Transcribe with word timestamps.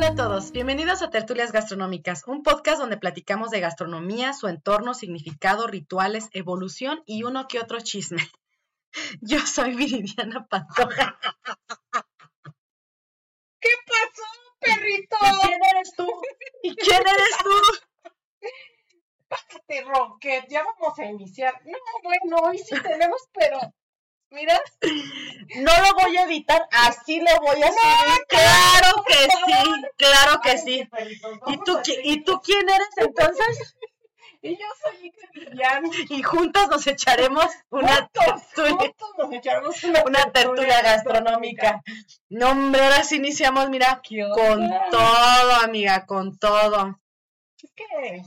Hola 0.00 0.12
a 0.12 0.14
todos, 0.14 0.52
bienvenidos 0.52 1.02
a 1.02 1.10
Tertulias 1.10 1.52
Gastronómicas, 1.52 2.26
un 2.26 2.42
podcast 2.42 2.80
donde 2.80 2.96
platicamos 2.96 3.50
de 3.50 3.60
gastronomía, 3.60 4.32
su 4.32 4.48
entorno, 4.48 4.94
significado, 4.94 5.66
rituales, 5.66 6.30
evolución 6.32 7.02
y 7.04 7.24
uno 7.24 7.46
que 7.48 7.58
otro 7.58 7.80
chisme. 7.80 8.22
Yo 9.20 9.40
soy 9.40 9.74
Viridiana 9.74 10.46
Pantoja. 10.48 11.18
¿Qué 13.60 13.68
pasó, 13.86 14.22
perrito? 14.58 15.16
¿Y 15.20 15.46
quién 15.46 15.60
eres 15.70 15.92
tú? 15.94 16.08
¿Y 16.62 16.74
quién 16.76 17.02
eres 17.02 17.36
tú? 17.42 17.50
Pásate, 19.28 19.82
Rocket, 19.82 20.46
ya 20.48 20.64
vamos 20.64 20.98
a 20.98 21.04
iniciar. 21.04 21.60
No, 21.66 21.78
bueno, 22.02 22.36
hoy 22.48 22.56
sí 22.56 22.74
tenemos, 22.80 23.28
pero 23.34 23.58
Mira. 24.30 24.60
No 25.56 25.72
lo 25.82 25.94
voy 25.94 26.16
a 26.16 26.22
editar, 26.22 26.62
así 26.70 27.20
lo 27.20 27.36
voy 27.40 27.60
a 27.62 27.66
subir. 27.66 28.26
claro 28.28 29.04
que 29.06 29.14
sí, 29.24 29.84
claro 29.96 30.40
que 30.40 30.58
sí. 30.58 30.88
¿Y 31.46 31.58
tú, 31.64 31.80
¿Y 32.04 32.22
tú 32.22 32.40
quién 32.40 32.68
eres 32.68 32.88
entonces? 32.96 33.76
Y 34.42 34.56
yo 34.56 34.66
soy 34.82 35.12
Iker 35.12 36.10
Y 36.10 36.22
juntos 36.22 36.68
nos 36.68 36.86
echaremos 36.86 37.46
una 37.68 38.08
tertulia. 38.08 38.94
nos 39.18 39.32
echaremos 39.32 39.84
una, 39.84 40.02
una 40.06 40.32
tertulia 40.32 40.80
gastronómica. 40.80 41.82
No, 42.30 42.52
hombre, 42.52 42.82
ahora 42.82 43.02
sí 43.02 43.16
iniciamos, 43.16 43.68
mira, 43.68 44.00
con 44.32 44.70
todo, 44.90 45.52
amiga, 45.62 46.06
con 46.06 46.38
todo. 46.38 46.98
Es 47.62 47.70
que 47.72 48.22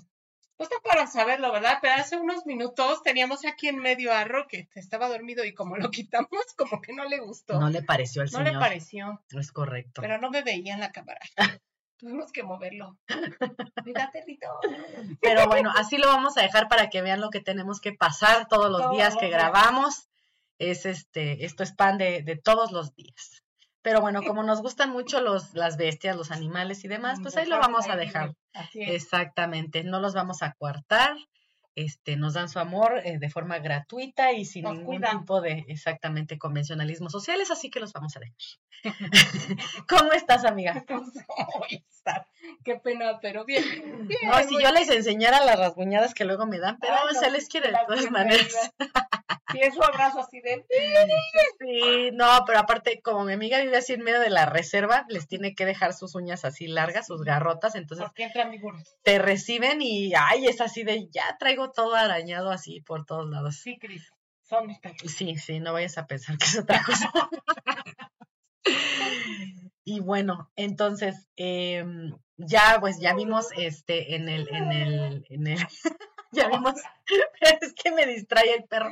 pues 0.57 0.69
no 0.71 0.77
para 0.83 1.07
saberlo, 1.07 1.51
¿verdad? 1.51 1.79
Pero 1.81 1.95
hace 1.95 2.17
unos 2.17 2.45
minutos 2.45 3.01
teníamos 3.03 3.45
aquí 3.45 3.67
en 3.67 3.77
medio 3.77 4.13
a 4.13 4.23
Rocket, 4.23 4.69
estaba 4.75 5.09
dormido 5.09 5.43
y 5.45 5.53
como 5.53 5.77
lo 5.77 5.89
quitamos, 5.89 6.29
como 6.57 6.81
que 6.81 6.93
no 6.93 7.05
le 7.05 7.19
gustó. 7.19 7.59
No 7.59 7.69
le 7.69 7.81
pareció 7.81 8.21
al 8.21 8.29
señor. 8.29 8.45
No 8.45 8.51
le 8.53 8.59
pareció. 8.59 9.23
Es 9.31 9.51
correcto. 9.51 10.01
Pero 10.01 10.19
no 10.19 10.29
me 10.29 10.43
veía 10.43 10.73
en 10.73 10.79
la 10.79 10.91
cámara. 10.91 11.19
Tuvimos 11.97 12.31
que 12.31 12.43
moverlo. 12.43 12.97
Mira, 13.85 14.11
perrito. 14.11 14.47
Pero 15.21 15.47
bueno, 15.47 15.71
así 15.73 15.97
lo 15.97 16.07
vamos 16.07 16.37
a 16.37 16.41
dejar 16.41 16.67
para 16.67 16.89
que 16.89 17.01
vean 17.01 17.21
lo 17.21 17.29
que 17.29 17.39
tenemos 17.39 17.79
que 17.79 17.93
pasar 17.93 18.47
todos 18.49 18.69
los 18.69 18.91
días 18.91 19.15
que 19.15 19.29
grabamos. 19.29 20.09
Es 20.59 20.85
este, 20.85 21.45
esto 21.45 21.63
es 21.63 21.71
pan 21.71 21.97
de, 21.97 22.21
de 22.21 22.35
todos 22.35 22.73
los 22.73 22.93
días. 22.95 23.42
Pero 23.83 23.99
bueno, 24.01 24.23
como 24.23 24.43
nos 24.43 24.61
gustan 24.61 24.89
mucho 24.91 25.21
los, 25.21 25.53
las 25.53 25.77
bestias, 25.77 26.15
los 26.15 26.31
animales 26.31 26.83
y 26.85 26.87
demás, 26.87 27.19
pues 27.21 27.35
ahí 27.37 27.45
lo 27.45 27.59
vamos 27.59 27.87
a 27.89 27.95
dejar. 27.97 28.33
Exactamente, 28.73 29.83
no 29.83 29.99
los 29.99 30.13
vamos 30.13 30.41
a 30.41 30.53
coartar. 30.53 31.15
Este, 31.75 32.17
nos 32.17 32.35
dan 32.35 32.49
su 32.49 32.59
amor 32.59 33.01
eh, 33.03 33.17
de 33.17 33.29
forma 33.29 33.57
gratuita 33.59 34.31
y 34.31 34.45
sin 34.45 34.65
ningún 34.65 35.01
tipo 35.01 35.41
de 35.41 35.65
exactamente 35.67 36.37
convencionalismo 36.37 37.09
sociales, 37.09 37.49
así 37.49 37.71
que 37.71 37.79
los 37.79 37.93
vamos 37.93 38.15
a 38.15 38.19
dejar. 38.19 38.35
¿Cómo 39.87 40.11
estás, 40.11 40.45
amiga? 40.45 40.85
Qué 42.63 42.75
pena, 42.75 43.19
pero 43.21 43.45
bien. 43.45 43.63
no, 44.25 44.43
si 44.43 44.61
yo 44.61 44.71
les 44.71 44.89
enseñara 44.89 45.45
las 45.45 45.57
rasguñadas 45.57 46.13
que 46.13 46.25
luego 46.25 46.45
me 46.45 46.59
dan, 46.59 46.77
pero 46.79 46.93
ah, 46.93 47.13
se 47.13 47.31
les 47.31 47.47
quiere 47.47 47.71
de 47.71 47.77
todas 47.87 48.11
maneras. 48.11 48.71
Y 49.53 49.59
es 49.61 49.75
un 49.75 49.83
abrazo 49.83 50.19
así 50.19 50.41
de... 50.41 50.65
Sí, 51.59 52.11
no, 52.13 52.27
pero 52.45 52.59
aparte, 52.59 53.01
como 53.01 53.23
mi 53.23 53.33
amiga 53.33 53.59
vive 53.61 53.77
así 53.77 53.93
en 53.93 54.01
medio 54.01 54.19
de 54.19 54.29
la 54.29 54.45
reserva, 54.45 55.05
les 55.07 55.27
tiene 55.27 55.55
que 55.55 55.65
dejar 55.65 55.93
sus 55.93 56.15
uñas 56.15 56.43
así 56.43 56.67
largas, 56.67 57.07
sus 57.07 57.21
garrotas, 57.23 57.75
entonces... 57.75 58.07
Te 59.03 59.19
reciben 59.19 59.81
y, 59.81 60.13
ay, 60.13 60.47
es 60.47 60.59
así 60.59 60.83
de, 60.83 61.07
ya 61.09 61.37
traigo 61.39 61.62
todo 61.71 61.95
arañado 61.95 62.51
así 62.51 62.81
por 62.81 63.05
todos 63.05 63.29
lados. 63.29 63.55
Sí, 63.55 63.77
Cris, 63.79 64.11
son 64.41 64.67
mis 64.67 64.79
Sí, 65.05 65.35
sí, 65.37 65.59
no 65.59 65.73
vayas 65.73 65.97
a 65.97 66.07
pensar 66.07 66.37
que 66.37 66.45
es 66.45 66.59
otra 66.59 66.83
cosa. 66.83 67.11
y 69.83 69.99
bueno, 69.99 70.51
entonces, 70.55 71.27
em, 71.35 72.15
ya, 72.37 72.77
pues 72.79 72.99
ya 72.99 73.13
vimos 73.13 73.47
este 73.55 74.15
en 74.15 74.29
el, 74.29 74.47
en 74.53 74.71
el, 74.71 75.25
en 75.29 75.47
el 75.47 75.67
ya 76.47 76.47
vimos, 76.47 76.75
es 77.61 77.73
que 77.73 77.91
me 77.91 78.05
distrae 78.05 78.55
el 78.55 78.63
perro. 78.63 78.91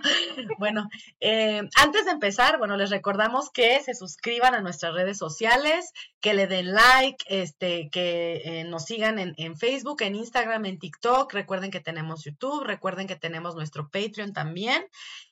Bueno, 0.57 0.87
eh, 1.19 1.61
antes 1.75 2.05
de 2.05 2.11
empezar, 2.11 2.57
bueno, 2.57 2.77
les 2.77 2.89
recordamos 2.89 3.49
que 3.49 3.79
se 3.81 3.95
suscriban 3.95 4.53
a 4.53 4.61
nuestras 4.61 4.93
redes 4.93 5.17
sociales, 5.17 5.91
que 6.19 6.33
le 6.33 6.47
den 6.47 6.73
like, 6.73 7.25
este, 7.27 7.89
que 7.89 8.41
eh, 8.45 8.63
nos 8.65 8.85
sigan 8.85 9.19
en, 9.19 9.33
en, 9.37 9.57
Facebook, 9.57 10.01
en 10.01 10.15
Instagram, 10.15 10.65
en 10.65 10.79
TikTok. 10.79 11.33
Recuerden 11.33 11.71
que 11.71 11.79
tenemos 11.79 12.23
YouTube, 12.23 12.63
recuerden 12.63 13.07
que 13.07 13.15
tenemos 13.15 13.55
nuestro 13.55 13.89
Patreon 13.89 14.33
también. 14.33 14.85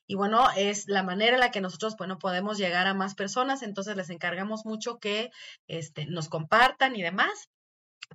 Y 0.08 0.16
bueno, 0.16 0.48
es 0.58 0.88
la 0.88 1.04
manera 1.04 1.36
en 1.36 1.40
la 1.40 1.52
que 1.52 1.62
nosotros, 1.62 1.96
bueno, 1.96 2.18
podemos 2.18 2.58
llegar 2.58 2.88
a 2.88 2.96
más 2.96 3.14
personas. 3.14 3.62
Entonces 3.62 3.96
les 3.96 4.10
encargamos 4.10 4.66
mucho 4.66 4.98
que 4.98 5.30
este, 5.68 6.08
nos 6.08 6.30
compartan 6.30 6.96
y 6.96 7.04
demás 7.04 7.50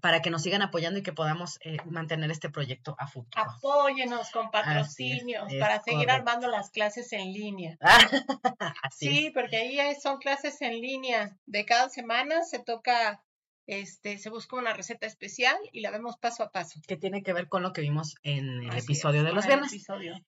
para 0.01 0.21
que 0.21 0.31
nos 0.31 0.43
sigan 0.43 0.63
apoyando 0.63 0.99
y 0.99 1.03
que 1.03 1.13
podamos 1.13 1.59
eh, 1.63 1.79
mantener 1.87 2.31
este 2.31 2.51
proyecto 2.51 2.97
a 2.99 3.07
futuro. 3.07 3.43
Apóyenos 3.43 4.31
con 4.31 4.51
patrocinios 4.51 5.53
para 5.59 5.83
seguir 5.83 6.11
armando 6.11 6.49
las 6.49 6.71
clases 6.71 7.13
en 7.13 7.33
línea. 7.33 7.79
sí, 8.91 9.31
porque 9.33 9.57
ahí 9.57 9.95
son 10.01 10.19
clases 10.19 10.61
en 10.63 10.81
línea. 10.81 11.37
De 11.47 11.65
cada 11.65 11.89
semana 11.89 12.43
se 12.43 12.59
toca, 12.59 13.23
este, 13.67 14.19
se 14.19 14.31
busca 14.31 14.57
una 14.57 14.75
receta 14.75 15.07
especial 15.07 15.57
y 15.73 15.81
la 15.81 15.91
vemos 15.91 16.17
paso 16.19 16.43
a 16.43 16.51
paso. 16.51 16.81
Que 16.87 16.97
tiene 16.97 17.23
que 17.23 17.33
ver 17.33 17.49
con 17.49 17.63
lo 17.63 17.73
que 17.73 17.81
vimos 17.81 18.17
en 18.23 18.65
el 18.65 18.77
episodio 18.77 19.23
de 19.23 19.33
los 19.33 19.47
viernes. 19.47 19.73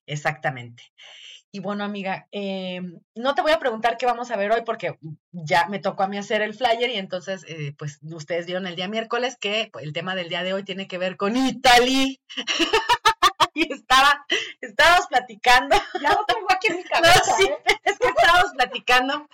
Exactamente. 0.07 0.85
Y 1.57 1.61
bueno, 1.61 1.85
amiga, 1.85 2.29
eh, 2.33 2.83
no 3.15 3.35
te 3.35 3.41
voy 3.41 3.51
a 3.51 3.59
preguntar 3.59 3.97
qué 3.97 4.05
vamos 4.05 4.31
a 4.31 4.37
ver 4.37 4.53
hoy 4.53 4.61
porque 4.67 4.99
ya 5.33 5.67
me 5.69 5.79
tocó 5.79 6.03
a 6.03 6.07
mí 6.07 6.19
hacer 6.19 6.43
el 6.43 6.53
flyer 6.53 6.91
y 6.91 6.99
entonces, 6.99 7.47
eh, 7.49 7.75
pues 7.79 7.99
ustedes 8.03 8.45
vieron 8.45 8.67
el 8.67 8.77
día 8.77 8.89
miércoles 8.89 9.39
que 9.41 9.71
el 9.81 9.95
tema 9.95 10.15
del 10.15 10.29
día 10.29 10.43
de 10.43 10.53
hoy 10.53 10.65
tiene 10.65 10.87
que 10.87 10.99
ver 10.99 11.17
con 11.17 11.35
Italy. 11.35 12.21
y 13.55 13.73
estaba, 13.73 14.27
estábamos 14.61 15.07
platicando. 15.07 15.77
Ya 16.03 16.11
lo 16.11 16.27
tengo 16.27 16.47
aquí 16.51 16.67
en 16.67 16.77
mi 16.77 16.85
cabeza. 16.85 17.33
¿eh? 17.41 17.57
es 17.85 17.99
que 17.99 18.09
estábamos 18.09 18.53
platicando 18.53 19.27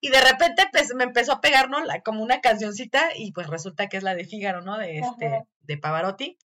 y 0.00 0.08
de 0.08 0.20
repente 0.20 0.68
pues, 0.72 0.92
me 0.96 1.04
empezó 1.04 1.34
a 1.34 1.40
pegar, 1.40 1.70
¿no? 1.70 1.84
La, 1.84 2.02
como 2.02 2.24
una 2.24 2.40
cancioncita 2.40 3.10
y 3.14 3.30
pues 3.30 3.46
resulta 3.46 3.88
que 3.88 3.98
es 3.98 4.02
la 4.02 4.16
de 4.16 4.24
Fígaro, 4.24 4.62
¿no? 4.62 4.78
De 4.78 4.98
este, 4.98 5.44
de 5.60 5.78
Pavarotti, 5.78 6.38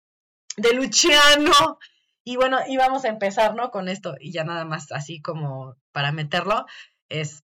de 0.59 0.75
Luciano. 0.75 1.78
Y 2.25 2.37
bueno, 2.37 2.59
íbamos 2.69 3.05
a 3.05 3.09
empezar, 3.09 3.55
¿no? 3.55 3.71
Con 3.71 3.88
esto, 3.88 4.15
y 4.21 4.33
ya 4.33 4.44
nada 4.44 4.65
más 4.65 4.93
así 4.93 5.21
como 5.21 5.77
para 5.93 6.12
meterlo, 6.12 6.66
es, 7.09 7.43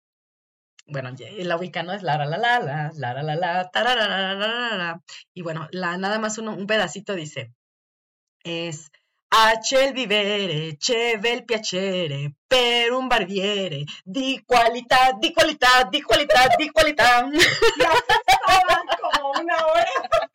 bueno, 0.88 1.12
la 1.20 1.58
ubica, 1.58 1.84
¿no? 1.84 1.94
Es 1.94 2.04
la 2.04 2.18
la 2.18 2.26
la 2.26 2.38
la 2.38 2.92
la 2.94 3.14
la 3.14 3.24
la 3.24 3.36
la 3.36 4.78
la 4.78 5.02
y 5.34 5.42
bueno, 5.42 5.68
la 5.72 5.98
nada 5.98 6.20
más 6.20 6.38
uno, 6.38 6.54
un 6.54 6.68
pedacito 6.68 7.14
dice, 7.16 7.54
es 8.44 8.92
H 9.38 9.84
il 9.84 9.92
vivere, 9.92 10.78
c'è 10.78 11.18
vel 11.20 11.44
piacere, 11.44 12.36
per 12.48 12.92
un 12.92 13.08
barbiere, 13.08 13.84
di 14.04 14.42
qualità, 14.46 15.12
di 15.20 15.34
qualità, 15.34 15.84
di 15.90 16.02
qualità, 16.02 16.48
di 16.56 16.70
qualità. 16.70 17.28
Ya 17.78 17.92
como 19.12 19.32
una 19.42 19.58
hora. 19.66 20.30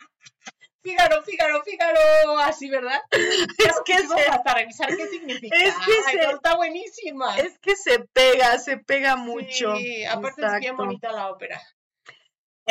Fígaro, 0.82 1.22
Fígaro, 1.22 1.62
Fígaro, 1.62 2.38
así, 2.38 2.70
¿verdad? 2.70 3.00
Es 3.10 3.80
que 3.84 3.98
se, 3.98 4.26
hasta 4.28 4.54
revisar 4.54 4.88
qué 4.96 5.06
significa. 5.08 5.56
Es 5.56 5.74
que 5.84 6.02
se, 6.10 6.30
está 6.30 6.56
buenísima. 6.56 7.38
Es 7.38 7.58
que 7.58 7.76
se 7.76 8.00
pega, 8.12 8.58
se 8.58 8.78
pega 8.78 9.16
mucho. 9.16 9.76
Sí, 9.76 10.04
aparte 10.04 10.44
es 10.44 10.60
bien 10.60 10.76
bonita 10.76 11.12
la 11.12 11.30
ópera 11.30 11.60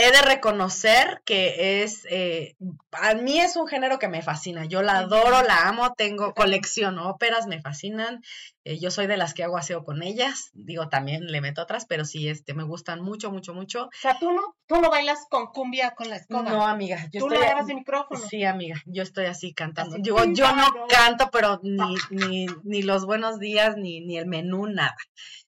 he 0.01 0.11
de 0.11 0.21
reconocer 0.21 1.21
que 1.25 1.83
es, 1.83 2.05
eh, 2.09 2.55
a 2.91 3.13
mí 3.15 3.39
es 3.39 3.55
un 3.55 3.67
género 3.67 3.99
que 3.99 4.07
me 4.07 4.21
fascina. 4.21 4.65
Yo 4.65 4.81
la 4.81 4.99
adoro, 4.99 5.41
la 5.43 5.67
amo, 5.67 5.93
tengo 5.93 6.33
colección 6.33 6.97
óperas, 6.99 7.47
me 7.47 7.61
fascinan. 7.61 8.21
Eh, 8.63 8.79
yo 8.79 8.91
soy 8.91 9.07
de 9.07 9.17
las 9.17 9.33
que 9.33 9.43
hago 9.43 9.57
aseo 9.57 9.83
con 9.83 10.01
ellas. 10.03 10.51
Digo, 10.53 10.89
también 10.89 11.27
le 11.27 11.41
meto 11.41 11.61
otras, 11.61 11.85
pero 11.85 12.05
sí, 12.05 12.29
este, 12.29 12.53
me 12.53 12.63
gustan 12.63 13.01
mucho, 13.01 13.31
mucho, 13.31 13.53
mucho. 13.53 13.85
O 13.85 13.89
sea, 13.93 14.17
tú 14.19 14.31
no, 14.31 14.55
tú 14.67 14.79
no 14.81 14.89
bailas 14.89 15.25
con 15.29 15.47
cumbia 15.47 15.91
con 15.91 16.09
la 16.09 16.15
escoba. 16.15 16.49
No, 16.49 16.65
amiga. 16.65 17.07
Yo 17.11 17.19
tú 17.19 17.33
estoy, 17.33 17.67
le 17.67 17.75
micrófono. 17.75 18.19
Sí, 18.19 18.43
amiga. 18.43 18.81
Yo 18.85 19.03
estoy 19.03 19.25
así 19.25 19.53
cantando. 19.53 19.97
Digo, 19.99 20.23
yo 20.25 20.55
no 20.55 20.65
canto, 20.87 21.29
pero 21.31 21.59
ni, 21.63 21.95
ni, 22.09 22.47
ni 22.63 22.81
los 22.83 23.05
buenos 23.05 23.39
días, 23.39 23.75
ni, 23.75 24.01
ni 24.01 24.17
el 24.17 24.27
menú, 24.27 24.67
nada. 24.67 24.95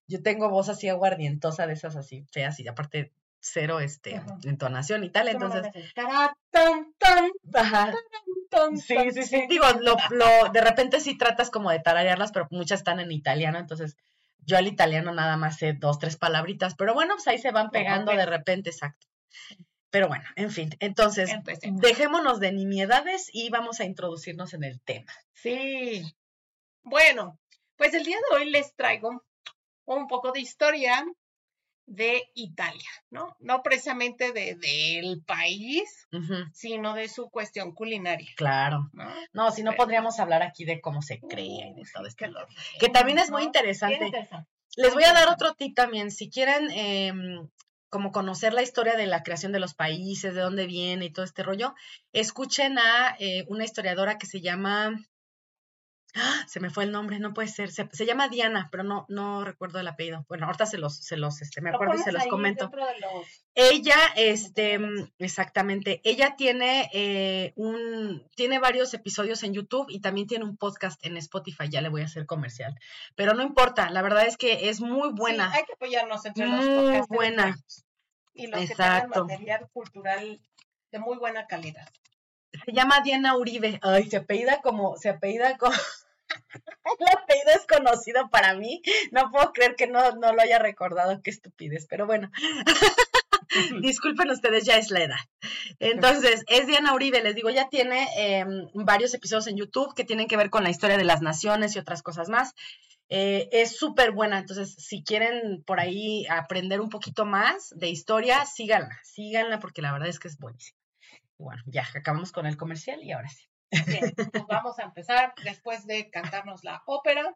Yo 0.07 0.21
tengo 0.21 0.49
voz 0.49 0.67
así 0.67 0.89
aguardientosa 0.89 1.67
de 1.67 1.73
esas 1.73 1.95
así 1.95 2.25
feas 2.31 2.59
y 2.59 2.67
aparte 2.67 3.13
cero 3.41 3.79
este, 3.79 4.21
entonación 4.43 5.03
y 5.03 5.09
tal, 5.09 5.27
entonces... 5.27 5.63
Sí, 8.77 8.95
sí, 9.11 9.23
sí, 9.23 9.45
digo, 9.49 9.65
lo, 9.81 9.97
lo, 10.11 10.51
de 10.51 10.61
repente 10.61 10.99
sí 10.99 11.17
tratas 11.17 11.49
como 11.49 11.71
de 11.71 11.79
tararearlas, 11.79 12.31
pero 12.31 12.47
muchas 12.51 12.81
están 12.81 12.99
en 12.99 13.11
italiano, 13.11 13.57
entonces 13.57 13.97
yo 14.45 14.57
al 14.57 14.67
italiano 14.67 15.11
nada 15.13 15.37
más 15.37 15.57
sé 15.57 15.73
dos, 15.73 15.99
tres 15.99 16.17
palabritas, 16.17 16.75
pero 16.75 16.93
bueno, 16.93 17.15
pues 17.15 17.27
ahí 17.27 17.39
se 17.39 17.51
van 17.51 17.71
pegando 17.71 18.11
de 18.11 18.25
repente, 18.25 18.69
exacto. 18.69 19.07
Pero 19.89 20.07
bueno, 20.07 20.23
en 20.35 20.51
fin, 20.51 20.69
entonces 20.79 21.31
dejémonos 21.73 22.39
de 22.39 22.53
nimiedades 22.53 23.29
y 23.33 23.49
vamos 23.49 23.81
a 23.81 23.85
introducirnos 23.85 24.53
en 24.53 24.63
el 24.63 24.79
tema. 24.81 25.11
Sí. 25.33 26.03
Bueno, 26.83 27.39
pues 27.75 27.93
el 27.93 28.05
día 28.05 28.17
de 28.17 28.37
hoy 28.37 28.49
les 28.49 28.73
traigo 28.75 29.23
un 29.85 30.07
poco 30.07 30.31
de 30.31 30.39
historia 30.39 31.05
de 31.91 32.23
Italia, 32.35 32.89
¿no? 33.09 33.35
No 33.39 33.61
precisamente 33.63 34.31
de, 34.31 34.55
del 34.55 35.21
país, 35.25 36.07
sino 36.53 36.93
de 36.93 37.09
su 37.09 37.29
cuestión 37.29 37.73
culinaria. 37.73 38.29
Claro. 38.37 38.89
No, 39.33 39.51
si 39.51 39.61
no 39.61 39.73
podríamos 39.73 40.19
hablar 40.19 40.41
aquí 40.41 40.63
de 40.63 40.79
cómo 40.79 41.01
se 41.01 41.19
crea 41.19 41.67
y 41.67 41.73
de 41.73 41.83
todo 41.93 42.07
esto. 42.07 42.25
Que 42.79 42.87
también 42.87 43.19
es 43.19 43.29
muy 43.29 43.43
interesante. 43.43 44.11
Les 44.77 44.93
voy 44.93 45.03
a 45.03 45.11
dar 45.11 45.27
otro 45.27 45.53
tip 45.53 45.75
también. 45.75 46.11
Si 46.11 46.29
quieren 46.29 46.71
em, 46.71 47.49
como 47.89 48.13
conocer 48.13 48.53
la 48.53 48.61
historia 48.61 48.95
de 48.95 49.07
la 49.07 49.21
creación 49.21 49.51
de 49.51 49.59
los 49.59 49.73
países, 49.73 50.33
de 50.33 50.41
dónde 50.41 50.67
viene 50.67 51.05
y 51.05 51.11
todo 51.11 51.25
este 51.25 51.43
rollo, 51.43 51.75
escuchen 52.13 52.79
a 52.79 53.17
eh, 53.19 53.43
una 53.49 53.65
historiadora 53.65 54.17
que 54.17 54.27
se 54.27 54.39
llama 54.39 54.95
¡Ah! 56.15 56.45
se 56.47 56.59
me 56.59 56.69
fue 56.69 56.83
el 56.83 56.91
nombre, 56.91 57.19
no 57.19 57.33
puede 57.33 57.47
ser. 57.47 57.71
Se, 57.71 58.05
llama 58.05 58.27
Diana, 58.27 58.67
pero 58.71 58.83
no, 58.83 59.05
no 59.07 59.43
recuerdo 59.43 59.79
el 59.79 59.87
apellido. 59.87 60.25
Bueno, 60.27 60.45
ahorita 60.45 60.65
se 60.65 60.77
los, 60.77 60.97
se 60.97 61.17
los, 61.17 61.41
este, 61.41 61.61
me 61.61 61.69
acuerdo 61.69 61.95
y 61.95 61.99
se 61.99 62.11
los 62.11 62.25
comento. 62.27 62.69
Ella, 63.55 63.97
este, 64.15 64.79
exactamente, 65.19 66.01
ella 66.03 66.35
tiene 66.35 66.89
eh, 66.93 67.53
un, 67.55 68.27
tiene 68.35 68.59
varios 68.59 68.93
episodios 68.93 69.43
en 69.43 69.53
YouTube 69.53 69.87
y 69.89 70.01
también 70.01 70.27
tiene 70.27 70.45
un 70.45 70.57
podcast 70.57 71.03
en 71.05 71.17
Spotify, 71.17 71.69
ya 71.69 71.81
le 71.81 71.89
voy 71.89 72.01
a 72.01 72.05
hacer 72.05 72.25
comercial. 72.25 72.77
Pero 73.15 73.33
no 73.33 73.43
importa, 73.43 73.89
la 73.89 74.01
verdad 74.01 74.25
es 74.25 74.37
que 74.37 74.69
es 74.69 74.81
muy 74.81 75.11
buena. 75.13 75.51
hay 75.51 75.63
que 75.63 75.73
apoyarnos 75.73 76.25
entre 76.25 76.47
los 76.47 76.65
Muy 76.65 77.01
buena. 77.09 77.57
Y 78.33 78.47
los 78.47 78.61
Exacto. 78.61 79.27
que 79.27 79.33
material 79.33 79.69
cultural 79.73 80.41
de 80.91 80.99
muy 80.99 81.17
buena 81.17 81.47
calidad. 81.47 81.89
Se 82.65 82.73
llama 82.73 83.01
Diana 83.01 83.37
Uribe. 83.37 83.79
Ay, 83.81 84.09
se 84.09 84.17
apellida 84.17 84.61
como, 84.61 84.97
se 84.97 85.09
apellida 85.09 85.57
como. 85.57 85.73
El 86.99 87.17
apellido 87.17 87.51
es 87.55 87.65
conocido 87.67 88.29
para 88.29 88.55
mí. 88.55 88.81
No 89.11 89.31
puedo 89.31 89.51
creer 89.53 89.75
que 89.75 89.87
no, 89.87 90.11
no 90.15 90.33
lo 90.33 90.41
haya 90.41 90.59
recordado. 90.59 91.21
Qué 91.23 91.29
estupidez, 91.31 91.87
pero 91.89 92.05
bueno. 92.05 92.31
Disculpen 93.81 94.29
ustedes, 94.29 94.65
ya 94.65 94.77
es 94.77 94.91
la 94.91 95.03
edad. 95.03 95.19
Entonces, 95.79 96.43
es 96.47 96.67
Diana 96.67 96.93
Uribe, 96.93 97.21
les 97.21 97.35
digo, 97.35 97.49
ya 97.49 97.67
tiene 97.69 98.07
em, 98.15 98.67
varios 98.73 99.13
episodios 99.13 99.47
en 99.47 99.57
YouTube 99.57 99.93
que 99.93 100.05
tienen 100.05 100.27
que 100.27 100.37
ver 100.37 100.49
con 100.49 100.63
la 100.63 100.69
historia 100.69 100.97
de 100.97 101.03
las 101.03 101.21
naciones 101.21 101.75
y 101.75 101.79
otras 101.79 102.01
cosas 102.01 102.29
más. 102.29 102.53
Eh, 103.09 103.49
es 103.51 103.75
súper 103.75 104.11
buena, 104.11 104.39
entonces 104.39 104.73
si 104.77 105.03
quieren 105.03 105.63
por 105.65 105.81
ahí 105.81 106.25
aprender 106.29 106.79
un 106.79 106.89
poquito 106.89 107.25
más 107.25 107.73
de 107.75 107.89
historia, 107.89 108.45
síganla, 108.45 108.97
síganla 109.03 109.59
porque 109.59 109.81
la 109.81 109.91
verdad 109.91 110.07
es 110.07 110.17
que 110.17 110.29
es 110.29 110.37
buenísima 110.37 110.80
bueno, 111.41 111.61
ya 111.65 111.85
acabamos 111.93 112.31
con 112.31 112.45
el 112.45 112.57
comercial 112.57 113.03
y 113.03 113.11
ahora 113.11 113.29
sí. 113.29 113.47
Bien, 113.87 114.13
pues 114.15 114.45
vamos 114.47 114.79
a 114.79 114.83
empezar 114.83 115.33
después 115.43 115.85
de 115.85 116.09
cantarnos 116.09 116.63
la 116.63 116.81
ópera 116.85 117.35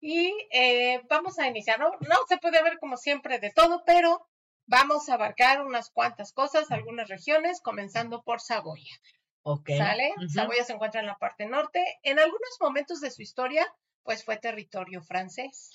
y 0.00 0.32
eh, 0.52 1.00
vamos 1.08 1.38
a 1.38 1.46
iniciar. 1.46 1.78
No, 1.78 1.90
no 2.00 2.16
se 2.28 2.38
puede 2.38 2.62
ver 2.62 2.78
como 2.78 2.96
siempre 2.96 3.38
de 3.38 3.50
todo, 3.50 3.82
pero 3.86 4.28
vamos 4.66 5.08
a 5.08 5.14
abarcar 5.14 5.64
unas 5.64 5.90
cuantas 5.90 6.32
cosas, 6.32 6.70
algunas 6.70 7.08
regiones, 7.08 7.60
comenzando 7.62 8.22
por 8.22 8.40
Saboya. 8.40 9.00
Ok. 9.42 9.70
¿Sale? 9.78 10.12
Saboya 10.28 10.64
se 10.64 10.74
encuentra 10.74 11.00
en 11.00 11.06
la 11.06 11.16
parte 11.16 11.46
norte. 11.46 11.82
En 12.02 12.18
algunos 12.18 12.50
momentos 12.60 13.00
de 13.00 13.10
su 13.10 13.22
historia, 13.22 13.66
pues 14.02 14.24
fue 14.24 14.36
territorio 14.36 15.02
francés 15.02 15.70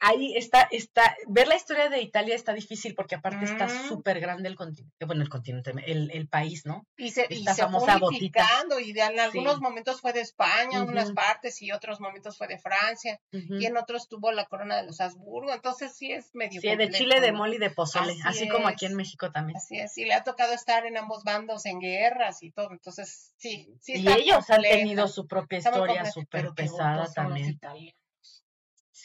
ahí 0.00 0.36
está, 0.36 0.68
está, 0.70 1.16
ver 1.28 1.48
la 1.48 1.56
historia 1.56 1.88
de 1.88 2.00
Italia 2.00 2.34
está 2.34 2.52
difícil 2.52 2.94
porque 2.94 3.14
aparte 3.14 3.44
está 3.44 3.66
mm. 3.66 3.88
súper 3.88 4.20
grande 4.20 4.48
el 4.48 4.56
continente, 4.56 5.04
bueno, 5.06 5.22
el 5.22 5.28
continente, 5.28 5.72
el, 5.86 6.10
el 6.12 6.28
país, 6.28 6.66
¿no? 6.66 6.86
Y 6.96 7.10
se, 7.10 7.26
y 7.30 7.44
se 7.44 7.62
y 7.62 8.98
en 8.98 9.20
algunos 9.20 9.60
momentos 9.60 10.00
fue 10.00 10.12
de 10.12 10.20
España, 10.20 10.78
en 10.78 10.88
unas 10.88 11.12
partes, 11.12 11.60
y 11.62 11.72
otros 11.72 12.00
momentos 12.00 12.36
fue 12.36 12.46
de 12.48 12.58
Francia, 12.58 13.20
y 13.30 13.66
en 13.66 13.76
otros 13.76 14.08
tuvo 14.08 14.32
la 14.32 14.46
corona 14.46 14.76
de 14.76 14.84
los 14.84 15.00
Habsburgo, 15.00 15.52
entonces 15.52 15.94
sí 15.96 16.12
es 16.12 16.34
medio 16.34 16.60
Sí, 16.60 16.74
de 16.76 16.90
Chile, 16.90 17.20
de 17.20 17.32
mole 17.32 17.56
y 17.56 17.58
de 17.58 17.70
pozole, 17.70 18.14
así, 18.24 18.48
como 18.48 18.68
aquí 18.68 18.86
en 18.86 18.94
México 18.94 19.30
también. 19.32 19.56
Así 19.56 19.78
es, 19.78 19.96
y 19.98 20.04
le 20.04 20.14
ha 20.14 20.24
tocado 20.24 20.52
estar 20.52 20.86
en 20.86 20.96
ambos 20.96 21.24
bandos 21.24 21.66
en 21.66 21.80
guerras 21.80 22.42
y 22.42 22.50
todo, 22.50 22.70
entonces 22.72 23.32
sí, 23.36 23.74
sí 23.80 23.94
Y 23.96 24.08
ellos 24.08 24.48
han 24.50 24.62
tenido 24.62 25.08
su 25.08 25.26
propia 25.26 25.58
historia 25.58 26.04
súper 26.04 26.50
pesada 26.54 27.10
también. 27.12 27.58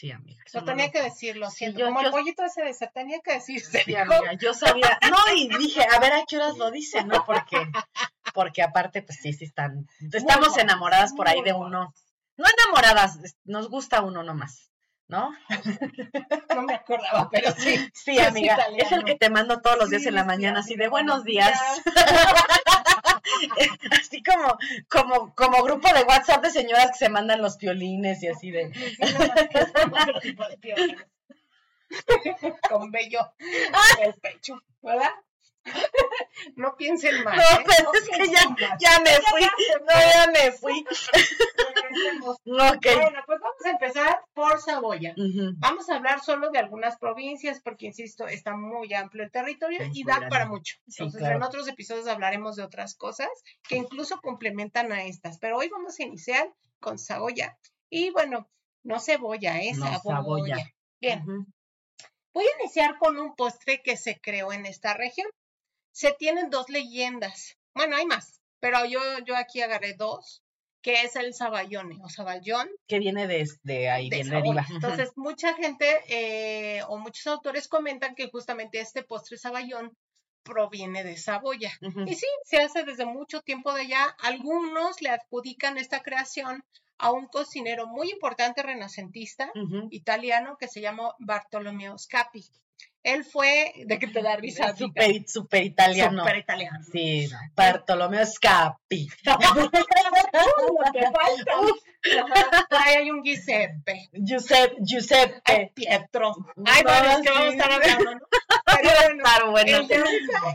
Sí, 0.01 0.11
amiga. 0.11 0.43
Lo 0.53 0.63
tenía 0.63 0.89
que 0.89 0.99
decirlo, 0.99 1.51
siento. 1.51 1.77
Yo, 1.77 1.85
Como 1.85 2.01
el 2.01 2.09
pollito 2.09 2.43
ese 2.43 2.63
de 2.63 2.73
ser, 2.73 2.89
tenía 2.91 3.19
que 3.19 3.33
decirse. 3.33 3.83
Sí, 3.83 3.95
amiga, 3.95 4.33
yo 4.33 4.51
sabía. 4.55 4.97
No, 5.11 5.35
y 5.35 5.47
dije, 5.59 5.85
a 5.93 5.99
ver 5.99 6.13
a 6.13 6.25
qué 6.27 6.37
horas 6.37 6.57
lo 6.57 6.71
dice, 6.71 7.03
¿no? 7.03 7.23
Porque, 7.23 7.57
porque 8.33 8.63
aparte, 8.63 9.03
pues 9.03 9.19
sí, 9.21 9.31
sí 9.31 9.45
están. 9.45 9.87
Estamos 10.11 10.57
enamoradas 10.57 11.13
por 11.13 11.27
ahí 11.27 11.43
de 11.43 11.53
uno. 11.53 11.93
No 12.35 12.45
enamoradas, 12.49 13.19
nos 13.43 13.69
gusta 13.69 14.01
uno 14.01 14.23
nomás. 14.23 14.71
¿no? 15.11 15.29
No 16.55 16.63
me 16.63 16.73
acordaba, 16.73 17.29
pero 17.29 17.51
sí. 17.51 17.77
Sí, 17.93 18.17
amiga, 18.19 18.57
es, 18.77 18.91
el 18.91 19.03
que 19.03 19.15
te 19.15 19.29
mando 19.29 19.61
todos 19.61 19.77
los 19.77 19.89
días 19.89 20.05
en 20.07 20.15
la 20.15 20.23
mañana, 20.23 20.61
así 20.61 20.75
de 20.75 20.87
buenos 20.87 21.23
días. 21.23 21.59
así 23.91 24.23
como, 24.23 24.57
como, 24.89 25.35
como 25.35 25.63
grupo 25.63 25.87
de 25.93 26.03
WhatsApp 26.03 26.43
de 26.43 26.49
señoras 26.51 26.91
que 26.91 26.97
se 26.97 27.09
mandan 27.09 27.41
los 27.41 27.57
piolines 27.57 28.21
y 28.23 28.27
así 28.27 28.51
de. 28.51 28.71
Con 32.69 32.91
bello 32.91 33.19
el 34.01 34.13
pecho, 34.15 34.61
¿verdad? 34.81 35.11
No 36.55 36.75
piensen 36.75 37.23
mal. 37.23 37.37
No, 37.37 37.43
¿eh? 37.43 37.65
pero 37.65 37.91
es 37.93 38.09
que 38.09 38.27
ya, 38.31 38.77
ya, 38.79 38.99
me 38.99 39.11
fui. 39.29 39.41
No, 39.81 39.93
ya 39.93 40.31
me 40.31 40.51
fui. 40.51 40.85
okay. 42.75 42.95
Bueno, 42.95 43.19
pues 43.25 43.39
vamos 43.39 43.65
a 43.65 43.69
empezar 43.69 44.23
por 44.33 44.59
Saboya. 44.59 45.13
Vamos 45.57 45.89
a 45.89 45.95
hablar 45.95 46.21
solo 46.21 46.49
de 46.49 46.59
algunas 46.59 46.97
provincias, 46.97 47.61
porque 47.61 47.87
insisto, 47.87 48.27
está 48.27 48.55
muy 48.55 48.93
amplio 48.93 49.23
el 49.23 49.31
territorio 49.31 49.81
y 49.93 50.03
da 50.03 50.27
para 50.29 50.45
mucho. 50.47 50.77
Entonces, 50.87 51.21
en 51.21 51.43
otros 51.43 51.67
episodios 51.67 52.07
hablaremos 52.07 52.55
de 52.55 52.63
otras 52.63 52.95
cosas 52.95 53.29
que 53.67 53.77
incluso 53.77 54.19
complementan 54.21 54.91
a 54.91 55.03
estas. 55.03 55.37
Pero 55.39 55.57
hoy 55.57 55.69
vamos 55.69 55.99
a 55.99 56.03
iniciar 56.03 56.51
con 56.79 56.97
Saboya. 56.97 57.57
Y 57.89 58.09
bueno, 58.11 58.49
no 58.83 58.99
cebolla, 58.99 59.59
es 59.61 59.77
¿eh? 59.77 59.99
Saboya. 60.03 60.57
Bien. 60.99 61.23
Voy 62.33 62.45
a 62.45 62.61
iniciar 62.61 62.97
con 62.97 63.19
un 63.19 63.35
postre 63.35 63.81
que 63.81 63.97
se 63.97 64.19
creó 64.21 64.53
en 64.53 64.65
esta 64.65 64.93
región 64.93 65.27
se 65.91 66.13
tienen 66.13 66.49
dos 66.49 66.69
leyendas. 66.69 67.57
Bueno, 67.73 67.95
hay 67.95 68.05
más, 68.05 68.41
pero 68.59 68.85
yo, 68.85 68.99
yo 69.25 69.35
aquí 69.35 69.61
agarré 69.61 69.93
dos, 69.93 70.41
que 70.81 71.03
es 71.03 71.15
el 71.15 71.33
saballone 71.33 71.99
o 72.01 72.09
saballón. 72.09 72.69
Que 72.87 72.99
viene 72.99 73.27
de, 73.27 73.89
ahí, 73.89 74.09
de 74.09 74.19
Entonces, 74.19 75.11
mucha 75.15 75.53
gente 75.53 75.85
eh, 76.07 76.81
o 76.87 76.97
muchos 76.97 77.27
autores 77.27 77.67
comentan 77.67 78.15
que 78.15 78.29
justamente 78.29 78.79
este 78.79 79.03
postre 79.03 79.37
saballón 79.37 79.95
proviene 80.43 81.03
de 81.03 81.17
Saboya. 81.17 81.71
Y 82.07 82.15
sí, 82.15 82.25
se 82.45 82.57
hace 82.57 82.83
desde 82.83 83.05
mucho 83.05 83.41
tiempo 83.41 83.73
de 83.73 83.81
allá. 83.81 84.15
Algunos 84.19 85.01
le 85.01 85.09
adjudican 85.09 85.77
esta 85.77 86.01
creación 86.01 86.63
a 86.97 87.11
un 87.11 87.27
cocinero 87.27 87.87
muy 87.87 88.11
importante 88.11 88.63
renacentista 88.63 89.51
italiano 89.89 90.57
que 90.59 90.67
se 90.67 90.81
llamó 90.81 91.15
Bartolomeo 91.19 91.97
Scapi. 91.97 92.43
Él 93.03 93.25
fue, 93.25 93.73
¿de 93.85 93.97
qué 93.97 94.07
te 94.07 94.21
da 94.21 94.35
risa? 94.35 94.75
Super, 94.75 95.27
super 95.27 95.63
italiano. 95.63 96.23
Super 96.23 96.37
italiano. 96.37 96.79
Sí, 96.91 97.27
Bartolomeo 97.55 98.25
Scapi. 98.25 99.09
Ahí 102.69 102.95
hay 102.95 103.11
un 103.11 103.23
Giuseppe. 103.23 104.09
Giuseppe. 104.13 104.75
Giuseppe. 104.81 105.71
Pietro. 105.73 106.33
Ay, 106.65 106.83
bueno, 106.83 107.11
es 107.11 107.21
que 107.21 107.29
vamos 107.29 107.45
a 107.45 107.49
estar 107.49 107.71
hablando, 107.71 108.15
¿no? 108.15 108.21
Pero 108.65 108.71
bueno, 109.51 109.77
el 109.77 109.87
de 109.87 110.03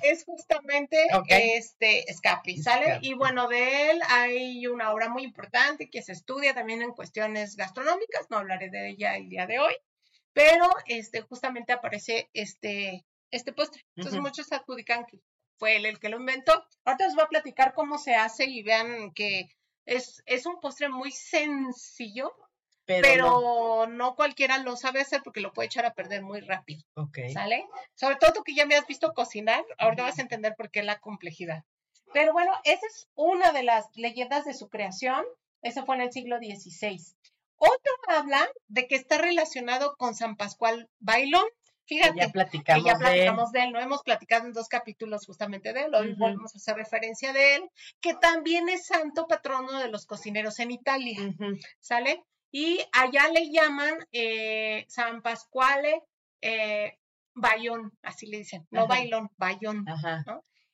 es 0.03 0.25
justamente 0.25 1.07
este 1.29 2.05
Scapi, 2.13 2.59
¿sale? 2.59 2.99
Y 3.03 3.15
bueno, 3.15 3.49
de 3.49 3.91
él 3.91 4.01
hay 4.09 4.67
una 4.67 4.93
obra 4.93 5.09
muy 5.09 5.25
importante 5.25 5.91
que 5.91 6.03
se 6.03 6.13
estudia 6.13 6.55
también 6.55 6.83
en 6.83 6.93
cuestiones 6.93 7.57
gastronómicas, 7.57 8.27
no 8.31 8.39
hablaré 8.39 8.71
de 8.71 8.91
ella 8.91 9.17
el 9.17 9.29
día 9.29 9.47
de 9.47 9.59
hoy, 9.59 9.75
pero 10.37 10.69
este, 10.85 11.23
justamente 11.23 11.73
aparece 11.73 12.29
este, 12.35 13.07
este 13.31 13.55
postre. 13.55 13.87
Entonces 13.97 14.21
muchos 14.21 14.53
adjudican 14.53 15.07
que 15.07 15.19
fue 15.57 15.77
él 15.77 15.87
el 15.87 15.99
que 15.99 16.11
lo 16.11 16.19
inventó. 16.19 16.53
Ahorita 16.85 17.07
les 17.07 17.15
voy 17.15 17.25
a 17.25 17.29
platicar 17.29 17.73
cómo 17.73 17.97
se 17.97 18.15
hace 18.15 18.45
y 18.45 18.63
vean 18.63 19.15
que 19.15 19.49
es, 19.87 20.23
es 20.27 20.45
un 20.45 20.61
postre 20.61 20.91
muy 20.91 21.11
sencillo, 21.11 22.37
pero, 22.85 23.87
no. 23.89 24.15
cualquiera 24.15 24.59
lo 24.59 24.77
sabe 24.77 25.01
hacer 25.01 25.23
porque 25.23 25.41
lo 25.41 25.55
puede 25.55 25.69
echar 25.69 25.87
a 25.87 25.95
perder 25.95 26.23
muy 26.23 26.41
rápido. 26.41 26.85
¿Sale? 27.33 27.65
Sobre 27.95 28.17
todo 28.17 28.35
tú 28.35 28.45
que 28.45 28.55
ya 28.55 28.67
me 28.67 28.77
has 28.77 28.87
visto 28.87 29.15
cocinar, 29.15 29.65
ahorita 29.79 30.03
vas 30.03 30.19
a 30.19 30.23
entender 30.23 30.55
por 30.55 30.71
qué 30.71 30.83
la 30.83 30.99
complejidad. 30.99 31.65
Pero 32.13 32.35
bueno, 32.35 32.53
esa 32.65 32.87
es 32.87 33.09
una 33.15 33.53
de 33.53 33.63
las 33.63 33.87
leyendas 33.95 34.45
de 34.45 34.53
su 34.53 34.69
creación. 34.69 35.25
Eso 35.63 35.87
fue 35.87 35.97
en 35.97 36.03
el 36.03 36.13
siglo 36.13 36.37
XVI. 36.37 37.01
Otro 37.57 37.93
habla 38.09 38.49
de 38.69 38.87
que 38.87 38.97
está 38.97 39.19
relacionado 39.19 39.97
con 39.97 40.15
San 40.15 40.37
Pascual 40.37 40.89
Bailón. 40.99 41.47
Fíjate, 41.87 42.19
ya 42.19 42.29
platicamos, 42.31 42.85
que 42.85 42.91
ya 42.91 42.99
platicamos 42.99 43.53
de, 43.53 43.63
él. 43.63 43.73
No 43.73 43.81
hemos 43.81 44.03
platicado 44.03 44.47
en 44.47 44.53
dos 44.53 44.69
capítulos 44.69 45.25
justamente 45.25 45.73
de 45.73 45.83
él. 45.85 45.95
Hoy 45.95 46.15
volvemos 46.15 46.55
a 46.55 46.59
hacer 46.59 46.77
referencia 46.77 47.33
de 47.33 47.57
él, 47.57 47.71
que 48.01 48.15
también 48.15 48.69
es 48.69 48.87
santo 48.87 49.27
patrono 49.29 49.79
de 49.79 49.89
los 49.89 50.05
cocineros 50.07 50.59
en 50.59 50.73
Italia. 50.73 51.19
¿Sale? 51.79 52.25
Y 52.51 52.81
allá 52.93 53.29
le 53.29 53.51
llaman 53.51 53.95
eh, 54.13 54.85
San 54.89 55.23
Pascuale 55.23 56.03
eh, 56.41 56.99
Bayón, 57.35 57.93
así 58.03 58.27
le 58.27 58.39
dicen, 58.39 58.67
no 58.71 58.87
bailón, 58.87 59.31
bayón. 59.37 59.85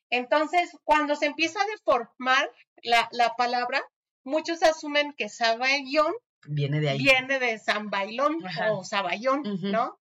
Entonces, 0.09 0.71
cuando 0.83 1.15
se 1.15 1.25
empieza 1.25 1.61
a 1.61 1.65
deformar 1.65 2.49
la, 2.83 3.09
la 3.11 3.35
palabra, 3.35 3.83
muchos 4.23 4.63
asumen 4.63 5.13
que 5.17 5.27
Sabayón 5.27 6.13
viene 6.45 6.79
de 6.79 6.89
ahí. 6.89 6.97
Viene 6.97 7.39
de 7.39 7.59
San 7.59 7.89
Bailón 7.89 8.37
o 8.71 8.83
Saballón, 8.83 9.43
¿no? 9.61 9.99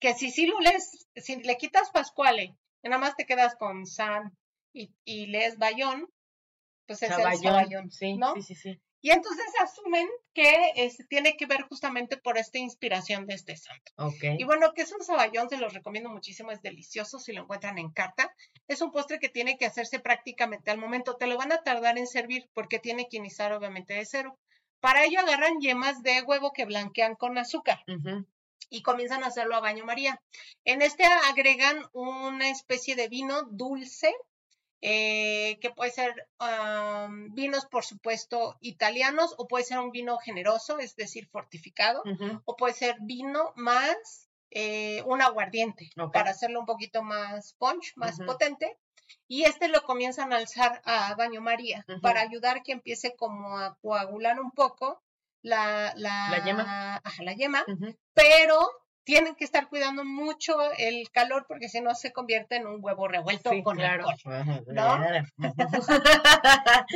Que 0.00 0.14
si 0.14 0.30
sí 0.30 0.46
lo 0.46 0.60
lees, 0.60 1.08
si 1.16 1.36
le 1.36 1.56
quitas 1.56 1.90
Pascuale, 1.90 2.54
y 2.82 2.88
nada 2.88 3.00
más 3.00 3.16
te 3.16 3.26
quedas 3.26 3.56
con 3.56 3.86
San 3.86 4.36
y, 4.72 4.90
y 5.04 5.26
lees 5.26 5.56
Bayón, 5.58 6.08
pues 6.86 7.02
es 7.02 7.10
el 7.10 7.16
Saballón, 7.16 7.90
sí, 7.90 8.16
¿no? 8.16 8.34
Sí, 8.34 8.42
sí, 8.42 8.54
sí. 8.54 8.80
Y 9.06 9.10
entonces 9.10 9.46
asumen 9.60 10.08
que 10.34 10.72
este, 10.74 11.04
tiene 11.04 11.36
que 11.36 11.46
ver 11.46 11.62
justamente 11.68 12.16
por 12.16 12.38
esta 12.38 12.58
inspiración 12.58 13.26
de 13.26 13.34
este 13.34 13.56
santo. 13.56 13.92
Okay. 13.96 14.36
Y 14.36 14.42
bueno, 14.42 14.72
que 14.74 14.82
es 14.82 14.92
un 14.92 15.00
saballón, 15.00 15.48
se 15.48 15.58
los 15.58 15.72
recomiendo 15.74 16.10
muchísimo, 16.10 16.50
es 16.50 16.60
delicioso 16.60 17.20
si 17.20 17.32
lo 17.32 17.42
encuentran 17.42 17.78
en 17.78 17.92
carta. 17.92 18.34
Es 18.66 18.80
un 18.80 18.90
postre 18.90 19.20
que 19.20 19.28
tiene 19.28 19.58
que 19.58 19.66
hacerse 19.66 20.00
prácticamente 20.00 20.72
al 20.72 20.78
momento. 20.78 21.16
Te 21.16 21.28
lo 21.28 21.36
van 21.36 21.52
a 21.52 21.62
tardar 21.62 21.98
en 21.98 22.08
servir 22.08 22.48
porque 22.52 22.80
tiene 22.80 23.06
que 23.08 23.18
iniciar 23.18 23.52
obviamente 23.52 23.94
de 23.94 24.04
cero. 24.06 24.38
Para 24.86 25.04
ello 25.04 25.18
agarran 25.18 25.58
yemas 25.60 26.00
de 26.04 26.22
huevo 26.22 26.52
que 26.52 26.64
blanquean 26.64 27.16
con 27.16 27.36
azúcar. 27.38 27.82
Y 28.70 28.82
comienzan 28.82 29.24
a 29.24 29.26
hacerlo 29.26 29.56
a 29.56 29.60
baño 29.60 29.84
María. 29.84 30.22
En 30.64 30.80
este 30.80 31.02
agregan 31.02 31.84
una 31.92 32.50
especie 32.50 32.94
de 32.94 33.08
vino 33.08 33.42
dulce 33.50 34.14
eh, 34.80 35.58
que 35.60 35.70
puede 35.70 35.90
ser 35.90 36.28
vinos, 37.30 37.66
por 37.66 37.84
supuesto, 37.84 38.58
italianos, 38.60 39.34
o 39.38 39.48
puede 39.48 39.64
ser 39.64 39.80
un 39.80 39.90
vino 39.90 40.18
generoso, 40.18 40.78
es 40.78 40.94
decir, 40.94 41.26
fortificado, 41.26 42.04
o 42.44 42.54
puede 42.54 42.74
ser 42.74 42.94
vino 43.00 43.52
más 43.56 44.28
eh, 44.52 45.02
un 45.06 45.20
aguardiente, 45.20 45.90
para 46.12 46.30
hacerlo 46.30 46.60
un 46.60 46.66
poquito 46.66 47.02
más 47.02 47.54
punch, 47.54 47.92
más 47.96 48.20
potente. 48.20 48.78
Y 49.28 49.44
este 49.44 49.68
lo 49.68 49.82
comienzan 49.82 50.32
a 50.32 50.36
alzar 50.36 50.80
a 50.84 51.14
baño 51.14 51.40
María 51.40 51.84
para 52.02 52.20
ayudar 52.20 52.62
que 52.62 52.72
empiece 52.72 53.14
como 53.16 53.58
a 53.58 53.76
coagular 53.80 54.40
un 54.40 54.50
poco 54.50 55.02
la, 55.42 55.92
la, 55.96 56.42
yema, 56.44 57.00
la 57.20 57.32
yema 57.34 57.64
pero 58.14 58.68
tienen 59.04 59.36
que 59.36 59.44
estar 59.44 59.68
cuidando 59.68 60.04
mucho 60.04 60.58
el 60.78 61.08
calor 61.12 61.44
porque 61.46 61.68
si 61.68 61.80
no 61.80 61.94
se 61.94 62.12
convierte 62.12 62.56
en 62.56 62.66
un 62.66 62.78
huevo 62.80 63.06
revuelto 63.06 63.50
con 63.62 63.76
claro. 63.76 64.08
alcohol. 64.08 64.64
¿no? 64.66 64.98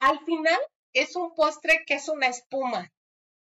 Al 0.00 0.20
final 0.26 0.60
es 0.92 1.16
un 1.16 1.34
postre 1.34 1.84
que 1.86 1.94
es 1.94 2.10
una 2.10 2.26
espuma 2.26 2.92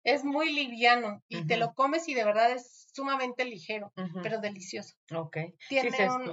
es 0.04 0.24
muy 0.24 0.54
liviano 0.54 1.22
y 1.28 1.46
te 1.48 1.58
lo 1.58 1.74
comes 1.74 2.08
y 2.08 2.14
de 2.14 2.26
verdad 2.26 2.52
es 2.52 2.88
sumamente 2.94 3.46
ligero, 3.46 3.92
pero 4.22 4.40
delicioso. 4.40 4.96
Ok. 5.14 5.38
Tiene 5.70 5.90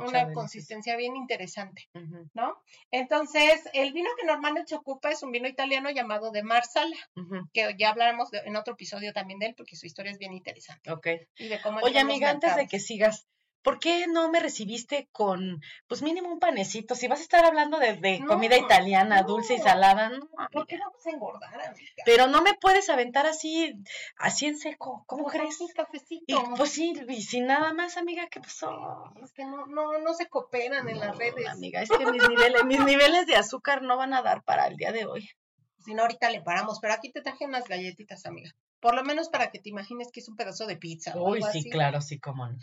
una 0.06 0.32
consistencia 0.32 0.96
bien 0.96 1.16
interesante, 1.16 1.88
¿no? 2.34 2.62
Entonces, 2.90 3.68
el 3.72 3.92
vino 3.92 4.10
que 4.18 4.26
normalmente 4.26 4.68
se 4.68 4.74
ocupa 4.76 5.10
es 5.10 5.22
un 5.22 5.30
vino 5.30 5.48
italiano 5.48 5.90
llamado 5.90 6.30
de 6.30 6.42
Marsala, 6.42 6.96
que 7.52 7.74
ya 7.78 7.90
hablaremos 7.90 8.28
en 8.32 8.56
otro 8.56 8.74
episodio 8.74 9.12
también 9.12 9.38
de 9.38 9.46
él 9.46 9.54
porque 9.56 9.76
su 9.76 9.86
historia 9.86 10.12
es 10.12 10.18
bien 10.18 10.32
interesante. 10.32 10.90
Ok. 10.90 11.06
Oye, 11.82 11.98
amiga, 11.98 12.30
antes 12.30 12.56
de 12.56 12.66
que 12.66 12.78
sigas, 12.78 13.26
¿por 13.62 13.78
qué 13.78 14.06
no 14.06 14.30
me 14.30 14.40
recibiste 14.40 15.08
con, 15.12 15.60
pues 15.86 16.02
mínimo 16.02 16.30
un 16.30 16.38
panecito? 16.38 16.94
Si 16.94 17.08
vas 17.08 17.20
a 17.20 17.22
estar 17.22 17.44
hablando 17.44 17.78
de, 17.78 18.22
comida 18.26 18.56
italiana, 18.56 19.22
dulce 19.22 19.54
y 19.54 19.58
salada, 19.58 20.08
no. 20.10 20.28
¿Por 20.52 20.66
qué 20.66 20.78
vamos 20.78 21.06
a 21.06 21.10
engordar, 21.10 21.54
amiga? 21.54 22.02
Pero 22.04 22.26
no 22.26 22.42
me 22.42 22.54
puedes 22.54 22.88
aventar 22.88 23.26
así, 23.26 23.74
así 24.16 24.46
en 24.46 24.58
seco, 24.58 25.04
¿cómo 25.06 25.24
crees? 25.24 25.60
Un 25.60 25.68
cafecito. 25.68 26.24
Y, 26.26 26.56
pues 26.56 26.70
sí, 26.70 26.94
y 27.08 27.22
sin 27.22 27.46
nada 27.46 27.72
más, 27.72 27.96
amiga, 27.96 28.28
¿qué 28.30 28.40
pasó? 28.40 29.12
Es 29.22 29.32
que 29.32 29.44
no, 29.44 29.66
no, 29.66 29.98
no 29.98 30.14
se 30.14 30.28
cooperan 30.28 30.88
en 30.88 30.98
las 30.98 31.16
redes. 31.16 31.46
Amiga, 31.48 31.82
es 31.82 31.90
que 31.90 32.06
mis 32.06 32.28
niveles, 32.28 32.64
mis 32.64 32.84
niveles 32.84 33.26
de 33.26 33.36
azúcar 33.36 33.82
no 33.82 33.96
van 33.96 34.14
a 34.14 34.22
dar 34.22 34.42
para 34.42 34.66
el 34.66 34.76
día 34.76 34.92
de 34.92 35.06
hoy. 35.06 35.30
Si 35.90 35.94
no, 35.94 36.02
ahorita 36.02 36.30
le 36.30 36.40
paramos, 36.40 36.78
pero 36.80 36.94
aquí 36.94 37.10
te 37.10 37.20
traje 37.20 37.46
unas 37.46 37.66
galletitas, 37.66 38.24
amiga. 38.24 38.54
Por 38.78 38.94
lo 38.94 39.02
menos 39.02 39.28
para 39.28 39.50
que 39.50 39.58
te 39.58 39.70
imagines 39.70 40.12
que 40.12 40.20
es 40.20 40.28
un 40.28 40.36
pedazo 40.36 40.68
de 40.68 40.76
pizza. 40.76 41.20
Uy, 41.20 41.42
sí, 41.50 41.68
claro, 41.68 42.00
sí, 42.00 42.20
cómo 42.20 42.46
no. 42.46 42.56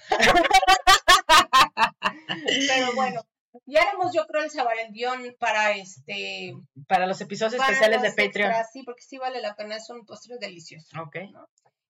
Pero 2.69 2.96
bueno, 2.96 3.22
ya 3.65 3.81
haremos 3.81 4.13
yo 4.13 4.25
creo 4.27 4.46
el 4.46 4.50
sabarendión 4.50 5.36
para 5.39 5.74
este 5.74 6.53
para 6.88 7.05
los 7.05 7.19
episodios 7.19 7.62
especiales 7.62 8.01
de 8.01 8.13
Patreon. 8.13 8.53
sí, 8.72 8.84
porque 8.84 9.03
sí 9.03 9.17
vale 9.17 9.41
la 9.41 9.57
pena, 9.57 9.75
es 9.75 9.89
un 9.89 10.05
postre 10.05 10.38
delicioso. 10.39 10.88
Ok. 11.01 11.17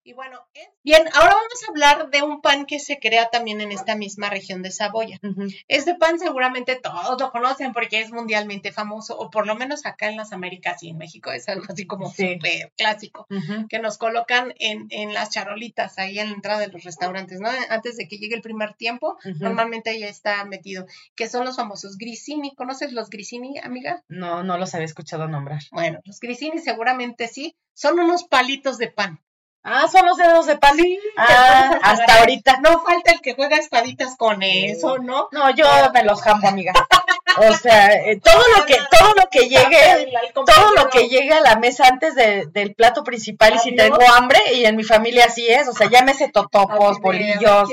Y 0.07 0.13
bueno, 0.13 0.39
bien, 0.85 1.03
ahora 1.15 1.33
vamos 1.33 1.63
a 1.63 1.69
hablar 1.69 2.09
de 2.11 2.21
un 2.21 2.39
pan 2.39 2.65
que 2.65 2.79
se 2.79 2.97
crea 2.97 3.29
también 3.29 3.59
en 3.59 3.73
esta 3.73 3.97
misma 3.97 4.29
región 4.29 4.61
de 4.61 4.71
Saboya. 4.71 5.19
Este 5.67 5.95
pan 5.95 6.17
seguramente 6.17 6.77
todos 6.77 7.19
lo 7.19 7.29
conocen 7.29 7.73
porque 7.73 7.99
es 7.99 8.11
mundialmente 8.11 8.71
famoso, 8.71 9.17
o 9.17 9.29
por 9.29 9.45
lo 9.45 9.55
menos 9.55 9.85
acá 9.85 10.07
en 10.07 10.15
las 10.15 10.31
Américas 10.31 10.81
y 10.81 10.91
en 10.91 10.97
México 10.97 11.33
es 11.33 11.49
algo 11.49 11.65
así 11.67 11.85
como 11.85 12.09
súper 12.09 12.71
clásico, 12.77 13.27
que 13.67 13.79
nos 13.79 13.97
colocan 13.97 14.53
en, 14.59 14.87
en, 14.91 15.13
las 15.13 15.29
charolitas 15.29 15.97
ahí 15.97 16.19
en 16.19 16.29
la 16.29 16.35
entrada 16.35 16.61
de 16.61 16.69
los 16.69 16.85
restaurantes, 16.85 17.41
¿no? 17.41 17.49
Antes 17.69 17.97
de 17.97 18.07
que 18.07 18.17
llegue 18.17 18.35
el 18.35 18.41
primer 18.41 18.75
tiempo, 18.75 19.17
normalmente 19.41 19.89
ahí 19.89 20.03
está 20.03 20.45
metido, 20.45 20.85
que 21.17 21.27
son 21.27 21.43
los 21.43 21.57
famosos 21.57 21.97
grisini. 21.97 22.55
¿Conoces 22.55 22.93
los 22.93 23.09
grisini, 23.09 23.59
amiga? 23.59 24.05
No, 24.07 24.41
no 24.41 24.57
los 24.57 24.73
había 24.73 24.85
escuchado 24.85 25.27
nombrar. 25.27 25.63
Bueno, 25.73 25.99
los 26.05 26.21
grisini 26.21 26.59
seguramente 26.59 27.27
sí, 27.27 27.57
son 27.73 27.99
unos 27.99 28.23
palitos 28.23 28.77
de 28.77 28.87
pan. 28.87 29.19
Ah, 29.69 29.85
son 29.91 30.05
los 30.05 30.15
dedos 30.15 30.45
de 30.45 30.57
pan. 30.57 30.77
ah, 31.17 31.77
hasta 31.83 32.19
ahorita. 32.19 32.61
No 32.63 32.81
falta 32.83 33.11
el 33.11 33.19
que 33.19 33.35
juega 33.35 33.57
espaditas 33.57 34.15
con 34.15 34.41
eso, 34.41 34.97
¿no? 34.99 35.27
No, 35.33 35.53
yo 35.53 35.65
me 35.93 36.03
los 36.03 36.21
jambo, 36.21 36.47
amiga. 36.47 36.73
O 37.39 37.53
sea, 37.53 37.93
eh, 37.93 38.19
todo 38.19 38.41
lo 38.57 38.65
que 38.65 38.77
todo 38.89 39.13
lo 39.13 39.29
que 39.29 39.47
llegue, 39.47 40.11
todo 40.33 40.73
lo 40.73 40.89
que 40.89 41.07
llegue 41.07 41.33
a 41.33 41.41
la 41.41 41.57
mesa 41.57 41.87
antes 41.87 42.15
del 42.15 42.73
plato 42.73 43.03
principal 43.03 43.53
y 43.53 43.59
si 43.59 43.75
tengo 43.75 43.99
hambre 44.15 44.39
y 44.55 44.65
en 44.65 44.75
mi 44.75 44.83
familia 44.83 45.25
así 45.25 45.47
es, 45.47 45.67
o 45.67 45.73
sea, 45.73 45.87
llámese 45.87 46.29
totopos, 46.29 46.99
bolillos, 46.99 47.69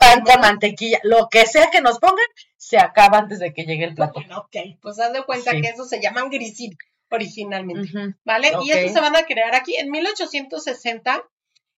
pan 0.00 0.22
con 0.22 0.40
mantequilla, 0.40 0.98
lo 1.04 1.28
que 1.28 1.46
sea 1.46 1.70
que 1.70 1.80
nos 1.80 2.00
pongan, 2.00 2.26
se 2.56 2.76
acaba 2.78 3.18
antes 3.18 3.38
de 3.38 3.54
que 3.54 3.64
llegue 3.64 3.84
el 3.84 3.94
plato. 3.94 4.18
ok, 4.36 4.56
pues 4.82 4.98
haz 4.98 5.12
de 5.12 5.22
cuenta 5.22 5.52
que 5.52 5.68
eso 5.68 5.84
se 5.84 6.00
llaman 6.00 6.28
grisín 6.28 6.76
originalmente, 7.08 8.16
¿vale? 8.24 8.50
Y 8.64 8.72
estos 8.72 8.94
se 8.94 9.00
van 9.00 9.14
a 9.14 9.22
crear 9.22 9.54
aquí 9.54 9.76
en 9.76 9.92
1860 9.92 11.22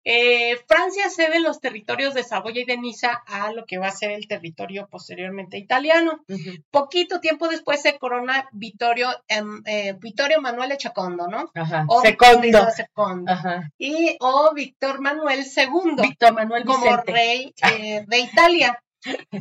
eh, 0.05 0.59
Francia 0.69 1.09
cede 1.09 1.41
los 1.41 1.61
territorios 1.61 2.13
de 2.13 2.25
Saboya 2.25 2.61
y 2.61 2.65
de 2.67 2.77
Niza 2.77 3.23
a 3.27 3.53
lo 3.53 3.65
que 3.65 3.79
va 3.79 3.89
a 3.89 3.93
ser 3.93 4.11
el 4.11 4.29
territorio 4.29 4.87
posteriormente 4.89 5.57
italiano. 5.57 6.25
Poquito 6.71 7.21
tiempo 7.21 7.49
después 7.49 7.81
se 7.81 7.99
corona 7.99 8.49
Vittorio, 8.53 9.09
em, 9.29 9.63
eh, 9.65 9.95
Vittorio 9.99 10.41
Manuel 10.43 10.73
Echacondo, 10.73 11.27
¿no? 11.27 11.51
Ajá. 11.55 11.87
O 11.89 12.03
Secondo. 12.03 12.73
Y 13.79 14.17
o 14.21 14.53
Víctor 14.55 15.01
Manuel 15.01 15.45
II. 15.45 16.03
Víctor 16.03 16.35
Manuel 16.35 16.65
como 16.65 16.97
rey 16.99 17.55
eh, 17.73 18.05
de 18.07 18.19
Italia. 18.19 18.83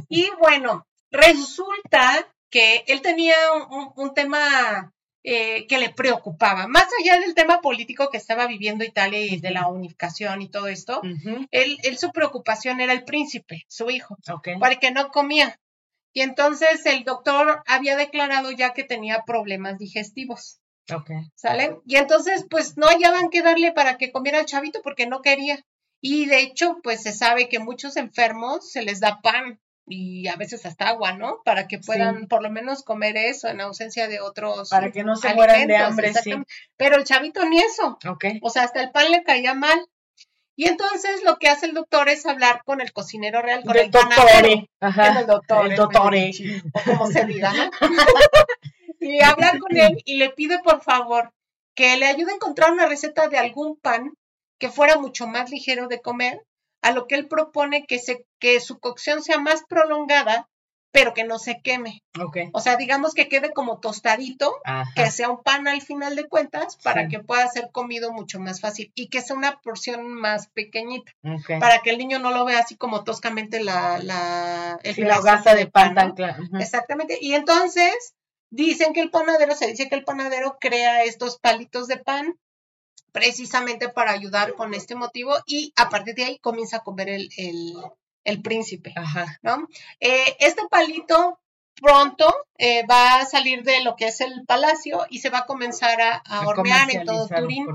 y 0.09 0.29
bueno, 0.39 0.85
resulta 1.11 2.25
que 2.49 2.83
él 2.87 3.01
tenía 3.01 3.35
un 3.95 4.13
tema 4.13 4.93
eh, 5.23 5.67
que 5.67 5.77
le 5.77 5.89
preocupaba. 5.89 6.67
Más 6.67 6.87
allá 6.99 7.19
del 7.19 7.33
tema 7.33 7.61
político 7.61 8.09
que 8.11 8.17
estaba 8.17 8.45
viviendo 8.45 8.83
Italia 8.83 9.19
y 9.21 9.39
de 9.39 9.51
la 9.51 9.67
unificación 9.67 10.41
y 10.41 10.49
todo 10.49 10.67
esto, 10.67 11.01
él, 11.51 11.97
su 11.97 12.11
preocupación 12.11 12.81
era 12.81 12.91
el 12.91 13.05
príncipe, 13.05 13.63
su 13.67 13.89
hijo, 13.89 14.17
porque 14.59 14.91
no 14.91 15.09
comía. 15.09 15.57
Y 16.11 16.21
entonces 16.21 16.85
el 16.85 17.03
doctor 17.05 17.63
había 17.65 17.95
declarado 17.95 18.51
ya 18.51 18.73
que 18.73 18.83
tenía 18.83 19.23
problemas 19.25 19.77
digestivos. 19.77 20.59
¿Sale? 21.35 21.77
Y 21.87 21.95
entonces, 21.95 22.45
pues 22.49 22.77
no 22.77 22.87
hallaban 22.87 23.29
que 23.29 23.41
darle 23.41 23.71
para 23.71 23.97
que 23.97 24.11
comiera 24.11 24.41
el 24.41 24.45
chavito 24.45 24.81
porque 24.83 25.07
no 25.07 25.21
quería. 25.21 25.65
Y 26.01 26.25
de 26.25 26.41
hecho, 26.41 26.79
pues 26.83 27.01
se 27.01 27.13
sabe 27.13 27.47
que 27.47 27.59
muchos 27.59 27.95
enfermos 27.95 28.69
se 28.69 28.81
les 28.81 28.99
da 28.99 29.21
pan 29.21 29.61
y 29.85 30.27
a 30.27 30.35
veces 30.35 30.65
hasta 30.65 30.89
agua, 30.89 31.13
¿no? 31.13 31.41
Para 31.43 31.67
que 31.67 31.79
puedan 31.79 32.27
por 32.27 32.41
lo 32.41 32.49
menos 32.49 32.83
comer 32.83 33.17
eso 33.17 33.47
en 33.47 33.61
ausencia 33.61 34.07
de 34.07 34.21
otros. 34.21 34.69
Para 34.69 34.91
que 34.91 35.03
no 35.03 35.15
se 35.15 35.33
mueran 35.33 35.67
de 35.67 35.77
hambre, 35.77 36.13
sí. 36.13 36.33
Pero 36.77 36.95
el 36.95 37.03
chavito 37.03 37.45
ni 37.45 37.59
eso. 37.59 37.97
Ok. 38.07 38.25
O 38.41 38.49
sea, 38.49 38.63
hasta 38.63 38.81
el 38.81 38.91
pan 38.91 39.11
le 39.11 39.23
caía 39.23 39.53
mal. 39.53 39.87
Y 40.55 40.67
entonces 40.67 41.23
lo 41.23 41.37
que 41.37 41.49
hace 41.49 41.65
el 41.65 41.73
doctor 41.73 42.09
es 42.09 42.25
hablar 42.25 42.61
con 42.63 42.79
el 42.79 42.93
cocinero 42.93 43.41
real, 43.41 43.63
con 43.63 43.75
el, 43.75 43.89
doctor, 43.89 44.29
Ajá, 44.79 45.19
el 45.19 45.25
doctor, 45.25 45.65
el 45.65 45.75
doctor, 45.75 46.13
o 46.13 46.81
como 46.85 47.07
se 47.07 47.25
diga, 47.25 47.51
¿no? 47.53 47.71
y 48.99 49.21
hablar 49.23 49.57
con 49.57 49.75
él 49.75 49.99
y 50.05 50.17
le 50.17 50.29
pide 50.29 50.59
por 50.59 50.81
favor 50.81 51.33
que 51.75 51.97
le 51.97 52.05
ayude 52.05 52.31
a 52.31 52.35
encontrar 52.35 52.71
una 52.71 52.85
receta 52.85 53.27
de 53.29 53.39
algún 53.39 53.77
pan 53.77 54.13
que 54.59 54.69
fuera 54.69 54.97
mucho 54.97 55.27
más 55.27 55.49
ligero 55.49 55.87
de 55.87 56.01
comer, 56.01 56.39
a 56.83 56.91
lo 56.91 57.07
que 57.07 57.15
él 57.15 57.27
propone 57.27 57.85
que, 57.87 57.97
se, 57.97 58.25
que 58.39 58.59
su 58.59 58.79
cocción 58.79 59.23
sea 59.23 59.39
más 59.39 59.63
prolongada 59.67 60.47
pero 60.93 61.15
que 61.15 61.23
no 61.23 61.39
se 61.39 61.59
queme. 61.59 62.03
Okay. 62.17 62.49
O 62.53 62.59
sea, 62.59 62.75
digamos 62.77 63.15
que 63.15 63.27
quede 63.27 63.51
como 63.51 63.79
tostadito, 63.79 64.53
que 64.95 65.09
sea 65.09 65.27
un 65.27 65.41
pan 65.41 65.67
al 65.67 65.81
final 65.81 66.15
de 66.15 66.29
cuentas, 66.29 66.77
para 66.77 67.07
que 67.07 67.19
pueda 67.19 67.47
ser 67.47 67.71
comido 67.71 68.13
mucho 68.13 68.39
más 68.39 68.61
fácil 68.61 68.91
y 68.93 69.07
que 69.07 69.21
sea 69.21 69.35
una 69.35 69.59
porción 69.59 70.13
más 70.13 70.49
pequeñita, 70.49 71.11
para 71.59 71.79
que 71.79 71.89
el 71.89 71.97
niño 71.97 72.19
no 72.19 72.29
lo 72.29 72.45
vea 72.45 72.59
así 72.59 72.77
como 72.77 73.03
toscamente 73.03 73.63
la, 73.63 73.97
la, 73.97 74.79
el 74.83 74.93
de 74.95 75.65
pan, 75.65 76.13
claro. 76.13 76.43
Exactamente. 76.59 77.17
Y 77.19 77.33
entonces 77.33 78.13
dicen 78.51 78.93
que 78.93 79.01
el 79.01 79.09
panadero, 79.09 79.55
se 79.55 79.65
dice 79.65 79.89
que 79.89 79.95
el 79.95 80.03
panadero 80.03 80.57
crea 80.61 81.03
estos 81.05 81.39
palitos 81.39 81.87
de 81.87 81.97
pan 81.97 82.37
precisamente 83.13 83.87
para 83.87 84.11
ayudar 84.11 84.55
con 84.55 84.73
este 84.73 84.95
motivo 84.95 85.33
y 85.45 85.71
a 85.77 85.87
partir 85.87 86.15
de 86.15 86.25
ahí 86.25 86.39
comienza 86.39 86.77
a 86.77 86.83
comer 86.83 87.07
el, 87.09 87.29
el 88.25 88.41
príncipe, 88.41 88.91
Ajá. 88.95 89.39
¿no? 89.41 89.69
Eh, 90.01 90.35
este 90.39 90.63
palito 90.69 91.39
pronto 91.81 92.33
eh, 92.59 92.85
va 92.89 93.15
a 93.19 93.25
salir 93.25 93.63
de 93.63 93.83
lo 93.83 93.95
que 93.95 94.05
es 94.05 94.21
el 94.21 94.45
palacio 94.45 95.05
y 95.09 95.19
se 95.19 95.29
va 95.29 95.39
a 95.39 95.45
comenzar 95.45 95.99
a, 96.01 96.21
hornear 96.45 96.89
en 96.91 97.03
todo 97.03 97.27
Turín. 97.27 97.65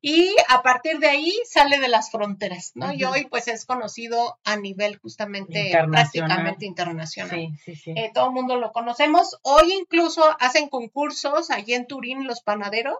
Y 0.00 0.34
a 0.48 0.62
partir 0.62 0.98
de 0.98 1.08
ahí 1.08 1.32
sale 1.48 1.78
de 1.78 1.88
las 1.88 2.10
fronteras, 2.10 2.72
¿no? 2.74 2.92
Y 2.92 3.04
hoy 3.04 3.26
pues 3.26 3.48
es 3.48 3.64
conocido 3.64 4.38
a 4.44 4.56
nivel 4.56 4.98
justamente 4.98 5.70
prácticamente 5.90 6.66
internacional. 6.66 7.36
Sí, 7.36 7.50
sí, 7.64 7.76
sí. 7.76 7.90
Eh, 7.96 8.10
todo 8.12 8.28
el 8.28 8.32
mundo 8.32 8.56
lo 8.56 8.72
conocemos. 8.72 9.38
Hoy 9.42 9.72
incluso 9.72 10.24
hacen 10.40 10.68
concursos 10.68 11.50
allí 11.50 11.74
en 11.74 11.86
Turín 11.86 12.26
los 12.26 12.40
panaderos 12.40 12.96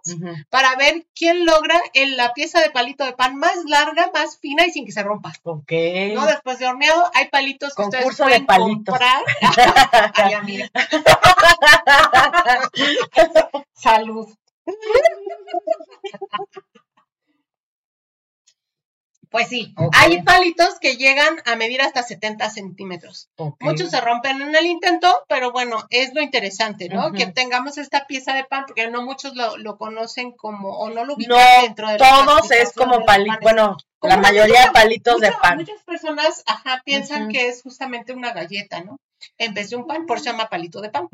para 0.51 0.77
ver 0.77 1.07
quién 1.17 1.47
logra 1.47 1.81
en 1.95 2.17
la 2.17 2.33
pieza 2.33 2.61
de 2.61 2.71
palito 2.71 3.05
de 3.05 3.15
pan 3.15 3.37
más 3.37 3.57
larga, 3.65 4.11
más 4.13 4.39
fina 4.39 4.67
y 4.67 4.71
sin 4.71 4.85
que 4.85 4.93
se 4.93 5.03
rompa. 5.03 5.33
Ok. 5.43 5.73
¿No? 6.15 6.27
Después 6.27 6.59
de 6.59 6.67
horneado 6.67 7.11
hay 7.15 7.29
palitos 7.29 7.75
que 7.75 7.83
ustedes 7.83 8.15
pueden 8.15 8.45
comprar. 8.47 9.23
Ay, 10.25 10.35
amiga. 10.35 10.69
Salud. 13.75 14.29
Pues 19.31 19.49
sí, 19.49 19.75
hay 19.93 20.23
palitos 20.23 20.79
que 20.81 20.97
llegan 20.97 21.37
a 21.45 21.55
medir 21.55 21.83
hasta 21.83 22.03
70 22.03 22.49
centímetros. 22.49 23.29
Muchos 23.61 23.91
se 23.91 24.01
rompen 24.01 24.41
en 24.41 24.57
el 24.57 24.65
intento, 24.65 25.15
pero 25.29 25.53
bueno, 25.53 25.85
es 25.91 26.15
lo 26.15 26.23
interesante, 26.23 26.89
¿no? 26.89 27.13
Que 27.13 27.27
tengamos 27.27 27.77
esta 27.77 28.07
pieza 28.07 28.33
de 28.33 28.45
pan, 28.45 28.65
porque 28.67 28.89
no 28.89 29.03
muchos 29.03 29.35
lo, 29.35 29.77
conocen 29.77 30.33
como, 30.33 30.79
o 30.79 30.89
no 30.89 31.05
lo 31.05 31.15
ubican 31.15 31.39
dentro 31.63 31.89
de 31.89 31.99
todos 31.99 32.51
es 32.51 32.73
como 32.73 33.05
palitos, 33.05 33.41
bueno, 33.43 33.77
la 34.01 34.17
mayoría 34.17 34.63
de 34.63 34.71
palitos 34.71 35.21
de 35.21 35.33
pan. 35.33 35.59
Muchas 35.59 35.83
personas, 35.83 36.43
ajá, 36.47 36.81
piensan 36.85 37.29
que 37.29 37.49
es 37.49 37.63
justamente 37.63 38.15
una 38.15 38.33
galleta, 38.33 38.81
¿no? 38.81 38.97
En 39.37 39.55
vez 39.55 39.71
de 39.71 39.77
un 39.77 39.87
pan, 39.87 40.07
por 40.07 40.17
eso 40.17 40.25
se 40.25 40.31
llama 40.31 40.49
palito 40.49 40.81
de 40.81 40.91
pan. 40.91 41.09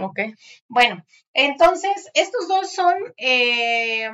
Ok. 0.00 0.20
Bueno, 0.68 1.04
entonces, 1.32 2.10
estos 2.14 2.48
dos 2.48 2.72
son 2.72 2.94
eh, 3.16 4.08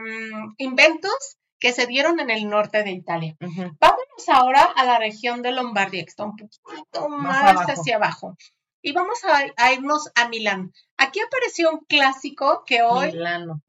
inventos 0.59 1.37
que 1.59 1.73
se 1.73 1.87
dieron 1.87 2.19
en 2.19 2.31
el 2.31 2.49
norte 2.49 2.83
de 2.83 2.91
Italia. 2.91 3.37
Vámonos 3.39 4.29
ahora 4.29 4.62
a 4.62 4.85
la 4.85 4.99
región 4.99 5.43
de 5.43 5.53
Lombardía, 5.53 6.03
que 6.03 6.11
está 6.11 6.25
un 6.25 6.37
poquito 6.37 7.09
más, 7.09 7.57
hacia 7.69 7.97
abajo. 7.97 8.37
Y 8.83 8.91
vamos 8.93 9.21
a, 9.57 9.73
irnos 9.73 10.11
a 10.17 10.29
Milán. 10.29 10.73
Aquí 10.97 11.21
apareció 11.21 11.71
un 11.71 11.85
clásico 11.85 12.65
que 12.67 12.83
hoy... 12.83 13.12
Milano. 13.12 13.62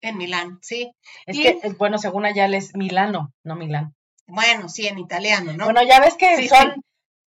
En 0.00 0.16
Milán, 0.16 0.58
sí. 0.62 0.92
Es 1.26 1.38
que, 1.38 1.60
eh, 1.62 1.74
bueno, 1.78 1.98
según 1.98 2.24
allá 2.24 2.46
es 2.46 2.74
Milano, 2.74 3.34
no 3.44 3.54
Milán. 3.54 3.94
Bueno, 4.26 4.70
sí, 4.70 4.86
en 4.86 4.98
italiano, 4.98 5.52
¿no? 5.52 5.64
Bueno, 5.64 5.82
ya 5.82 6.00
ves 6.00 6.14
que 6.14 6.48
son, 6.48 6.82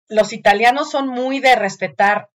los 0.07 0.33
italianos 0.33 0.91
son 0.91 1.07
muy 1.07 1.39
de 1.39 1.55
respetar. 1.55 2.29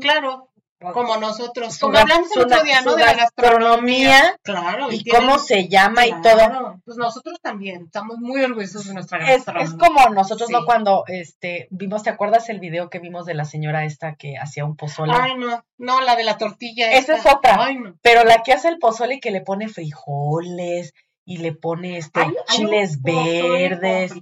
Claro, 0.00 0.50
como 0.92 1.16
nosotros, 1.16 1.78
como 1.78 1.96
hablamos 1.96 2.28
el 2.36 2.42
otro 2.42 2.62
día, 2.62 2.82
¿no? 2.82 2.94
De 2.94 3.04
la 3.04 3.14
gastronomía, 3.14 4.38
claro, 4.42 4.88
y, 4.90 5.04
cómo 5.08 5.38
se 5.38 5.68
llama 5.68 6.06
y 6.06 6.20
todo. 6.20 6.80
Pues 6.84 6.96
nosotros 6.96 7.38
también 7.40 7.84
estamos 7.84 8.18
muy 8.18 8.42
orgullosos 8.42 8.86
de 8.86 8.94
nuestra 8.94 9.18
gastronomía. 9.18 9.64
Es, 9.64 9.72
es 9.72 9.78
como 9.78 10.08
nosotros, 10.10 10.50
¿no? 10.50 10.64
Cuando 10.64 11.04
este 11.06 11.68
vimos, 11.70 12.02
¿te 12.02 12.10
acuerdas 12.10 12.48
el 12.48 12.60
video 12.60 12.90
que 12.90 12.98
vimos 12.98 13.24
de 13.24 13.34
la 13.34 13.44
señora 13.44 13.84
esta 13.84 14.16
que 14.16 14.36
hacía 14.36 14.64
un 14.64 14.76
pozole? 14.76 15.12
Ay, 15.14 15.36
no, 15.36 15.64
no, 15.78 16.00
la 16.00 16.16
de 16.16 16.24
la 16.24 16.36
tortilla. 16.36 16.92
Esa 16.92 17.16
es 17.16 17.26
otra. 17.26 17.58
Pero 18.02 18.24
la 18.24 18.42
que 18.42 18.52
hace 18.52 18.68
el 18.68 18.78
pozole 18.78 19.16
y 19.16 19.20
que 19.20 19.30
le 19.30 19.40
pone 19.40 19.68
frijoles 19.68 20.92
y 21.24 21.38
le 21.38 21.52
pone 21.52 21.96
este 21.98 22.20
chiles 22.48 23.02
verdes. 23.02 24.12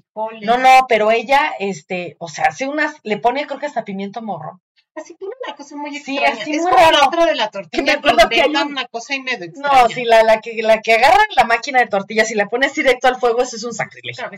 No, 0.42 0.58
no, 0.58 0.86
pero 0.88 1.10
ella, 1.10 1.52
este, 1.58 2.16
o 2.18 2.28
sea, 2.28 2.46
hace 2.46 2.68
unas, 2.68 2.94
le 3.02 3.18
pone 3.18 3.46
creo 3.46 3.58
que 3.58 3.66
hasta 3.66 3.84
pimiento 3.84 4.22
morro 4.22 4.60
así 4.94 5.14
tiene 5.14 5.34
una 5.46 5.56
cosa 5.56 5.76
muy 5.76 5.96
extraña. 5.96 6.34
Sí, 6.34 6.40
así 6.40 6.54
es 6.54 6.62
muy 6.62 6.72
raro. 6.72 6.98
otro 7.06 7.24
de 7.24 7.34
la 7.34 7.50
tortilla. 7.50 7.82
me 7.82 7.92
acuerdo 7.92 8.28
que 8.28 8.42
hay 8.42 8.50
una 8.50 8.86
cosa 8.86 9.14
y 9.14 9.22
medio 9.22 9.46
extraña. 9.46 9.82
No, 9.82 9.88
si 9.88 10.04
la, 10.04 10.22
la, 10.22 10.40
que, 10.40 10.62
la 10.62 10.80
que 10.80 10.94
agarran 10.94 11.26
la 11.36 11.44
máquina 11.44 11.80
de 11.80 11.86
tortillas 11.86 12.30
y 12.30 12.34
la 12.34 12.48
pones 12.48 12.74
directo 12.74 13.08
al 13.08 13.16
fuego, 13.16 13.42
eso 13.42 13.56
es 13.56 13.64
un 13.64 13.74
sacrilegio. 13.74 14.30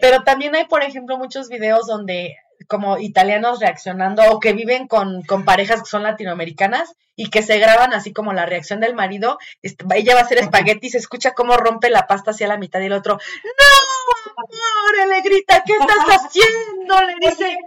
Pero 0.00 0.22
también 0.22 0.54
hay, 0.54 0.66
por 0.66 0.82
ejemplo, 0.82 1.18
muchos 1.18 1.48
videos 1.48 1.86
donde 1.86 2.36
como 2.68 2.98
italianos 2.98 3.60
reaccionando 3.60 4.22
o 4.30 4.40
que 4.40 4.52
viven 4.52 4.86
con, 4.88 5.22
con, 5.22 5.44
parejas 5.44 5.80
que 5.82 5.88
son 5.88 6.02
latinoamericanas 6.02 6.94
y 7.16 7.30
que 7.30 7.42
se 7.42 7.58
graban 7.58 7.92
así 7.92 8.12
como 8.12 8.32
la 8.32 8.46
reacción 8.46 8.80
del 8.80 8.94
marido, 8.94 9.38
ella 9.62 10.14
va 10.14 10.20
a 10.20 10.24
hacer 10.24 10.38
espagueti 10.38 10.88
y 10.88 10.90
se 10.90 10.98
escucha 10.98 11.32
cómo 11.32 11.56
rompe 11.56 11.90
la 11.90 12.06
pasta 12.06 12.32
hacia 12.32 12.48
la 12.48 12.58
mitad 12.58 12.80
y 12.80 12.86
el 12.86 12.92
otro, 12.92 13.18
¡No, 13.44 14.32
amor! 14.42 15.08
Le 15.08 15.20
grita, 15.22 15.62
¿qué 15.64 15.74
estás 15.74 16.26
haciendo? 16.26 17.00
Le 17.02 17.28
dice, 17.28 17.58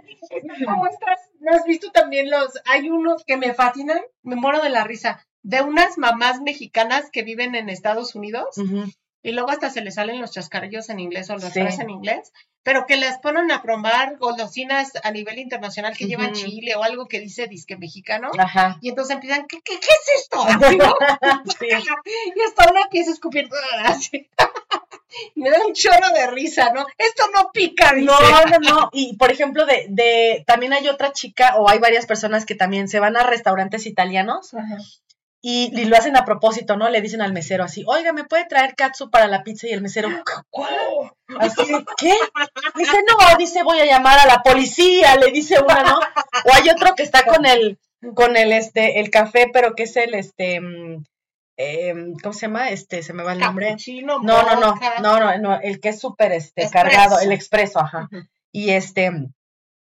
¿cómo 0.64 0.86
estás? 0.86 1.20
¿No 1.40 1.52
has 1.52 1.64
visto 1.64 1.90
también 1.90 2.30
los, 2.30 2.60
hay 2.66 2.90
unos 2.90 3.24
que 3.24 3.36
me 3.36 3.54
fascinan, 3.54 4.00
me 4.22 4.36
muero 4.36 4.60
de 4.60 4.70
la 4.70 4.84
risa, 4.84 5.24
de 5.42 5.62
unas 5.62 5.98
mamás 5.98 6.40
mexicanas 6.40 7.10
que 7.10 7.22
viven 7.22 7.54
en 7.54 7.68
Estados 7.68 8.14
Unidos 8.14 8.58
y 9.22 9.32
luego 9.32 9.50
hasta 9.50 9.70
se 9.70 9.80
les 9.80 9.94
salen 9.94 10.20
los 10.20 10.32
chascarrillos 10.32 10.88
en 10.90 11.00
inglés 11.00 11.28
o 11.30 11.36
las 11.36 11.52
frases 11.52 11.80
en 11.80 11.90
inglés, 11.90 12.32
pero 12.62 12.86
que 12.86 12.96
les 12.96 13.18
ponen 13.18 13.50
a 13.50 13.62
probar 13.62 14.16
golosinas 14.18 14.92
a 15.02 15.10
nivel 15.10 15.38
internacional 15.38 15.96
que 15.96 16.06
llevan 16.06 16.32
chile 16.32 16.76
o 16.76 16.82
algo 16.82 17.06
que 17.06 17.20
dice 17.20 17.46
disque 17.46 17.76
mexicano. 17.76 18.30
Y 18.80 18.90
entonces 18.90 19.14
empiezan, 19.14 19.46
¿qué, 19.46 19.60
qué, 19.62 19.74
es 19.74 20.22
esto? 20.22 20.44
y 21.66 22.40
hasta 22.42 22.70
una 22.70 22.88
pieza 22.90 23.10
escupiendo 23.10 23.56
así. 23.84 24.28
me 25.34 25.50
da 25.50 25.66
un 25.66 25.72
chorro 25.72 26.10
de 26.14 26.26
risa, 26.30 26.72
¿no? 26.72 26.86
Esto 26.96 27.24
no 27.34 27.50
pica, 27.52 27.92
No, 27.92 28.18
no, 28.20 28.58
no. 28.58 28.90
Y 28.92 29.16
por 29.16 29.32
ejemplo, 29.32 29.66
de, 29.66 29.86
de, 29.88 30.44
también 30.46 30.72
hay 30.72 30.88
otra 30.88 31.12
chica, 31.12 31.56
o 31.56 31.68
hay 31.68 31.78
varias 31.78 32.06
personas 32.06 32.46
que 32.46 32.54
también 32.54 32.88
se 32.88 33.00
van 33.00 33.16
a 33.16 33.24
restaurantes 33.24 33.86
italianos 33.86 34.54
Y, 35.40 35.84
lo 35.84 35.96
hacen 35.96 36.16
a 36.16 36.24
propósito, 36.24 36.76
¿no? 36.76 36.88
Le 36.88 37.00
dicen 37.00 37.22
al 37.22 37.32
mesero 37.32 37.62
así, 37.62 37.84
oiga, 37.86 38.12
¿me 38.12 38.24
puede 38.24 38.46
traer 38.46 38.74
katsu 38.74 39.08
para 39.08 39.28
la 39.28 39.44
pizza? 39.44 39.68
Y 39.68 39.72
el 39.72 39.82
mesero, 39.82 40.08
¿cuál? 40.50 40.74
Así, 41.38 41.64
¿qué? 41.96 42.12
Dice, 42.74 42.96
no, 43.08 43.36
dice, 43.38 43.62
voy 43.62 43.78
a 43.78 43.86
llamar 43.86 44.18
a 44.18 44.26
la 44.26 44.42
policía, 44.42 45.14
le 45.16 45.30
dice 45.30 45.60
una, 45.60 45.84
¿no? 45.84 45.98
O 46.44 46.52
hay 46.52 46.68
otro 46.68 46.94
que 46.96 47.04
está 47.04 47.24
con 47.24 47.46
el, 47.46 47.78
con 48.14 48.36
el, 48.36 48.52
este, 48.52 48.98
el 48.98 49.10
café, 49.10 49.48
pero 49.52 49.74
que 49.74 49.84
es 49.84 49.96
el, 49.96 50.14
este, 50.14 50.60
mm, 50.60 51.04
Em, 51.60 52.14
¿cómo 52.22 52.32
se 52.32 52.42
llama? 52.42 52.70
Este, 52.70 53.02
se 53.02 53.12
me 53.12 53.24
va 53.24 53.32
el 53.32 53.40
nombre. 53.40 53.76
No, 54.04 54.20
no, 54.20 54.42
no, 54.44 54.76
no, 55.02 55.18
no, 55.18 55.38
no, 55.38 55.60
el 55.60 55.80
que 55.80 55.88
es 55.88 55.98
súper 55.98 56.30
este, 56.30 56.70
cargado, 56.70 57.18
el 57.18 57.32
expreso, 57.32 57.80
ajá. 57.80 58.08
Y 58.52 58.70
este, 58.70 59.10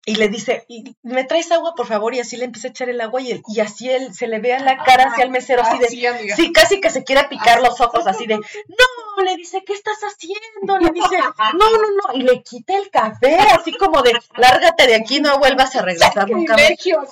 y 0.04 0.16
le 0.16 0.28
dice, 0.28 0.64
y, 0.68 0.96
¿me 1.02 1.24
traes 1.24 1.52
agua, 1.52 1.74
por 1.76 1.86
favor? 1.86 2.14
Y 2.14 2.20
así 2.20 2.36
le 2.36 2.46
empieza 2.46 2.68
a 2.68 2.70
echar 2.70 2.88
el 2.88 3.00
agua 3.00 3.20
y, 3.20 3.40
y 3.46 3.60
así 3.60 3.88
él 3.88 4.12
se 4.12 4.26
le 4.26 4.40
ve 4.40 4.52
en 4.52 4.64
la 4.64 4.82
cara 4.82 5.04
hacia 5.04 5.24
el 5.24 5.30
mesero, 5.30 5.62
así 5.62 5.78
de, 5.78 6.34
sí, 6.34 6.52
casi 6.52 6.80
que 6.80 6.90
se 6.90 7.04
quiere 7.04 7.24
picar 7.28 7.62
los 7.62 7.80
ojos, 7.80 8.06
así 8.06 8.26
de, 8.26 8.36
no, 8.36 9.24
le 9.24 9.36
dice, 9.36 9.62
¿qué 9.64 9.72
estás 9.72 9.98
haciendo? 10.00 10.78
Le 10.78 10.90
dice, 10.90 11.18
no, 11.18 11.70
no, 11.70 11.78
no, 11.78 12.14
y 12.14 12.22
le 12.22 12.42
quita 12.42 12.76
el 12.76 12.90
café, 12.90 13.38
así 13.38 13.76
como 13.76 14.02
de, 14.02 14.12
lárgate 14.36 14.88
de 14.88 14.96
aquí, 14.96 15.20
no 15.20 15.38
vuelvas 15.38 15.76
a 15.76 15.82
regresar 15.82 16.28
nunca 16.28 16.54
más. 16.54 16.64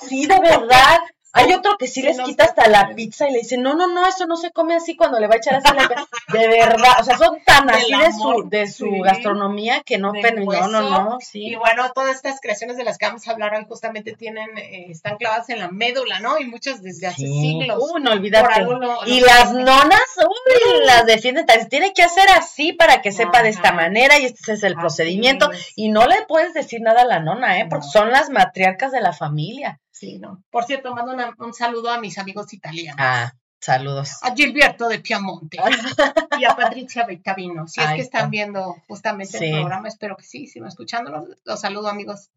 Sí, 0.09 0.27
de 0.27 0.41
verdad, 0.41 0.99
Hay 1.33 1.53
otro 1.53 1.77
que 1.79 1.87
sí 1.87 2.03
les 2.03 2.19
quita 2.21 2.45
hasta 2.45 2.69
la 2.69 2.93
pizza 2.95 3.29
y 3.29 3.33
le 3.33 3.39
dice, 3.39 3.57
no, 3.57 3.75
no, 3.75 3.87
no, 3.87 4.07
eso 4.07 4.27
no 4.27 4.37
se 4.37 4.51
come 4.51 4.75
así 4.75 4.97
cuando 4.97 5.21
le 5.21 5.29
va 5.29 5.35
a 5.35 5.39
echar 5.39 5.55
así 5.55 5.69
la 5.75 6.07
De 6.33 6.49
verdad, 6.49 6.93
o 6.99 7.05
sea, 7.05 7.17
son 7.17 7.39
tan 7.45 7.71
así 7.71 7.93
de 7.95 8.13
su, 8.13 8.49
de 8.49 8.67
su 8.67 8.91
gastronomía 9.03 9.83
que 9.85 9.99
no, 9.99 10.13
pero 10.21 10.45
no, 10.45 10.69
no, 10.69 10.83
no, 10.83 11.19
sí. 11.21 11.47
Y 11.47 11.55
bueno, 11.55 11.91
todas 11.95 12.17
estas 12.17 12.41
creaciones 12.41 12.77
de 12.77 12.85
las 12.85 12.99
que 12.99 13.07
vamos 13.07 13.27
a 13.29 13.31
hablar 13.31 13.55
hoy 13.55 13.65
justamente 13.69 14.15
tienen, 14.15 14.59
eh, 14.59 14.87
están 14.91 15.19
clavadas 15.19 15.49
en 15.51 15.61
la 15.61 15.71
médula, 15.71 16.19
¿no? 16.19 16.39
Y 16.41 16.47
muchas 16.47 16.83
desde 16.83 17.07
hace 17.07 17.23
siglos. 17.23 17.79
Uy, 17.93 18.03
no 18.03 18.11
olvídate. 18.11 18.67
y 19.07 19.21
las 19.21 19.53
nonas, 19.53 20.01
uy, 20.19 20.85
las 20.85 21.07
defienden, 21.07 21.47
tiene 21.69 21.93
que 21.93 22.03
hacer 22.03 22.29
así 22.31 22.73
para 22.73 23.03
que 23.03 23.13
sepa 23.13 23.43
de 23.43 23.51
esta 23.51 23.73
manera 23.73 24.19
y 24.19 24.27
este 24.27 24.53
es 24.53 24.63
el 24.65 24.75
procedimiento. 24.75 25.49
Y 25.77 25.91
no 25.91 26.07
le 26.07 26.17
puedes 26.27 26.55
decir 26.55 26.81
nada 26.81 27.03
a 27.03 27.07
la 27.07 27.21
nona, 27.21 27.61
¿eh? 27.61 27.67
Porque 27.69 27.87
son 27.87 28.11
las 28.11 28.31
matriarcas 28.31 28.91
de 28.91 29.01
la 29.01 29.13
familia. 29.13 29.81
Sí, 30.01 30.19
no. 30.19 30.43
Por 30.51 30.65
cierto, 30.65 30.95
mando 30.95 31.15
un 31.45 31.53
saludo 31.53 31.91
a 31.91 32.01
mis 32.01 32.17
amigos 32.17 32.55
italianos. 32.55 32.97
Ah, 32.99 33.35
saludos. 33.61 34.13
A 34.23 34.35
Gilberto 34.35 34.89
de 34.89 34.99
Piamonte 34.99 35.59
y 36.41 36.45
a 36.47 36.57
Patricia 36.57 37.05
Beccavino. 37.05 37.69
Si 37.69 37.83
es 37.83 37.91
que 37.91 38.01
están 38.01 38.31
viendo 38.31 38.83
justamente 38.89 39.37
el 39.37 39.61
programa, 39.61 39.89
espero 39.89 40.17
que 40.17 40.25
sí, 40.25 40.47
si 40.47 40.59
me 40.59 40.69
escuchando, 40.69 41.27
los, 41.45 41.61
saludo 41.61 41.89
amigos. 41.89 42.31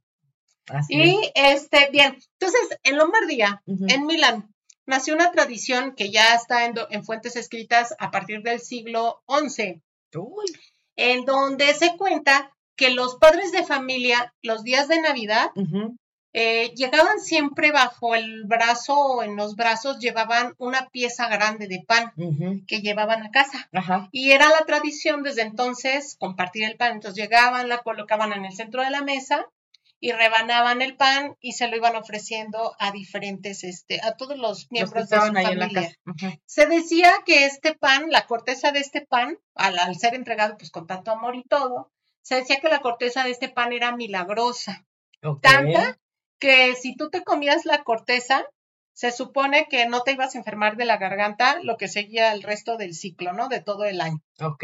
y 0.89 1.31
este, 1.35 1.89
bien, 1.89 2.17
entonces 2.37 2.77
en 2.83 2.97
Lombardía, 2.97 3.63
en 3.65 4.07
Milán, 4.07 4.53
nació 4.85 5.15
una 5.15 5.31
tradición 5.31 5.95
que 5.95 6.11
ya 6.11 6.35
está 6.35 6.65
en, 6.65 6.73
en, 6.89 7.05
fuentes 7.05 7.37
escritas 7.37 7.95
a 7.97 8.11
partir 8.11 8.41
del 8.41 8.59
siglo 8.59 9.23
XI, 9.29 9.81
en 10.97 11.23
donde 11.23 11.73
se 11.75 11.95
cuenta 11.95 12.51
que 12.75 12.89
los 12.89 13.15
padres 13.15 13.53
de 13.53 13.63
familia, 13.63 14.33
los 14.41 14.63
días 14.63 14.89
de 14.89 14.99
Navidad, 14.99 15.51
eh, 16.35 16.73
llegaban 16.75 17.19
siempre 17.19 17.71
bajo 17.71 18.15
el 18.15 18.45
brazo 18.45 18.97
o 18.97 19.23
en 19.23 19.35
los 19.35 19.55
brazos 19.55 19.99
llevaban 19.99 20.55
una 20.57 20.89
pieza 20.89 21.27
grande 21.29 21.67
de 21.67 21.83
pan 21.87 22.11
que 22.67 22.81
llevaban 22.81 23.21
a 23.21 23.29
casa. 23.29 23.69
Y 24.11 24.31
era 24.31 24.49
la 24.49 24.65
tradición 24.65 25.21
desde 25.21 25.43
entonces 25.43 26.15
compartir 26.19 26.63
el 26.63 26.75
pan. 26.75 26.93
Entonces 26.93 27.21
llegaban, 27.21 27.69
la 27.69 27.83
colocaban 27.83 28.33
en 28.33 28.45
el 28.45 28.53
centro 28.53 28.81
de 28.81 28.89
la 28.89 29.03
mesa 29.03 29.45
y 29.99 30.11
rebanaban 30.11 30.81
el 30.81 30.97
pan 30.97 31.37
y 31.39 31.51
se 31.51 31.67
lo 31.67 31.77
iban 31.77 31.95
ofreciendo 31.95 32.75
a 32.79 32.91
diferentes, 32.91 33.63
este, 33.63 34.01
a 34.01 34.17
todos 34.17 34.37
los 34.37 34.71
miembros 34.71 35.09
de 35.09 35.17
su 35.17 35.33
familia. 35.33 35.95
Se 36.45 36.65
decía 36.65 37.13
que 37.27 37.45
este 37.45 37.75
pan, 37.75 38.09
la 38.09 38.25
corteza 38.25 38.71
de 38.71 38.79
este 38.79 39.01
pan, 39.01 39.37
al, 39.53 39.77
al 39.77 39.95
ser 39.95 40.15
entregado 40.15 40.57
pues 40.57 40.71
con 40.71 40.87
tanto 40.87 41.11
amor 41.11 41.35
y 41.35 41.43
todo, 41.43 41.91
se 42.23 42.35
decía 42.35 42.59
que 42.59 42.69
la 42.69 42.81
corteza 42.81 43.23
de 43.23 43.29
este 43.29 43.49
pan 43.49 43.71
era 43.71 43.95
milagrosa. 43.95 44.83
Tanta 45.41 45.97
que 46.39 46.75
si 46.75 46.95
tú 46.95 47.09
te 47.09 47.23
comías 47.23 47.65
la 47.65 47.83
corteza, 47.83 48.45
se 48.93 49.11
supone 49.11 49.67
que 49.69 49.87
no 49.87 50.01
te 50.01 50.11
ibas 50.11 50.35
a 50.35 50.37
enfermar 50.37 50.77
de 50.77 50.85
la 50.85 50.97
garganta 50.97 51.59
lo 51.63 51.77
que 51.77 51.87
seguía 51.87 52.31
el 52.33 52.43
resto 52.43 52.77
del 52.77 52.93
ciclo, 52.93 53.33
¿no? 53.33 53.49
De 53.49 53.59
todo 53.59 53.85
el 53.85 54.01
año. 54.01 54.19
Ok. 54.39 54.63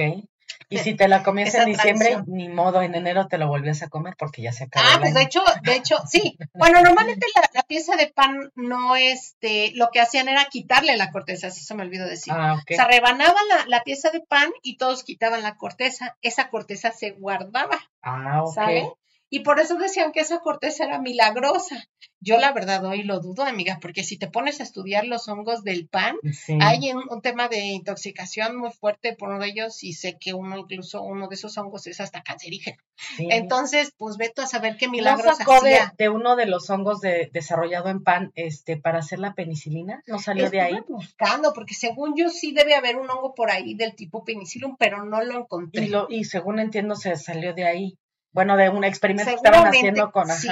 Y 0.67 0.77
si 0.77 0.95
te 0.95 1.07
la 1.07 1.23
comías 1.23 1.53
en 1.55 1.65
diciembre, 1.65 2.17
ni 2.27 2.47
modo, 2.47 2.81
en 2.81 2.93
enero 2.93 3.27
te 3.27 3.37
lo 3.37 3.47
volvías 3.47 3.81
a 3.81 3.89
comer 3.89 4.15
porque 4.17 4.41
ya 4.41 4.51
se 4.51 4.65
acabó. 4.65 4.85
Ah, 4.87 4.97
pues 4.99 5.13
de 5.13 5.21
hecho, 5.23 5.41
de 5.63 5.75
hecho, 5.75 5.97
sí. 6.09 6.37
Bueno, 6.53 6.81
normalmente 6.81 7.25
la, 7.53 7.63
pieza 7.63 7.95
de 7.95 8.07
pan 8.07 8.51
no, 8.55 8.95
este, 8.95 9.71
lo 9.75 9.89
que 9.91 9.99
hacían 9.99 10.27
era 10.27 10.45
quitarle 10.45 10.97
la 10.97 11.11
corteza, 11.11 11.47
eso 11.47 11.61
se 11.61 11.75
me 11.75 11.83
olvidó 11.83 12.07
decir. 12.07 12.33
Ah, 12.35 12.59
okay. 12.61 12.75
O 12.75 12.77
sea, 12.77 12.87
rebanaban 12.87 13.47
la, 13.47 13.65
la, 13.67 13.83
pieza 13.83 14.11
de 14.11 14.21
pan 14.21 14.51
y 14.61 14.77
todos 14.77 15.03
quitaban 15.03 15.41
la 15.43 15.55
corteza. 15.55 16.17
Esa 16.21 16.49
corteza 16.49 16.91
se 16.91 17.11
guardaba. 17.11 17.79
Ah, 18.01 18.43
ok. 18.43 18.53
¿sabe? 18.53 18.93
Y 19.29 19.41
por 19.41 19.59
eso 19.59 19.75
decían 19.75 20.11
que 20.11 20.21
esa 20.21 20.39
corteza 20.39 20.85
era 20.85 20.99
milagrosa. 20.99 21.87
Yo 22.21 22.37
la 22.37 22.51
verdad 22.51 22.83
hoy 22.83 23.03
lo 23.03 23.19
dudo, 23.19 23.43
amiga, 23.43 23.77
porque 23.81 24.03
si 24.03 24.17
te 24.17 24.27
pones 24.27 24.59
a 24.59 24.63
estudiar 24.63 25.05
los 25.05 25.27
hongos 25.29 25.63
del 25.63 25.87
pan, 25.87 26.17
hay 26.59 26.91
un, 26.91 27.21
tema 27.21 27.47
de 27.47 27.59
intoxicación 27.59 28.57
muy 28.57 28.71
fuerte 28.71 29.15
por 29.15 29.29
uno 29.29 29.39
de 29.39 29.49
ellos 29.49 29.83
y 29.83 29.93
sé 29.93 30.17
que 30.19 30.33
uno 30.33 30.57
incluso 30.57 31.01
uno 31.01 31.27
de 31.27 31.35
esos 31.35 31.57
hongos 31.57 31.87
es 31.87 32.01
hasta 32.01 32.23
cancerígeno. 32.23 32.77
Entonces, 33.19 33.93
pues 33.97 34.17
veto 34.17 34.41
a 34.41 34.47
saber 34.47 34.75
qué 34.77 34.89
milagros 34.89 35.37
sacó 35.37 35.59
De, 35.97 36.09
uno 36.09 36.35
de 36.35 36.45
los 36.45 36.69
hongos 36.69 36.99
de, 36.99 37.29
desarrollado 37.31 37.89
en 37.89 38.03
pan 38.03 38.31
este 38.35 38.77
para 38.77 38.99
hacer 38.99 39.19
la 39.19 39.33
penicilina? 39.33 40.03
¿No 40.07 40.19
salió 40.19 40.49
de 40.49 40.61
ahí? 40.61 40.75
buscando, 40.87 41.53
porque 41.53 41.75
según 41.75 42.15
yo 42.17 42.29
sí 42.29 42.51
debe 42.51 42.73
haber 42.73 42.97
un 42.97 43.09
hongo 43.09 43.33
por 43.35 43.51
ahí 43.51 43.75
del 43.75 43.95
tipo 43.95 44.25
penicillium, 44.25 44.75
pero 44.77 45.05
no 45.05 45.23
lo 45.23 45.39
encontré. 45.39 45.85
Y, 45.85 45.87
lo, 45.87 46.07
y 46.09 46.23
según 46.25 46.59
entiendo 46.59 46.95
se 46.95 47.15
salió 47.15 47.53
de 47.53 47.65
ahí. 47.65 47.97
Bueno, 48.31 48.57
de 48.57 48.69
un 48.69 48.83
experimento 48.83 49.31
que 49.31 49.35
estaban 49.35 49.67
haciendo 49.67 50.11
con... 50.11 50.29
Sí, 50.29 50.49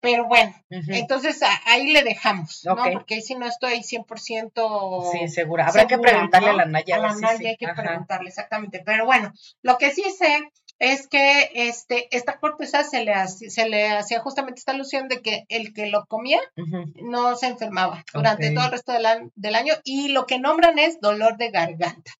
pero 0.00 0.26
bueno, 0.26 0.54
entonces 0.70 1.40
ahí 1.66 1.92
le 1.92 2.04
dejamos, 2.04 2.64
¿no? 2.64 2.76
Porque 2.76 3.16
ahí 3.16 3.22
sí 3.22 3.34
no 3.34 3.46
estoy 3.46 3.80
100% 3.80 5.10
Sí, 5.10 5.28
segura. 5.28 5.66
Habrá 5.66 5.86
que 5.88 5.98
preguntarle 5.98 6.50
a 6.50 6.52
la 6.52 6.66
Naya. 6.66 6.96
A 6.96 6.98
la 7.00 7.14
Naya 7.14 7.50
hay 7.50 7.56
que 7.56 7.66
preguntarle, 7.66 8.28
exactamente. 8.28 8.80
Pero 8.84 9.06
bueno, 9.06 9.32
lo 9.62 9.76
que 9.76 9.90
sí 9.90 10.04
sé 10.16 10.52
es 10.78 11.08
que 11.08 11.50
este, 11.54 12.14
esta 12.16 12.38
corteza 12.38 12.84
se 12.84 13.04
le, 13.04 13.12
hacía, 13.12 13.50
se 13.50 13.68
le 13.68 13.90
hacía 13.90 14.20
justamente 14.20 14.60
esta 14.60 14.70
alusión 14.70 15.08
de 15.08 15.20
que 15.20 15.44
el 15.48 15.74
que 15.74 15.86
lo 15.86 16.06
comía 16.06 16.40
no 17.02 17.34
se 17.34 17.48
enfermaba 17.48 18.04
durante 18.14 18.52
todo 18.52 18.66
el 18.66 18.70
resto 18.70 18.92
del, 18.92 19.32
del, 19.34 19.54
año 19.56 19.74
y 19.82 20.08
lo 20.08 20.26
que 20.26 20.38
nombran 20.38 20.78
es 20.78 21.00
dolor 21.00 21.36
de 21.36 21.50
garganta, 21.50 22.12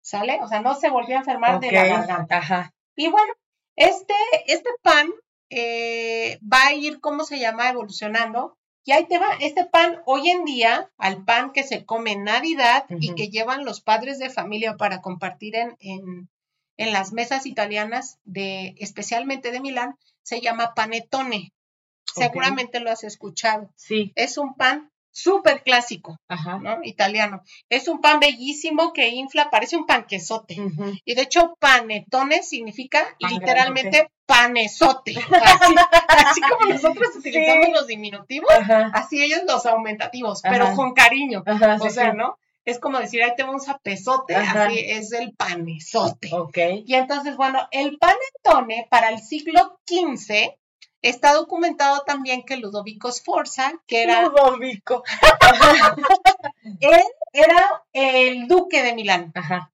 ¿sale? 0.00 0.38
O 0.40 0.48
sea, 0.48 0.60
no 0.60 0.74
se 0.74 0.88
volvía 0.88 1.16
a 1.16 1.20
enfermar 1.20 1.60
de 1.60 1.72
la 1.72 1.84
garganta. 1.84 2.38
Ajá. 2.38 2.72
Y 2.96 3.08
bueno, 3.08 3.34
este, 3.80 4.14
este 4.46 4.70
pan 4.82 5.08
eh, 5.48 6.38
va 6.40 6.66
a 6.66 6.74
ir, 6.74 7.00
¿cómo 7.00 7.24
se 7.24 7.38
llama? 7.38 7.70
Evolucionando. 7.70 8.56
Y 8.84 8.92
ahí 8.92 9.06
te 9.06 9.18
va, 9.18 9.26
este 9.40 9.64
pan 9.64 10.00
hoy 10.06 10.28
en 10.30 10.44
día, 10.44 10.90
al 10.96 11.24
pan 11.24 11.52
que 11.52 11.64
se 11.64 11.84
come 11.84 12.12
en 12.12 12.24
Navidad 12.24 12.84
y 12.88 13.14
que 13.14 13.28
llevan 13.28 13.64
los 13.64 13.80
padres 13.80 14.18
de 14.18 14.30
familia 14.30 14.76
para 14.76 15.00
compartir 15.00 15.54
en, 15.56 15.76
en, 15.80 16.28
en, 16.76 16.92
las 16.92 17.12
mesas 17.12 17.46
italianas, 17.46 18.18
de, 18.24 18.74
especialmente 18.78 19.50
de 19.50 19.60
Milán, 19.60 19.96
se 20.22 20.40
llama 20.40 20.74
panetone. 20.74 21.52
Seguramente 22.04 22.80
lo 22.80 22.90
has 22.90 23.04
escuchado. 23.04 23.70
Sí. 23.76 24.12
Es 24.14 24.38
un 24.38 24.54
pan 24.54 24.90
súper 25.10 25.62
clásico, 25.62 26.18
¿no? 26.62 26.78
Italiano. 26.84 27.42
Es 27.68 27.88
un 27.88 28.00
pan 28.00 28.20
bellísimo 28.20 28.92
que 28.92 29.08
infla, 29.08 29.50
parece 29.50 29.76
un 29.76 29.86
panquesote. 29.86 30.56
Y 31.04 31.14
de 31.14 31.22
hecho, 31.22 31.54
panetone 31.58 32.42
significa 32.42 33.04
literalmente 33.18 34.10
panesote. 34.26 35.14
Así, 36.08 36.40
como 36.40 36.66
nosotros 36.72 37.16
utilizamos 37.16 37.70
los 37.72 37.86
diminutivos, 37.86 38.50
así 38.92 39.22
ellos 39.22 39.40
los 39.46 39.66
aumentativos, 39.66 40.42
pero 40.42 40.74
con 40.74 40.92
cariño. 40.92 41.42
o 41.46 41.90
sea, 41.90 42.12
¿no? 42.12 42.38
Es 42.64 42.78
como 42.78 42.98
decir, 42.98 43.22
ahí 43.22 43.32
tenemos 43.36 43.62
un 43.62 43.66
zapesote, 43.66 44.36
así 44.36 44.78
es 44.78 45.12
el 45.12 45.34
panesote. 45.34 46.30
Ok. 46.32 46.58
Y 46.84 46.94
entonces, 46.94 47.36
bueno, 47.36 47.66
el 47.70 47.98
panetone 47.98 48.86
para 48.90 49.08
el 49.08 49.18
siglo 49.18 49.80
XV 49.86 50.59
Está 51.02 51.34
documentado 51.34 52.02
también 52.06 52.42
que 52.44 52.56
Ludovico 52.56 53.10
Sforza, 53.10 53.72
que 53.86 54.02
era... 54.02 54.22
Ludovico. 54.24 55.02
él 56.80 57.02
era 57.32 57.84
el 57.92 58.46
duque 58.48 58.82
de 58.82 58.94
Milán. 58.94 59.32
Ajá 59.34 59.70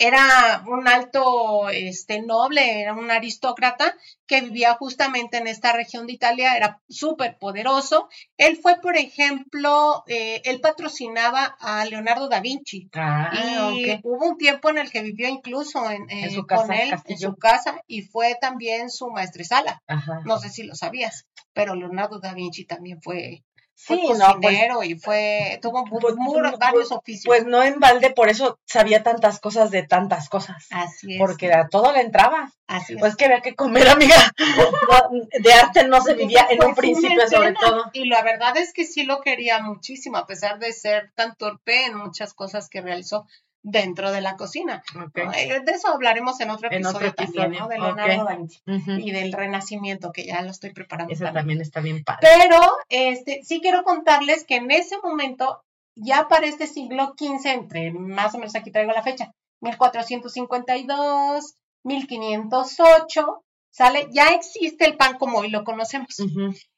era 0.00 0.64
un 0.66 0.88
alto 0.88 1.68
este, 1.68 2.22
noble, 2.22 2.80
era 2.80 2.94
un 2.94 3.10
aristócrata 3.10 3.94
que 4.26 4.40
vivía 4.40 4.74
justamente 4.76 5.36
en 5.36 5.46
esta 5.46 5.74
región 5.74 6.06
de 6.06 6.14
Italia, 6.14 6.56
era 6.56 6.80
súper 6.88 7.36
poderoso. 7.36 8.08
Él 8.38 8.56
fue, 8.56 8.80
por 8.80 8.96
ejemplo, 8.96 10.02
eh, 10.06 10.40
él 10.44 10.62
patrocinaba 10.62 11.54
a 11.60 11.84
Leonardo 11.84 12.30
da 12.30 12.40
Vinci. 12.40 12.88
Ah, 12.94 13.30
y 13.74 14.00
hubo 14.02 14.26
un 14.26 14.38
tiempo 14.38 14.70
en 14.70 14.78
el 14.78 14.90
que 14.90 15.02
vivió 15.02 15.28
incluso 15.28 15.90
en, 15.90 16.30
su 16.30 16.46
casa, 16.46 16.62
con 16.62 16.72
él, 16.72 16.94
en 17.04 17.18
su 17.18 17.36
casa, 17.36 17.82
y 17.86 18.00
fue 18.00 18.38
también 18.40 18.88
su 18.88 19.10
maestresala. 19.10 19.82
No 20.24 20.38
sé 20.38 20.48
si 20.48 20.62
lo 20.62 20.74
sabías, 20.74 21.26
pero 21.52 21.74
Leonardo 21.74 22.20
da 22.20 22.32
Vinci 22.32 22.64
también 22.64 23.02
fue 23.02 23.44
Sí, 23.86 24.12
no, 24.18 24.40
pues, 24.42 24.58
y 24.84 24.94
fue, 24.96 25.58
tuvo 25.62 25.84
pues, 25.84 26.14
pues, 26.14 26.58
varios 26.58 26.92
oficios. 26.92 27.24
Pues 27.24 27.46
no 27.46 27.62
en 27.62 27.80
balde, 27.80 28.10
por 28.10 28.28
eso 28.28 28.58
sabía 28.66 29.02
tantas 29.02 29.40
cosas 29.40 29.70
de 29.70 29.82
tantas 29.84 30.28
cosas. 30.28 30.66
Así 30.70 31.14
es. 31.14 31.18
Porque 31.18 31.50
a 31.52 31.66
todo 31.68 31.90
le 31.92 32.02
entraba. 32.02 32.52
Así 32.66 32.92
es. 32.92 33.00
Pues 33.00 33.16
que 33.16 33.24
había 33.24 33.40
que 33.40 33.54
comer, 33.54 33.88
amiga. 33.88 34.16
de 35.42 35.52
arte 35.54 35.88
no 35.88 36.02
se 36.02 36.14
vivía 36.14 36.46
en 36.50 36.62
un 36.62 36.74
principio, 36.74 37.26
sobre 37.26 37.54
todo. 37.54 37.90
Y 37.94 38.04
la 38.04 38.22
verdad 38.22 38.54
es 38.58 38.74
que 38.74 38.84
sí 38.84 39.04
lo 39.04 39.22
quería 39.22 39.60
muchísimo, 39.62 40.18
a 40.18 40.26
pesar 40.26 40.58
de 40.58 40.74
ser 40.74 41.10
tan 41.14 41.34
torpe 41.36 41.86
en 41.86 41.96
muchas 41.96 42.34
cosas 42.34 42.68
que 42.68 42.82
realizó 42.82 43.26
dentro 43.62 44.10
de 44.10 44.20
la 44.20 44.36
cocina. 44.36 44.82
Eh, 45.14 45.60
de 45.64 45.72
eso 45.72 45.88
hablaremos 45.88 46.40
en 46.40 46.50
otro 46.50 46.68
episodio, 46.68 47.14
también, 47.14 47.62
¿no? 47.62 47.68
De 47.68 47.78
Leonardo 47.78 48.24
da 48.24 48.36
Vinci 48.36 48.60
y 48.98 49.10
del 49.12 49.32
Renacimiento, 49.32 50.12
que 50.12 50.24
ya 50.26 50.42
lo 50.42 50.50
estoy 50.50 50.72
preparando. 50.72 51.12
Eso 51.12 51.24
también. 51.32 51.60
está 51.60 51.80
bien 51.80 52.02
padre. 52.04 52.20
Pero 52.22 52.60
este, 52.88 53.42
sí 53.44 53.60
quiero 53.60 53.82
contarles 53.84 54.44
que 54.44 54.56
en 54.56 54.70
ese 54.70 54.98
momento, 55.02 55.62
ya 55.94 56.28
para 56.28 56.46
este 56.46 56.66
siglo 56.66 57.14
XV, 57.18 57.46
entre 57.46 57.92
más 57.92 58.34
o 58.34 58.38
menos 58.38 58.54
aquí 58.56 58.70
traigo 58.70 58.92
la 58.92 59.02
fecha, 59.02 59.32
1452, 59.60 61.54
1508, 61.82 63.44
¿sale? 63.70 64.08
Ya 64.10 64.28
existe 64.28 64.86
el 64.86 64.96
pan 64.96 65.18
como 65.18 65.38
hoy 65.38 65.50
lo 65.50 65.64
conocemos. 65.64 66.16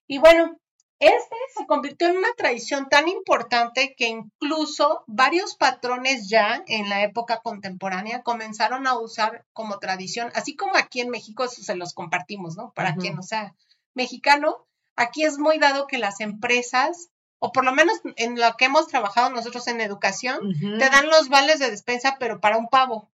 Y 0.08 0.18
bueno, 0.18 0.56
Este 1.02 1.34
se 1.56 1.66
convirtió 1.66 2.06
en 2.06 2.16
una 2.16 2.32
tradición 2.36 2.88
tan 2.88 3.08
importante 3.08 3.96
que 3.96 4.06
incluso 4.06 5.02
varios 5.08 5.56
patrones 5.56 6.28
ya 6.28 6.62
en 6.68 6.88
la 6.88 7.02
época 7.02 7.40
contemporánea 7.42 8.22
comenzaron 8.22 8.86
a 8.86 8.96
usar 8.96 9.44
como 9.52 9.80
tradición, 9.80 10.30
así 10.36 10.54
como 10.54 10.76
aquí 10.76 11.00
en 11.00 11.10
México 11.10 11.48
se 11.48 11.74
los 11.74 11.92
compartimos, 11.92 12.56
¿no? 12.56 12.72
Para 12.72 12.94
quien 12.94 13.16
no 13.16 13.24
sea 13.24 13.52
mexicano, 13.94 14.64
aquí 14.94 15.24
es 15.24 15.38
muy 15.38 15.58
dado 15.58 15.88
que 15.88 15.98
las 15.98 16.20
empresas, 16.20 17.08
o 17.40 17.50
por 17.50 17.64
lo 17.64 17.72
menos 17.72 18.00
en 18.14 18.38
lo 18.38 18.56
que 18.56 18.66
hemos 18.66 18.86
trabajado 18.86 19.28
nosotros 19.30 19.66
en 19.66 19.80
educación, 19.80 20.38
te 20.60 20.88
dan 20.88 21.08
los 21.08 21.28
vales 21.28 21.58
de 21.58 21.68
despensa, 21.68 22.16
pero 22.20 22.40
para 22.40 22.58
un 22.58 22.68
pavo, 22.68 23.10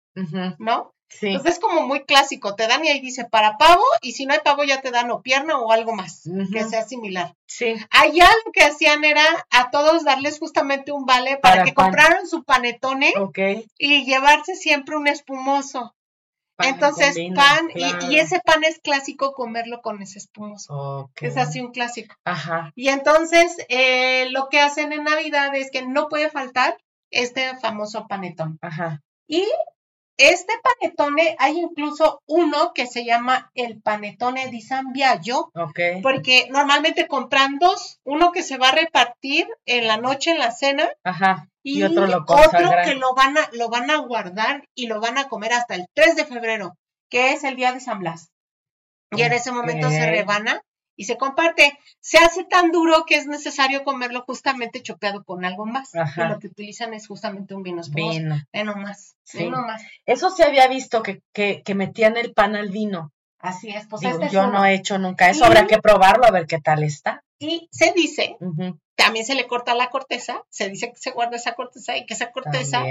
¿no? 0.57 0.94
Entonces 1.21 1.53
es 1.53 1.59
como 1.59 1.81
muy 1.81 2.03
clásico, 2.03 2.55
te 2.55 2.67
dan 2.67 2.83
y 2.83 2.89
ahí 2.89 2.99
dice 2.99 3.25
para 3.25 3.57
pavo 3.57 3.83
y 4.01 4.13
si 4.13 4.25
no 4.25 4.33
hay 4.33 4.39
pavo 4.43 4.63
ya 4.63 4.81
te 4.81 4.91
dan 4.91 5.09
o 5.11 5.21
pierna 5.21 5.57
o 5.59 5.71
algo 5.71 5.93
más 5.93 6.23
que 6.51 6.63
sea 6.65 6.83
similar. 6.83 7.35
Sí. 7.47 7.75
Allá 7.89 8.27
lo 8.45 8.51
que 8.51 8.63
hacían 8.63 9.03
era 9.03 9.23
a 9.49 9.71
todos 9.71 10.03
darles 10.03 10.39
justamente 10.39 10.91
un 10.91 11.05
vale 11.05 11.37
para, 11.37 11.63
que 11.63 11.73
compraran 11.73 12.27
su 12.27 12.43
panetone 12.43 13.13
y 13.77 14.05
llevarse 14.05 14.55
siempre 14.55 14.97
un 14.97 15.07
espumoso. 15.07 15.95
Entonces, 16.57 17.17
pan, 17.35 17.69
y, 17.75 18.17
ese 18.17 18.39
pan 18.39 18.63
es 18.63 18.79
clásico 18.79 19.33
comerlo 19.33 19.81
con 19.81 20.01
ese 20.01 20.19
espumoso. 20.19 21.11
Es 21.19 21.35
así 21.37 21.59
un 21.59 21.71
clásico. 21.71 22.15
Ajá. 22.23 22.71
Y 22.75 22.87
entonces, 22.89 23.57
eh, 23.67 24.29
lo 24.31 24.47
que 24.49 24.61
hacen 24.61 24.93
en 24.93 25.03
Navidad 25.03 25.53
es 25.53 25.69
que 25.69 25.85
no 25.85 26.07
puede 26.07 26.29
faltar 26.29 26.77
este 27.11 27.57
famoso 27.57 28.07
panetón. 28.07 28.57
Ajá. 28.61 29.01
Y 29.27 29.45
este 30.17 30.53
panetone, 30.63 31.35
hay 31.39 31.59
incluso 31.59 32.21
uno 32.25 32.71
que 32.73 32.87
se 32.87 33.05
llama 33.05 33.51
el 33.53 33.81
panetone 33.81 34.47
di 34.47 34.61
San 34.61 34.93
Biagio, 34.93 35.51
porque 36.01 36.47
normalmente 36.51 37.07
compran 37.07 37.59
dos, 37.59 37.99
uno 38.03 38.31
que 38.31 38.43
se 38.43 38.57
va 38.57 38.69
a 38.69 38.75
repartir 38.75 39.47
en 39.65 39.87
la 39.87 39.97
noche 39.97 40.31
en 40.31 40.39
la 40.39 40.51
cena, 40.51 40.89
y, 41.63 41.83
otro, 41.83 42.07
lo 42.07 42.23
otro 42.27 42.69
que 42.85 42.93
lo 42.93 43.13
van, 43.15 43.37
a, 43.37 43.49
lo 43.53 43.69
van 43.69 43.89
a 43.89 43.97
guardar 43.97 44.67
y 44.75 44.87
lo 44.87 45.01
van 45.01 45.17
a 45.17 45.27
comer 45.27 45.53
hasta 45.53 45.75
el 45.75 45.87
3 45.93 46.15
de 46.15 46.25
febrero, 46.25 46.77
que 47.09 47.33
es 47.33 47.43
el 47.43 47.55
día 47.55 47.73
de 47.73 47.79
San 47.79 47.99
Blas. 47.99 48.29
Y 49.11 49.21
en 49.21 49.33
ese 49.33 49.51
momento 49.51 49.89
se 49.89 50.05
rebana 50.05 50.61
y 50.95 51.05
se 51.05 51.17
comparte. 51.17 51.77
Se 51.99 52.17
hace 52.17 52.43
tan 52.43 52.71
duro 52.71 53.05
que 53.05 53.15
es 53.15 53.27
necesario 53.27 53.83
comerlo 53.83 54.23
justamente 54.25 54.81
chopeado 54.81 55.23
con 55.23 55.45
algo 55.45 55.65
más. 55.65 55.91
Y 55.93 56.21
lo 56.21 56.39
que 56.39 56.47
utilizan 56.47 56.93
es 56.93 57.07
justamente 57.07 57.53
un 57.53 57.63
vino 57.63 57.81
espumoso. 57.81 58.19
Vino. 58.19 58.35
Vino 58.53 58.75
más. 58.75 59.15
Vino 59.33 59.61
más. 59.61 59.81
Eso 60.05 60.29
se 60.29 60.43
había 60.43 60.67
visto 60.67 61.03
que, 61.03 61.21
que, 61.33 61.61
que, 61.63 61.75
metían 61.75 62.17
el 62.17 62.33
pan 62.33 62.55
al 62.55 62.69
vino. 62.69 63.11
Así 63.39 63.69
es. 63.69 63.87
Pues 63.87 64.03
este 64.03 64.29
yo 64.29 64.47
no 64.47 64.65
he 64.65 64.73
hecho 64.73 64.97
nunca 64.97 65.29
eso. 65.29 65.45
Habrá 65.45 65.67
que 65.67 65.79
probarlo 65.79 66.25
a 66.25 66.31
ver 66.31 66.47
qué 66.47 66.59
tal 66.59 66.83
está. 66.83 67.23
Y 67.37 67.67
se 67.71 67.91
dice, 67.93 68.37
también 68.95 69.25
se 69.25 69.35
le 69.35 69.45
corta 69.47 69.75
la 69.75 69.89
corteza. 69.89 70.43
Se 70.49 70.69
dice 70.69 70.91
que 70.91 70.97
se 70.97 71.11
guarda 71.11 71.35
esa 71.35 71.53
corteza 71.53 71.97
y 71.97 72.05
que 72.05 72.13
esa 72.13 72.31
corteza 72.31 72.83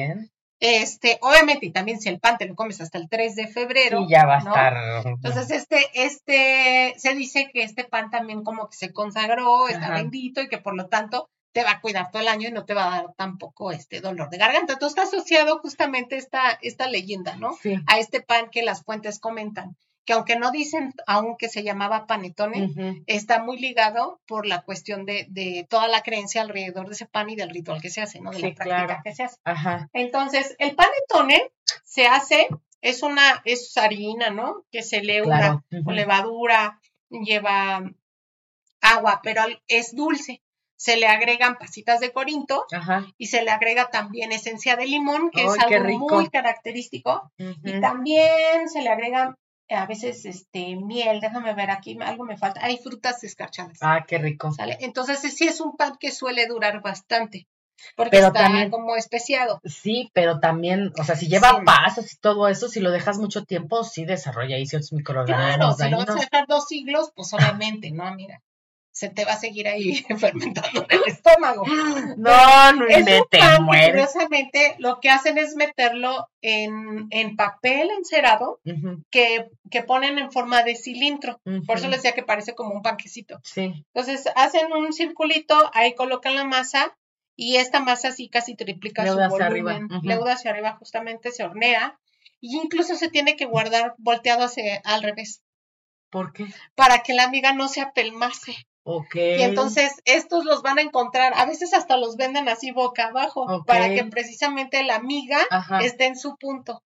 este, 0.67 1.19
obviamente, 1.21 1.67
y 1.67 1.73
también 1.73 2.01
si 2.01 2.09
el 2.09 2.21
pan 2.21 2.39
te 2.39 2.47
lo 2.47 2.55
comes 2.55 2.81
hasta 2.81 2.97
el 2.97 3.11
3 3.11 3.37
de 3.37 3.49
febrero. 3.49 4.01
Sí, 4.01 4.07
ya 4.09 4.25
va 4.25 4.37
a 4.37 4.39
estar. 4.39 5.07
Entonces, 5.07 5.51
este, 5.51 5.91
este, 5.93 6.95
se 6.97 7.15
dice 7.15 7.51
que 7.53 7.63
este 7.63 7.85
pan 7.85 8.11
también 8.11 8.43
como 8.43 8.71
que 8.71 8.77
se 8.77 8.91
consagró, 8.91 9.69
está 9.69 9.91
bendito 9.91 10.41
y 10.41 10.49
que 10.49 10.57
por 10.57 10.75
lo 10.75 10.87
tanto 10.87 11.29
te 11.53 11.65
va 11.65 11.73
a 11.73 11.81
cuidar 11.83 12.11
todo 12.11 12.23
el 12.23 12.29
año 12.29 12.49
y 12.49 12.53
no 12.53 12.65
te 12.65 12.73
va 12.73 12.87
a 12.87 13.03
dar 13.03 13.15
tampoco 13.15 13.73
este 13.73 14.01
dolor 14.01 14.31
de 14.31 14.39
garganta. 14.39 14.73
Entonces 14.73 14.99
está 14.99 15.03
asociado 15.03 15.59
justamente 15.59 16.17
esta, 16.17 16.59
esta 16.63 16.89
leyenda, 16.89 17.37
¿no? 17.37 17.59
A 17.87 17.99
este 17.99 18.23
pan 18.23 18.49
que 18.51 18.63
las 18.63 18.85
fuentes 18.85 19.19
comentan 19.19 19.77
que 20.05 20.13
aunque 20.13 20.37
no 20.37 20.51
dicen 20.51 20.93
aún 21.07 21.37
que 21.37 21.49
se 21.49 21.63
llamaba 21.63 22.07
panetone, 22.07 23.03
está 23.07 23.43
muy 23.43 23.59
ligado 23.59 24.21
por 24.27 24.47
la 24.47 24.63
cuestión 24.63 25.07
de, 25.07 25.67
toda 25.69 25.89
la 25.89 26.03
creencia 26.03 26.43
alrededor 26.43 26.87
de 26.89 26.95
ese 26.95 27.07
pan 27.07 27.31
y 27.31 27.37
del 27.37 27.51
ritual 27.51 27.81
que 27.81 27.91
se 27.91 28.03
hace, 28.03 28.21
¿no? 28.21 28.31
De 28.31 28.41
la 28.41 28.55
práctica 28.55 29.01
que 29.03 29.15
se 29.15 29.25
hace. 29.25 29.39
Entonces, 29.93 30.57
el 30.59 30.75
panetone 30.75 31.53
se 31.85 32.07
hace, 32.07 32.49
es 32.81 33.03
una, 33.03 33.43
es 33.45 33.77
harina, 33.77 34.31
¿no? 34.31 34.65
Que 34.71 34.83
se 34.83 35.03
leuda 35.03 35.65
con 35.85 35.97
levadura, 35.97 36.81
lleva 37.09 37.83
agua, 38.81 39.21
pero 39.23 39.43
es 39.69 39.95
dulce. 39.95 40.43
Se 40.77 40.99
le 40.99 41.07
agregan 41.07 41.57
pasitas 41.57 42.01
de 42.01 42.13
corinto 42.13 42.67
y 43.17 43.29
se 43.29 43.43
le 43.43 43.51
agrega 43.51 43.89
también 43.89 44.33
esencia 44.33 44.77
de 44.77 44.87
limón, 44.87 45.31
que 45.31 45.45
es 45.45 45.59
algo 45.59 45.99
muy 45.99 46.29
característico. 46.29 47.33
Y 47.39 47.81
también 47.81 48.69
se 48.69 48.83
le 48.83 48.91
agregan 48.91 49.37
a 49.69 49.87
veces 49.87 50.25
este 50.25 50.77
miel, 50.77 51.21
déjame 51.21 51.55
ver 51.55 51.71
aquí, 51.71 51.99
algo 52.01 52.25
me 52.25 52.37
falta, 52.37 52.65
hay 52.65 52.79
frutas 52.79 53.25
escarchadas. 53.25 53.79
Ah, 53.81 54.05
qué 54.07 54.19
rico. 54.19 54.53
¿Sale? 54.53 54.79
Entonces 54.81 55.21
sí 55.21 55.47
es 55.47 55.61
un 55.61 55.77
pan 55.77 55.97
que 55.99 56.11
suele 56.11 56.47
durar 56.47 56.83
bastante. 56.83 57.47
Porque 57.97 58.19
está 58.19 58.33
también, 58.33 58.71
como 58.71 58.95
especiado. 58.97 59.61
Sí, 59.65 60.11
pero 60.15 60.39
también, 60.39 60.93
o 60.99 61.05
sea, 61.05 61.17
si 61.17 61.29
lleva 61.29 61.63
pasas 61.65 62.13
y 62.13 62.17
todo 62.19 62.49
eso, 62.49 62.69
si 62.69 62.81
lo 62.81 62.91
dejas 62.91 63.19
mucho 63.19 63.45
tiempo, 63.45 63.83
sí 63.83 64.05
desarrolla 64.05 64.57
ahí 64.57 64.65
ciertos 64.65 64.93
microorganismos. 64.93 65.77
Claro, 65.77 65.85
si 65.85 65.91
lo 65.91 65.99
vas 65.99 66.09
a 66.09 66.15
dejar 66.15 66.47
dos 66.47 66.67
siglos, 66.67 67.13
pues 67.15 67.33
obviamente, 67.35 67.91
¿no? 67.91 68.15
Mira 68.15 68.41
se 68.95 69.09
te 69.09 69.25
va 69.25 69.33
a 69.33 69.41
seguir 69.41 69.67
ahí 69.67 69.93
fermentando 70.19 70.87
en 70.89 70.99
el 70.99 71.03
estómago. 71.07 71.67
No, 71.67 72.73
no 72.73 72.87
es 72.87 73.05
te 73.29 73.41
Curiosamente, 73.67 74.77
lo 74.79 75.01
que 75.01 75.11
hacen 75.11 75.37
es 75.37 75.57
meterlo 75.57 76.29
en, 76.41 77.37
papel 77.37 77.91
encerado 77.91 78.61
que, 79.11 79.51
que, 79.71 79.83
ponen 79.83 80.19
en 80.19 80.31
forma 80.31 80.63
de 80.63 80.77
cilindro. 80.77 81.41
Por 81.67 81.79
eso 81.79 81.89
les 81.89 82.03
decía 82.03 82.13
que 82.13 82.23
parece 82.23 82.55
como 82.55 82.75
un 82.75 82.83
panquecito. 82.83 83.41
Sí. 83.43 83.85
Entonces, 83.93 84.29
hacen 84.37 84.73
un 84.73 84.93
circulito, 84.93 85.71
ahí 85.75 85.95
colocan 85.95 86.37
la 86.37 86.45
masa 86.45 86.97
y 87.35 87.57
esta 87.57 87.81
masa 87.81 88.09
así 88.09 88.29
casi 88.29 88.55
triplica 88.55 89.05
su 89.07 89.17
volumen. 89.17 89.89
Arriba. 89.91 90.01
Leuda 90.05 90.35
hacia 90.35 90.53
arriba 90.53 90.77
justamente, 90.79 91.33
se 91.33 91.43
hornea. 91.43 91.99
Y 92.41 92.57
incluso 92.59 92.95
se 92.95 93.09
tiene 93.09 93.37
que 93.37 93.47
guardar 93.47 93.95
volteado 93.99 94.45
hacia 94.45 94.81
al 94.85 95.03
revés. 95.03 95.43
¿Por 96.11 96.33
qué? 96.33 96.47
Para 96.77 97.03
que 97.03 97.15
la 97.15 97.25
amiga 97.25 97.53
no 97.53 97.67
se 97.67 97.81
apelmase. 97.81 98.55
Y 99.39 99.43
entonces 99.43 99.93
estos 100.05 100.45
los 100.45 100.63
van 100.63 100.79
a 100.79 100.83
encontrar, 100.83 101.33
a 101.37 101.47
veces 101.47 101.73
hasta 101.73 101.97
los 101.97 102.17
venden 102.17 102.49
así 102.49 102.71
boca 102.71 103.07
abajo, 103.07 103.65
para 103.67 103.89
que 103.95 104.05
precisamente 104.05 104.85
la 104.85 105.01
miga 105.01 105.39
esté 105.81 106.07
en 106.07 106.17
su 106.17 106.37
punto. 106.37 106.83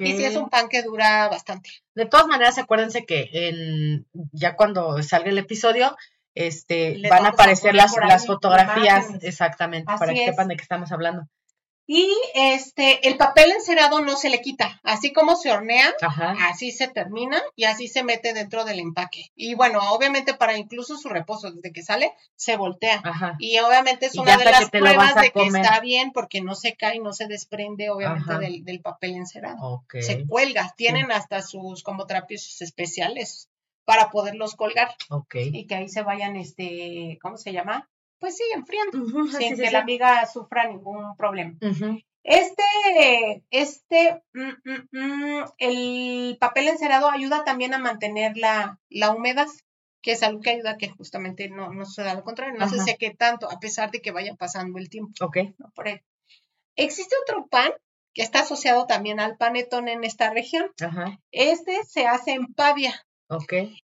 Y 0.00 0.12
si 0.12 0.24
es 0.24 0.36
un 0.36 0.50
pan 0.50 0.68
que 0.68 0.82
dura 0.82 1.28
bastante. 1.28 1.70
De 1.94 2.04
todas 2.04 2.26
maneras, 2.26 2.58
acuérdense 2.58 3.06
que 3.06 3.30
en, 3.32 4.06
ya 4.32 4.56
cuando 4.56 5.02
salga 5.02 5.30
el 5.30 5.38
episodio, 5.38 5.96
este, 6.34 7.00
van 7.08 7.24
a 7.24 7.30
aparecer 7.30 7.74
las, 7.74 7.96
las 7.96 8.26
fotografías, 8.26 9.06
exactamente, 9.22 9.90
para 9.98 10.12
que 10.12 10.26
sepan 10.26 10.48
de 10.48 10.56
qué 10.56 10.62
estamos 10.62 10.92
hablando. 10.92 11.26
Y 11.86 12.10
este, 12.34 13.06
el 13.06 13.18
papel 13.18 13.52
encerado 13.52 14.00
no 14.00 14.16
se 14.16 14.30
le 14.30 14.40
quita, 14.40 14.80
así 14.84 15.12
como 15.12 15.36
se 15.36 15.52
hornea, 15.52 15.92
así 16.48 16.72
se 16.72 16.88
termina 16.88 17.42
y 17.56 17.64
así 17.64 17.88
se 17.88 18.02
mete 18.02 18.32
dentro 18.32 18.64
del 18.64 18.78
empaque. 18.78 19.30
Y 19.34 19.54
bueno, 19.54 19.80
obviamente 19.92 20.32
para 20.32 20.56
incluso 20.56 20.96
su 20.96 21.10
reposo, 21.10 21.50
desde 21.50 21.72
que 21.72 21.82
sale, 21.82 22.12
se 22.36 22.56
voltea. 22.56 23.02
Y 23.38 23.58
obviamente 23.58 24.06
es 24.06 24.16
una 24.16 24.38
de 24.38 24.46
las 24.46 24.70
pruebas 24.70 25.14
de 25.16 25.30
que 25.30 25.46
está 25.46 25.80
bien 25.80 26.12
porque 26.12 26.40
no 26.40 26.54
se 26.54 26.74
cae, 26.74 27.00
no 27.00 27.12
se 27.12 27.26
desprende 27.26 27.90
obviamente 27.90 28.38
del, 28.38 28.80
papel 28.80 29.16
encerado. 29.16 29.84
Se 30.00 30.26
cuelga, 30.26 30.72
tienen 30.76 31.12
hasta 31.12 31.42
sus 31.42 31.82
como 31.82 32.06
trapios 32.06 32.62
especiales 32.62 33.50
para 33.84 34.10
poderlos 34.10 34.54
colgar. 34.54 34.88
Y 35.34 35.66
que 35.66 35.74
ahí 35.74 35.88
se 35.90 36.02
vayan, 36.02 36.36
este, 36.36 37.18
¿cómo 37.20 37.36
se 37.36 37.52
llama? 37.52 37.90
Pues 38.18 38.36
sí, 38.36 38.44
enfriando, 38.54 39.04
sin 39.38 39.56
que 39.56 39.70
la 39.70 39.80
amiga 39.80 40.26
sufra 40.26 40.68
ningún 40.68 41.16
problema. 41.16 41.56
Este, 42.22 43.44
este, 43.50 44.22
mm, 44.32 44.52
mm, 44.64 44.88
mm, 44.92 45.44
el 45.58 46.38
papel 46.40 46.68
encerado 46.68 47.10
ayuda 47.10 47.44
también 47.44 47.74
a 47.74 47.78
mantener 47.78 48.38
la, 48.38 48.80
la 48.88 49.10
humedad, 49.10 49.46
que 50.00 50.12
es 50.12 50.22
algo 50.22 50.40
que 50.40 50.50
ayuda 50.50 50.72
a 50.72 50.76
que 50.78 50.88
justamente 50.88 51.50
no, 51.50 51.70
no 51.70 51.84
suceda 51.84 52.14
lo 52.14 52.24
contrario, 52.24 52.58
no 52.58 52.68
se 52.68 52.78
seque 52.78 53.10
tanto, 53.10 53.50
a 53.50 53.60
pesar 53.60 53.90
de 53.90 54.00
que 54.00 54.10
vaya 54.10 54.34
pasando 54.36 54.78
el 54.78 54.88
tiempo. 54.88 55.12
Ok. 55.20 55.38
por 55.74 55.86
Existe 56.76 57.14
otro 57.24 57.46
pan 57.46 57.72
que 58.14 58.22
está 58.22 58.40
asociado 58.40 58.86
también 58.86 59.20
al 59.20 59.36
panetón 59.36 59.88
en 59.88 60.04
esta 60.04 60.30
región. 60.30 60.70
Este 61.30 61.84
se 61.84 62.06
hace 62.06 62.32
en 62.32 62.54
Pavia. 62.54 63.04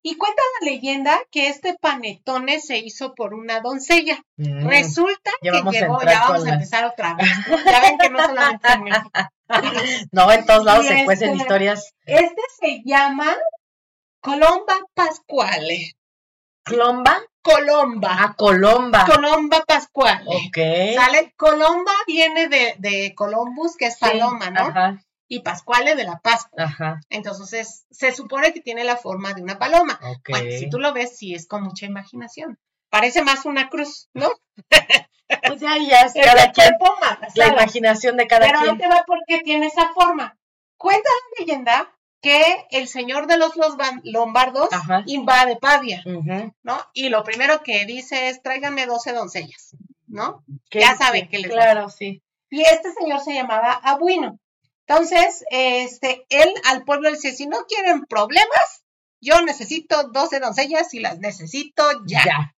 Y 0.03 0.17
cuenta 0.17 0.41
la 0.59 0.71
leyenda 0.71 1.19
que 1.31 1.47
este 1.47 1.75
panetone 1.79 2.59
se 2.59 2.77
hizo 2.77 3.13
por 3.15 3.33
una 3.33 3.59
doncella. 3.59 4.23
Mm. 4.37 4.67
Resulta 4.67 5.31
que 5.41 5.51
llegó, 5.51 6.01
ya 6.03 6.27
vamos 6.27 6.45
a 6.45 6.53
empezar 6.53 6.85
otra 6.85 7.15
vez. 7.15 7.27
Ya 7.65 7.81
ven 7.81 7.97
que 7.97 8.09
no 8.09 8.19
solamente 8.19 8.71
en 8.71 8.83
México. 8.83 9.11
No, 10.13 10.31
en 10.31 10.45
todos 10.45 10.63
lados 10.63 10.85
se 10.85 11.03
cuecen 11.03 11.31
este, 11.31 11.41
historias. 11.41 11.93
Este 12.05 12.41
se 12.57 12.81
llama 12.85 13.35
Colomba 14.21 14.77
Pascuale. 14.93 15.91
¿Colomba? 16.63 17.21
Colomba. 17.41 18.15
Ah, 18.17 18.35
Colomba. 18.37 19.05
Colomba 19.05 19.61
Pascuale. 19.65 20.23
Ok. 20.25 20.95
¿Sale? 20.95 21.33
Colomba 21.35 21.91
viene 22.07 22.47
de, 22.47 22.75
de 22.77 23.13
Columbus, 23.13 23.75
que 23.75 23.87
es 23.87 23.97
paloma, 23.97 24.49
¿no? 24.51 24.61
Ajá 24.61 25.01
y 25.31 25.39
Pascuale 25.39 25.95
de 25.95 26.03
la 26.03 26.19
Pascua. 26.19 26.65
Ajá. 26.65 26.99
Entonces, 27.09 27.85
se 27.89 28.11
supone 28.11 28.51
que 28.51 28.59
tiene 28.59 28.83
la 28.83 28.97
forma 28.97 29.33
de 29.33 29.41
una 29.41 29.57
paloma. 29.57 29.97
Bueno, 30.27 30.51
si 30.51 30.69
tú 30.69 30.77
lo 30.77 30.91
ves, 30.91 31.17
sí 31.17 31.33
es 31.33 31.47
con 31.47 31.63
mucha 31.63 31.85
imaginación. 31.85 32.59
parece 32.89 33.21
más 33.21 33.45
una 33.45 33.69
cruz, 33.69 34.09
¿no? 34.13 34.29
Pues 35.47 35.61
ya, 35.61 35.77
ya 35.77 36.01
es 36.01 36.13
cada 36.25 36.51
quien, 36.51 36.73
la 37.35 37.47
imaginación 37.47 38.17
de 38.17 38.27
cada 38.27 38.49
quien. 38.49 38.59
Pero 38.59 38.71
no 38.73 38.77
te 38.77 38.87
va 38.89 39.05
porque 39.07 39.39
tiene 39.39 39.67
esa 39.67 39.93
forma. 39.93 40.37
Cuenta 40.75 41.09
la 41.09 41.39
leyenda 41.39 41.95
que 42.21 42.43
el 42.71 42.89
señor 42.89 43.27
de 43.27 43.37
los, 43.37 43.53
lombardos 44.03 44.67
invade 45.05 45.55
Pavia, 45.55 46.03
¿no? 46.63 46.81
Y 46.91 47.07
lo 47.07 47.23
primero 47.23 47.63
que 47.63 47.85
dice 47.85 48.27
es, 48.27 48.41
tráiganme 48.41 48.85
12 48.85 49.13
doncellas, 49.13 49.77
¿no? 50.07 50.43
Ya 50.69 50.97
saben 50.97 51.29
que 51.29 51.39
les 51.39 51.49
Claro, 51.49 51.87
sí. 51.87 52.21
Y 52.49 52.63
este 52.63 52.91
señor 52.91 53.21
se 53.21 53.33
llamaba 53.33 53.71
Abuino. 53.71 54.40
Entonces, 54.91 55.45
este, 55.51 56.25
él 56.29 56.49
al 56.69 56.83
pueblo 56.83 57.09
le 57.09 57.15
dice, 57.15 57.31
si 57.31 57.47
no 57.47 57.65
quieren 57.67 58.05
problemas, 58.05 58.83
yo 59.21 59.41
necesito 59.41 60.09
12 60.11 60.39
doncellas 60.39 60.93
y 60.93 60.99
las 60.99 61.19
necesito 61.19 61.83
ya. 62.05 62.53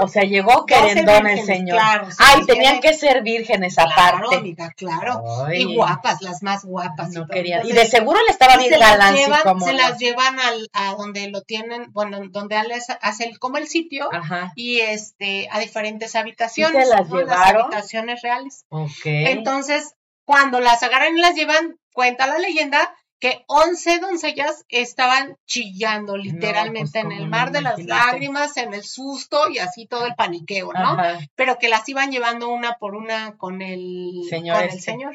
O 0.00 0.06
sea, 0.06 0.22
llegó 0.22 0.66
querendón 0.66 1.26
el 1.26 1.44
señor. 1.44 1.76
Claro, 1.76 2.08
Ay, 2.18 2.46
tenían 2.46 2.80
que 2.80 2.94
ser 2.94 3.22
vírgenes 3.22 3.76
aparte. 3.76 4.36
Amiga, 4.36 4.72
claro. 4.76 5.24
Y 5.52 5.74
guapas, 5.74 6.22
las 6.22 6.44
más 6.44 6.64
guapas. 6.64 7.10
No 7.10 7.26
y, 7.34 7.72
de 7.72 7.86
seguro 7.86 8.20
le 8.24 8.30
estaba 8.30 8.56
bien 8.56 8.78
galán. 8.78 9.16
Se 9.60 9.72
las 9.72 9.98
llevan 9.98 10.38
al, 10.38 10.68
a 10.72 10.94
donde 10.94 11.28
lo 11.28 11.42
tienen, 11.42 11.92
bueno, 11.92 12.20
donde 12.30 12.56
hace 12.56 13.24
el, 13.24 13.40
como 13.40 13.58
el 13.58 13.66
sitio 13.66 14.08
y 14.54 14.78
este 14.78 15.48
a 15.50 15.58
diferentes 15.58 16.14
habitaciones. 16.14 16.86
¿Y 16.86 16.88
se 16.88 16.96
las 16.96 17.10
llevaron? 17.10 17.62
habitaciones 17.62 18.22
reales. 18.22 18.64
Entonces, 19.04 19.96
cuando 20.24 20.60
las 20.60 20.82
agarran 20.82 21.16
y 21.16 21.20
las 21.20 21.34
llevan, 21.34 21.78
cuenta 21.92 22.26
la 22.26 22.38
leyenda 22.38 22.94
que 23.24 23.42
11 23.46 24.00
doncellas 24.00 24.66
estaban 24.68 25.36
chillando 25.46 26.12
pues, 26.12 26.24
literalmente 26.24 26.98
en 26.98 27.10
el 27.10 27.26
mar 27.26 27.52
de 27.52 27.62
las 27.62 27.82
lágrimas, 27.82 28.56
en 28.58 28.74
el 28.74 28.84
susto 28.84 29.48
y 29.48 29.58
así 29.58 29.86
todo 29.86 30.04
el 30.04 30.14
paniqueo, 30.14 30.72
¿no? 30.74 30.98
Pero 31.34 31.58
que 31.58 31.68
las 31.68 31.88
iban 31.88 32.10
llevando 32.10 32.50
una 32.50 32.76
por 32.76 32.94
una 32.94 33.36
con 33.38 33.62
el 33.62 34.24
señor. 34.28 34.56
Con 34.56 34.64
el 34.64 34.70
este. 34.70 34.82
señor. 34.82 35.14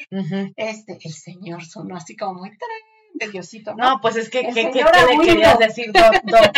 Este, 0.56 0.98
el 1.04 1.14
señor 1.14 1.64
sonó 1.66 1.98
así 1.98 2.16
como 2.16 2.40
muy 2.40 2.52
de 3.14 3.28
Diosito, 3.28 3.76
¿no? 3.76 3.90
No, 3.90 4.02
pues 4.02 4.16
es 4.16 4.30
que, 4.30 4.42
¿qué, 4.42 4.72
qué, 4.72 4.84
le 4.84 5.26
querías 5.26 5.60
decir? 5.60 5.92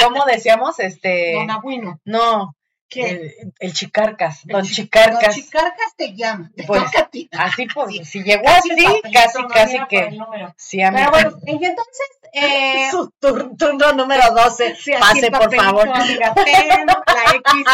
¿Cómo 0.04 0.24
decíamos? 0.26 0.80
Este... 0.80 1.34
Don 1.34 1.50
Abuino. 1.50 2.00
No, 2.06 2.56
el, 2.96 3.54
el, 3.60 3.74
Chicarcas, 3.74 4.42
don 4.46 4.64
Chicarcas. 4.64 5.22
Don 5.22 5.44
Chicarcas 5.44 5.96
te 5.96 6.16
llama, 6.16 6.52
te 6.56 6.64
pues, 6.64 6.84
toca 6.84 7.00
a 7.00 7.10
ti. 7.10 7.30
Así 7.32 7.68
pues, 7.74 8.08
si 8.08 8.24
llegó 8.24 8.48
así, 8.48 8.70
casi, 9.14 9.44
casi 9.48 9.78
que. 9.90 10.18
Sí, 10.58 10.82
a 10.82 10.92
Pero 10.92 11.12
bueno, 11.12 11.38
y 11.46 11.66
entonces. 11.66 12.08
Eh, 12.34 12.90
Su 12.90 13.12
turno 13.20 13.92
número 13.92 14.24
12. 14.34 14.78
Pase, 15.02 15.32
por 15.32 15.54
favor. 15.54 15.90
Amiga, 15.90 16.34
ten, 16.46 16.86
la 16.86 17.36
X, 17.36 17.66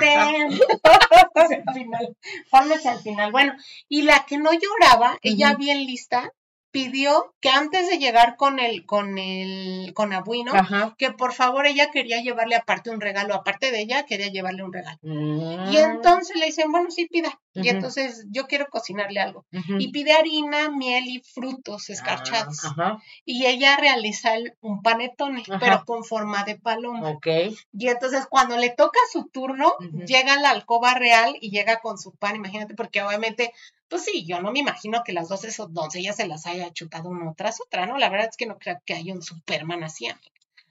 ten. 0.00 0.60
al 1.34 1.74
final. 1.74 2.16
Pónganse 2.50 2.88
al 2.88 2.98
final. 2.98 3.30
Bueno, 3.30 3.54
y 3.88 4.02
la 4.02 4.24
que 4.26 4.38
no 4.38 4.50
lloraba, 4.52 5.18
ella 5.22 5.54
bien 5.54 5.86
lista, 5.86 6.32
pidió 6.72 7.34
que 7.40 7.50
antes 7.50 7.88
de 7.88 7.98
llegar 7.98 8.36
con 8.36 8.58
el, 8.58 8.86
con 8.86 9.18
el, 9.18 9.92
con 9.94 10.12
Abuino, 10.14 10.52
que 10.96 11.12
por 11.12 11.34
favor 11.34 11.66
ella 11.66 11.90
quería 11.92 12.22
llevarle 12.22 12.56
aparte 12.56 12.90
un 12.90 13.00
regalo, 13.00 13.34
aparte 13.34 13.70
de 13.70 13.80
ella, 13.80 14.06
quería 14.06 14.28
llevarle 14.28 14.64
un 14.64 14.72
regalo. 14.72 14.98
Y 15.02 15.08
mm. 15.08 15.76
entonces 15.76 16.34
le 16.36 16.46
dicen, 16.46 16.72
bueno, 16.72 16.90
sí, 16.90 17.06
pida. 17.06 17.38
Y 17.54 17.68
entonces 17.68 18.24
yo 18.30 18.46
quiero 18.46 18.68
cocinarle 18.70 19.20
algo. 19.20 19.44
Y 19.78 19.92
pide 19.92 20.12
harina, 20.12 20.70
miel 20.70 21.04
y 21.06 21.20
frutos 21.20 21.90
escarchados. 21.90 22.60
Ah, 22.78 22.98
y 23.26 23.44
ella 23.44 23.76
realiza 23.76 24.32
un 24.62 24.80
panetone, 24.82 25.42
pero 25.60 25.84
con 25.84 26.04
forma 26.04 26.44
de 26.44 26.56
paloma. 26.56 27.18
Y 27.72 27.88
entonces 27.88 28.26
cuando 28.30 28.56
le 28.56 28.70
toca 28.70 28.98
su 29.12 29.26
turno, 29.26 29.74
llega 30.06 30.34
a 30.34 30.40
la 30.40 30.50
alcoba 30.50 30.94
real 30.94 31.36
y 31.38 31.50
llega 31.50 31.80
con 31.80 31.98
su 31.98 32.12
pan, 32.14 32.36
imagínate, 32.36 32.74
porque 32.74 33.02
obviamente 33.02 33.52
pues 33.92 34.06
sí, 34.06 34.24
yo 34.24 34.40
no 34.40 34.52
me 34.52 34.60
imagino 34.60 35.02
que 35.04 35.12
las 35.12 35.28
dos 35.28 35.42
doncellas 35.68 36.16
se 36.16 36.26
las 36.26 36.46
haya 36.46 36.72
chutado 36.72 37.10
una 37.10 37.34
tras 37.34 37.60
otra, 37.60 37.84
¿no? 37.84 37.98
La 37.98 38.08
verdad 38.08 38.28
es 38.30 38.38
que 38.38 38.46
no 38.46 38.56
creo 38.58 38.80
que 38.86 38.94
haya 38.94 39.12
un 39.12 39.20
Superman 39.20 39.84
así, 39.84 40.08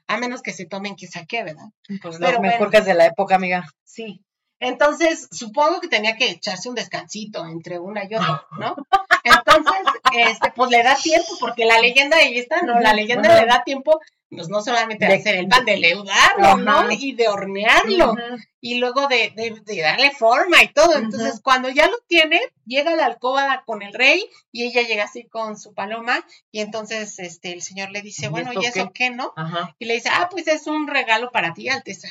A 0.08 0.18
menos 0.18 0.42
que 0.42 0.54
se 0.54 0.66
tomen 0.66 0.96
quizá 0.96 1.28
qué, 1.28 1.44
¿verdad? 1.44 1.68
Pues 2.02 2.20
lo 2.20 2.42
mejor 2.42 2.72
que 2.72 2.78
es 2.78 2.86
de 2.86 2.96
la 2.96 3.06
época, 3.06 3.36
amiga. 3.36 3.72
Sí. 3.84 4.26
Entonces, 4.60 5.28
supongo 5.30 5.82
que 5.82 5.88
tenía 5.88 6.18
que 6.18 6.32
echarse 6.32 6.68
un 6.68 6.74
descansito 6.74 7.46
entre 7.46 7.78
una 7.78 8.06
y 8.06 8.16
otra, 8.16 8.48
¿no? 8.58 8.76
Entonces, 9.24 9.84
este, 10.16 10.52
pues 10.56 10.72
le 10.72 10.82
da 10.82 10.96
tiempo, 10.96 11.30
porque 11.40 11.66
la 11.66 11.80
leyenda 11.80 12.18
ahí 12.18 12.40
está, 12.40 12.64
¿no? 12.64 12.80
La 12.80 12.94
leyenda 12.94 13.40
le 13.40 13.46
da 13.46 13.64
tiempo 13.64 14.02
pues 14.32 14.48
no 14.48 14.62
solamente 14.62 15.06
de, 15.06 15.16
hacer 15.16 15.36
el 15.36 15.50
pan, 15.50 15.66
de 15.66 15.76
leudarlo, 15.76 16.58
¿no? 16.58 16.90
Y 16.90 17.14
de 17.14 17.28
hornearlo, 17.28 18.16
y 18.62 18.76
luego 18.76 19.08
de, 19.08 19.34
de, 19.36 19.82
darle 19.82 20.12
forma 20.12 20.64
y 20.64 20.72
todo. 20.72 20.96
Entonces, 20.96 21.42
cuando 21.42 21.70
ya 21.70 21.88
lo 21.88 21.98
tiene, 22.08 22.40
llega 22.66 22.94
a 22.94 22.96
la 22.96 23.06
alcoba 23.08 23.64
con 23.66 23.82
el 23.82 23.94
rey 23.94 24.24
y 24.52 24.64
ella 24.64 24.84
llega 24.84 25.04
así 25.04 25.26
con 25.26 25.60
su 25.60 25.74
paloma 25.74 26.26
y 26.50 26.62
entonces 26.62 27.20
este 27.20 27.52
el 27.52 27.62
señor 27.62 27.92
le 27.92 28.02
dice, 28.02 28.30
bueno, 28.30 28.52
¿y 28.54 28.66
eso 28.66 28.92
qué, 28.94 29.10
no? 29.10 29.34
Y 29.80 29.86
le 29.86 29.96
dice, 29.96 30.10
ah, 30.10 30.30
pues 30.32 30.48
es 30.48 30.66
un 30.66 30.88
regalo 30.88 31.32
para 31.32 31.54
ti, 31.54 31.68
Alteza, 31.68 32.08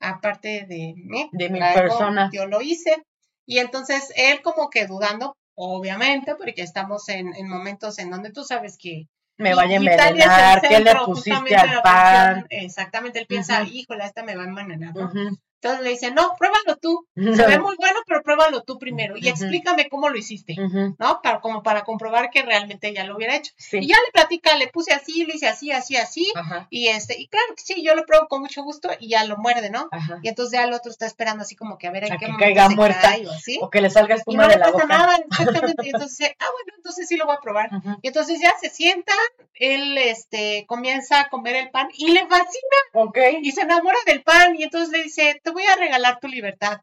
aparte 0.00 0.66
de 0.68 0.94
mí. 0.96 1.28
De 1.30 1.48
mi 1.48 1.60
persona. 1.60 2.28
Yo 2.32 2.46
lo 2.46 2.60
hice. 2.60 3.04
Y 3.46 3.58
entonces 3.58 4.12
él 4.16 4.42
como 4.42 4.68
que 4.68 4.86
dudando, 4.86 5.36
obviamente, 5.54 6.34
porque 6.34 6.62
estamos 6.62 7.08
en, 7.08 7.34
en 7.36 7.48
momentos 7.48 7.98
en 7.98 8.10
donde 8.10 8.32
tú 8.32 8.42
sabes 8.44 8.76
que 8.78 9.08
me 9.42 9.54
vaya 9.54 9.74
a 9.74 9.76
envenenar, 9.76 10.62
¿qué 10.62 10.80
le 10.80 10.94
pusiste 11.04 11.56
al 11.56 11.82
pan? 11.82 12.46
Exactamente, 12.48 13.18
él 13.18 13.26
piensa, 13.26 13.62
híjole, 13.62 14.04
esta 14.04 14.22
me 14.22 14.36
va 14.36 14.44
a 14.44 14.46
envenenar, 14.46 14.94
¿no? 14.94 15.12
Entonces 15.62 15.84
le 15.84 15.90
dice, 15.90 16.10
no, 16.10 16.34
pruébalo 16.36 16.76
tú. 16.76 17.06
Se 17.14 17.46
ve 17.46 17.60
muy 17.60 17.76
bueno, 17.76 18.00
pero 18.04 18.20
pruébalo 18.22 18.64
tú 18.64 18.80
primero. 18.80 19.14
Y 19.16 19.28
explícame 19.28 19.88
cómo 19.88 20.08
lo 20.08 20.18
hiciste, 20.18 20.56
¿no? 20.98 21.20
Para, 21.22 21.40
como 21.40 21.62
para 21.62 21.84
comprobar 21.84 22.30
que 22.30 22.42
realmente 22.42 22.92
ya 22.92 23.04
lo 23.04 23.14
hubiera 23.14 23.36
hecho. 23.36 23.52
Y 23.70 23.86
ya 23.86 23.94
le 23.94 24.12
platica, 24.12 24.56
le 24.56 24.66
puse 24.66 24.92
así, 24.92 25.24
le 25.24 25.36
hice 25.36 25.46
así, 25.46 25.70
así, 25.70 25.96
así. 25.96 26.32
Y 26.68 26.88
este, 26.88 27.16
y 27.16 27.28
claro 27.28 27.54
que 27.54 27.62
sí, 27.62 27.80
yo 27.84 27.94
lo 27.94 28.04
pruebo 28.06 28.26
con 28.26 28.40
mucho 28.40 28.64
gusto 28.64 28.88
y 28.98 29.10
ya 29.10 29.24
lo 29.24 29.36
muerde, 29.36 29.70
¿no? 29.70 29.88
Y 30.22 30.28
entonces 30.28 30.58
ya 30.58 30.64
el 30.64 30.72
otro 30.72 30.90
está 30.90 31.06
esperando 31.06 31.42
así 31.42 31.54
como 31.54 31.78
que 31.78 31.86
a 31.86 31.92
ver 31.92 32.04
en 32.04 32.18
qué 32.18 32.26
que 32.26 32.36
caiga 32.36 32.68
muerta. 32.68 33.14
o, 33.24 33.30
así. 33.30 33.58
o 33.62 33.70
que 33.70 33.80
le 33.80 33.90
salga 33.90 34.16
espuma 34.16 34.44
y 34.44 34.46
no 34.46 34.52
de 34.52 34.58
la 34.58 34.72
pasa 34.72 34.86
nada, 34.86 35.16
exactamente. 35.30 35.86
Y 35.86 35.90
entonces 35.90 36.18
dice, 36.18 36.36
ah, 36.40 36.46
bueno, 36.52 36.72
entonces 36.76 37.06
sí 37.06 37.16
lo 37.16 37.26
voy 37.26 37.36
a 37.36 37.40
probar. 37.40 37.70
Y 38.02 38.08
entonces 38.08 38.40
ya 38.40 38.52
se 38.60 38.68
sienta, 38.68 39.12
él 39.54 39.96
este, 39.96 40.64
comienza 40.66 41.20
a 41.20 41.28
comer 41.28 41.54
el 41.54 41.70
pan 41.70 41.86
y 41.96 42.10
le 42.10 42.26
fascina. 42.26 42.78
Ok. 42.94 43.18
Y 43.42 43.52
se 43.52 43.60
enamora 43.60 43.98
del 44.06 44.24
pan 44.24 44.56
y 44.56 44.64
entonces 44.64 44.90
le 44.90 45.04
dice, 45.04 45.40
te 45.42 45.51
voy 45.52 45.64
a 45.64 45.76
regalar 45.76 46.18
tu 46.20 46.28
libertad 46.28 46.80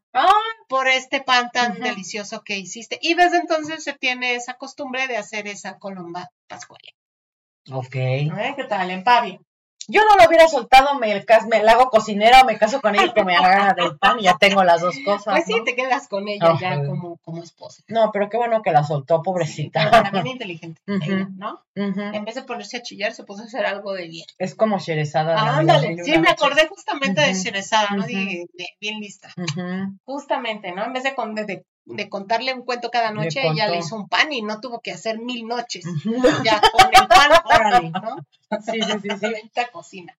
por 0.68 0.88
este 0.88 1.20
pan 1.20 1.50
tan 1.52 1.80
delicioso 1.80 2.42
que 2.42 2.58
hiciste. 2.58 2.98
Y 3.02 3.14
desde 3.14 3.38
entonces 3.38 3.84
se 3.84 3.92
tiene 3.92 4.34
esa 4.34 4.54
costumbre 4.54 5.06
de 5.06 5.16
hacer 5.16 5.46
esa 5.46 5.78
colomba 5.78 6.30
pascual. 6.46 6.80
Ok. 7.72 7.92
¿Qué 7.92 8.66
tal, 8.68 8.90
en 8.90 9.04
Pavia? 9.04 9.40
Yo 9.90 10.02
no 10.08 10.16
lo 10.16 10.28
hubiera 10.28 10.48
soltado, 10.48 10.94
me, 10.98 11.24
me 11.48 11.62
la 11.62 11.72
hago 11.72 11.90
cocinera 11.90 12.42
o 12.42 12.44
me 12.44 12.58
caso 12.58 12.80
con 12.80 12.94
ella 12.94 13.12
que 13.12 13.24
me 13.24 13.36
haga 13.36 13.74
del 13.74 13.98
pan 13.98 14.18
y 14.20 14.22
ya 14.22 14.38
tengo 14.38 14.62
las 14.64 14.80
dos 14.80 14.96
cosas. 15.04 15.34
Pues 15.34 15.44
sí, 15.46 15.54
te 15.64 15.74
quedas 15.74 16.08
con 16.08 16.28
ella 16.28 16.54
ya 16.60 16.84
como, 16.84 17.16
como 17.18 17.42
esposa. 17.42 17.82
No, 17.88 18.10
pero 18.12 18.28
qué 18.28 18.36
bueno 18.36 18.62
que 18.62 18.72
la 18.72 18.84
soltó, 18.84 19.22
pobrecita. 19.22 19.90
Pero 19.90 20.02
también 20.04 20.26
inteligente, 20.28 20.80
¿no? 20.86 21.60
En 21.74 22.24
vez 22.24 22.34
de 22.34 22.42
ponerse 22.42 22.78
a 22.78 22.82
chillar, 22.82 23.12
se 23.12 23.24
puso 23.24 23.42
a 23.42 23.46
hacer 23.46 23.66
algo 23.66 23.92
de 23.92 24.08
bien. 24.08 24.26
Es 24.38 24.54
como 24.54 24.78
Sherezada. 24.78 25.34
Ah, 25.38 25.58
ándale, 25.58 26.02
sí, 26.04 26.18
me 26.18 26.28
acordé 26.30 26.68
justamente 26.68 27.20
de 27.20 27.34
Sherezada, 27.34 27.90
¿no? 27.96 28.04
De, 28.04 28.46
bien 28.80 29.00
lista. 29.00 29.30
Justamente, 30.04 30.72
¿no? 30.72 30.84
En 30.84 30.92
vez 30.92 31.02
de, 31.02 31.14
de, 31.46 31.64
de 31.84 32.08
contarle 32.08 32.54
un 32.54 32.64
cuento 32.64 32.90
cada 32.90 33.10
noche, 33.10 33.40
ella 33.46 33.68
le 33.68 33.78
hizo 33.78 33.96
un 33.96 34.08
pan 34.08 34.32
y 34.32 34.42
no 34.42 34.60
tuvo 34.60 34.80
que 34.80 34.92
hacer 34.92 35.18
mil 35.18 35.46
noches. 35.46 35.84
Ya 36.44 36.60
con 36.60 36.86
el 36.92 37.08
pan, 37.08 37.30
órale, 37.44 37.90
¿no? 37.90 38.09
Sí, 38.70 38.80
sí, 38.82 38.92
sí, 39.02 39.10
sí. 39.20 39.62
cocina. 39.72 40.16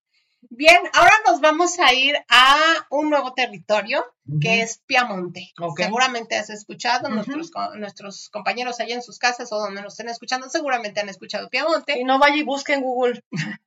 Bien, 0.50 0.80
ahora 0.94 1.14
nos 1.28 1.40
vamos 1.40 1.78
a 1.80 1.94
ir 1.94 2.16
a 2.28 2.56
un 2.90 3.12
nuevo 3.12 3.34
territorio 3.34 4.04
que 4.42 4.62
es 4.62 4.82
Piamonte. 4.88 5.54
Seguramente 5.78 6.36
has 6.36 6.50
escuchado, 6.50 7.10
nuestros, 7.10 7.52
nuestros 7.76 8.30
compañeros 8.30 8.80
allá 8.80 8.96
en 8.96 9.04
sus 9.04 9.20
casas 9.20 9.52
o 9.52 9.60
donde 9.60 9.84
nos 9.84 9.94
estén 9.94 10.10
escuchando, 10.10 10.50
seguramente 10.50 11.00
han 11.00 11.10
escuchado 11.10 11.50
Piamonte. 11.50 12.00
Y 12.00 12.04
no 12.04 12.18
vaya 12.18 12.38
y 12.38 12.44
busque 12.44 12.74
en 12.74 12.82
Google. 12.82 13.24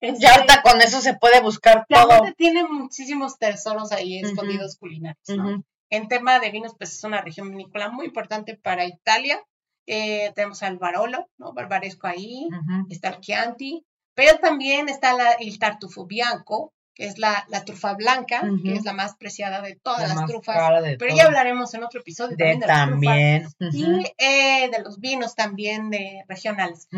ya 0.00 0.34
hasta 0.34 0.62
con 0.62 0.80
eso 0.82 1.00
se 1.00 1.14
puede 1.14 1.40
buscar 1.40 1.86
Piamonte 1.88 2.16
todo. 2.18 2.34
tiene 2.36 2.64
muchísimos 2.64 3.38
tesoros 3.38 3.90
ahí 3.92 4.20
escondidos 4.20 4.76
culinarios, 4.76 5.28
¿no? 5.28 5.64
En 5.88 6.06
tema 6.06 6.38
de 6.38 6.50
vinos, 6.50 6.74
pues 6.76 6.92
es 6.92 7.02
una 7.02 7.22
región 7.22 7.50
vinícola 7.50 7.88
muy 7.88 8.06
importante 8.06 8.56
para 8.56 8.84
Italia. 8.84 9.42
Eh, 9.86 10.32
tenemos 10.36 10.62
al 10.62 10.78
Barolo, 10.78 11.28
¿no? 11.38 11.52
Barbaresco 11.52 12.06
ahí, 12.06 12.46
está 12.90 13.08
el 13.08 13.20
Chianti, 13.20 13.84
pero 14.14 14.38
también 14.38 14.88
está 14.88 15.14
el 15.40 15.58
Tartufo 15.58 16.06
Bianco, 16.06 16.72
que 16.94 17.06
es 17.06 17.18
la, 17.18 17.46
trufa 17.64 17.94
blanca, 17.94 18.42
que 18.62 18.74
es 18.74 18.84
la 18.84 18.92
más 18.92 19.16
preciada 19.16 19.62
de 19.62 19.76
todas 19.76 20.14
las 20.14 20.26
trufas. 20.26 20.56
pero 20.98 21.14
ya 21.14 21.24
hablaremos 21.24 21.72
en 21.74 21.82
otro 21.82 22.00
episodio 22.00 22.36
de 22.36 22.58
también, 22.58 23.48
y 23.72 24.04
eh, 24.18 24.68
de 24.70 24.82
los 24.82 25.00
vinos 25.00 25.34
también 25.34 25.90
de 25.90 26.24
regionales. 26.28 26.88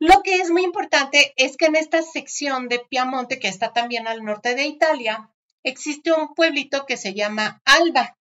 Lo 0.00 0.22
que 0.22 0.36
es 0.36 0.50
muy 0.50 0.62
importante 0.62 1.32
es 1.36 1.56
que 1.56 1.66
en 1.66 1.74
esta 1.74 2.02
sección 2.02 2.68
de 2.68 2.80
Piamonte, 2.88 3.40
que 3.40 3.48
está 3.48 3.72
también 3.72 4.06
al 4.06 4.24
norte 4.24 4.54
de 4.54 4.66
Italia, 4.66 5.28
existe 5.64 6.12
un 6.12 6.34
pueblito 6.34 6.86
que 6.86 6.96
se 6.96 7.14
llama 7.14 7.60
Alba. 7.64 8.16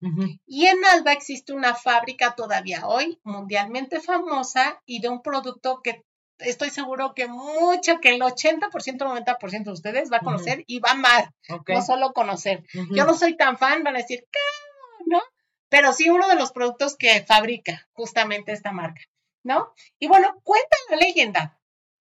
Y 0.46 0.68
en 0.68 0.86
Alba 0.86 1.14
existe 1.14 1.54
una 1.54 1.74
fábrica 1.74 2.36
todavía 2.36 2.88
hoy 2.88 3.20
mundialmente 3.24 4.00
famosa 4.00 4.82
y 4.86 5.02
de 5.02 5.10
un 5.10 5.22
producto 5.22 5.82
que 5.84 6.04
estoy 6.40 6.70
seguro 6.70 7.14
que 7.14 7.28
mucho, 7.28 8.00
que 8.00 8.10
el 8.10 8.22
80%, 8.22 8.70
90% 8.70 9.64
de 9.64 9.72
ustedes 9.72 10.12
va 10.12 10.18
a 10.18 10.22
conocer 10.22 10.64
y 10.68 10.80
va 10.80 10.90
a 10.90 10.94
amar, 10.94 11.34
no 11.68 11.82
solo 11.82 12.14
conocer. 12.14 12.64
Yo 12.92 13.06
no 13.06 13.14
soy 13.14 13.36
tan 13.36 13.58
fan, 13.58 13.84
van 13.84 13.96
a 13.96 14.00
decir, 14.00 14.28
¿no? 15.06 15.22
Pero 15.70 15.94
sí 15.94 16.10
uno 16.10 16.28
de 16.28 16.36
los 16.36 16.52
productos 16.52 16.96
que 16.96 17.24
fabrica 17.24 17.88
justamente 17.94 18.52
esta 18.52 18.72
marca, 18.72 19.02
¿no? 19.44 19.74
Y 20.00 20.08
bueno, 20.08 20.40
cuenta 20.44 20.78
la 20.90 20.98
leyenda 20.98 21.60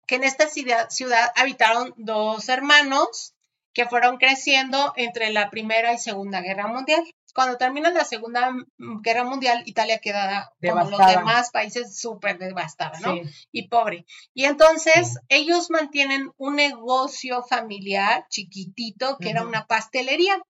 que 0.06 0.16
en 0.16 0.24
esta 0.24 0.48
ciudad, 0.48 0.90
ciudad 0.90 1.32
habitaron 1.36 1.94
dos 1.96 2.48
hermanos 2.48 3.34
que 3.72 3.86
fueron 3.86 4.18
creciendo 4.18 4.92
entre 4.96 5.32
la 5.32 5.50
Primera 5.50 5.92
y 5.92 5.98
Segunda 5.98 6.40
Guerra 6.40 6.68
Mundial. 6.68 7.04
Cuando 7.34 7.56
termina 7.56 7.90
la 7.90 8.04
Segunda 8.04 8.52
Guerra 8.78 9.24
Mundial, 9.24 9.62
Italia 9.66 9.98
queda 9.98 10.52
como 10.62 10.88
los 10.88 11.06
demás 11.06 11.50
países 11.50 11.98
súper 11.98 12.38
devastada, 12.38 12.98
¿no? 13.00 13.14
Y 13.50 13.68
pobre. 13.68 14.06
Y 14.34 14.44
entonces 14.44 15.18
ellos 15.28 15.68
mantienen 15.70 16.30
un 16.36 16.56
negocio 16.56 17.42
familiar 17.42 18.26
chiquitito 18.28 19.18
que 19.18 19.30
era 19.30 19.42
una 19.42 19.66
pastelería. 19.66 20.40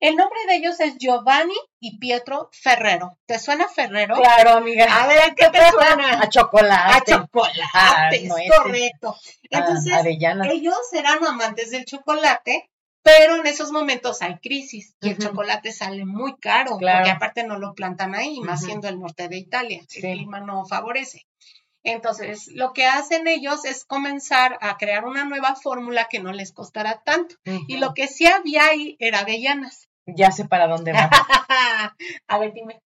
El 0.00 0.16
nombre 0.16 0.38
de 0.46 0.56
ellos 0.56 0.80
es 0.80 0.98
Giovanni 0.98 1.56
y 1.80 1.98
Pietro 1.98 2.50
Ferrero. 2.52 3.16
¿Te 3.24 3.38
suena 3.38 3.66
Ferrero? 3.68 4.16
Claro, 4.16 4.58
amiga. 4.58 4.84
A 4.84 5.06
ver, 5.06 5.34
¿qué 5.34 5.48
te 5.48 5.70
suena? 5.70 6.20
A 6.20 6.28
chocolate. 6.28 7.14
A 7.14 7.16
chocolate, 7.16 7.62
ah, 7.72 8.10
es 8.12 8.50
correcto. 8.50 9.16
Entonces, 9.48 9.94
ellos 10.04 10.92
eran 10.92 11.24
amantes 11.24 11.70
del 11.70 11.86
chocolate 11.86 12.70
pero 13.04 13.36
en 13.36 13.46
esos 13.46 13.70
momentos 13.70 14.22
hay 14.22 14.38
crisis 14.38 14.96
y 15.02 15.10
el 15.10 15.18
chocolate 15.18 15.72
sale 15.72 16.06
muy 16.06 16.36
caro, 16.38 16.78
porque 16.78 17.10
aparte 17.10 17.44
no 17.44 17.58
lo 17.58 17.74
plantan 17.74 18.14
ahí, 18.14 18.40
más 18.40 18.64
siendo 18.64 18.88
el 18.88 18.98
norte 18.98 19.28
de 19.28 19.36
Italia, 19.36 19.80
el 19.94 20.02
clima 20.02 20.40
no 20.40 20.64
favorece. 20.64 21.26
Entonces, 21.82 22.48
lo 22.54 22.72
que 22.72 22.86
hacen 22.86 23.28
ellos 23.28 23.66
es 23.66 23.84
comenzar 23.84 24.56
a 24.62 24.78
crear 24.78 25.04
una 25.04 25.26
nueva 25.26 25.54
fórmula 25.54 26.08
que 26.08 26.18
no 26.18 26.32
les 26.32 26.50
costará 26.52 27.02
tanto. 27.04 27.36
Y 27.68 27.76
lo 27.76 27.92
que 27.92 28.08
sí 28.08 28.26
había 28.26 28.64
ahí 28.64 28.96
era 28.98 29.20
avellanas. 29.20 29.90
Ya 30.06 30.32
sé 30.32 30.46
para 30.46 30.66
dónde 30.66 30.94
va. 30.94 31.10
a 32.26 32.38
ver, 32.38 32.54
dime. 32.54 32.80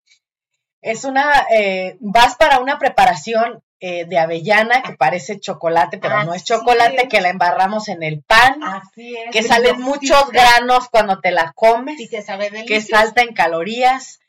Es 0.81 1.05
una, 1.05 1.45
eh, 1.49 1.95
vas 2.01 2.35
para 2.35 2.59
una 2.59 2.77
preparación 2.77 3.63
eh, 3.81 4.03
de 4.05 4.19
avellana 4.19 4.83
que 4.83 4.93
parece 4.93 5.39
chocolate, 5.39 5.99
pero 5.99 6.23
no 6.25 6.33
es 6.33 6.43
chocolate, 6.43 7.07
que 7.07 7.21
la 7.21 7.29
embarramos 7.29 7.87
en 7.87 8.03
el 8.03 8.21
pan, 8.21 8.61
Así 8.61 9.15
es, 9.15 9.31
que 9.31 9.41
salen 9.41 9.79
muchos 9.79 10.29
granos 10.31 10.89
cuando 10.89 11.21
te 11.21 11.31
la 11.31 11.53
comes, 11.53 11.97
y 11.99 12.09
que, 12.09 12.21
sabe 12.21 12.65
que 12.65 12.81
salta 12.81 13.21
en 13.21 13.33
calorías, 13.33 14.19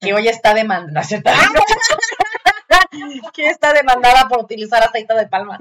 que 0.00 0.12
hoy 0.12 0.28
está 0.28 0.52
demandada, 0.52 1.02
que 3.32 3.48
está 3.48 3.72
demandada 3.72 4.28
por 4.28 4.40
utilizar 4.40 4.82
aceite 4.82 5.14
de 5.14 5.28
palma. 5.28 5.58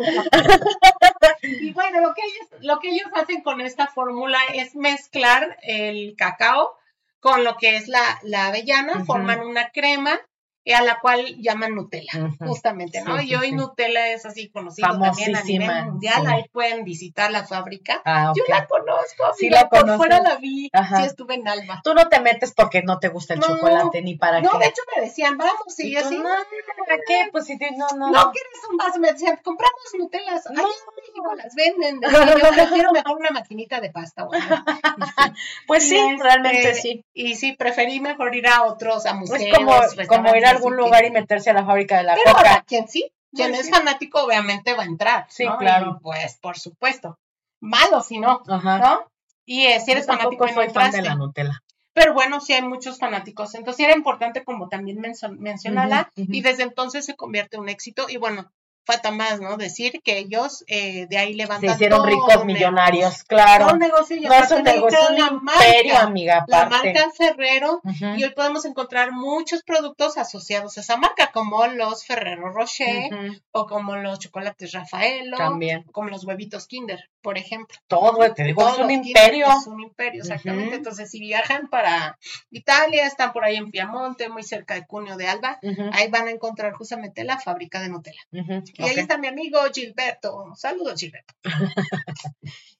y 1.43 1.71
bueno, 1.71 2.01
lo 2.01 2.13
que 2.13 2.23
ellos, 2.23 2.47
lo 2.61 2.79
que 2.79 2.89
ellos 2.89 3.07
hacen 3.13 3.41
con 3.41 3.61
esta 3.61 3.87
fórmula 3.87 4.37
es 4.53 4.75
mezclar 4.75 5.57
el 5.61 6.15
cacao 6.17 6.75
con 7.21 7.45
lo 7.45 7.55
que 7.55 7.77
es 7.77 7.87
la, 7.87 8.19
la 8.23 8.47
avellana, 8.47 9.05
forman 9.05 9.39
una 9.41 9.69
crema 9.69 10.19
a 10.65 10.81
la 10.83 10.99
cual 10.99 11.25
llaman 11.39 11.75
Nutella, 11.75 12.31
justamente, 12.39 13.01
¿no? 13.01 13.19
y 13.21 13.33
hoy 13.35 13.51
Nutella 13.51 14.09
es 14.09 14.25
así 14.25 14.49
conocido 14.49 14.87
también 14.99 15.35
a 15.35 15.43
nivel 15.43 15.85
mundial, 15.85 16.27
ahí 16.27 16.43
pueden 16.51 16.83
visitar 16.83 17.31
la 17.31 17.45
fábrica. 17.45 18.01
Ah, 18.05 18.33
Yo 18.35 18.43
la 18.47 18.67
conozco, 18.67 19.33
sí 19.37 19.49
la 19.49 19.69
por 19.69 19.97
fuera 19.97 20.21
la 20.21 20.35
vi, 20.35 20.69
sí 20.69 21.03
estuve 21.03 21.35
en 21.35 21.47
Alba. 21.47 21.81
Tú 21.83 21.93
no 21.93 22.07
te 22.07 22.19
metes 22.19 22.53
porque 22.53 22.83
no 22.83 22.99
te 22.99 23.07
gusta 23.09 23.33
el 23.33 23.41
chocolate 23.41 24.01
ni 24.01 24.15
para 24.15 24.41
qué. 24.41 24.47
No, 24.51 24.59
de 24.59 24.65
hecho 24.65 24.81
me 24.95 25.03
decían, 25.03 25.37
vamos, 25.37 25.79
y, 25.79 25.91
yo 25.91 25.99
así. 25.99 26.17
No, 26.17 26.23
¿para 26.23 26.99
qué? 27.07 27.29
Pues 27.31 27.45
si 27.45 27.57
no, 27.57 27.87
no. 27.97 28.11
No 28.11 28.31
quieres 28.31 28.59
un 28.69 28.77
vaso, 28.77 28.99
me 28.99 29.11
decían, 29.11 29.39
compramos 29.43 29.79
Nutellas, 29.97 30.45
no. 30.51 30.61
en 30.61 30.67
México 30.95 31.35
las 31.35 31.55
venden. 31.55 32.01
yo 32.43 32.49
prefiero 32.49 32.91
mejor 32.91 33.17
una 33.17 33.31
maquinita 33.31 33.81
de 33.81 33.89
pasta. 33.91 34.27
pues 35.67 35.87
sí, 35.87 35.99
realmente 36.19 36.69
este, 36.69 36.81
sí. 36.81 37.05
Y 37.13 37.35
sí, 37.35 37.53
preferí 37.53 37.99
mejor 37.99 38.35
ir 38.35 38.47
a 38.47 38.63
otros, 38.63 39.05
a 39.05 39.13
museos, 39.13 39.41
Es 39.41 40.07
como, 40.07 40.23
como 40.23 40.35
ir 40.35 40.45
algún 40.49 40.75
lugar 40.75 41.05
y 41.05 41.11
meterse 41.11 41.49
a 41.49 41.53
la 41.53 41.65
fábrica 41.65 41.97
de 41.97 42.03
la 42.03 42.15
coca. 42.15 42.63
quien 42.67 42.87
sí, 42.87 43.11
quien 43.33 43.53
es 43.55 43.69
fanático 43.69 44.23
obviamente 44.23 44.73
va 44.73 44.83
a 44.83 44.85
entrar. 44.85 45.25
Sí, 45.29 45.45
claro. 45.59 45.99
pues, 46.01 46.37
por 46.41 46.57
supuesto. 46.57 47.17
Malo 47.59 48.01
si 48.01 48.19
no, 48.19 48.41
¿no? 48.47 49.05
Y 49.45 49.65
eh, 49.65 49.79
si 49.79 49.91
eres 49.91 50.05
fanático 50.05 50.45
no 50.45 50.53
soy 50.53 50.69
fan 50.69 50.91
de 50.91 51.01
la 51.01 51.15
Nutella. 51.15 51.63
Pero 51.93 52.13
bueno, 52.13 52.39
sí 52.39 52.53
hay 52.53 52.61
muchos 52.61 52.99
fanáticos. 52.99 53.55
Entonces 53.55 53.85
era 53.85 53.95
importante 53.95 54.43
como 54.43 54.69
también 54.69 55.01
mencionarla 55.01 56.11
y 56.15 56.41
desde 56.41 56.63
entonces 56.63 57.05
se 57.05 57.15
convierte 57.15 57.57
en 57.57 57.63
un 57.63 57.69
éxito. 57.69 58.07
Y 58.09 58.17
bueno, 58.17 58.51
falta 58.89 59.11
más, 59.11 59.39
¿no? 59.39 59.55
Decir 59.55 60.01
que 60.03 60.17
ellos 60.17 60.63
eh, 60.67 61.05
de 61.07 61.17
ahí 61.19 61.35
levantan. 61.35 61.69
Se 61.69 61.75
hicieron 61.75 62.07
ricos 62.07 62.43
millonarios, 62.43 63.23
claro. 63.23 63.73
Un 63.73 63.77
negocio 63.79 64.17
no 64.19 64.33
es 64.33 64.51
un 64.51 64.63
negocio, 64.63 64.97
un 65.11 65.17
imperio, 65.19 65.97
amiga. 65.97 66.43
La 66.47 66.67
marca 66.67 67.11
Ferrero, 67.15 67.81
y 68.17 68.23
hoy 68.23 68.31
podemos 68.31 68.65
encontrar 68.65 69.11
muchos 69.11 69.61
productos 69.61 70.17
asociados 70.17 70.75
a 70.77 70.81
esa 70.81 70.97
marca, 70.97 71.31
como 71.31 71.67
los 71.67 72.03
Ferrero 72.03 72.51
Rocher, 72.51 73.11
o 73.51 73.67
como 73.67 73.95
los 73.95 74.17
chocolates 74.17 74.71
Rafaelo, 74.71 75.37
También. 75.37 75.83
como 75.91 76.09
los 76.09 76.25
huevitos 76.25 76.65
Kinder, 76.65 77.09
por 77.21 77.37
ejemplo. 77.37 77.77
Todo, 77.87 78.33
te 78.33 78.43
digo, 78.43 78.67
es 78.67 78.77
un 78.77 78.91
imperio. 78.91 79.47
Es 79.47 79.67
un 79.67 79.81
imperio, 79.81 80.21
exactamente. 80.21 80.75
Entonces, 80.75 81.09
si 81.09 81.19
viajan 81.19 81.69
para 81.69 82.17
Italia, 82.51 83.05
están 83.05 83.33
por 83.33 83.43
ahí 83.43 83.55
en 83.55 83.71
Piamonte, 83.71 84.29
muy 84.29 84.43
cerca 84.43 84.75
de 84.75 84.85
Cuneo 84.85 85.17
de 85.17 85.27
Alba, 85.27 85.59
ahí 85.93 86.09
van 86.09 86.27
a 86.27 86.31
encontrar 86.31 86.73
justamente 86.73 87.23
la 87.23 87.39
fábrica 87.39 87.79
de 87.81 87.89
Nutella. 87.89 88.21
Y 88.31 88.83
ahí 88.83 88.95
está 88.97 89.17
mi 89.17 89.27
amigo 89.27 89.59
Gilberto. 89.73 90.53
Saludos, 90.55 90.99
Gilberto. 90.99 91.33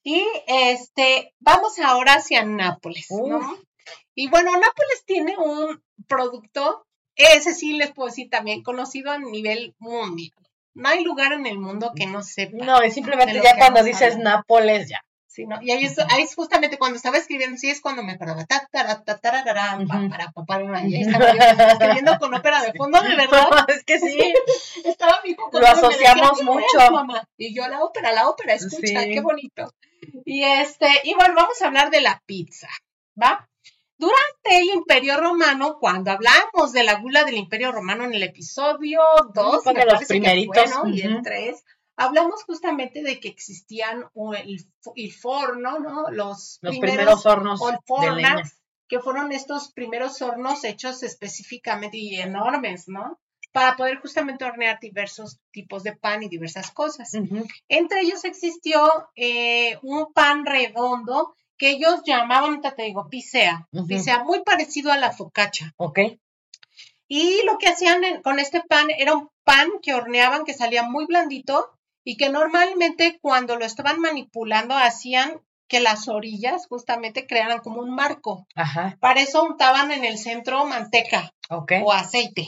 y 0.04 0.26
este, 0.48 1.34
vamos 1.40 1.80
ahora 1.80 2.14
hacia 2.14 2.44
Nápoles, 2.44 3.08
¿no? 3.12 3.58
Y 4.16 4.30
bueno, 4.30 4.52
Nápoles 4.52 5.04
tiene 5.06 5.38
un 5.38 5.82
producto, 6.08 6.86
ese 7.16 7.54
sí 7.54 7.74
les 7.74 7.92
puedo 7.92 8.10
decir 8.10 8.30
también, 8.30 8.64
conocido 8.64 9.12
a 9.12 9.20
nivel 9.20 9.76
mundial. 9.80 10.34
No 10.76 10.89
hay 10.89 11.03
lugar 11.03 11.34
en 11.34 11.45
el 11.45 11.59
mundo 11.59 11.91
que 11.95 12.05
no 12.05 12.22
sepa. 12.22 12.65
No, 12.65 12.82
es 12.82 12.93
simplemente 12.93 13.41
ya 13.41 13.57
cuando 13.57 13.84
dices 13.84 14.17
Nápoles, 14.17 14.89
ya. 14.89 14.99
Y 15.61 15.72
ahí 15.72 15.86
es, 15.86 15.97
ahí 15.99 16.24
es 16.24 16.36
justamente 16.36 16.78
cuando 16.78 16.97
estaba 16.97 17.17
escribiendo, 17.17 17.57
sí 17.57 17.70
es 17.70 17.82
cuando 17.82 18.03
me 18.03 18.13
acordaba, 18.13 18.45
para, 18.45 18.99
para, 20.45 20.88
y 20.88 20.95
ahí 20.95 21.01
estaba 21.01 21.30
escribiendo 21.72 22.17
con 22.20 22.34
ópera 22.34 22.61
de 22.61 22.74
fondo, 22.74 23.01
de 23.01 23.15
verdad. 23.15 23.47
es 23.70 23.84
que 23.84 23.99
sí. 23.99 24.34
estaba 24.84 25.22
mi 25.24 25.36
Lo 25.36 25.67
asociamos 25.67 26.43
mucho. 26.43 26.91
mamá? 26.91 27.24
Y 27.38 27.55
yo 27.55 27.67
la 27.67 27.84
ópera, 27.84 28.11
la 28.11 28.28
ópera, 28.28 28.53
escucha, 28.53 29.05
qué 29.05 29.22
bonito. 29.22 29.74
Y 30.26 30.43
este, 30.43 30.88
y 31.03 31.13
bueno, 31.13 31.36
vamos 31.36 31.61
a 31.61 31.67
hablar 31.67 31.89
de 31.89 32.01
la 32.01 32.22
pizza, 32.26 32.70
¿va? 33.22 33.47
Durante 34.00 34.62
el 34.62 34.70
Imperio 34.76 35.20
Romano, 35.20 35.78
cuando 35.78 36.12
hablamos 36.12 36.72
de 36.72 36.84
la 36.84 37.02
gula 37.02 37.26
del 37.26 37.36
Imperio 37.36 37.74
Romano 37.74 38.06
en 38.06 38.14
el 38.14 38.24
episodio 38.24 39.02
2, 39.34 39.64
de 39.66 39.86
los 39.86 40.06
primeritos, 40.06 40.72
y 40.88 41.02
el 41.02 41.22
3, 41.22 41.62
hablamos 41.97 42.43
justamente 42.45 43.04
de 43.04 43.20
que 43.20 43.28
existían 43.28 44.06
el, 44.38 44.66
el 44.95 45.12
forno, 45.12 45.80
¿no? 45.80 46.10
Los, 46.12 46.60
primeros, 46.62 47.26
hornos 47.26 47.62
que 48.88 49.00
fueron 49.02 49.34
estos 49.34 49.72
primeros 49.74 50.22
hornos 50.22 50.64
hechos 50.64 51.04
específicamente 51.04 51.97
y 51.97 52.16
enormes, 52.16 52.88
¿no? 52.88 53.20
Para 53.52 53.76
poder 53.76 54.00
justamente 54.00 54.45
hornear 54.45 54.80
diversos 54.80 55.39
tipos 55.52 55.84
de 55.84 55.95
pan 55.95 56.24
y 56.24 56.30
diversas 56.30 56.72
cosas. 56.72 57.14
Entre 57.68 58.02
ellos 58.02 58.24
existió 58.24 59.10
eh, 59.16 59.78
un 59.84 60.14
pan 60.14 60.45
redondo 60.45 61.36
que 61.60 61.72
ellos 61.72 62.01
llamaban, 62.05 62.62
te 62.62 62.84
digo, 62.84 63.10
pisea, 63.10 63.68
pisea, 63.88 64.24
muy 64.24 64.41
parecido 64.43 64.91
a 64.91 64.97
la 64.97 65.12
focaccia. 65.12 65.74
Ok. 65.78 65.99
Y 67.07 67.43
lo 67.45 67.57
que 67.57 67.68
hacían 67.68 68.01
con 68.24 68.39
este 68.39 68.62
pan 68.62 68.88
era 68.97 69.14
un 69.14 69.30
pan 69.43 69.70
que 69.82 69.93
horneaban 69.93 70.45
que 70.45 70.53
salía 70.53 70.84
muy 70.84 71.05
blandito 71.05 71.70
y 72.03 72.16
que 72.16 72.30
normalmente 72.30 73.20
cuando 73.22 73.57
lo 73.57 73.66
estaban 73.66 73.99
manipulando 73.99 74.76
hacían 74.76 75.41
que 75.68 75.82
las 75.82 76.07
orillas 76.07 76.66
justamente 76.68 77.28
crearan 77.28 77.60
como 77.60 77.82
un 77.82 77.93
marco. 77.93 78.47
Ajá. 78.55 78.97
Para 78.99 79.22
eso 79.22 79.43
untaban 79.43 79.91
en 79.91 80.05
el 80.05 80.18
centro 80.18 80.66
manteca 80.66 81.34
o 81.49 81.91
aceite, 81.91 82.47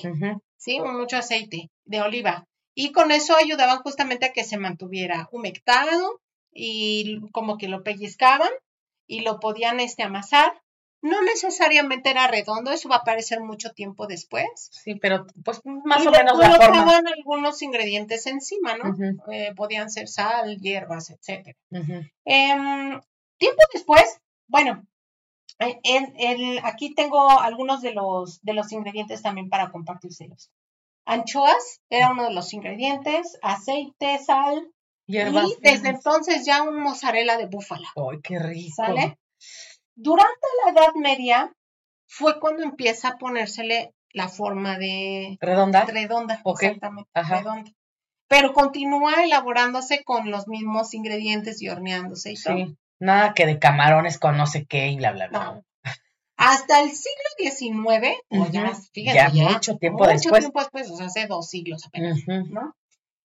¿sí? 0.57 0.79
Mucho 0.79 1.17
aceite 1.17 1.69
de 1.85 2.01
oliva. 2.01 2.45
Y 2.73 2.93
con 2.93 3.11
eso 3.11 3.35
ayudaban 3.35 3.79
justamente 3.79 4.27
a 4.27 4.33
que 4.33 4.43
se 4.43 4.57
mantuviera 4.57 5.27
humectado 5.31 6.21
y 6.53 7.19
como 7.31 7.57
que 7.57 7.67
lo 7.67 7.83
pellizcaban 7.83 8.49
y 9.11 9.21
lo 9.21 9.39
podían 9.39 9.79
este, 9.79 10.03
amasar 10.03 10.53
no 11.01 11.21
necesariamente 11.23 12.11
era 12.11 12.27
redondo, 12.27 12.71
eso 12.71 12.87
va 12.87 12.97
a 12.97 12.99
aparecer 12.99 13.41
mucho 13.41 13.71
tiempo 13.71 14.05
después. 14.05 14.69
Sí, 14.71 14.95
pero 14.95 15.25
pues 15.43 15.61
más 15.65 16.05
o 16.05 16.11
menos 16.11 16.37
la 16.37 16.51
forma. 16.51 17.01
algunos 17.17 17.61
ingredientes 17.63 18.27
encima, 18.27 18.77
¿no? 18.77 18.95
Eh, 19.31 19.53
podían 19.55 19.89
ser 19.89 20.07
sal, 20.07 20.57
hierbas, 20.57 21.09
etcétera. 21.09 21.57
Em, 22.23 23.01
tiempo 23.37 23.63
después, 23.73 24.21
bueno, 24.47 24.85
En, 25.57 26.59
aquí 26.63 26.93
tengo 26.93 27.39
algunos 27.39 27.81
de 27.81 27.93
los, 27.93 28.41
de 28.41 28.53
los 28.53 28.71
ingredientes 28.71 29.21
también 29.21 29.49
para 29.49 29.71
compartírselos. 29.71 30.51
Anchoas 31.05 31.81
era 31.89 32.11
uno 32.11 32.25
de 32.25 32.33
los 32.33 32.53
ingredientes, 32.53 33.39
aceite, 33.41 34.19
sal, 34.19 34.71
y 35.11 35.57
desde 35.61 35.89
entonces 35.89 36.45
ya 36.45 36.63
un 36.63 36.81
mozzarella 36.81 37.37
de 37.37 37.47
búfala. 37.47 37.87
¡Ay, 37.95 38.19
qué 38.23 38.39
rico! 38.39 38.75
¿Sale? 38.75 39.17
Durante 39.95 40.47
la 40.63 40.71
Edad 40.71 40.93
Media 40.95 41.53
fue 42.07 42.39
cuando 42.39 42.63
empieza 42.63 43.09
a 43.09 43.17
ponérsele 43.17 43.93
la 44.13 44.27
forma 44.27 44.77
de... 44.77 45.37
¿Redonda? 45.39 45.85
Redonda, 45.85 46.41
exactamente, 46.43 47.09
redonda. 47.13 47.71
Pero 48.27 48.53
continúa 48.53 49.23
elaborándose 49.23 50.03
con 50.03 50.31
los 50.31 50.47
mismos 50.47 50.93
ingredientes 50.93 51.61
y 51.61 51.69
horneándose 51.69 52.31
y 52.31 52.37
sí. 52.37 52.77
Nada 52.99 53.33
que 53.33 53.45
de 53.45 53.59
camarones 53.59 54.19
con 54.19 54.37
no 54.37 54.45
sé 54.45 54.65
qué 54.65 54.87
y 54.87 54.97
bla, 54.97 55.11
bla, 55.11 55.27
bla. 55.27 55.63
Hasta 56.37 56.81
el 56.81 56.89
siglo 56.91 57.29
XIX, 57.37 58.17
o 58.29 58.47
ya, 58.47 58.73
fíjate, 58.93 59.37
ya, 59.37 59.49
mucho 59.51 59.77
tiempo 59.77 59.99
mucho 59.99 60.13
después. 60.13 60.39
tiempo 60.39 60.59
después, 60.59 60.89
o 60.89 60.97
sea, 60.97 61.05
hace 61.05 61.27
dos 61.27 61.49
siglos 61.49 61.85
apenas, 61.85 62.19
¿no? 62.27 62.75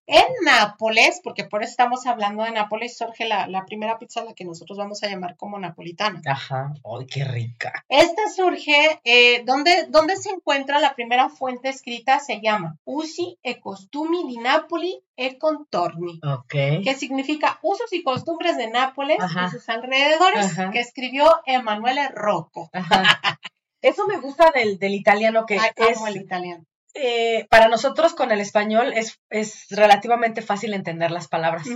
En 0.07 0.24
Nápoles, 0.44 1.20
porque 1.24 1.42
por 1.42 1.62
eso 1.62 1.70
estamos 1.70 2.07
hablando 2.07 2.44
de 2.44 2.52
Nápoles, 2.52 2.96
surge 2.96 3.26
la, 3.26 3.64
primera 3.66 3.98
pizza, 3.98 4.22
la 4.22 4.34
que 4.34 4.44
nosotros 4.44 4.78
vamos 4.78 5.02
a 5.02 5.09
llamar 5.09 5.36
como 5.36 5.59
napolitana. 5.59 6.20
Ajá, 6.24 6.72
¡ay, 6.84 7.07
qué 7.07 7.24
rica! 7.24 7.84
Esta 7.88 8.28
surge, 8.28 9.00
eh, 9.02 9.42
donde, 9.44 10.16
se 10.16 10.30
encuentra 10.30 10.78
la 10.78 10.94
primera 10.94 11.28
fuente 11.28 11.68
escrita, 11.68 12.20
se 12.20 12.40
llama 12.40 12.78
Usi 12.84 13.38
e 13.42 13.59
costumi 13.59 14.26
di 14.28 14.38
Napoli 14.38 15.02
e 15.16 15.38
contorni. 15.38 16.20
Ok. 16.22 16.84
Que 16.84 16.94
significa 16.96 17.59
usos 17.62 17.92
y 17.92 18.04
costumbres 18.04 18.57
de 18.57 18.68
Nápoles 18.70 19.18
y 19.18 19.50
sus 19.50 19.68
alrededores, 19.68 20.57
que 20.72 20.78
escribió 20.78 21.42
Emanuele 21.46 22.09
Rocco. 22.11 22.70
Eso 23.82 24.07
me 24.07 24.18
gusta 24.18 24.52
del, 24.52 24.78
italiano 24.94 25.46
que 25.46 25.57
es... 25.57 26.00
el 26.07 26.16
italiano 26.16 26.64
eh, 26.99 27.47
para 27.51 27.68
nosotros 27.68 28.14
con 28.14 28.32
el 28.32 28.40
español 28.40 28.92
es, 28.94 29.20
es, 29.28 29.66
relativamente 29.68 30.40
fácil 30.40 30.72
entender 30.72 31.11
las 31.11 31.28
palabras 31.28 31.66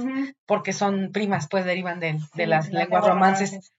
porque 0.47 0.73
son 0.73 1.13
primas, 1.13 1.47
pues 1.51 1.67
derivan 1.67 2.01
de, 2.01 2.19
las 2.47 2.71
lenguas 2.71 3.07
romances. 3.07 3.73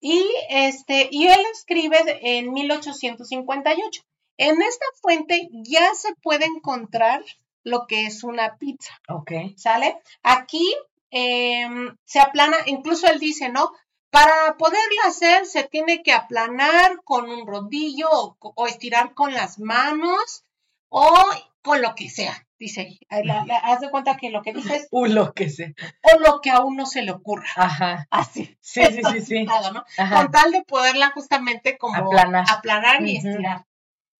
Y 0.00 0.24
este, 0.50 1.08
y 1.10 1.26
él 1.26 1.40
escribe 1.52 1.98
en 2.22 2.52
1858. 2.52 4.02
En 4.36 4.62
esta 4.62 4.86
fuente 5.02 5.48
ya 5.52 5.94
se 5.94 6.14
puede 6.22 6.44
encontrar 6.44 7.24
lo 7.64 7.86
que 7.88 8.06
es 8.06 8.22
una 8.22 8.56
pizza. 8.56 8.92
Ok. 9.08 9.32
¿Sale? 9.56 9.98
Aquí 10.22 10.76
em, 11.10 11.96
se 12.04 12.20
aplana, 12.20 12.56
incluso 12.66 13.08
él 13.08 13.18
dice, 13.18 13.48
¿no? 13.48 13.72
Para 14.10 14.56
poderla 14.56 15.02
hacer 15.06 15.44
se 15.44 15.64
tiene 15.64 16.02
que 16.04 16.12
aplanar 16.12 17.00
con 17.02 17.28
un 17.30 17.46
rodillo 17.46 18.36
o 18.38 18.66
estirar 18.66 19.12
con 19.14 19.34
las 19.34 19.58
manos 19.58 20.44
o 20.88 21.14
con 21.62 21.82
lo 21.82 21.94
que 21.94 22.08
sea, 22.08 22.46
dice. 22.58 22.98
haz 23.10 23.80
de 23.80 23.90
cuenta 23.90 24.16
que 24.16 24.30
lo 24.30 24.42
que 24.42 24.52
dices. 24.52 24.88
O 24.92 25.06
lo 25.06 25.32
que 25.32 25.50
sea. 25.50 25.72
O 26.02 26.18
lo 26.20 26.40
que 26.40 26.50
a 26.50 26.60
uno 26.60 26.86
se 26.86 27.02
le 27.02 27.12
ocurra. 27.12 27.48
Ajá. 27.56 28.06
Así. 28.10 28.56
Sí, 28.60 28.82
sí, 28.86 29.02
sí, 29.12 29.20
sí. 29.20 29.46
Con 30.14 30.30
tal 30.30 30.52
de 30.52 30.62
poderla 30.62 31.10
justamente 31.10 31.78
como 31.78 31.96
aplanar, 31.96 33.02
y 33.06 33.16
estirar 33.16 33.66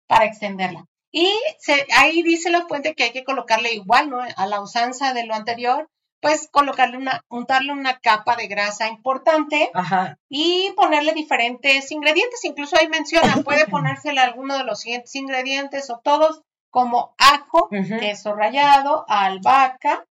para 0.06 0.24
extenderla. 0.24 0.86
Y 1.10 1.30
se, 1.58 1.86
ahí 1.96 2.22
dice 2.22 2.50
la 2.50 2.66
fuente 2.66 2.94
que 2.94 3.04
hay 3.04 3.12
que 3.12 3.24
colocarle 3.24 3.72
igual, 3.72 4.10
¿no? 4.10 4.20
A 4.20 4.46
la 4.46 4.60
usanza 4.60 5.14
de 5.14 5.24
lo 5.24 5.34
anterior, 5.34 5.88
pues 6.20 6.48
colocarle 6.50 6.96
una, 6.96 7.24
untarle 7.28 7.72
una 7.72 7.98
capa 7.98 8.36
de 8.36 8.48
grasa 8.48 8.88
importante 8.88 9.70
Ajá. 9.72 10.18
y 10.28 10.72
ponerle 10.76 11.12
diferentes 11.12 11.90
ingredientes. 11.92 12.44
Incluso 12.44 12.76
ahí 12.76 12.88
menciona, 12.88 13.36
puede 13.42 13.66
ponérsele 13.70 14.20
alguno 14.20 14.58
de 14.58 14.64
los 14.64 14.80
siguientes 14.80 15.14
ingredientes 15.14 15.88
o 15.90 16.00
todos 16.02 16.42
como 16.78 17.12
ajo, 17.18 17.68
queso 17.70 18.36
rallado, 18.36 19.04
albahaca, 19.08 20.06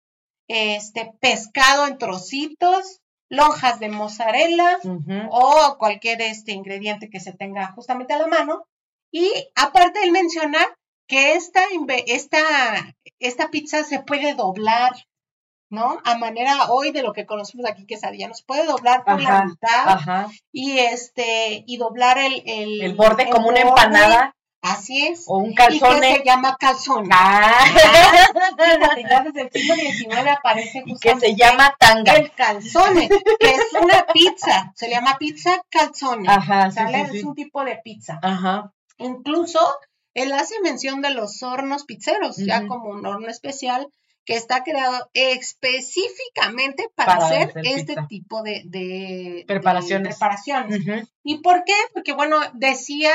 este 0.46 1.12
pescado 1.20 1.88
en 1.88 1.98
trocitos, 1.98 3.00
lonjas 3.28 3.80
de 3.80 3.88
mozzarella 3.88 4.78
o 5.30 5.76
cualquier 5.76 6.22
este 6.22 6.52
ingrediente 6.52 7.10
que 7.10 7.18
se 7.18 7.32
tenga 7.32 7.72
justamente 7.72 8.14
a 8.14 8.18
la 8.18 8.28
mano. 8.28 8.62
Y 9.10 9.28
aparte 9.56 10.04
él 10.04 10.12
menciona 10.12 10.60
que 11.08 11.34
esta, 11.34 11.62
esta, 12.06 12.38
esta 13.18 13.50
pizza 13.50 13.82
se 13.82 13.98
puede 13.98 14.34
doblar, 14.34 14.92
¿no? 15.68 15.98
A 16.04 16.16
manera 16.16 16.70
hoy 16.70 16.92
de 16.92 17.02
lo 17.02 17.12
que 17.12 17.26
conocemos 17.26 17.66
aquí 17.68 17.86
quesadilla, 17.86 18.28
nos 18.28 18.44
puede 18.44 18.66
doblar 18.66 19.04
por 19.04 19.20
la 19.20 19.46
mitad 19.46 20.28
y 20.52 20.78
este 20.78 21.64
y 21.66 21.76
doblar 21.76 22.18
el, 22.18 22.44
el, 22.46 22.94
borde 22.94 23.28
como 23.30 23.48
una 23.48 23.62
empanada 23.62 24.36
Así 24.62 25.06
es. 25.08 25.24
O 25.26 25.38
un 25.38 25.54
que 25.54 25.72
se 25.72 26.22
llama 26.24 26.56
calzone. 26.58 27.08
Ah. 27.12 27.64
Fíjate, 27.66 29.02
ya 29.10 29.24
desde 29.24 29.42
el 29.42 29.50
siglo 29.50 29.74
XIX 29.74 30.28
aparece 30.38 30.84
y 30.86 30.96
que 30.98 31.18
se 31.18 31.34
llama 31.34 31.74
tanga. 31.78 32.14
El 32.14 32.30
calzone, 32.30 33.08
que 33.08 33.50
es 33.50 33.72
una 33.82 34.06
pizza. 34.06 34.72
Se 34.76 34.86
le 34.86 34.94
llama 34.94 35.18
pizza 35.18 35.64
calzone. 35.68 36.28
Ajá, 36.28 36.70
¿sale? 36.70 37.02
Es 37.12 37.24
un 37.24 37.34
tipo 37.34 37.64
de 37.64 37.80
pizza. 37.82 38.20
Ajá. 38.22 38.72
Incluso 38.98 39.58
él 40.14 40.32
hace 40.32 40.54
mención 40.60 41.02
de 41.02 41.10
los 41.10 41.42
hornos 41.42 41.84
pizzeros, 41.84 42.36
ya 42.36 42.66
como 42.68 42.90
un 42.90 43.04
horno 43.04 43.28
especial 43.28 43.88
que 44.24 44.36
está 44.36 44.62
creado 44.62 45.10
específicamente 45.14 46.88
para, 46.94 47.14
hacer, 47.14 47.52
este 47.64 47.96
tipo 48.08 48.42
de, 48.42 49.44
preparaciones. 49.48 50.16
preparaciones. 50.16 51.08
¿Y 51.24 51.38
por 51.38 51.64
qué? 51.64 51.74
Porque, 51.92 52.12
bueno, 52.12 52.38
decía 52.54 53.10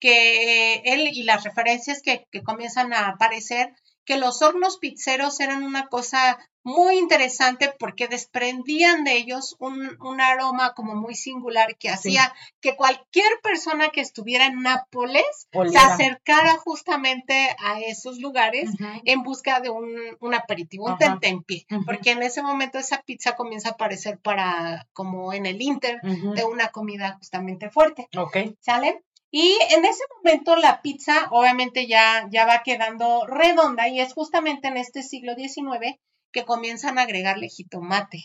que 0.00 0.76
él 0.84 1.08
y 1.12 1.22
las 1.22 1.44
referencias 1.44 2.02
que, 2.02 2.26
comienzan 2.42 2.92
a 2.92 3.08
aparecer, 3.08 3.74
que 4.04 4.16
los 4.16 4.42
hornos 4.42 4.78
pizzeros 4.78 5.38
eran 5.40 5.62
una 5.62 5.88
cosa 5.88 6.38
muy 6.62 6.98
interesante 6.98 7.72
porque 7.78 8.06
desprendían 8.06 9.04
de 9.04 9.16
ellos 9.16 9.56
un, 9.60 10.20
aroma 10.20 10.74
como 10.74 10.94
muy 10.94 11.14
singular 11.14 11.76
que 11.78 11.88
hacía 11.88 12.34
que 12.60 12.76
cualquier 12.76 13.40
persona 13.42 13.88
que 13.88 14.02
estuviera 14.02 14.46
en 14.46 14.60
Nápoles 14.60 15.48
se 15.70 15.78
acercara 15.78 16.56
justamente 16.58 17.56
a 17.58 17.80
esos 17.80 18.18
lugares 18.18 18.70
en 19.04 19.22
busca 19.22 19.60
de 19.60 19.70
un, 19.70 20.34
aperitivo, 20.34 20.86
un 20.86 20.98
tentempié, 20.98 21.66
porque 21.86 22.10
en 22.10 22.22
ese 22.22 22.42
momento 22.42 22.78
esa 22.78 23.02
pizza 23.02 23.36
comienza 23.36 23.70
a 23.70 23.72
aparecer 23.72 24.18
para 24.18 24.86
como 24.92 25.32
en 25.32 25.46
el 25.46 25.62
inter 25.62 26.00
de 26.02 26.44
una 26.44 26.68
comida 26.68 27.14
justamente 27.16 27.70
fuerte. 27.70 28.08
Ok. 28.16 28.36
¿Sale? 28.60 29.02
Y 29.30 29.56
en 29.70 29.84
ese 29.84 30.02
momento 30.16 30.56
la 30.56 30.82
pizza 30.82 31.28
obviamente 31.30 31.86
ya, 31.86 32.26
ya 32.30 32.46
va 32.46 32.62
quedando 32.64 33.26
redonda 33.26 33.88
y 33.88 34.00
es 34.00 34.12
justamente 34.12 34.68
en 34.68 34.76
este 34.76 35.02
siglo 35.02 35.34
XIX 35.34 35.98
que 36.32 36.44
comienzan 36.44 36.98
a 36.98 37.02
agregarle 37.02 37.48
jitomate. 37.48 38.22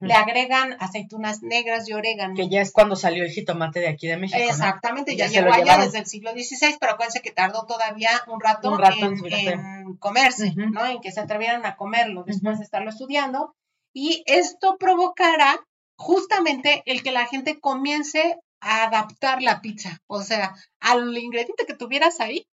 Le 0.00 0.14
agregan 0.14 0.76
aceitunas 0.80 1.42
negras 1.42 1.88
y 1.88 1.92
orégano. 1.92 2.34
Que 2.34 2.48
ya 2.48 2.60
es 2.60 2.72
cuando 2.72 2.96
salió 2.96 3.24
el 3.24 3.30
jitomate 3.30 3.80
de 3.80 3.88
aquí 3.88 4.06
de 4.06 4.16
México. 4.16 4.38
Exactamente, 4.40 5.16
ya, 5.16 5.26
llegó 5.26 5.52
allá 5.52 5.78
desde 5.78 5.98
el 5.98 6.06
siglo 6.06 6.32
XVI, 6.32 6.76
pero 6.78 6.92
acuérdense 6.92 7.20
que 7.20 7.30
tardó 7.30 7.64
todavía 7.66 8.10
un 8.26 8.40
rato, 8.40 8.76
en, 8.90 9.96
comerse, 9.98 10.52
¿no? 10.54 10.84
En 10.86 11.00
que 11.00 11.10
se 11.10 11.20
atrevieran 11.20 11.64
a 11.64 11.76
comerlo 11.76 12.24
después 12.24 12.58
de 12.58 12.64
estarlo 12.64 12.90
estudiando. 12.90 13.54
Y 13.94 14.22
esto 14.26 14.76
provocará 14.78 15.58
justamente 15.96 16.82
el 16.86 17.02
que 17.02 17.12
la 17.12 17.26
gente 17.26 17.58
comience 17.58 18.36
adaptar 18.60 19.42
la 19.42 19.60
pizza, 19.60 19.98
o 20.06 20.22
sea, 20.22 20.54
al 20.80 21.16
ingrediente 21.16 21.66
que 21.66 21.74
tuvieras 21.74 22.20
ahí, 22.20 22.46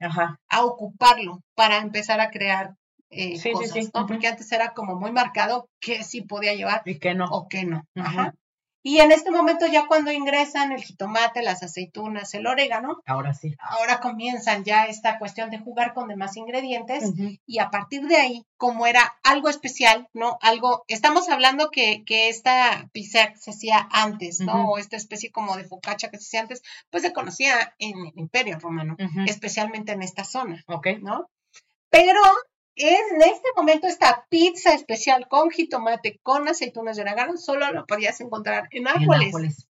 a 0.50 0.66
ocuparlo 0.66 1.42
para 1.56 1.78
empezar 1.78 2.20
a 2.20 2.32
crear 2.32 2.76
eh, 3.10 3.40
cosas, 3.52 3.92
¿no? 3.94 4.06
Porque 4.06 4.28
antes 4.28 4.52
era 4.52 4.74
como 4.74 4.96
muy 4.96 5.12
marcado 5.12 5.70
que 5.80 6.04
sí 6.04 6.22
podía 6.22 6.54
llevar 6.54 6.82
y 6.86 7.00
que 7.00 7.14
no. 7.14 7.26
o 7.26 7.48
que 7.48 7.66
no. 7.66 7.84
Ajá. 7.96 8.34
Y 8.88 9.00
en 9.00 9.12
este 9.12 9.32
momento 9.32 9.66
ya 9.66 9.88
cuando 9.88 10.12
ingresan 10.12 10.72
el 10.72 10.84
jitomate, 10.84 11.42
las 11.42 11.64
aceitunas, 11.64 12.36
el 12.36 12.46
orégano, 12.46 13.02
ahora 13.08 13.34
sí. 13.34 13.56
Ahora 13.58 14.00
comienzan 14.00 14.64
ya 14.64 14.86
esta 14.86 15.18
cuestión 15.18 15.50
de 15.50 15.58
jugar 15.58 15.96
con 15.96 16.08
demás 16.08 16.38
ingredientes 16.38 17.12
y 17.48 17.58
a 17.58 17.72
partir 17.72 18.04
de 18.04 18.18
ahí, 18.18 18.46
como 18.58 18.86
era 18.86 19.18
algo 19.24 19.50
especial, 19.50 20.08
¿no? 20.14 20.38
Algo, 20.40 20.84
estamos 20.88 21.30
hablando 21.30 21.72
que, 21.72 22.04
que 22.06 22.30
esta 22.30 22.88
pizza 22.94 23.34
se 23.40 23.50
hacía 23.50 23.90
antes, 23.92 24.40
¿no? 24.40 24.70
O 24.70 24.78
esta 24.78 24.98
especie 24.98 25.32
como 25.32 25.58
de 25.58 25.64
focaccia 25.64 26.12
que 26.12 26.20
se 26.20 26.26
hacía 26.26 26.42
antes, 26.42 26.62
pues 26.92 27.02
se 27.02 27.12
conocía 27.12 27.74
en 27.80 27.98
el 28.06 28.14
Imperio 28.16 28.60
Romano, 28.60 28.98
especialmente 29.26 29.94
en 29.94 30.04
esta 30.04 30.24
zona, 30.26 30.64
¿ok? 30.68 30.90
¿No? 31.02 31.32
Pero 31.90 32.22
en 32.76 33.22
este 33.22 33.50
momento 33.56 33.88
esta 33.88 34.26
pizza 34.30 34.74
especial 34.74 35.28
con 35.28 35.50
jitomate, 35.50 36.20
con 36.22 36.48
aceitunas 36.48 36.98
de 36.98 37.04
orégano, 37.04 37.38
solo 37.38 37.72
lo 37.72 37.86
podías 37.86 38.20
encontrar 38.22 38.68
en 38.72 38.84
Nápoles. 38.84 39.68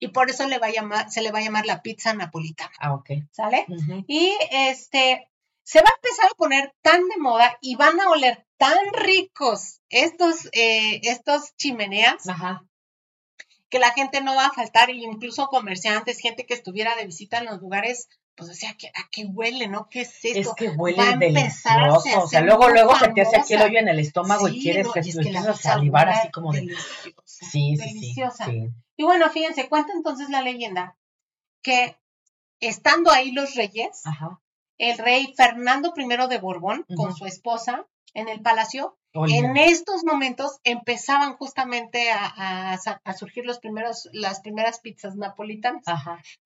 Y 0.00 0.08
por 0.08 0.30
eso 0.30 0.46
le 0.46 0.58
va 0.58 0.68
a 0.68 0.72
llamar, 0.72 1.10
se 1.10 1.22
le 1.22 1.32
va 1.32 1.40
a 1.40 1.42
llamar 1.42 1.66
la 1.66 1.82
pizza 1.82 2.14
napolitana. 2.14 2.72
Ah, 2.78 2.94
ok. 2.94 3.10
¿Sale? 3.32 3.66
Y 4.06 4.32
este, 4.52 5.28
se 5.64 5.80
va 5.80 5.88
a 5.88 5.96
empezar 5.96 6.30
a 6.30 6.36
poner 6.36 6.72
tan 6.82 7.06
de 7.08 7.16
moda 7.18 7.58
y 7.60 7.74
van 7.74 8.00
a 8.00 8.08
oler 8.10 8.46
tan 8.56 8.78
ricos 8.92 9.80
estos, 9.88 10.46
eh, 10.52 11.00
estos 11.02 11.56
chimeneas. 11.56 12.28
Ajá. 12.28 12.64
que 13.70 13.78
la 13.78 13.90
gente 13.92 14.22
no 14.22 14.34
va 14.34 14.46
a 14.46 14.52
faltar, 14.52 14.88
incluso 14.88 15.48
comerciantes, 15.48 16.20
gente 16.20 16.46
que 16.46 16.54
estuviera 16.54 16.96
de 16.96 17.04
visita 17.04 17.36
en 17.36 17.44
los 17.44 17.60
lugares, 17.60 18.08
pues 18.38 18.50
o 18.50 18.54
sea, 18.54 18.70
¿a 18.70 19.08
qué 19.10 19.26
huele, 19.26 19.66
no? 19.66 19.88
¿Qué 19.90 20.02
es 20.02 20.24
esto? 20.24 20.38
Es 20.38 20.54
que 20.54 20.68
huele 20.68 21.16
delicioso, 21.18 22.22
o 22.22 22.28
sea, 22.28 22.40
luego, 22.40 22.68
luego 22.68 22.96
se 22.96 23.08
te 23.08 23.22
hace 23.22 23.36
aquí 23.36 23.54
el 23.54 23.62
hoyo 23.62 23.80
en 23.80 23.88
el 23.88 23.98
estómago 23.98 24.46
y 24.46 24.62
quieres 24.62 24.86
que, 24.94 25.00
es 25.00 25.18
que 25.18 25.36
a 25.36 25.54
salivar 25.54 26.08
así 26.08 26.30
como 26.30 26.52
de... 26.52 26.72
Sí, 27.24 27.74
deliciosa. 27.76 28.46
Sí, 28.46 28.70
Y 28.96 29.02
bueno, 29.02 29.28
fíjense, 29.28 29.68
cuenta 29.68 29.92
entonces 29.92 30.30
la 30.30 30.42
leyenda 30.42 30.96
que 31.62 31.96
estando 32.60 33.10
ahí 33.10 33.32
los 33.32 33.56
reyes, 33.56 34.02
el 34.78 34.98
rey 34.98 35.34
Fernando 35.36 35.92
I 35.96 36.28
de 36.28 36.38
Borbón 36.38 36.86
con 36.94 37.16
su 37.16 37.26
esposa 37.26 37.86
en 38.14 38.28
el 38.28 38.40
palacio, 38.40 38.96
en 39.14 39.56
estos 39.56 40.04
momentos 40.04 40.60
empezaban 40.62 41.36
justamente 41.36 42.12
a, 42.12 42.74
a, 42.74 43.12
surgir 43.14 43.44
los 43.44 43.58
primeros, 43.58 44.08
las 44.12 44.40
primeras 44.40 44.78
pizzas 44.78 45.16
napolitanas. 45.16 45.82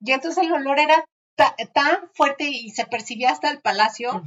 Y 0.01 0.11
entonces 0.11 0.43
el 0.43 0.51
olor 0.51 0.79
era 0.79 1.05
tan 1.35 2.09
fuerte 2.13 2.45
y 2.45 2.69
se 2.71 2.85
percibía 2.85 3.31
hasta 3.31 3.49
el 3.49 3.59
palacio 3.59 4.23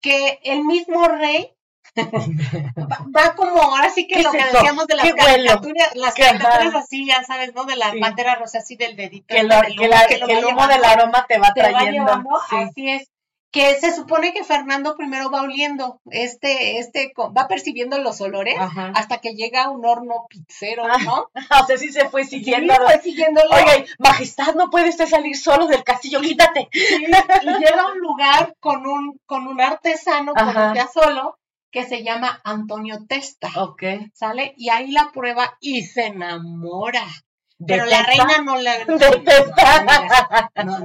que 0.00 0.40
el 0.44 0.64
mismo 0.64 1.06
rey 1.08 1.52
va, 1.96 3.34
como 3.36 3.62
ahora 3.62 3.88
sí 3.90 4.06
que 4.06 4.22
lo 4.22 4.30
que 4.30 4.44
decíamos 4.44 4.86
de 4.86 4.96
las 4.96 5.12
caricaturas, 5.14 5.94
las 5.94 6.14
caricaturas 6.14 6.74
así, 6.74 7.06
ya 7.06 7.22
sabes, 7.24 7.54
¿no? 7.54 7.64
De 7.64 7.76
la 7.76 7.92
sí. 7.92 8.00
rosa 8.38 8.58
así 8.58 8.76
del 8.76 8.96
dedito. 8.96 9.34
Que, 9.34 9.42
lo, 9.44 9.54
que, 9.62 9.88
la, 9.88 10.06
que, 10.06 10.16
el 10.16 10.44
humo 10.44 10.66
del 10.66 10.84
aroma 10.84 11.24
te 11.26 11.38
va 11.38 11.54
trayendo. 11.54 12.22
Así 12.50 12.90
es 12.90 13.08
que 13.56 13.80
se 13.80 13.94
supone 13.94 14.34
que 14.34 14.44
Fernando 14.44 14.96
primero 14.96 15.30
va 15.30 15.40
oliendo, 15.40 15.98
este, 16.10 16.78
este, 16.78 17.14
va 17.16 17.48
percibiendo 17.48 17.96
los 17.98 18.20
olores 18.20 18.54
hasta 18.94 19.18
que 19.18 19.30
llega 19.30 19.64
a 19.64 19.70
un 19.70 19.86
horno 19.86 20.26
pizzero, 20.28 20.84
ah, 20.84 20.98
¿no? 21.02 21.30
o 21.62 21.66
sea, 21.66 21.78
sí 21.78 21.90
se 21.90 22.06
fue 22.10 22.24
siguiendo. 22.24 22.74
Sí, 22.74 22.80
fue 22.84 23.00
siguiéndolo. 23.00 23.48
Oye, 23.50 23.86
majestad, 23.98 24.54
no 24.56 24.68
puede 24.68 24.90
usted 24.90 25.06
salir 25.06 25.38
solo 25.38 25.66
del 25.68 25.84
castillo, 25.84 26.20
quítate. 26.20 26.68
y 26.70 27.46
llega 27.46 27.80
a 27.80 27.92
un 27.92 27.98
lugar 28.00 28.54
con 28.60 28.86
un, 28.86 29.18
con 29.24 29.46
un 29.46 29.58
artesano, 29.62 30.34
con 30.34 30.48
un 30.48 30.76
solo, 30.92 31.38
que 31.70 31.84
se 31.84 32.02
llama 32.02 32.38
Antonio 32.44 33.06
Testa. 33.08 33.48
Ok. 33.56 33.82
¿Sale? 34.12 34.52
Y 34.58 34.68
ahí 34.68 34.92
la 34.92 35.12
prueba 35.12 35.56
y 35.60 35.82
se 35.82 36.08
enamora. 36.08 37.06
Pero 37.64 37.86
la 37.86 38.02
reina 38.02 38.42
no 38.44 38.56
la 38.56 38.84
No, 38.84 38.96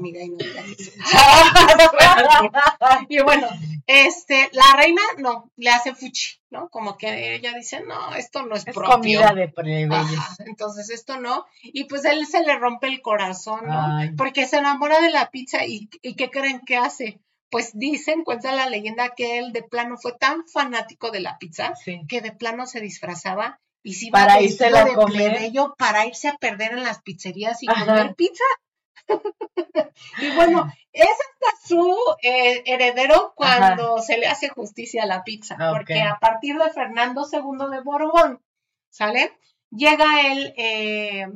y 0.06 0.30
no 0.30 0.38
Y 3.10 3.22
bueno, 3.22 3.50
este, 3.88 4.50
la 4.54 4.78
reina 4.78 5.02
no, 5.18 5.52
le 5.58 5.70
hace 5.70 5.94
fuchi, 5.94 6.40
¿no? 6.50 6.70
Como 6.70 6.98
que 6.98 7.36
ella 7.36 7.54
dice, 7.54 7.82
no, 7.82 8.16
esto 8.16 8.46
no 8.46 8.56
es, 8.56 8.66
es 8.66 8.74
comida 8.74 9.34
de 9.34 9.50
entonces 10.46 10.90
esto 10.90 11.20
no. 11.20 11.46
Y 11.62 11.84
pues 11.86 12.06
él 12.06 12.26
se 12.26 12.42
le 12.44 12.58
rompe 12.58 12.88
el 12.88 13.02
corazón, 13.02 13.68
¿no? 13.68 14.00
Porque 14.16 14.48
se 14.48 14.58
enamora 14.58 15.02
de 15.02 15.12
la 15.12 15.30
pizza 15.30 15.66
y, 15.66 15.90
y 16.02 16.16
¿qué 16.16 16.30
creen 16.30 16.62
que 16.62 16.78
hace? 16.78 17.20
Pues 17.50 17.78
dicen, 17.78 18.24
cuenta 18.24 18.54
la 18.54 18.70
leyenda 18.70 19.10
que 19.10 19.40
él 19.40 19.52
de 19.52 19.64
plano 19.64 19.98
fue 19.98 20.14
tan 20.14 20.48
fanático 20.48 21.12
de 21.12 21.20
la 21.20 21.38
pizza 21.38 21.74
que 22.08 22.22
de 22.22 22.32
plano 22.32 22.66
se 22.66 22.80
disfrazaba 22.80 23.60
y 23.84 23.94
si 23.94 24.12
para 24.12 24.42
irse 24.42 24.68
a 24.68 24.94
comer. 24.94 25.52
para 25.78 26.06
irse 26.06 26.28
a 26.28 26.38
perder 26.38 26.74
en 26.74 26.84
las 26.84 27.02
pizzerías 27.02 27.62
y 27.64 27.68
comer 27.68 28.16
pizza. 28.16 28.44
y 30.20 30.36
bueno, 30.36 30.72
es 30.94 31.10
hasta 31.10 31.68
su 31.68 31.98
eh, 32.22 32.64
heredero 32.66 33.34
cuando 33.36 34.00
se 34.00 34.18
le 34.18 34.28
hace 34.28 34.50
justicia 34.50 35.04
a 35.04 35.08
la 35.08 35.24
pizza, 35.24 35.58
porque 35.72 36.02
a 36.02 36.20
partir 36.20 36.58
de 36.58 36.70
Fernando 36.70 37.28
II 37.32 37.70
de 37.72 37.82
Borbón, 37.82 38.42
¿sale? 38.90 39.38
Llega 39.72 40.32
él, 40.32 40.54
eh, 40.58 41.28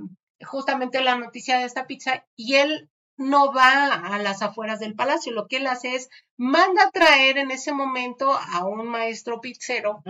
justamente 0.45 1.01
la 1.01 1.15
noticia 1.15 1.57
de 1.57 1.65
esta 1.65 1.87
pizza, 1.87 2.25
y 2.35 2.55
él 2.55 2.89
no 3.18 3.53
va 3.53 3.86
a 3.93 4.20
las 4.20 4.41
afueras 4.41 4.80
del 4.80 4.95
palacio, 4.95 5.32
lo 5.32 5.47
que 5.47 5.57
él 5.57 5.68
hace 5.68 5.95
es 5.95 6.09
manda 6.38 6.84
a 6.84 6.91
traer 6.91 7.38
en 7.38 7.51
ese 7.51 7.72
momento 7.72 8.34
a 8.34 8.66
un 8.66 8.88
maestro 8.88 9.41
pizzero 9.41 10.03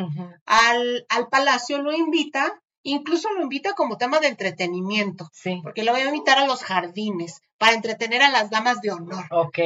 al, 0.45 1.05
al, 1.09 1.27
palacio, 1.29 1.81
lo 1.81 1.91
invita, 1.91 2.61
incluso 2.83 3.31
lo 3.33 3.43
invita 3.43 3.73
como 3.73 3.97
tema 3.97 4.19
de 4.19 4.27
entretenimiento, 4.27 5.29
porque 5.63 5.83
lo 5.83 5.91
voy 5.91 6.01
a 6.01 6.07
invitar 6.07 6.39
a 6.39 6.47
los 6.47 6.63
jardines 6.63 7.41
para 7.57 7.73
entretener 7.73 8.21
a 8.21 8.31
las 8.31 8.49
damas 8.49 8.81
de 8.81 8.91
honor, 8.91 9.25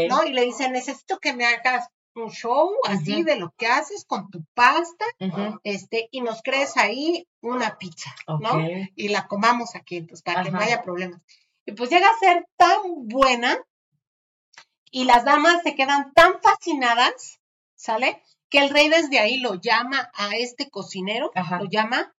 ¿no? 0.09 0.23
Y 0.25 0.33
le 0.33 0.43
dice, 0.43 0.69
necesito 0.69 1.19
que 1.19 1.33
me 1.33 1.45
hagas 1.45 1.87
un 2.15 2.31
show 2.31 2.71
así 2.85 3.23
de 3.23 3.37
lo 3.37 3.53
que 3.57 3.67
haces 3.67 4.03
con 4.05 4.29
tu 4.29 4.43
pasta, 4.53 5.05
este, 5.63 6.09
y 6.11 6.21
nos 6.21 6.41
crees 6.41 6.75
ahí 6.75 7.27
una 7.41 7.77
pizza, 7.77 8.13
¿no? 8.27 8.59
Y 8.95 9.09
la 9.09 9.27
comamos 9.27 9.75
aquí, 9.75 9.97
entonces, 9.97 10.23
para 10.23 10.43
que 10.43 10.51
no 10.51 10.59
haya 10.59 10.81
problemas. 10.81 11.21
Y 11.69 11.73
pues 11.73 11.91
llega 11.91 12.07
a 12.07 12.17
ser 12.17 12.47
tan 12.57 12.79
buena 13.07 13.55
y 14.89 15.03
las 15.03 15.23
damas 15.23 15.61
se 15.61 15.75
quedan 15.75 16.11
tan 16.13 16.41
fascinadas, 16.41 17.39
¿sale? 17.75 18.23
Que 18.49 18.57
el 18.57 18.71
rey 18.71 18.89
desde 18.89 19.19
ahí 19.19 19.37
lo 19.37 19.53
llama 19.53 20.09
a 20.15 20.35
este 20.35 20.71
cocinero, 20.71 21.31
lo 21.35 21.65
llama 21.69 22.11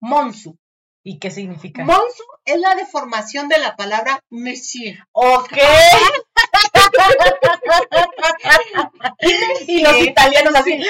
Monsu. 0.00 0.56
¿Y 1.02 1.18
qué 1.18 1.30
significa? 1.30 1.84
Monsu 1.84 2.24
es 2.46 2.58
la 2.58 2.74
deformación 2.74 3.50
de 3.50 3.58
la 3.58 3.76
palabra 3.76 4.24
monsieur. 4.30 4.96
Ok. 5.12 5.52
y 9.66 9.82
los 9.82 9.98
italianos 9.98 10.54
así. 10.54 10.72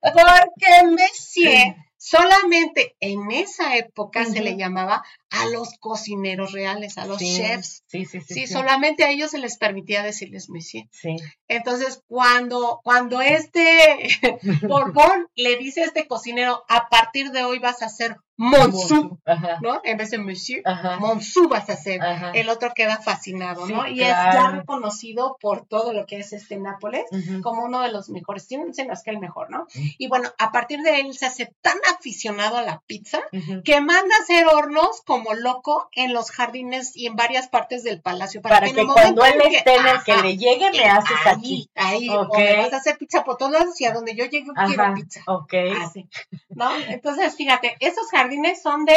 Porque 0.00 0.82
Monsieur 0.84 1.74
Solamente 2.06 2.98
en 3.00 3.30
esa 3.30 3.78
época 3.78 4.26
se 4.26 4.42
le 4.42 4.58
llamaba 4.58 5.02
a 5.34 5.46
los 5.46 5.78
cocineros 5.78 6.52
reales, 6.52 6.98
a 6.98 7.06
los 7.06 7.18
chefs. 7.18 7.84
Sí, 7.86 8.04
sí, 8.04 8.20
sí, 8.20 8.34
sí, 8.34 8.46
solamente 8.46 9.04
a 9.04 9.10
ellos 9.10 9.30
se 9.30 9.38
les 9.38 9.56
permitía 9.58 10.02
decirles 10.02 10.48
monsieur. 10.48 10.86
Sí. 10.90 11.16
Entonces, 11.48 12.02
cuando, 12.06 12.80
cuando 12.84 13.20
este 13.20 14.08
Borbón 14.62 15.28
le 15.34 15.56
dice 15.56 15.82
a 15.82 15.86
este 15.86 16.06
cocinero, 16.06 16.64
a 16.68 16.88
partir 16.88 17.30
de 17.30 17.44
hoy 17.44 17.58
vas 17.58 17.82
a 17.82 17.88
ser 17.88 18.16
Monsú, 18.36 19.20
¿no? 19.62 19.80
En 19.84 19.96
vez 19.96 20.10
de 20.10 20.18
Monsieur, 20.18 20.62
Monsú 20.98 21.48
vas 21.48 21.70
a 21.70 21.76
ser. 21.76 22.00
El 22.34 22.48
otro 22.48 22.72
queda 22.74 23.00
fascinado, 23.00 23.66
¿no? 23.66 23.86
y 23.86 24.00
es 24.00 24.08
ya 24.08 24.50
reconocido 24.50 25.36
por 25.40 25.66
todo 25.66 25.92
lo 25.92 26.04
que 26.06 26.16
es 26.18 26.32
este 26.32 26.56
Nápoles 26.56 27.04
como 27.42 27.64
uno 27.64 27.80
de 27.80 27.92
los 27.92 28.08
mejores. 28.08 28.48
Tienen 28.48 28.70
es 28.70 29.02
que 29.04 29.10
el 29.10 29.20
mejor, 29.20 29.50
¿no? 29.50 29.66
Y 29.98 30.08
bueno, 30.08 30.30
a 30.38 30.50
partir 30.50 30.80
de 30.80 31.00
él 31.00 31.14
se 31.14 31.26
hace 31.26 31.54
tan 31.60 31.76
aficionado 31.94 32.56
a 32.56 32.62
la 32.62 32.82
pizza 32.86 33.20
que 33.64 33.80
manda 33.80 34.14
a 34.16 34.22
hacer 34.22 34.46
hornos 34.46 35.02
como 35.06 35.23
loco 35.32 35.88
en 35.92 36.12
los 36.12 36.30
jardines 36.30 36.94
y 36.94 37.06
en 37.06 37.16
varias 37.16 37.48
partes 37.48 37.82
del 37.82 38.02
palacio. 38.02 38.42
Para, 38.42 38.70
que, 38.70 38.86
cuando 38.86 39.24
él 39.24 39.40
esté 39.50 39.76
en 39.76 39.86
el 39.86 40.02
que 40.02 40.16
le 40.16 40.36
llegue, 40.36 40.70
me 40.72 40.84
haces 40.84 41.16
aquí. 41.24 41.70
Ahí, 41.74 42.10
okay. 42.10 42.56
vas 42.58 42.74
a 42.74 42.76
hacer 42.76 42.98
pizza 42.98 43.24
por 43.24 43.38
todos 43.38 43.52
lados 43.52 43.80
y 43.80 43.86
a 43.86 43.92
donde 43.92 44.14
yo 44.14 44.26
llegue 44.26 44.50
quiero 44.66 44.94
pizza. 44.94 45.22
Ok. 45.26 45.54
Así, 45.80 46.06
¿no? 46.50 46.74
Entonces, 46.88 47.34
fíjate, 47.36 47.76
esos 47.80 48.10
jardines 48.10 48.60
son 48.60 48.84
de 48.84 48.96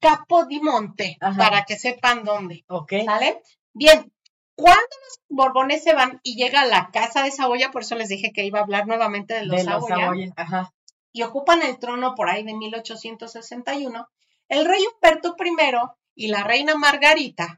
Capodimonte, 0.00 1.16
para 1.20 1.64
que 1.64 1.76
sepan 1.76 2.24
dónde. 2.24 2.64
Ok. 2.68 2.92
¿Sale? 3.06 3.40
Bien, 3.72 4.12
cuando 4.54 4.80
los 4.80 5.20
Borbones 5.28 5.82
se 5.82 5.94
van 5.94 6.20
y 6.22 6.36
llega 6.36 6.60
a 6.60 6.66
la 6.66 6.90
casa 6.90 7.22
de 7.22 7.30
Saboya, 7.30 7.70
por 7.70 7.82
eso 7.82 7.94
les 7.94 8.08
dije 8.08 8.32
que 8.32 8.44
iba 8.44 8.58
a 8.60 8.62
hablar 8.62 8.86
nuevamente 8.86 9.34
de 9.34 9.46
los, 9.46 9.56
de 9.56 9.64
Saboya, 9.64 10.12
Ajá. 10.36 10.72
y 11.12 11.22
ocupan 11.22 11.62
el 11.62 11.78
trono 11.78 12.14
por 12.14 12.28
ahí 12.28 12.44
de 12.44 12.54
1861, 12.54 14.08
el 14.48 14.64
rey 14.64 14.82
Humberto 14.94 15.36
I 15.38 15.76
y 16.16 16.28
la 16.28 16.44
reina 16.44 16.74
Margarita 16.76 17.56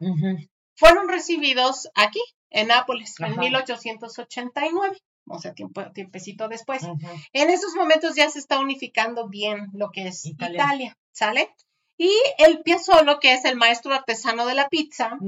fueron 0.75 1.09
recibidos 1.09 1.89
aquí, 1.95 2.21
en 2.51 2.69
Nápoles, 2.69 3.15
en 3.21 3.39
1889 3.39 4.99
o 5.29 5.39
sea, 5.39 5.55
tiempo, 5.55 5.83
tiempecito 5.93 6.49
después. 6.49 6.83
En 7.33 7.51
esos 7.51 7.75
momentos 7.75 8.15
ya 8.15 8.31
se 8.31 8.39
está 8.39 8.59
unificando 8.59 9.29
bien 9.29 9.69
lo 9.73 9.91
que 9.91 10.09
es 10.09 10.25
Italia, 10.25 10.97
¿sale? 11.13 11.53
Y 11.99 12.13
el 12.39 12.63
Piazzolo, 12.63 13.19
que 13.21 13.33
es 13.33 13.45
el 13.45 13.57
maestro 13.57 13.93
artesano 13.95 14.47
de 14.47 14.55
la 14.55 14.69
pizza, 14.69 15.19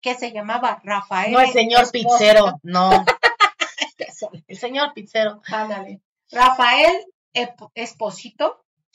que 0.00 0.14
se 0.14 0.32
llamaba 0.32 0.80
Rafael. 0.84 1.32
No, 1.32 1.40
el 1.40 1.50
señor 1.50 1.90
pizzero, 1.90 2.60
no. 2.62 2.90
el 4.46 4.56
señor 4.56 4.92
pizzero. 4.94 5.40
Ándale. 5.50 6.00
Rafael 6.30 7.06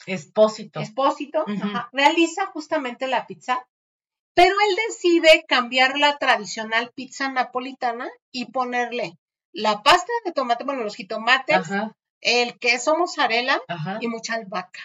Espósito. 0.06 0.80
Espósito. 0.80 1.44
Realiza 1.92 2.46
justamente 2.46 3.06
la 3.06 3.26
pizza, 3.26 3.66
pero 4.34 4.54
él 4.54 4.76
decide 4.88 5.44
cambiar 5.46 5.98
la 5.98 6.18
tradicional 6.18 6.92
pizza 6.94 7.30
napolitana 7.30 8.08
y 8.32 8.46
ponerle 8.46 9.18
la 9.52 9.82
pasta 9.82 10.12
de 10.24 10.32
tomate, 10.32 10.64
bueno, 10.64 10.82
los 10.82 10.96
jitomates, 10.96 11.68
el 12.20 12.58
queso 12.58 12.96
mozzarella 12.96 13.60
y 14.00 14.08
mucha 14.08 14.34
albahaca. 14.34 14.80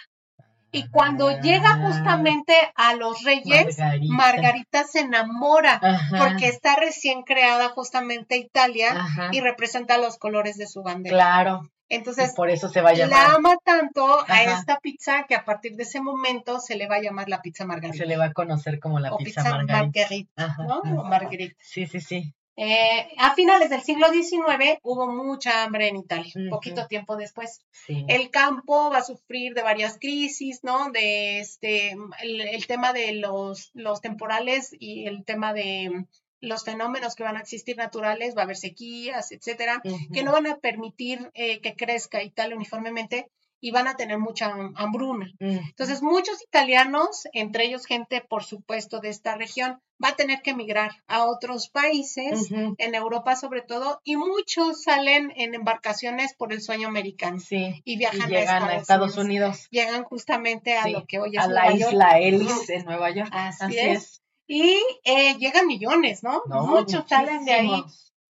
Y 0.74 0.88
cuando 0.90 1.30
llega 1.42 1.86
justamente 1.86 2.54
a 2.76 2.96
los 2.96 3.24
Reyes, 3.24 3.78
Margarita, 4.08 4.86
se 4.86 5.02
enamora 5.02 5.82
porque 6.18 6.48
está 6.48 6.78
recién 6.78 7.24
creada 7.24 7.70
justamente 7.70 8.38
Italia 8.38 9.06
y 9.34 9.42
representa 9.42 9.98
los 9.98 10.18
colores 10.18 10.58
de 10.58 10.68
su 10.68 10.82
bandera. 10.82 11.16
Claro. 11.16 11.70
Entonces, 11.92 12.34
por 12.34 12.50
eso 12.50 12.70
se 12.70 12.82
va 12.82 12.92
a 12.92 12.94
llamar. 12.94 13.28
La 13.28 13.36
ama 13.36 13.58
tanto 13.66 14.24
a 14.26 14.44
esta 14.44 14.80
pizza 14.80 15.26
que 15.28 15.36
a 15.36 15.44
partir 15.44 15.76
de 15.76 15.84
ese 15.84 16.00
momento 16.00 16.62
se 16.62 16.78
le 16.78 16.88
va 16.88 16.96
a 16.96 17.02
llamar 17.02 17.28
la 17.28 17.42
pizza 17.42 17.66
margarita. 17.66 17.98
Se 17.98 18.06
le 18.06 18.16
va 18.16 18.26
a 18.26 18.34
conocer 18.34 18.80
como 18.80 19.00
la 19.00 19.16
pizza, 19.18 19.44
margarita. 19.44 20.56
¿no? 20.60 20.82
Margarita. 21.04 21.56
Sí, 21.60 21.86
sí, 21.88 22.00
sí. 22.00 22.34
Eh, 22.56 23.08
a 23.18 23.34
finales 23.34 23.70
del 23.70 23.82
siglo 23.82 24.08
XIX 24.12 24.78
hubo 24.84 25.08
mucha 25.08 25.64
hambre 25.64 25.88
en 25.88 25.98
Italia, 25.98 26.32
un 26.36 26.50
poquito 26.50 26.88
tiempo 26.88 27.18
después. 27.18 27.60
El 27.88 28.30
campo 28.30 28.90
va 28.90 29.00
a 29.00 29.04
sufrir 29.04 29.54
de 29.54 29.62
varias 29.62 29.98
crisis, 30.00 30.64
¿no? 30.64 30.92
De 30.92 31.40
este, 31.40 31.96
el, 32.22 32.68
tema 32.68 32.94
de 32.94 33.14
los, 33.16 33.72
los 33.74 34.00
temporales 34.00 34.76
y 34.80 35.08
el 35.08 35.26
tema 35.26 35.54
de 35.54 36.06
los 36.42 36.64
fenómenos 36.64 37.16
que 37.16 37.24
van 37.24 37.38
a 37.38 37.42
existir 37.42 37.78
naturales, 37.78 38.36
va 38.36 38.42
a 38.42 38.44
haber 38.46 38.58
sequías, 38.58 39.32
etcétera, 39.32 39.82
que 40.14 40.24
no 40.24 40.32
van 40.32 40.48
a 40.48 40.58
permitir 40.58 41.32
eh, 41.34 41.62
que 41.62 41.76
crezca 41.76 42.24
Italia 42.24 42.56
uniformemente 42.56 43.30
y 43.64 43.72
van 43.72 43.88
a 43.88 43.96
tener 43.96 44.18
mucha 44.18 44.52
hambruna. 44.76 45.32
Entonces, 45.40 46.02
muchos 46.02 46.42
italianos, 46.42 47.28
entre 47.32 47.66
ellos 47.66 47.86
gente, 47.86 48.22
por 48.22 48.44
supuesto, 48.44 49.00
de 49.00 49.10
esta 49.10 49.36
región, 49.36 49.80
va 50.04 50.10
a 50.10 50.16
tener 50.16 50.42
que 50.42 50.50
emigrar 50.50 50.92
a 51.08 51.26
otros 51.26 51.70
países, 51.70 52.50
en 52.52 52.96
Europa 52.96 53.36
sobre 53.36 53.62
todo, 53.62 54.02
y 54.04 54.16
muchos 54.16 54.82
salen 54.82 55.32
en 55.36 55.54
embarcaciones 55.54 56.34
por 56.34 56.52
el 56.52 56.62
sueño 56.62 56.88
americano 56.88 57.38
y 57.52 57.98
viajan 57.98 58.34
a, 58.34 58.76
Estados, 58.76 59.18
Unidos. 59.18 59.68
Llegan 59.70 60.04
justamente 60.04 60.76
a 60.76 60.88
lo 60.88 61.06
que 61.06 61.20
hoy 61.20 61.38
es 61.38 61.44
a 61.44 61.48
la 61.48 61.72
isla 61.72 62.20
Ellis 62.20 62.68
en 62.70 62.86
Nueva 62.86 63.12
York. 63.12 63.30
Así, 63.32 63.78
es. 63.78 64.21
Y 64.54 64.84
eh, 65.06 65.38
llegan 65.38 65.66
millones, 65.66 66.24
¿no? 66.24 66.44
Muchos 66.46 67.06
salen 67.08 67.46
de 67.46 67.54
ahí 67.54 67.86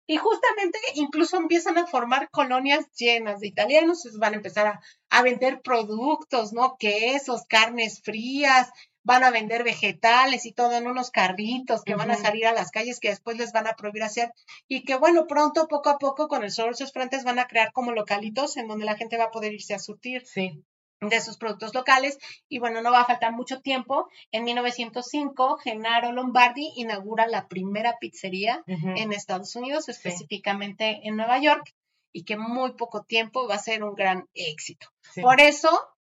y 0.07 0.19
justamente 0.19 0.79
incluso 0.97 1.39
empiezan 1.39 1.79
a 1.79 1.87
formar 1.87 2.29
colonias 2.29 2.85
llenas 2.95 3.41
de 3.41 3.47
italianos, 3.47 4.07
van 4.19 4.35
a 4.35 4.37
empezar 4.37 4.81
a, 5.09 5.23
vender 5.23 5.63
productos, 5.63 6.53
¿no? 6.53 6.77
Quesos, 6.79 7.45
carnes 7.49 8.03
frías, 8.03 8.69
van 9.03 9.25
a 9.25 9.31
vender 9.31 9.65
vegetales 9.65 10.45
y 10.45 10.53
todo 10.53 10.73
en 10.73 10.89
unos 10.89 11.11
carritos 11.11 11.85
que 11.85 11.95
van 11.95 12.11
a 12.11 12.17
salir 12.17 12.47
a 12.47 12.53
las 12.53 12.71
calles 12.71 13.01
que 13.01 13.09
después 13.09 13.39
les 13.39 13.53
van 13.53 13.67
a 13.67 13.75
prohibir 13.75 14.03
hacer 14.03 14.31
y 14.69 14.85
que 14.85 14.97
bueno, 14.97 15.27
pronto, 15.27 15.69
poco 15.69 15.89
a 15.89 15.99
poco, 15.99 16.29
con 16.29 16.45
el 16.45 16.51
sol 16.51 16.73
de 16.73 16.77
sus 16.77 16.93
frentes 16.93 17.25
van 17.25 17.39
a 17.39 17.47
crear 17.47 17.73
como 17.73 17.93
localitos 17.93 18.59
en 18.59 18.69
donde 18.69 18.85
la 18.85 18.97
gente 18.99 19.17
va 19.17 19.25
a 19.25 19.31
poder 19.31 19.55
irse 19.55 19.73
a 19.73 19.79
surtir. 19.79 20.27
Sí 20.27 20.63
de 21.01 21.21
sus 21.21 21.39
productos 21.39 21.75
locales. 21.75 22.19
Y 22.49 22.59
bueno, 22.59 22.83
no 22.83 22.93
va 22.93 23.03
a 23.03 23.07
faltar 23.07 23.33
mucho 23.33 23.61
tiempo. 23.61 24.09
En 24.33 24.45
1905, 24.45 25.59
Genaro 25.59 26.13
Lombardi 26.13 26.73
inaugura 26.77 27.27
la 27.27 27.49
primera 27.49 27.97
pizzería 27.99 28.63
en 28.67 29.13
Estados 29.13 29.57
Unidos, 29.57 29.89
específicamente 29.89 31.01
en 31.05 31.17
Nueva 31.17 31.39
York, 31.39 31.75
y 32.13 32.25
que 32.25 32.37
muy 32.37 32.73
poco 32.73 33.05
tiempo 33.05 33.49
va 33.49 33.55
a 33.55 33.59
ser 33.59 33.83
un 33.83 33.95
gran 33.95 34.29
éxito. 34.35 34.89
Por 35.23 35.41
eso 35.41 35.71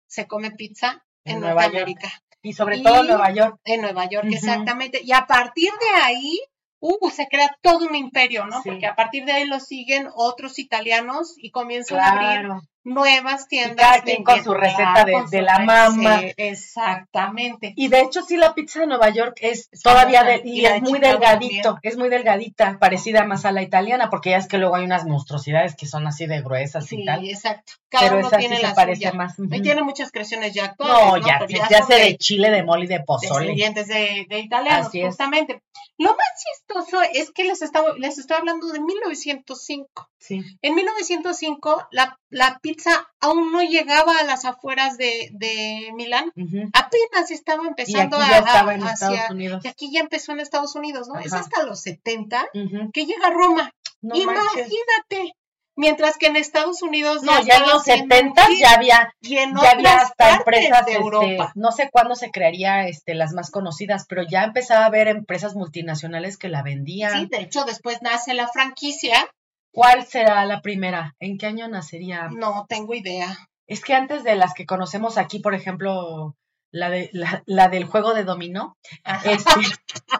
se 0.06 0.26
come 0.26 0.50
pizza 0.52 1.04
en, 1.24 1.40
Nueva 1.40 1.64
América. 1.64 2.08
Y 2.42 2.52
sobre 2.52 2.80
todo 2.80 3.00
en 3.00 3.08
Nueva 3.08 3.32
York. 3.32 3.60
En 3.64 3.80
Nueva 3.80 4.08
York, 4.08 4.28
exactamente. 4.30 5.00
Y 5.02 5.12
a 5.12 5.26
partir 5.26 5.70
de 5.80 6.00
ahí, 6.02 6.40
uh, 6.80 7.10
se 7.10 7.26
crea 7.26 7.56
todo 7.60 7.86
un 7.88 7.96
imperio, 7.96 8.46
¿no? 8.46 8.62
Porque 8.64 8.86
a 8.86 8.94
partir 8.94 9.24
de 9.24 9.32
ahí 9.32 9.46
lo 9.46 9.58
siguen 9.58 10.08
otros 10.14 10.58
italianos 10.58 11.34
y 11.36 11.50
comienzan 11.50 11.98
a 11.98 12.10
abrir 12.12 12.50
nuevas 12.86 13.48
tiendas. 13.48 14.02
Y 14.06 14.22
con 14.22 14.42
su 14.42 14.54
receta 14.54 15.04
de, 15.04 15.42
la 15.42 15.58
mamá. 15.58 16.20
Exactamente. 16.36 17.74
Y 17.76 17.88
de 17.88 18.00
hecho, 18.00 18.22
sí, 18.22 18.36
la 18.36 18.54
pizza 18.54 18.80
de 18.80 18.86
Nueva 18.86 19.10
York 19.10 19.38
es 19.40 19.68
todavía 19.82 20.22
de, 20.22 20.42
y 20.44 20.64
es 20.64 20.80
muy 20.82 20.98
delgadito, 20.98 21.78
es 21.82 21.96
muy 21.96 22.08
delgadita, 22.08 22.78
parecida 22.78 23.24
más 23.24 23.44
a 23.44 23.52
la 23.52 23.62
italiana, 23.62 24.08
porque 24.08 24.30
ya 24.30 24.38
es 24.38 24.46
que 24.46 24.58
luego 24.58 24.76
hay 24.76 24.84
unas 24.84 25.04
monstruosidades 25.04 25.74
que 25.74 25.86
son 25.86 26.06
así 26.06 26.26
de 26.26 26.40
gruesas 26.42 26.90
y 26.92 27.04
tal. 27.04 27.20
Sí, 27.20 27.30
exacto. 27.30 27.72
Cada 27.88 28.08
Pero 28.08 28.18
uno 28.20 28.30
tiene 28.38 28.62
la 28.62 28.74
parece 28.74 29.12
más. 29.12 29.34
Y 29.38 29.62
tiene 29.62 29.82
muchas 29.82 30.12
creaciones 30.12 30.54
ya 30.54 30.66
actuales. 30.66 30.96
No, 30.96 31.16
ya, 31.18 31.68
ya, 31.68 31.82
se 31.82 31.94
de, 31.94 32.16
chile, 32.16 32.50
de 32.50 32.62
mole 32.62 32.84
y 32.84 32.88
de 32.88 33.00
pozole. 33.00 33.46
Descendientes 33.46 33.88
de, 33.88 34.26
de 34.28 34.38
italianos, 34.38 34.90
justamente. 34.92 35.62
Lo 35.98 36.10
más 36.10 36.44
chistoso 36.44 37.00
es 37.14 37.30
que 37.30 37.44
les, 37.44 37.62
estaba, 37.62 37.94
les 37.96 38.18
estoy 38.18 38.36
hablando 38.36 38.66
de 38.68 38.80
1905. 38.80 40.10
Sí. 40.18 40.42
En 40.60 40.74
1905, 40.74 41.88
la, 41.90 42.18
la 42.28 42.58
pizza 42.60 43.08
aún 43.20 43.52
no 43.52 43.62
llegaba 43.62 44.18
a 44.18 44.24
las 44.24 44.44
afueras 44.44 44.96
de, 44.98 45.30
de 45.32 45.92
Milán. 45.94 46.32
Apenas 46.72 47.30
estaba 47.30 47.66
empezando 47.66 48.18
y 48.18 48.22
aquí 48.22 48.30
ya 48.30 48.38
estaba 48.38 48.74
en 48.74 48.86
Estados 48.86 49.30
Unidos. 49.30 49.64
Y 49.64 49.68
aquí 49.68 49.92
ya 49.92 50.00
empezó 50.00 50.32
en 50.32 50.40
Estados 50.40 50.74
Unidos, 50.74 51.08
¿no? 51.08 51.18
Es 51.18 51.32
hasta 51.32 51.64
los 51.64 51.80
70 51.80 52.48
que 52.92 53.06
llega 53.06 53.28
a 53.28 53.30
Roma. 53.30 53.72
Imagínate. 54.02 55.34
Mientras 55.78 56.16
que 56.16 56.28
en 56.28 56.36
Estados 56.36 56.80
Unidos 56.80 57.22
no, 57.22 57.38
ya, 57.42 57.56
en 57.56 57.66
los 57.66 57.84
70 57.84 58.46
ya 58.58 58.72
había, 58.72 59.12
ya 59.20 59.70
había 59.70 59.96
hasta 59.98 60.36
empresas 60.36 60.86
de 60.86 60.92
este, 60.92 61.02
Europa. 61.02 61.52
no 61.54 61.70
sé 61.70 61.90
cuándo 61.92 62.14
se 62.14 62.30
crearía 62.30 62.88
este, 62.88 63.14
las 63.14 63.34
más 63.34 63.50
conocidas, 63.50 64.06
pero 64.08 64.22
ya 64.22 64.44
empezaba 64.44 64.84
a 64.84 64.86
haber 64.86 65.08
empresas 65.08 65.54
multinacionales 65.54 66.38
que 66.38 66.48
la 66.48 66.62
vendían. 66.62 67.12
Sí, 67.12 67.26
de 67.26 67.42
hecho 67.42 67.66
después 67.66 68.00
nace 68.00 68.32
la 68.32 68.48
franquicia. 68.48 69.28
¿Cuál 69.76 70.06
será 70.06 70.42
la 70.46 70.62
primera? 70.62 71.14
¿En 71.20 71.36
qué 71.36 71.44
año 71.44 71.68
nacería? 71.68 72.30
No 72.34 72.64
tengo 72.66 72.94
idea. 72.94 73.36
Es 73.66 73.84
que 73.84 73.92
antes 73.92 74.24
de 74.24 74.34
las 74.34 74.54
que 74.54 74.64
conocemos 74.64 75.18
aquí, 75.18 75.38
por 75.38 75.54
ejemplo, 75.54 76.34
la, 76.70 76.88
de, 76.88 77.10
la, 77.12 77.68
del 77.68 77.84
juego 77.84 78.14
de 78.14 78.24
dominó, 78.24 78.78
este, 79.24 79.50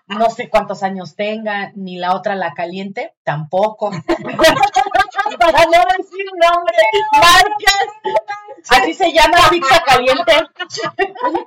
no 0.09 0.29
sé 0.29 0.51
cuántos 0.51 0.83
años 0.83 1.17
tenga, 1.17 1.73
ni 1.75 1.97
la 1.97 2.15
otra, 2.15 2.35
la 2.35 2.53
caliente, 2.53 3.15
tampoco. 3.25 3.93
Para 5.39 5.65
no 5.65 5.85
decir 5.97 6.27
nombre, 6.41 6.77
marcas. 7.13 7.89
Así 8.69 8.95
se 8.95 9.13
llama 9.13 9.49
pizza 9.51 9.83
caliente. 9.85 10.33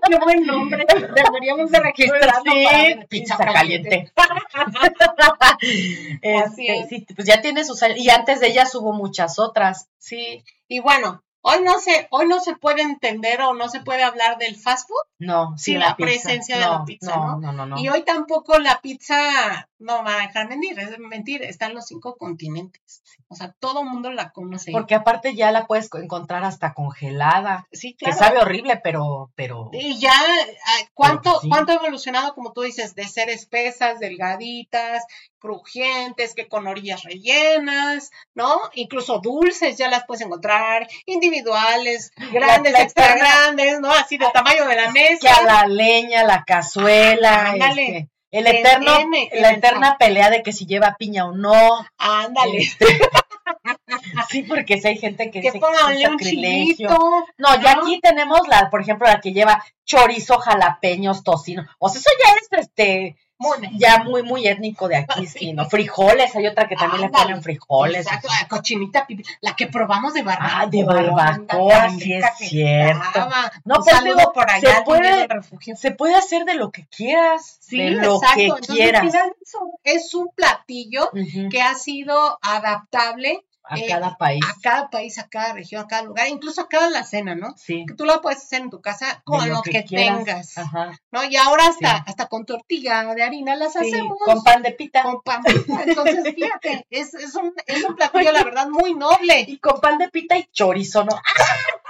qué 0.08 0.18
buen 0.24 0.46
nombre. 0.46 0.86
Deberíamos 0.88 1.72
de 1.72 1.80
registrar 1.80 2.42
sí, 2.44 2.66
pizza, 3.10 3.38
caliente. 3.38 4.12
este, 6.22 6.86
sí, 6.90 7.08
pues 7.16 7.28
ya 7.28 7.42
tiene 7.42 7.66
sus 7.66 7.82
y 7.96 8.10
antes 8.10 8.40
de 8.40 8.48
ellas 8.48 8.74
hubo 8.76 8.94
muchas 8.94 9.40
otras. 9.40 9.90
Sí. 9.98 10.44
Y 10.68 10.80
bueno, 10.80 11.24
Hoy 11.42 11.64
no 11.64 11.80
se, 11.80 12.08
hoy 12.12 12.28
no 12.28 12.42
se 12.42 12.56
puede 12.56 12.82
entender 12.82 13.42
o 13.42 13.54
no 13.54 13.70
se 13.70 13.80
puede 13.80 14.04
hablar 14.04 14.38
del 14.38 14.58
fast 14.58 14.90
food 14.90 14.98
no, 15.20 15.58
sin 15.58 15.80
la, 15.80 15.96
presencia 15.96 16.58
de 16.58 16.66
la 16.66 16.84
pizza, 16.84 17.16
¿no? 17.16 17.40
No, 17.40 17.66
no, 17.66 17.80
Y 17.80 17.88
hoy 17.88 18.04
tampoco 18.04 18.60
la 18.60 18.82
pizza, 18.82 19.69
no 19.80 20.04
va 20.04 20.16
a 20.16 20.28
dejar 20.28 20.50
mentir, 20.50 20.78
es 20.78 21.00
mentir, 21.00 21.42
está 21.42 21.68
en 21.68 21.76
los 21.76 21.86
cinco 21.88 22.18
continentes. 22.18 23.02
O 23.30 23.36
sea, 23.36 23.56
todo 23.60 23.82
el 23.82 23.90
mundo 23.90 24.12
la 24.12 24.32
conoce. 24.32 24.72
Porque 24.72 24.94
aparte 24.94 25.36
ya 25.36 25.52
la 25.52 25.68
puedes 25.68 25.90
encontrar 25.94 26.44
hasta 26.44 26.74
congelada. 26.74 27.68
Sí, 27.72 27.96
claro. 27.96 28.14
Que 28.14 28.20
sabe 28.20 28.40
horrible, 28.40 28.80
pero, 28.84 29.32
pero. 29.36 29.70
Y 29.72 29.98
ya, 29.98 30.12
ah, 30.12 30.90
¿cuánto, 30.94 31.40
cuánto 31.48 31.72
ha 31.72 31.76
evolucionado, 31.76 32.36
como 32.36 32.52
tú 32.52 32.62
dices, 32.62 32.94
de 32.94 33.08
ser 33.08 33.30
espesas, 33.30 34.00
delgaditas, 34.00 35.04
crujientes, 35.40 36.36
que 36.36 36.48
con 36.48 36.68
orillas 36.68 37.04
rellenas, 37.04 38.12
¿no? 38.36 38.60
Incluso 38.74 39.20
dulces 39.20 39.78
ya 39.78 39.90
las 39.90 40.06
puedes 40.06 40.26
encontrar, 40.26 40.88
individuales, 41.06 42.12
grandes, 42.34 42.78
extra 42.78 43.16
grandes, 43.16 43.80
¿no? 43.80 43.92
Así 43.92 44.18
del 44.18 44.32
tamaño 44.34 44.66
de 44.66 44.76
la 44.76 44.92
mesa. 44.92 45.20
Que 45.22 45.30
a 45.30 45.44
la 45.44 45.68
leña, 45.68 46.26
la 46.26 46.44
cazuela, 46.44 47.56
el 48.32 48.48
eterno, 48.48 48.92
la 49.34 49.52
eterna 49.52 49.98
pelea 49.98 50.30
de 50.30 50.44
que 50.44 50.54
si 50.54 50.66
lleva 50.66 50.96
piña 50.98 51.26
o 51.26 51.34
no. 51.34 51.86
Ándale. 51.98 52.58
Este, 52.58 52.86
sí, 54.30 54.44
porque 54.44 54.80
si 54.80 54.88
hay 54.88 54.98
gente 54.98 55.32
que, 55.32 55.42
dice 55.42 55.60
que 55.60 55.94
es 55.94 56.02
sacrilegio. 56.02 56.90
no, 57.38 57.62
ya 57.62 57.72
aquí 57.74 58.00
tenemos 58.02 58.48
la, 58.48 58.70
por 58.70 58.82
ejemplo, 58.82 59.08
la 59.08 59.20
que 59.20 59.34
lleva 59.34 59.64
chorizo, 59.86 60.38
jalapeños, 60.38 61.24
tocino. 61.24 61.66
O 61.80 61.90
sea, 61.90 62.00
eso 62.00 62.10
ya 62.24 62.34
es 62.36 62.66
este 62.66 63.18
ya 63.74 64.04
muy, 64.04 64.24
muy 64.24 64.48
étnico 64.48 64.88
de 64.88 64.98
aquí, 64.98 65.26
sí, 65.26 65.54
¿no? 65.54 65.66
Frijoles, 65.70 66.36
hay 66.36 66.48
otra 66.48 66.68
que 66.68 66.76
también 66.76 67.04
le 67.04 67.10
ponen 67.10 67.42
frijoles. 67.42 68.06
Exacto, 68.06 68.28
la 68.28 68.48
cochinita 68.48 69.06
pipi, 69.08 69.24
la 69.42 69.56
que 69.56 69.68
probamos 69.68 70.14
de 70.14 70.24
barbacoa. 70.24 70.62
Ah, 70.62 70.68
de 70.68 70.84
barbacoa, 70.84 71.90
sí 71.92 72.14
es 72.14 72.26
cierto. 72.38 73.30
No, 73.64 73.76
pero 73.84 74.02
digo, 74.04 74.34
por 74.34 74.50
allá 74.50 74.78
se 74.78 74.84
puede, 74.84 75.28
se 75.76 75.92
puede 75.92 76.16
hacer 76.16 76.46
de 76.46 76.56
lo 76.56 76.72
que 76.72 76.86
quieras, 76.88 77.58
sí, 77.62 77.78
de 77.78 77.92
lo 77.92 78.20
que 78.20 78.52
quieras. 78.68 79.14
Es 79.84 80.14
un 80.14 80.30
platillo 80.36 81.10
que 81.50 81.62
ha 81.62 81.76
sido 81.76 82.40
adaptable 82.42 83.46
a 83.70 83.78
eh, 83.78 83.86
cada 83.88 84.18
país. 84.18 84.44
A 84.44 84.56
cada 84.62 84.90
país, 84.90 85.20
a 85.20 85.30
cada 85.30 85.54
región, 85.54 85.84
a 85.84 85.88
cada 85.88 86.02
lugar, 86.02 86.28
incluso 86.28 86.62
a 86.62 86.68
cada 86.68 86.90
la 86.90 87.04
cena, 87.04 87.36
¿no? 87.36 87.56
Sí. 87.56 87.86
Que 87.88 87.94
tú 87.94 88.06
lo 88.06 88.20
puedes 88.22 88.40
hacer 88.40 88.62
en 88.62 88.72
tu 88.72 88.82
casa 88.82 89.22
con 89.24 89.48
lo, 89.48 89.62
que, 89.62 89.84
tengas. 89.84 90.58
Ajá. 90.58 91.00
¿No? 91.12 91.24
Y 91.24 91.36
ahora 91.36 91.68
hasta, 91.68 91.98
hasta 91.98 92.28
con 92.28 92.46
tortilla 92.46 93.06
de 93.14 93.24
harina 93.24 93.56
las 93.56 93.76
hacemos. 93.76 94.18
Con 94.26 94.44
pan 94.44 94.64
de 94.64 94.72
pita. 94.72 95.04
Con 95.04 95.22
pan 95.22 95.44
de 95.44 95.54
pita. 95.54 95.84
Entonces, 95.84 96.24
fíjate, 96.36 96.88
es, 96.90 97.14
es, 97.14 97.36
un, 97.36 97.54
es 97.68 97.84
un 97.84 97.96
platillo, 97.96 98.32
la 98.32 98.44
verdad, 98.44 98.68
muy 98.68 98.96
noble. 98.96 99.46
Y 99.48 99.60
con 99.60 99.80
pan 99.80 100.00
de 100.00 100.10
pita 100.10 100.38
y 100.38 100.46
chorizo, 100.52 101.04
¿no? 101.04 101.16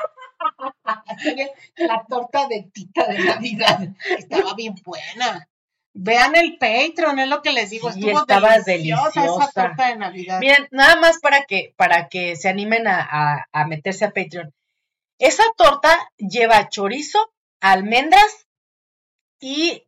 la 1.77 2.05
torta 2.07 2.47
de 2.47 2.69
pita 2.73 3.07
de 3.07 3.19
Navidad 3.19 3.87
estaba 4.17 4.53
bien 4.53 4.75
buena. 4.83 5.47
Vean 5.93 6.35
el 6.35 6.57
Patreon, 6.57 7.19
es 7.19 7.27
lo 7.27 7.41
que 7.41 7.51
les 7.51 7.71
digo. 7.71 7.89
Estuvo 7.89 8.19
estaba 8.19 8.59
deliciosa, 8.59 9.25
esa 9.25 9.51
torta 9.51 9.87
de 9.87 9.97
Navidad. 9.97 10.39
Miren, 10.39 10.67
nada 10.71 10.95
más 10.97 11.19
para 11.19 11.45
que, 11.45 11.73
para 11.75 12.07
que 12.09 12.35
se 12.35 12.47
animen 12.47 12.87
a, 12.87 13.47
meterse 13.67 14.05
a 14.05 14.11
Patreon. 14.11 14.53
Esa 15.17 15.43
torta 15.57 15.97
lleva 16.17 16.69
chorizo, 16.69 17.19
almendras 17.59 18.47
y. 19.39 19.85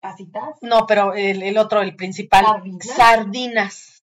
¿Pasitas? 0.00 0.56
No, 0.60 0.86
pero 0.86 1.14
el, 1.14 1.56
otro, 1.58 1.82
el 1.82 1.94
principal. 1.94 2.44
Sardinas. 2.80 4.02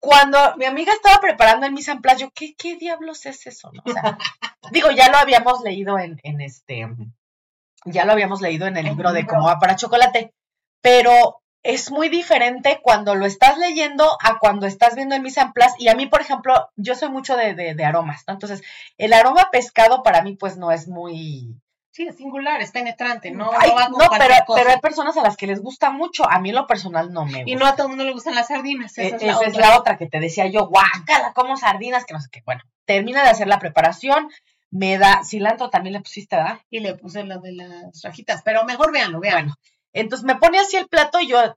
Cuando 0.00 0.56
mi 0.56 0.64
amiga 0.64 0.94
estaba 0.94 1.20
preparando 1.20 1.66
el 1.66 1.72
mise 1.72 1.92
en 1.92 2.00
place, 2.00 2.22
yo, 2.22 2.30
¿qué, 2.34 2.54
¿qué 2.54 2.76
diablos 2.76 3.26
es 3.26 3.46
eso? 3.46 3.70
O 3.84 3.92
sea, 3.92 4.16
digo, 4.72 4.90
ya 4.90 5.10
lo 5.10 5.18
habíamos 5.18 5.60
leído 5.60 5.98
en, 5.98 6.18
en 6.22 6.40
este. 6.40 6.88
Ya 7.84 8.06
lo 8.06 8.12
habíamos 8.12 8.40
leído 8.40 8.66
en 8.66 8.78
el 8.78 8.86
libro 8.86 9.12
de 9.12 9.26
cómo 9.26 9.44
va 9.46 9.58
para 9.58 9.76
chocolate 9.76 10.32
pero 10.80 11.40
es 11.62 11.90
muy 11.90 12.08
diferente 12.08 12.80
cuando 12.82 13.14
lo 13.14 13.26
estás 13.26 13.58
leyendo 13.58 14.16
a 14.22 14.38
cuando 14.38 14.66
estás 14.66 14.94
viendo 14.94 15.14
el 15.14 15.22
mise 15.22 15.40
en 15.40 15.52
place. 15.52 15.74
Y 15.78 15.88
a 15.88 15.94
mí, 15.94 16.06
por 16.06 16.20
ejemplo, 16.20 16.70
yo 16.76 16.94
soy 16.94 17.10
mucho 17.10 17.36
de, 17.36 17.54
de, 17.54 17.84
aromas, 17.84 18.24
¿no? 18.26 18.34
Entonces, 18.34 18.62
el 18.96 19.12
aroma 19.12 19.50
pescado 19.52 20.02
para 20.02 20.22
mí, 20.22 20.36
pues, 20.36 20.56
no 20.56 20.72
es 20.72 20.88
muy... 20.88 21.54
Sí, 21.92 22.06
es 22.06 22.16
singular, 22.16 22.62
es 22.62 22.70
penetrante, 22.70 23.32
no, 23.32 23.46
no, 23.46 23.58
pero, 24.16 24.34
pero, 24.54 24.70
hay 24.70 24.78
personas 24.78 25.16
a 25.16 25.22
las 25.22 25.36
que 25.36 25.48
les 25.48 25.60
gusta 25.60 25.90
mucho, 25.90 26.24
a 26.24 26.38
mí 26.38 26.50
en 26.50 26.54
lo 26.54 26.68
personal 26.68 27.12
no 27.12 27.24
me 27.24 27.38
gusta. 27.38 27.50
Y 27.50 27.56
no 27.56 27.66
a 27.66 27.74
todo 27.74 27.86
el 27.86 27.88
mundo 27.88 28.04
le 28.04 28.12
gustan 28.12 28.36
las 28.36 28.46
sardinas, 28.46 28.96
esa, 28.96 29.16
es, 29.16 29.22
la, 29.22 29.36
otra. 29.36 29.48
es 29.48 29.56
la 29.56 29.76
otra 29.76 29.98
que 29.98 30.06
te 30.06 30.20
decía 30.20 30.46
yo, 30.46 30.68
guácala, 30.68 31.32
como 31.34 31.56
sardinas, 31.56 32.04
que 32.04 32.14
no 32.14 32.20
sé 32.20 32.28
qué. 32.30 32.42
Bueno, 32.46 32.62
termina 32.84 33.24
de 33.24 33.30
hacer 33.30 33.48
la 33.48 33.58
preparación, 33.58 34.30
me 34.70 34.98
da 34.98 35.24
cilantro, 35.24 35.68
también 35.68 35.94
le 35.94 36.00
pusiste, 36.00 36.36
¿verdad? 36.36 36.60
Y 36.70 36.78
le 36.78 36.94
puse 36.94 37.24
lo 37.24 37.40
de 37.40 37.54
las 37.54 38.02
rajitas, 38.04 38.42
pero 38.44 38.64
mejor 38.64 38.92
véanlo, 38.92 39.18
véanlo. 39.18 39.54
Entonces 39.92 40.24
me 40.24 40.36
pone 40.36 40.58
así 40.58 40.76
el 40.76 40.88
plato 40.88 41.20
y 41.20 41.28
yo, 41.28 41.38
ándale, 41.38 41.56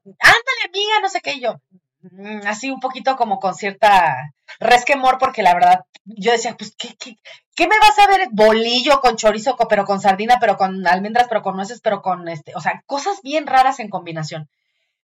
amiga, 0.67 0.99
no 1.01 1.09
sé 1.09 1.21
qué, 1.21 1.34
y 1.34 1.41
yo, 1.41 1.61
mm, 2.01 2.47
así 2.47 2.71
un 2.71 2.79
poquito 2.79 3.15
como 3.15 3.39
con 3.39 3.53
cierta 3.53 4.34
resquemor, 4.59 5.17
porque 5.19 5.43
la 5.43 5.53
verdad, 5.53 5.81
yo 6.05 6.31
decía, 6.31 6.55
pues, 6.57 6.75
¿qué, 6.77 6.95
qué, 6.97 7.17
qué 7.55 7.67
me 7.67 7.77
vas 7.79 7.97
a 7.99 8.07
ver? 8.07 8.27
Bolillo 8.31 8.99
con 9.01 9.15
chorizo, 9.15 9.55
pero 9.69 9.86
con 9.86 10.01
sardina, 10.01 10.38
pero 10.39 10.57
con 10.57 10.86
almendras, 10.88 11.27
pero 11.27 11.43
con 11.43 11.55
nueces, 11.55 11.79
pero 11.81 12.01
con 12.01 12.27
este, 12.27 12.53
o 12.55 12.61
sea, 12.61 12.84
cosas 12.86 13.21
bien 13.21 13.47
raras 13.47 13.79
en 13.79 13.89
combinación. 13.89 14.49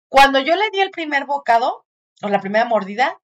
Cuando 0.07 0.39
yo 0.39 0.55
le 0.55 0.69
di 0.71 0.79
el 0.79 0.91
primer 0.91 1.25
bocado, 1.25 1.85
o 2.21 2.29
la 2.29 2.41
primera 2.41 2.65
mordida, 2.65 3.19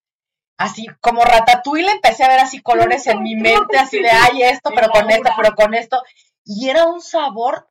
así 0.58 0.88
como 1.02 1.24
ratatouille, 1.24 1.92
empecé 1.92 2.24
a 2.24 2.30
ver 2.30 2.40
así 2.40 2.62
colores 2.62 3.08
en 3.08 3.24
mi 3.24 3.36
mente, 3.36 3.78
así 3.78 4.00
de, 4.00 4.10
ay, 4.10 4.44
esto, 4.44 4.70
pero 4.74 4.90
con 4.90 5.10
esto, 5.10 5.32
pero 5.36 5.56
con 5.56 5.74
esto. 5.74 6.02
Y 6.46 6.70
era 6.70 6.86
un 6.86 7.02
sabor 7.02 7.68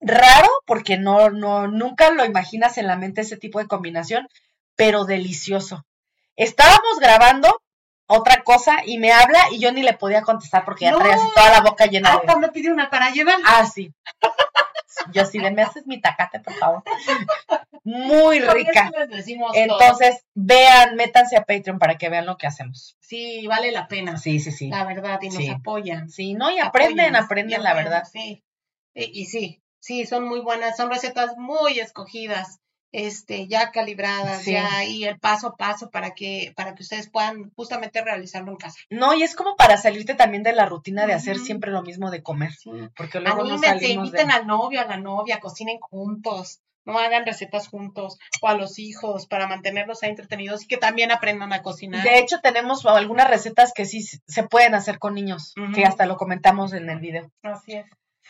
raro 0.00 0.48
porque 0.66 0.98
no, 0.98 1.30
no, 1.30 1.68
nunca 1.68 2.10
lo 2.10 2.24
imaginas 2.24 2.78
en 2.78 2.86
la 2.86 2.96
mente 2.96 3.22
ese 3.22 3.36
tipo 3.36 3.58
de 3.58 3.66
combinación, 3.66 4.28
pero 4.76 5.04
delicioso. 5.04 5.84
Estábamos 6.36 6.98
grabando 7.00 7.48
otra 8.06 8.42
cosa 8.44 8.82
y 8.84 8.98
me 8.98 9.12
habla 9.12 9.40
y 9.50 9.58
yo 9.58 9.72
ni 9.72 9.82
le 9.82 9.94
podía 9.94 10.22
contestar 10.22 10.64
porque 10.64 10.84
ya 10.84 10.96
traía 10.96 11.14
así 11.14 11.26
toda 11.34 11.50
la 11.50 11.60
boca 11.60 11.86
llena 11.86 12.12
ah, 12.12 12.34
de. 12.34 12.40
me 12.40 12.48
pidió 12.50 12.72
una 12.72 12.88
para 12.90 13.10
llevar. 13.10 13.38
Ah, 13.44 13.66
sí. 13.66 13.92
Yo 15.12 15.24
sí, 15.26 15.38
de 15.38 15.50
me 15.50 15.62
haces 15.62 15.86
mi 15.86 16.00
tacate, 16.00 16.40
por 16.40 16.54
favor. 16.54 16.82
Muy 17.84 18.40
rica. 18.40 18.90
Entonces, 19.54 20.24
vean, 20.34 20.96
métanse 20.96 21.36
a 21.36 21.44
Patreon 21.44 21.78
para 21.78 21.98
que 21.98 22.08
vean 22.08 22.26
lo 22.26 22.36
que 22.36 22.46
hacemos. 22.46 22.96
Sí, 23.00 23.46
vale 23.46 23.72
la 23.72 23.88
pena. 23.88 24.16
Sí, 24.16 24.40
sí, 24.40 24.52
sí. 24.52 24.68
La 24.68 24.84
verdad, 24.84 25.20
y 25.20 25.28
nos 25.28 25.48
apoyan. 25.50 26.08
Sí, 26.08 26.34
no, 26.34 26.50
y 26.50 26.58
aprenden, 26.58 27.14
aprenden, 27.14 27.62
la 27.62 27.74
verdad. 27.74 28.04
Sí. 28.10 28.42
Y 29.04 29.26
sí, 29.26 29.60
Sí, 29.86 30.04
son 30.04 30.26
muy 30.26 30.40
buenas, 30.40 30.76
son 30.76 30.90
recetas 30.90 31.36
muy 31.36 31.78
escogidas, 31.78 32.58
este, 32.90 33.46
ya 33.46 33.70
calibradas, 33.70 34.44
ya 34.44 34.84
y 34.84 35.04
el 35.04 35.20
paso 35.20 35.46
a 35.46 35.56
paso 35.56 35.90
para 35.90 36.10
que, 36.10 36.52
para 36.56 36.74
que 36.74 36.82
ustedes 36.82 37.08
puedan 37.08 37.52
justamente 37.54 38.02
realizarlo 38.02 38.50
en 38.50 38.56
casa. 38.56 38.80
No, 38.90 39.14
y 39.14 39.22
es 39.22 39.36
como 39.36 39.54
para 39.54 39.76
salirte 39.76 40.14
también 40.14 40.42
de 40.42 40.54
la 40.54 40.66
rutina 40.66 41.06
de 41.06 41.12
hacer 41.12 41.38
siempre 41.38 41.70
lo 41.70 41.82
mismo 41.82 42.10
de 42.10 42.20
comer. 42.20 42.50
Porque 42.96 43.20
luego 43.20 43.42
Anímense, 43.42 43.88
inviten 43.90 44.32
al 44.32 44.48
novio, 44.48 44.80
a 44.80 44.86
la 44.86 44.96
novia, 44.96 45.38
cocinen 45.38 45.78
juntos 45.78 46.58
no 46.84 47.00
hagan 47.00 47.26
recetas 47.26 47.66
juntos 47.66 48.16
o 48.40 48.46
a 48.46 48.54
los 48.54 48.78
hijos 48.78 49.26
para 49.26 49.48
mantenerlos 49.48 50.04
ahí 50.04 50.10
entretenidos 50.10 50.62
y 50.62 50.68
que 50.68 50.76
también 50.76 51.10
aprendan 51.10 51.52
a 51.52 51.60
cocinar. 51.60 52.04
De 52.04 52.20
hecho, 52.20 52.38
tenemos 52.40 52.86
algunas 52.86 53.28
recetas 53.28 53.72
que 53.72 53.86
sí 53.86 54.02
se 54.02 54.42
pueden 54.44 54.76
hacer 54.76 55.00
con 55.00 55.14
niños, 55.14 55.52
que 55.74 55.84
hasta 55.84 56.06
lo 56.06 56.16
comentamos 56.16 56.72
en 56.74 56.88
el 56.88 57.00
video. 57.00 57.28
Así 57.42 57.72
es. 57.72 57.86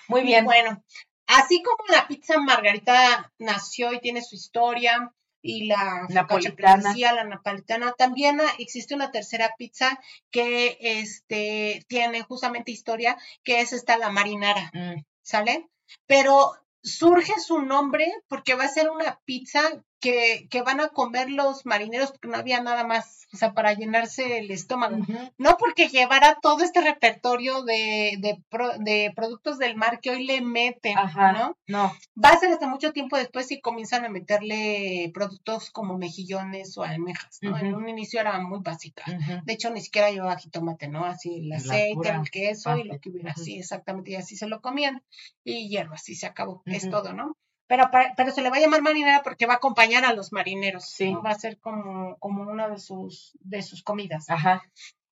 Muy 0.09 0.23
bien. 0.23 0.45
bueno, 0.45 0.83
Así 1.27 1.61
como 1.61 1.85
la 1.89 2.07
pizza 2.07 2.39
margarita 2.39 3.33
nació 3.39 3.93
y 3.93 4.01
tiene 4.01 4.23
su 4.23 4.37
historia, 4.37 5.13
y 5.47 5.67
la 5.67 6.07
napolitana. 6.09 6.95
la 6.97 7.25
napolitana. 7.25 7.93
También 7.93 8.41
existe 8.59 8.95
una 8.95 9.11
tercera 9.11 9.55
pizza 9.57 9.99
que 10.31 10.77
este, 10.81 11.85
tiene 11.89 12.23
justamente 12.23 12.73
historia, 12.73 13.17
que 13.45 13.61
es 13.61 13.73
esta 13.73 13.97
la 13.97 14.11
marinara, 14.11 14.71
mm. 14.73 15.05
¿sale? 15.23 15.69
Pero 16.07 16.53
surge 16.83 17.35
su 17.41 17.61
nombre 17.61 18.13
porque 18.29 18.55
va 18.55 18.65
a 18.65 18.69
ser 18.69 18.91
una 18.91 19.21
pizza 19.25 19.61
que, 20.07 20.47
que, 20.51 20.63
van 20.63 20.81
a 20.81 20.89
comer 20.91 21.31
los 21.31 21.67
marineros 21.67 22.13
porque 22.13 22.29
no 22.29 22.37
había 22.37 22.63
nada 22.63 22.87
más, 22.87 23.27
o 23.33 23.37
sea, 23.37 23.55
para 23.55 23.73
llenarse 23.73 24.39
el 24.39 24.53
estómago. 24.53 24.99
No 25.37 25.57
porque 25.59 25.89
llevara 25.89 26.39
todo 26.41 26.63
este 26.63 26.81
repertorio 26.81 27.65
de, 27.65 28.17
de, 28.21 28.41
de, 28.79 29.13
productos 29.17 29.59
del 29.59 29.75
mar 29.75 29.99
que 30.01 30.11
hoy 30.11 30.25
le 30.25 30.43
meten, 30.43 30.95
¿no? 30.95 31.57
No. 31.67 31.93
Va 32.23 32.29
a 32.29 32.39
ser 32.39 32.53
hasta 32.53 32.69
mucho 32.69 32.93
tiempo 32.93 33.17
después 33.17 33.49
si 33.49 33.61
comienzan 33.61 34.05
a 34.05 34.09
meterle 34.09 35.11
productos 35.13 35.71
como 35.71 35.99
mejillones 35.99 36.79
o 36.79 36.85
almejas, 36.85 37.39
¿no? 37.43 37.59
En 37.59 37.75
un 37.75 37.89
inicio 37.89 38.21
era 38.21 38.39
muy 38.39 38.61
básica. 38.61 39.03
De 39.45 39.53
hecho, 39.53 39.71
ni 39.71 39.81
siquiera 39.81 40.13
llevaba 40.13 40.37
jitomate, 40.37 40.87
¿no? 40.87 41.05
Así 41.05 41.41
el 41.41 41.53
aceite, 41.53 42.11
el 42.11 42.31
queso 42.31 42.77
y 42.77 42.85
lo 42.85 43.01
que 43.01 43.11
hubiera 43.11 43.33
así, 43.33 43.59
exactamente, 43.59 44.13
y 44.13 44.15
así 44.15 44.37
se 44.37 44.47
lo 44.47 44.61
comían. 44.61 45.03
Y 45.43 45.69
hierro, 45.69 45.95
así 45.95 46.15
se 46.15 46.27
acabó. 46.27 46.63
Es 46.65 46.89
todo, 46.89 47.13
¿no? 47.13 47.37
Pero, 47.67 47.91
pero 48.17 48.31
se 48.31 48.43
le 48.43 48.51
va 48.51 48.57
a 48.57 48.61
llamar 48.61 48.83
marinera 48.83 49.23
porque 49.23 49.47
va 49.47 49.55
a 49.55 49.57
acompañar 49.57 50.05
a 50.05 50.13
los 50.13 50.33
marineros. 50.33 50.89
Sí. 50.89 51.15
Va 51.15 51.31
a 51.31 51.39
ser 51.39 51.59
como, 51.59 52.17
como 52.19 52.43
una 52.43 52.69
de 52.69 52.79
sus, 52.79 53.37
de 53.41 53.63
sus 53.63 53.83
comidas. 53.83 54.31
Ajá. 54.31 54.63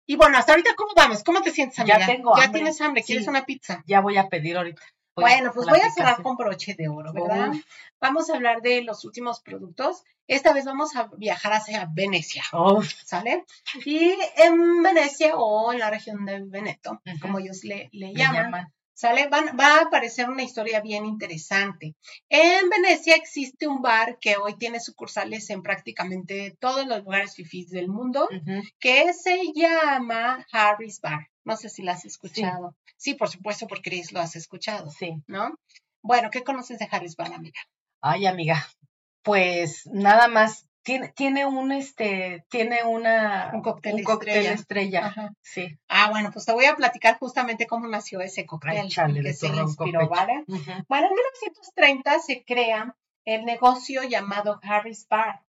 Y 0.07 0.17
bueno, 0.17 0.39
hasta 0.39 0.53
ahorita, 0.53 0.75
¿cómo 0.77 0.93
vamos? 0.95 1.25
¿Cómo 1.25 1.43
te 1.43 1.51
sientes, 1.51 1.79
amiga? 1.81 1.99
Ya 1.99 2.07
tengo 2.07 2.37
¿Ya 2.37 2.53
tienes 2.53 2.81
hambre? 2.81 3.03
¿Quieres 3.03 3.27
una 3.27 3.45
pizza? 3.45 3.83
Ya 3.87 4.01
voy 4.01 4.17
a 4.17 4.29
pedir 4.29 4.57
ahorita. 4.57 4.81
bueno, 5.17 5.51
pues 5.53 5.67
voy 5.67 5.81
a 5.81 5.91
cerrar 5.91 6.23
con 6.23 6.37
broche 6.37 6.75
de 6.75 6.89
oro, 6.89 7.13
¿verdad? 7.13 7.53
Vamos 8.01 8.31
a 8.31 8.37
hablar 8.37 8.63
de 8.63 8.83
los 8.83 9.05
últimos 9.05 9.41
productos. 9.41 10.05
Esta 10.29 10.53
vez 10.53 10.65
vamos 10.65 10.95
a 10.95 11.09
viajar 11.17 11.53
hacia 11.55 11.89
Venecia, 11.93 12.45
¿sale? 13.05 13.45
Y 13.85 14.17
en 14.37 14.83
Venecia 14.83 15.37
o 15.37 15.73
en 15.73 15.81
la 15.81 15.91
región 15.91 16.25
de 16.25 16.43
Veneto, 16.45 17.01
como 17.21 17.39
ellos 17.39 17.65
le, 17.65 17.89
le 17.93 18.13
llaman 18.13 18.73
¿Sale? 18.97 19.29
va 19.29 19.67
a 19.77 19.83
aparecer 19.83 20.31
una 20.31 20.43
historia 20.43 20.81
bien 20.81 21.05
interesante. 21.05 21.95
En 22.31 22.71
Venecia 22.71 23.15
existe 23.15 23.67
un 23.67 23.83
bar 23.83 24.17
que 24.19 24.39
hoy 24.39 24.57
tiene 24.57 24.81
sucursales 24.81 25.51
en 25.51 25.63
prácticamente 25.63 26.57
todos 26.59 26.87
los 26.87 27.05
lugares 27.05 27.35
fifís 27.35 27.69
del 27.69 27.89
mundo, 27.89 28.27
que 28.81 29.13
se 29.13 29.53
llama 29.55 30.47
Harry's 30.51 31.03
Bar. 31.03 31.29
No 31.45 31.59
sé 31.59 31.69
si 31.69 31.83
lo 31.83 31.93
has 31.93 32.07
escuchado. 32.07 32.75
Sí. 32.97 33.13
por 33.13 33.29
supuesto, 33.29 33.67
porque 33.67 33.91
Chris 33.91 34.13
lo 34.13 34.21
has 34.21 34.35
escuchado. 34.35 34.91
Sí. 34.91 35.23
¿No? 35.27 35.55
Bueno, 36.01 36.31
¿qué 36.31 36.43
conoces 36.43 36.79
de 36.79 36.89
Harry's 36.91 37.17
Bar, 37.17 37.35
amiga? 37.35 37.61
Ay, 38.01 38.25
amiga, 38.25 38.67
pues 39.23 39.87
nada 39.93 40.27
más 40.29 40.67
tiene, 40.87 41.09
tiene 41.09 41.45
un 41.45 41.73
este, 41.73 42.47
tiene 42.49 42.85
una 42.85 43.51
un 43.53 43.61
cóctel, 43.61 43.99
estrella. 44.47 45.13
Sí. 45.43 45.77
Ah, 45.89 46.11
bueno, 46.11 46.31
pues 46.33 46.47
te 46.47 46.53
voy 46.53 46.67
a 46.67 46.77
platicar 46.77 47.19
justamente 47.19 47.67
cómo 47.67 47.89
nació 47.89 48.21
ese 48.21 48.47
cóctel 48.47 48.87
que 48.87 49.33
se 49.33 49.49
inspiró, 49.49 50.09
¿vale? 50.09 50.45
Bueno, 50.47 51.09
en 51.09 51.15
1930 51.15 52.21
se 52.21 52.45
crea 52.45 52.97
el 53.25 53.45
negocio 53.45 54.05
llamado 54.05 54.61
Harry's 54.63 55.09
Bar. 55.09 55.43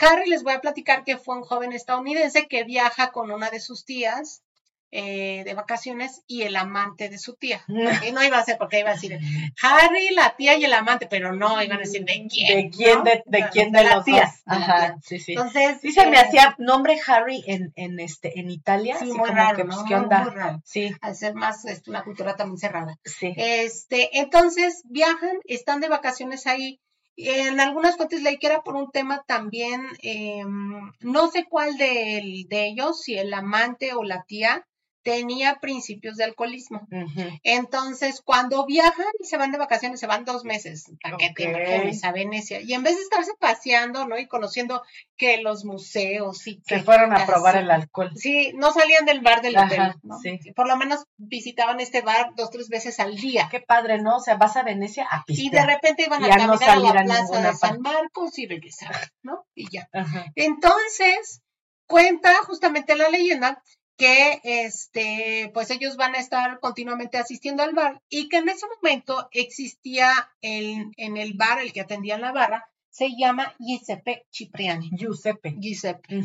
Harry 0.00 0.30
les 0.30 0.44
voy 0.44 0.52
a 0.52 0.60
platicar 0.60 1.02
que 1.02 1.18
fue 1.18 1.36
un 1.36 1.42
joven 1.42 1.72
estadounidense 1.72 2.46
que 2.46 2.62
viaja 2.62 3.10
con 3.10 3.32
una 3.32 3.50
de 3.50 3.58
sus 3.58 3.84
tías 3.84 4.44
eh, 4.90 5.42
de 5.44 5.52
vacaciones 5.52 6.22
y 6.26 6.42
el 6.42 6.56
amante 6.56 7.10
de 7.10 7.18
su 7.18 7.34
tía. 7.34 7.62
Y 8.08 8.12
no 8.12 8.22
iba 8.22 8.38
a 8.38 8.44
ser 8.44 8.56
porque 8.56 8.80
iba 8.80 8.90
a 8.90 8.94
decir 8.94 9.18
Harry, 9.62 10.10
la 10.14 10.34
tía 10.36 10.56
y 10.56 10.64
el 10.64 10.72
amante, 10.72 11.06
pero 11.06 11.34
no, 11.34 11.62
iban 11.62 11.78
a 11.78 11.80
decir 11.80 12.04
de 12.04 12.26
quién. 12.26 12.56
De 12.56 12.70
quién, 12.70 13.04
de, 13.04 13.48
quién 13.50 13.72
de, 13.72 13.84
las 13.84 14.04
tías. 14.04 14.42
Ajá, 14.46 14.96
sí, 15.02 15.18
sí. 15.18 15.32
Entonces, 15.32 15.78
sí 15.82 15.92
se 15.92 16.06
me 16.06 16.16
eh, 16.16 16.20
hacía 16.20 16.54
nombre 16.58 16.98
Harry 17.06 17.44
en, 17.46 17.72
en, 17.76 18.00
este, 18.00 18.40
en 18.40 18.50
Italia. 18.50 18.96
Sí, 18.98 19.12
muy 19.12 19.28
raro, 19.28 19.66
pues, 19.66 19.78
¿qué 19.86 19.94
onda? 19.94 20.24
Muy 20.24 20.34
raro. 20.34 20.62
Sí. 20.64 20.90
Al 21.00 21.14
ser 21.14 21.34
más 21.34 21.64
este, 21.66 21.90
una 21.90 22.02
cultura 22.02 22.36
también 22.36 22.58
cerrada. 22.58 22.98
Sí. 23.04 23.34
Este, 23.36 24.18
entonces 24.18 24.82
viajan, 24.84 25.38
están 25.44 25.80
de 25.80 25.88
vacaciones 25.88 26.46
ahí. 26.46 26.80
En 27.16 27.58
algunas 27.58 27.96
fuentes 27.96 28.22
leí 28.22 28.38
que 28.38 28.46
era 28.46 28.62
por 28.62 28.76
un 28.76 28.90
tema 28.92 29.24
también, 29.26 29.82
em, 30.02 30.92
no 31.00 31.28
sé 31.30 31.46
cuál 31.50 31.76
de, 31.76 32.44
de 32.48 32.66
ellos, 32.68 33.02
si 33.02 33.18
el 33.18 33.34
amante 33.34 33.92
o 33.92 34.04
la 34.04 34.22
tía, 34.22 34.64
tenía 35.08 35.58
principios 35.58 36.16
de 36.16 36.24
alcoholismo. 36.24 36.86
Entonces, 37.42 38.20
cuando 38.22 38.66
viajan 38.66 39.06
y 39.18 39.24
se 39.24 39.38
van 39.38 39.52
de 39.52 39.58
vacaciones, 39.58 40.00
se 40.00 40.06
van 40.06 40.26
dos 40.26 40.44
meses 40.44 40.84
a 42.02 42.12
Venecia. 42.12 42.60
Y 42.60 42.74
en 42.74 42.82
vez 42.82 42.96
de 42.96 43.02
estarse 43.02 43.32
paseando, 43.40 44.06
¿no? 44.06 44.18
Y 44.18 44.26
conociendo 44.26 44.82
que 45.16 45.38
los 45.38 45.64
museos 45.64 46.46
y 46.46 46.60
que... 46.60 46.76
Se 46.76 46.82
fueron 46.82 47.14
a 47.14 47.24
probar 47.24 47.56
el 47.56 47.70
alcohol. 47.70 48.10
Sí, 48.16 48.52
no 48.54 48.70
salían 48.72 49.06
del 49.06 49.20
bar 49.20 49.40
del 49.40 49.56
hotel, 49.56 49.94
¿no? 50.02 50.18
Por 50.54 50.68
lo 50.68 50.76
menos 50.76 51.04
visitaban 51.16 51.80
este 51.80 52.02
bar 52.02 52.32
dos, 52.36 52.50
tres 52.50 52.68
veces 52.68 53.00
al 53.00 53.16
día. 53.16 53.48
Qué 53.50 53.60
padre, 53.60 54.02
¿no? 54.02 54.16
O 54.16 54.20
sea, 54.20 54.36
vas 54.36 54.56
a 54.56 54.62
Venecia 54.62 55.06
a 55.10 55.24
pistear. 55.24 55.46
Y 55.46 55.50
de 55.50 55.66
repente 55.74 56.04
iban 56.04 56.22
a 56.22 56.28
caminar 56.28 56.98
a 56.98 57.04
la 57.04 57.04
plaza 57.04 57.40
de 57.40 57.54
San 57.54 57.80
Marcos 57.80 58.38
y 58.38 58.46
regresaban, 58.46 59.08
¿no? 59.22 59.46
Y 59.54 59.70
ya. 59.70 59.88
Entonces, 60.34 61.40
cuenta 61.86 62.34
justamente 62.44 62.94
la 62.94 63.08
leyenda 63.08 63.62
que 63.98 64.40
este, 64.44 65.50
pues 65.52 65.70
ellos 65.70 65.96
van 65.96 66.14
a 66.14 66.20
estar 66.20 66.60
continuamente 66.60 67.18
asistiendo 67.18 67.64
al 67.64 67.74
bar 67.74 68.00
y 68.08 68.28
que 68.28 68.38
en 68.38 68.48
ese 68.48 68.66
momento 68.76 69.28
existía 69.32 70.12
el, 70.40 70.92
en 70.96 71.16
el 71.16 71.34
bar, 71.34 71.58
el 71.58 71.72
que 71.72 71.80
atendía 71.80 72.16
la 72.16 72.32
barra, 72.32 72.70
se 72.90 73.10
llama 73.16 73.54
Giuseppe 73.58 74.26
Cipriani. 74.32 74.90
Giuseppe. 74.96 75.54
Giuseppe. 75.58 76.22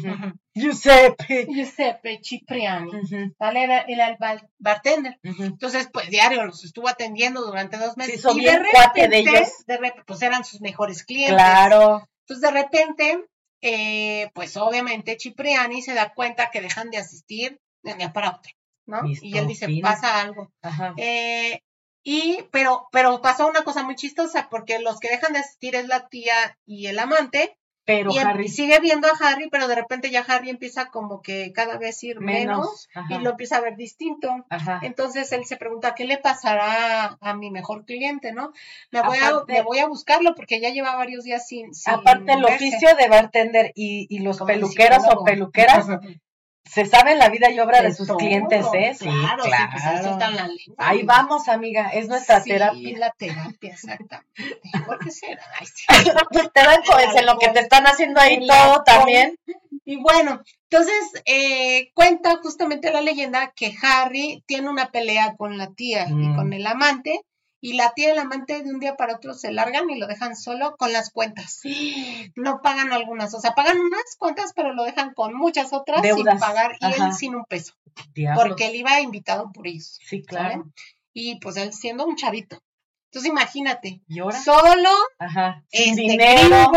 Giuseppe. 0.55 1.47
Giuseppe 1.47 2.19
Cipriani. 2.23 2.91
Era, 3.39 3.81
el 3.81 4.17
bartender. 4.57 5.19
Entonces, 5.21 5.89
pues 5.91 6.09
diario 6.09 6.45
los 6.45 6.63
estuvo 6.63 6.87
atendiendo 6.87 7.41
durante 7.41 7.77
dos 7.77 7.97
meses. 7.97 8.23
y 8.35 8.43
de 8.43 8.59
repente, 8.59 9.07
de 9.07 9.19
ellos. 9.19 9.49
De 9.67 9.77
repente, 9.77 10.03
pues 10.05 10.21
eran 10.21 10.43
sus 10.45 10.61
mejores 10.61 11.03
clientes. 11.03 11.35
Claro. 11.35 12.07
Entonces, 12.27 12.41
de 12.41 12.61
repente, 12.61 13.25
eh, 13.65 14.29
pues 14.33 14.57
obviamente 14.57 15.17
Cipriani 15.17 15.81
se 15.81 15.93
da 15.93 16.13
cuenta 16.13 16.51
que 16.51 16.59
dejan 16.59 16.91
de 16.91 16.97
asistir 16.97 17.61
de 17.81 17.93
día 17.93 18.11
para 18.11 18.31
otro, 18.31 18.51
¿no? 18.85 19.01
y 19.05 19.37
él 19.37 19.47
dice, 19.47 19.67
pasa 19.81 20.19
algo. 20.19 20.51
Eh, 20.97 21.61
y, 22.03 22.39
pero, 22.51 22.89
pero 22.91 23.21
pasa 23.21 23.45
una 23.45 23.63
cosa 23.63 23.83
muy 23.83 23.95
chistosa, 23.95 24.49
porque 24.49 24.79
los 24.79 24.99
que 24.99 25.09
dejan 25.09 25.31
de 25.31 25.39
asistir 25.39 25.75
es 25.75 25.87
la 25.87 26.09
tía 26.09 26.59
y 26.65 26.87
el 26.87 26.99
amante, 26.99 27.57
pero 27.85 28.11
y 28.13 28.17
Harry 28.17 28.47
sigue 28.47 28.79
viendo 28.79 29.07
a 29.07 29.11
Harry, 29.19 29.49
pero 29.49 29.67
de 29.67 29.75
repente 29.75 30.09
ya 30.09 30.21
Harry 30.27 30.49
empieza 30.49 30.89
como 30.89 31.21
que 31.21 31.51
cada 31.53 31.77
vez 31.77 32.01
ir 32.03 32.21
menos, 32.21 32.87
y 33.09 33.17
lo 33.17 33.31
empieza 33.31 33.57
a 33.57 33.61
ver 33.61 33.75
distinto. 33.75 34.45
Entonces 34.81 35.31
él 35.33 35.45
se 35.45 35.57
pregunta, 35.57 35.93
¿qué 35.93 36.05
le 36.05 36.17
pasará 36.17 37.17
a 37.19 37.33
mi 37.35 37.51
mejor 37.51 37.85
cliente, 37.85 38.31
no? 38.31 38.53
Me 38.91 39.01
voy, 39.01 39.17
a, 39.17 39.43
me 39.47 39.61
voy 39.61 39.79
a 39.79 39.87
buscarlo 39.87 40.33
porque 40.35 40.61
ya 40.61 40.69
lleva 40.69 40.95
varios 40.95 41.23
días 41.25 41.45
sin... 41.47 41.71
aparte 41.85 42.33
el 42.33 42.45
oficio 42.45 42.95
de 42.95 43.07
bartender 43.09 43.71
y, 43.75 44.07
y 44.09 44.19
los 44.19 44.39
peluqueros 44.41 45.03
o 45.13 45.23
peluqueras 45.23 45.87
se 46.65 46.85
sabe 46.85 47.15
la 47.15 47.29
vida 47.29 47.51
y 47.51 47.59
obra 47.59 47.81
de, 47.81 47.93
sus 47.93 48.07
clientes, 48.15 48.65
¿eh? 48.73 48.95
Sí, 48.97 49.05
claro. 49.05 49.43
claro. 49.43 50.17
Ahí 50.77 51.03
vamos, 51.03 51.47
amiga, 51.47 51.89
es 51.89 52.07
nuestra 52.07 52.41
sí, 52.41 52.51
terapia. 52.51 52.97
la 52.97 53.11
terapia, 53.11 53.71
exactamente. 53.71 54.59
¿Por 54.85 54.99
qué 54.99 55.11
será? 55.11 55.43
pues 56.31 56.51
te 56.51 56.63
dan 56.63 56.81
pues, 56.85 57.15
en 57.15 57.25
lo 57.25 57.37
que 57.37 57.49
te 57.49 57.59
están 57.59 57.85
haciendo 57.85 58.19
ahí 58.19 58.45
todo 58.47 58.83
también. 58.83 59.37
Y 59.85 60.01
bueno, 60.01 60.41
entonces 60.69 61.21
eh, 61.25 61.91
cuenta 61.93 62.37
justamente 62.41 62.91
la 62.91 63.01
leyenda 63.01 63.51
que 63.55 63.75
Harry 63.81 64.43
tiene 64.47 64.69
una 64.69 64.91
pelea 64.91 65.35
con 65.35 65.57
la 65.57 65.71
tía 65.71 66.07
y 66.07 66.13
mm. 66.13 66.35
con 66.35 66.53
el 66.53 66.65
amante 66.65 67.21
y 67.63 67.75
la 67.75 67.93
tía 67.93 68.09
y 68.09 68.11
el 68.11 68.19
amante 68.19 68.61
de 68.61 68.69
un 68.69 68.81
día 68.81 68.97
para 68.97 69.15
otro 69.15 69.33
se 69.33 69.49
largan 69.49 69.89
y 69.89 69.97
lo 69.97 70.05
dejan 70.05 70.35
solo 70.35 70.75
con 70.75 70.91
las 70.91 71.11
cuentas. 71.11 71.61
No 72.35 72.61
pagan 72.61 72.91
algunas, 72.91 73.33
o 73.33 73.39
sea, 73.39 73.55
pagan 73.55 73.79
unas 73.79 74.17
cuentas, 74.19 74.51
pero 74.53 74.73
lo 74.73 74.83
dejan 74.83 75.13
con 75.13 75.33
muchas 75.33 75.71
otras 75.71 76.01
sin 76.01 76.25
pagar 76.25 76.75
y 76.81 76.85
él 76.87 77.13
sin 77.13 77.35
un 77.35 77.45
peso. 77.45 77.73
Porque 78.35 78.67
él 78.67 78.75
iba 78.75 78.99
invitado 78.99 79.49
por 79.53 79.65
ellos. 79.65 79.97
Sí, 80.05 80.23
claro. 80.23 80.65
Y 81.13 81.39
pues 81.39 81.55
él 81.55 81.71
siendo 81.71 82.05
un 82.05 82.17
chavito. 82.17 82.61
Entonces 83.05 83.31
imagínate, 83.31 84.01
¿Y 84.09 84.15
solo, 84.17 84.89
sin 85.69 85.89
este, 85.91 86.01
dinero, 86.01 86.69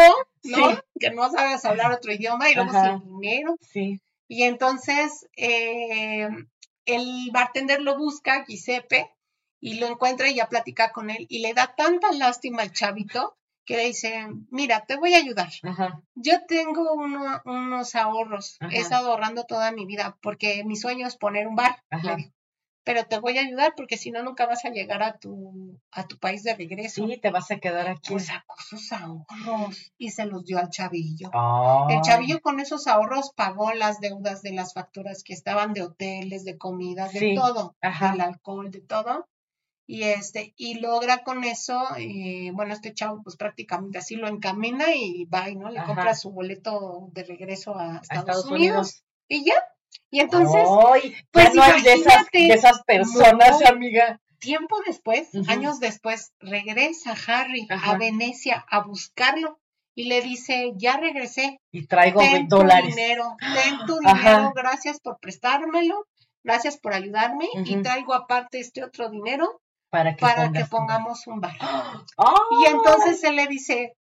¿no? 0.45 0.79
que 1.01 1.11
no 1.11 1.29
sabes 1.33 1.65
hablar 1.65 1.91
otro 1.91 2.13
idioma 2.13 2.49
y 2.49 2.55
luego 2.55 2.71
sin 2.71 3.21
dinero. 3.21 3.57
Sí. 3.61 4.01
Y 4.29 4.45
entonces 4.45 5.27
eh, 5.37 6.29
el 6.85 7.31
bartender 7.33 7.81
lo 7.81 7.99
busca, 7.99 8.45
Giuseppe, 8.47 9.16
y 9.67 9.81
lo 9.81 9.89
encuentra 9.89 10.29
y 10.31 10.37
ya 10.37 10.49
platica 10.49 10.93
con 10.93 11.11
él 11.11 11.27
y 11.29 11.41
le 11.41 11.53
da 11.53 11.75
tanta 11.77 12.13
lástima 12.13 12.63
al 12.63 12.73
chavito 12.73 13.37
que 13.65 13.77
le 13.77 13.87
dice, 13.87 14.29
mira, 14.51 14.85
te 14.87 14.97
voy 14.97 15.15
a 15.15 15.19
ayudar. 15.19 15.51
Yo 16.15 16.47
tengo 16.47 16.93
unos 16.93 17.95
ahorros, 17.97 18.59
he 18.71 18.79
estado 18.79 19.11
ahorrando 19.11 19.43
toda 19.43 19.73
mi 19.73 19.85
vida 19.85 20.17
porque 20.23 20.63
mi 20.65 20.77
sueño 20.77 21.09
es 21.09 21.17
poner 21.17 21.49
un 21.49 21.57
bar, 21.57 21.83
pero 22.85 23.07
te 23.07 23.19
voy 23.19 23.39
a 23.39 23.41
ayudar 23.41 23.75
porque 23.77 23.97
si 23.97 24.13
no 24.13 24.23
nunca 24.23 24.47
vas 24.47 24.65
a 24.65 24.71
llegar 24.71 25.03
a 25.03 25.19
tu 25.19 25.81
a 25.91 26.07
tu 26.07 26.17
país 26.21 26.45
de 26.45 26.55
regreso. 26.55 27.05
Sí, 27.05 27.19
te 27.21 27.33
vas 27.33 27.51
a 27.51 27.59
quedar 27.59 27.89
aquí. 27.89 28.13
Pues 28.13 28.27
sacó 28.27 28.55
sus 28.61 28.93
ahorros 28.93 29.93
y 29.99 30.11
se 30.11 30.27
los 30.27 30.45
dio 30.45 30.61
al 30.61 30.71
chavillo. 30.71 31.31
Ah. 31.35 31.89
El 31.91 32.03
chavillo 32.03 32.41
con 32.41 32.61
esos 32.61 32.87
ahorros 32.87 33.33
pagó 33.35 33.73
las 33.73 33.99
deudas 33.99 34.43
de 34.43 34.53
las 34.53 34.75
facturas 34.75 35.25
que 35.25 35.33
estaban 35.33 35.73
de 35.73 35.83
hoteles, 35.83 36.45
de 36.45 36.57
comidas, 36.57 37.13
de 37.13 37.35
todo, 37.35 37.75
del 37.83 38.21
alcohol, 38.21 38.71
de 38.71 38.81
todo 38.83 39.27
y 39.87 40.03
este 40.03 40.53
y 40.57 40.81
logra 40.81 41.23
con 41.23 41.45
eso 41.45 41.81
eh, 41.97 42.51
bueno 42.53 42.75
este 42.75 42.93
chavo 42.93 43.23
pues 43.23 43.37
prácticamente 43.37 43.99
así 43.99 44.17
lo 44.17 44.27
encamina 44.27 44.95
y 44.95 45.25
va 45.27 45.49
y 45.49 45.55
no 45.55 45.71
le 45.71 45.83
compra 45.85 46.15
su 46.15 46.33
boleto 46.33 47.09
de 47.13 47.23
regreso 47.23 47.79
a 47.79 48.01
Estados, 48.03 48.51
Unidos. 48.51 49.05
y 49.29 49.45
ya. 49.45 49.55
Y 50.11 50.21
entonces 50.21 50.67
pues 51.31 51.55
no 51.55 51.63
de 51.63 51.93
esas, 51.93 52.27
de 52.33 52.49
esas 52.49 52.83
personas 52.83 53.65
amiga. 53.65 54.21
tiempo 54.41 54.77
después 54.85 55.31
años 55.49 55.79
después 55.79 56.33
regresa 56.41 57.15
Harry 57.29 57.69
a 57.71 57.97
Venecia 57.97 58.65
a 58.69 58.83
buscarlo 58.83 59.61
y 59.95 60.05
le 60.05 60.21
dice 60.21 60.73
ya 60.77 60.97
regresé 60.97 61.61
y 61.71 61.87
traigo 61.87 62.21
ten 62.21 62.49
dólares 62.49 62.91
tu 62.91 62.97
dinero 62.97 63.37
ten 63.39 63.87
tu 63.87 63.99
dinero 64.01 64.53
gracias 64.55 64.99
por 65.01 65.19
prestármelo 65.21 66.07
gracias 66.43 66.77
por 66.77 66.93
ayudarme 66.93 67.47
y 67.65 67.77
traigo 67.83 68.15
aparte 68.15 68.59
este 68.59 68.83
otro 68.83 69.11
dinero 69.11 69.61
para 69.91 70.17
que, 70.17 70.65
pongamos 70.67 71.27
un 71.27 71.41
bar. 71.41 71.57
Y 72.61 72.67
entonces 72.67 73.23
él 73.25 73.37
le 73.37 73.47
dice, 73.47 73.97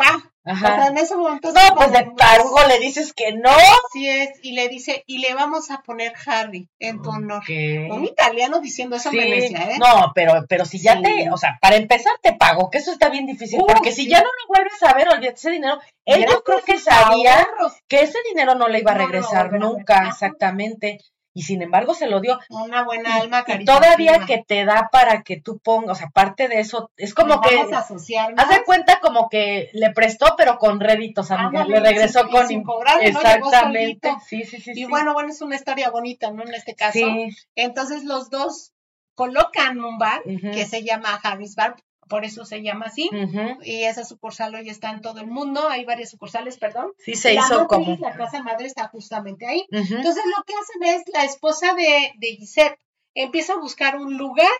va. 0.00 0.32
Sea, 0.44 0.86
en 0.86 0.96
ese 0.96 1.16
momento. 1.16 1.50
No, 1.52 1.74
pues 1.74 1.90
de 1.90 2.08
tarugo 2.16 2.58
le 2.68 2.78
dices 2.78 3.12
que 3.12 3.32
no. 3.32 3.50
Sí 3.92 4.08
es, 4.08 4.30
y 4.42 4.52
le 4.52 4.68
dice, 4.68 5.02
y 5.06 5.18
le 5.18 5.34
vamos 5.34 5.72
a 5.72 5.82
poner 5.82 6.12
Harry 6.24 6.68
en 6.78 7.02
tu 7.02 7.10
honor. 7.10 7.42
Un 7.48 8.04
italiano 8.04 8.60
diciendo 8.60 8.94
eso 8.94 9.10
me 9.10 9.28
decía, 9.28 9.72
¿eh? 9.72 9.78
No, 9.80 10.12
pero, 10.14 10.44
pero 10.48 10.64
si 10.64 10.80
ya 10.80 11.00
te, 11.02 11.28
o 11.32 11.36
sea, 11.36 11.58
para 11.60 11.74
empezar 11.74 12.12
te 12.22 12.32
pago, 12.34 12.70
que 12.70 12.78
eso 12.78 12.92
está 12.92 13.08
bien 13.08 13.26
difícil, 13.26 13.60
porque 13.66 13.90
si 13.90 14.08
ya 14.08 14.20
no 14.20 14.26
lo 14.26 14.46
vuelves 14.48 14.80
a 14.84 14.94
ver, 14.94 15.08
olvídate 15.08 15.36
ese 15.36 15.50
dinero. 15.50 15.80
Él 16.04 16.24
yo 16.30 16.44
creo 16.44 16.62
que 16.62 16.78
sabía 16.78 17.48
que 17.88 18.02
ese 18.02 18.18
dinero 18.28 18.54
no 18.54 18.68
le 18.68 18.78
iba 18.78 18.92
a 18.92 18.98
regresar 18.98 19.52
nunca, 19.54 20.06
exactamente 20.08 21.00
y 21.36 21.42
sin 21.42 21.60
embargo 21.60 21.92
se 21.92 22.06
lo 22.06 22.20
dio. 22.20 22.40
Una 22.48 22.82
buena 22.82 23.16
alma 23.16 23.44
todavía 23.66 24.20
que 24.26 24.42
te 24.42 24.64
da 24.64 24.88
para 24.90 25.22
que 25.22 25.38
tú 25.38 25.58
pongas, 25.58 26.00
aparte 26.00 26.48
de 26.48 26.60
eso, 26.60 26.90
es 26.96 27.12
como 27.12 27.42
que 27.42 27.60
haz 27.70 28.48
de 28.48 28.64
cuenta 28.64 29.00
como 29.00 29.28
que 29.28 29.68
le 29.74 29.90
prestó 29.90 30.34
pero 30.38 30.58
con 30.58 30.80
réditos, 30.80 31.30
amiga, 31.30 31.66
le 31.66 31.80
regresó 31.80 32.26
con 32.30 32.48
sin 32.48 32.64
exactamente. 33.02 34.14
Sí, 34.26 34.44
sí, 34.44 34.62
sí, 34.62 34.72
y 34.74 34.86
bueno, 34.86 35.12
bueno, 35.12 35.28
es 35.28 35.42
una 35.42 35.56
historia 35.56 35.90
bonita, 35.90 36.30
¿no? 36.30 36.42
En 36.42 36.54
este 36.54 36.74
caso. 36.74 37.06
Entonces 37.54 38.04
los 38.04 38.30
dos 38.30 38.72
colocan 39.14 39.78
un 39.84 39.98
bar 39.98 40.22
que 40.24 40.64
se 40.64 40.84
llama 40.84 41.20
Harris 41.22 41.54
Bar 41.54 41.76
por 42.08 42.24
eso 42.24 42.44
se 42.44 42.62
llama 42.62 42.86
así. 42.86 43.10
Y 43.62 43.82
esa 43.84 44.04
sucursal 44.04 44.54
hoy 44.54 44.68
está 44.68 44.90
en 44.90 45.00
todo 45.00 45.20
el 45.20 45.26
mundo, 45.26 45.68
hay 45.68 45.84
varias 45.84 46.10
sucursales, 46.10 46.58
perdón. 46.58 46.92
Sí, 46.98 47.14
se 47.14 47.34
hizo 47.34 47.66
como. 47.66 47.96
La 48.00 48.16
casa 48.16 48.42
madre 48.42 48.66
está 48.66 48.88
justamente 48.88 49.46
ahí. 49.46 49.66
Entonces 49.70 50.24
lo 50.36 50.44
que 50.44 50.54
hacen 50.54 50.96
es 50.96 51.02
la 51.12 51.24
esposa 51.24 51.74
de, 51.74 52.12
de 52.18 52.36
Gisette 52.36 52.78
empieza 53.16 53.54
a 53.54 53.58
buscar 53.58 53.96
un 53.96 54.18
lugar 54.18 54.50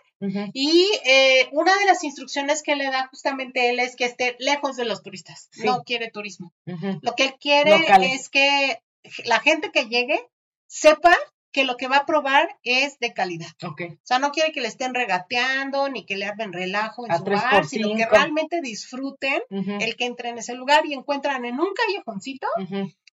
y 0.51 0.89
eh, 1.05 1.47
una 1.51 1.77
de 1.77 1.85
las 1.85 2.03
instrucciones 2.03 2.63
que 2.63 2.75
le 2.75 2.85
da 2.85 3.07
justamente 3.07 3.69
él 3.69 3.79
es 3.79 3.95
que 3.95 4.05
esté 4.05 4.35
lejos 4.39 4.75
de 4.75 4.85
los 4.85 5.03
turistas. 5.03 5.49
No 5.63 5.83
quiere 5.83 6.09
turismo. 6.09 6.53
Lo 7.01 7.13
que 7.15 7.25
él 7.25 7.35
quiere 7.39 7.85
es 8.13 8.29
que 8.29 8.81
la 9.25 9.39
gente 9.39 9.71
que 9.71 9.85
llegue 9.85 10.19
sepa 10.65 11.15
que 11.57 11.63
lo 11.63 11.75
que 11.75 11.87
va 11.87 11.97
a 11.97 12.05
probar 12.05 12.55
es 12.61 12.99
de 12.99 13.13
calidad. 13.13 13.47
Okay. 13.63 13.87
O 13.87 13.99
sea, 14.03 14.19
no 14.19 14.31
quiere 14.31 14.51
que 14.51 14.61
le 14.61 14.67
estén 14.67 14.93
regateando 14.93 15.89
ni 15.89 16.05
que 16.05 16.15
le 16.15 16.27
armen 16.27 16.53
relajo 16.53 17.07
en 17.07 17.17
su 17.17 17.23
bar, 17.23 17.65
sino 17.65 17.95
que 17.95 18.05
realmente 18.05 18.61
disfruten 18.61 19.41
el 19.49 19.95
que 19.95 20.05
entre 20.05 20.29
en 20.29 20.37
ese 20.37 20.53
lugar 20.53 20.85
y 20.85 20.93
encuentran 20.93 21.45
en 21.45 21.59
un 21.59 21.69
callejoncito 21.73 22.45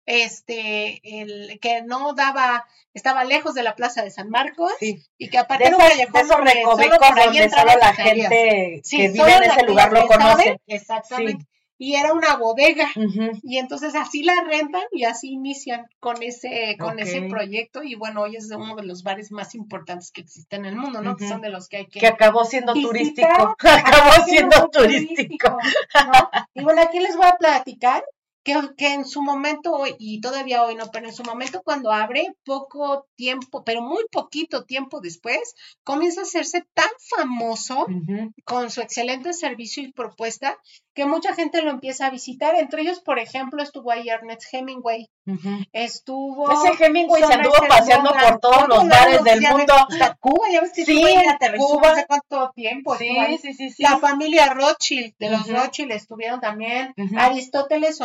este 0.04 1.00
el 1.22 1.58
que 1.58 1.80
no 1.80 2.12
daba 2.12 2.66
estaba 2.92 3.24
lejos 3.24 3.54
de 3.54 3.62
la 3.62 3.76
plaza 3.76 4.02
de 4.02 4.10
San 4.10 4.28
Marcos 4.28 4.72
y 4.82 5.30
que 5.30 5.38
aparte 5.38 5.64
de 5.64 5.70
esos, 5.70 5.80
de 5.80 6.36
recovecos 6.36 6.98
donde 7.16 7.48
solo 7.48 7.72
la 7.80 7.94
gente 7.94 8.82
que 8.90 9.08
vive 9.08 9.36
en 9.36 9.42
ese 9.44 9.62
lugar 9.64 9.90
lo 9.90 10.06
conoce. 10.06 10.60
Exactamente. 10.66 11.46
Y 11.84 11.96
era 11.96 12.14
una 12.14 12.36
bodega. 12.36 12.88
Y 13.42 13.58
entonces 13.58 13.94
así 13.94 14.22
la 14.22 14.34
rentan 14.48 14.82
y 14.90 15.04
así 15.04 15.32
inician 15.32 15.86
con 16.00 16.22
ese, 16.22 16.76
con 16.78 16.98
ese 16.98 17.22
proyecto. 17.28 17.82
Y 17.82 17.94
bueno, 17.94 18.22
hoy 18.22 18.36
es 18.36 18.50
uno 18.50 18.74
de 18.74 18.84
los 18.84 19.02
bares 19.02 19.30
más 19.30 19.54
importantes 19.54 20.10
que 20.10 20.22
existen 20.22 20.64
en 20.64 20.72
el 20.72 20.76
mundo, 20.76 21.02
¿no? 21.02 21.14
Que 21.16 21.28
son 21.28 21.42
de 21.42 21.50
los 21.50 21.68
que 21.68 21.76
hay 21.78 21.86
que. 21.86 22.00
Que 22.00 22.06
acabó 22.06 22.46
siendo 22.46 22.72
turístico. 22.72 23.54
Acabó 23.64 24.24
siendo 24.24 24.70
turístico. 24.70 25.58
Y 26.54 26.62
bueno, 26.62 26.80
aquí 26.80 27.00
les 27.00 27.16
voy 27.16 27.26
a 27.26 27.36
platicar 27.36 28.02
que, 28.44 28.54
que, 28.76 28.92
en 28.92 29.04
su 29.04 29.22
momento, 29.22 29.84
y 29.98 30.20
todavía 30.20 30.62
hoy 30.62 30.74
no, 30.74 30.90
pero 30.92 31.08
en 31.08 31.14
su 31.14 31.24
momento 31.24 31.62
cuando 31.64 31.90
abre, 31.90 32.36
poco 32.44 33.06
tiempo, 33.16 33.64
pero 33.64 33.80
muy 33.82 34.04
poquito 34.12 34.64
tiempo 34.64 35.00
después, 35.00 35.54
comienza 35.82 36.20
a 36.20 36.24
hacerse 36.24 36.64
tan 36.74 36.90
famoso 37.16 37.86
con 38.44 38.70
su 38.70 38.80
excelente 38.80 39.32
servicio 39.32 39.82
y 39.82 39.92
propuesta 39.92 40.58
que 40.94 41.06
mucha 41.06 41.34
gente 41.34 41.60
lo 41.62 41.70
empieza 41.70 42.06
a 42.06 42.10
visitar. 42.10 42.54
Entre 42.54 42.82
ellos, 42.82 43.00
por 43.00 43.18
ejemplo, 43.18 43.62
estuvo 43.62 43.90
ahí 43.90 44.08
Ernest 44.08 44.42
Hemingway. 44.52 45.10
Estuvo. 45.72 46.50
Ese 46.52 46.84
Hemingway 46.84 47.22
se 47.22 47.34
anduvo 47.34 47.56
paseando 47.68 48.10
por 48.10 48.38
todos 48.38 48.68
los 48.68 48.88
bares 48.88 49.24
del 49.24 49.40
mundo. 49.40 49.74
Hasta 49.74 50.14
Cuba, 50.14 50.46
ya 50.52 50.60
ves 50.60 50.72
que 50.72 50.84
sí, 50.84 51.02
Cuba. 51.56 51.90
hace 51.90 52.06
cuánto 52.06 52.52
tiempo. 52.54 52.96
Sí, 52.96 53.16
sí, 53.42 53.54
sí, 53.54 53.70
sí, 53.70 53.82
La 53.82 53.98
familia 53.98 54.54
Rothschild, 54.54 55.14
de 55.18 55.30
los 55.30 55.48
Rothschild 55.48 55.92
estuvieron 55.92 56.40
también. 56.40 56.94
Aristóteles 57.16 57.96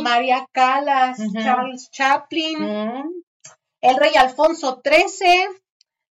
María 0.00 0.46
Callas, 0.52 1.18
Charles 1.42 1.90
Chaplin, 1.90 2.58
el 3.80 3.96
rey 3.96 4.14
Alfonso 4.16 4.80
XIII, 4.84 5.46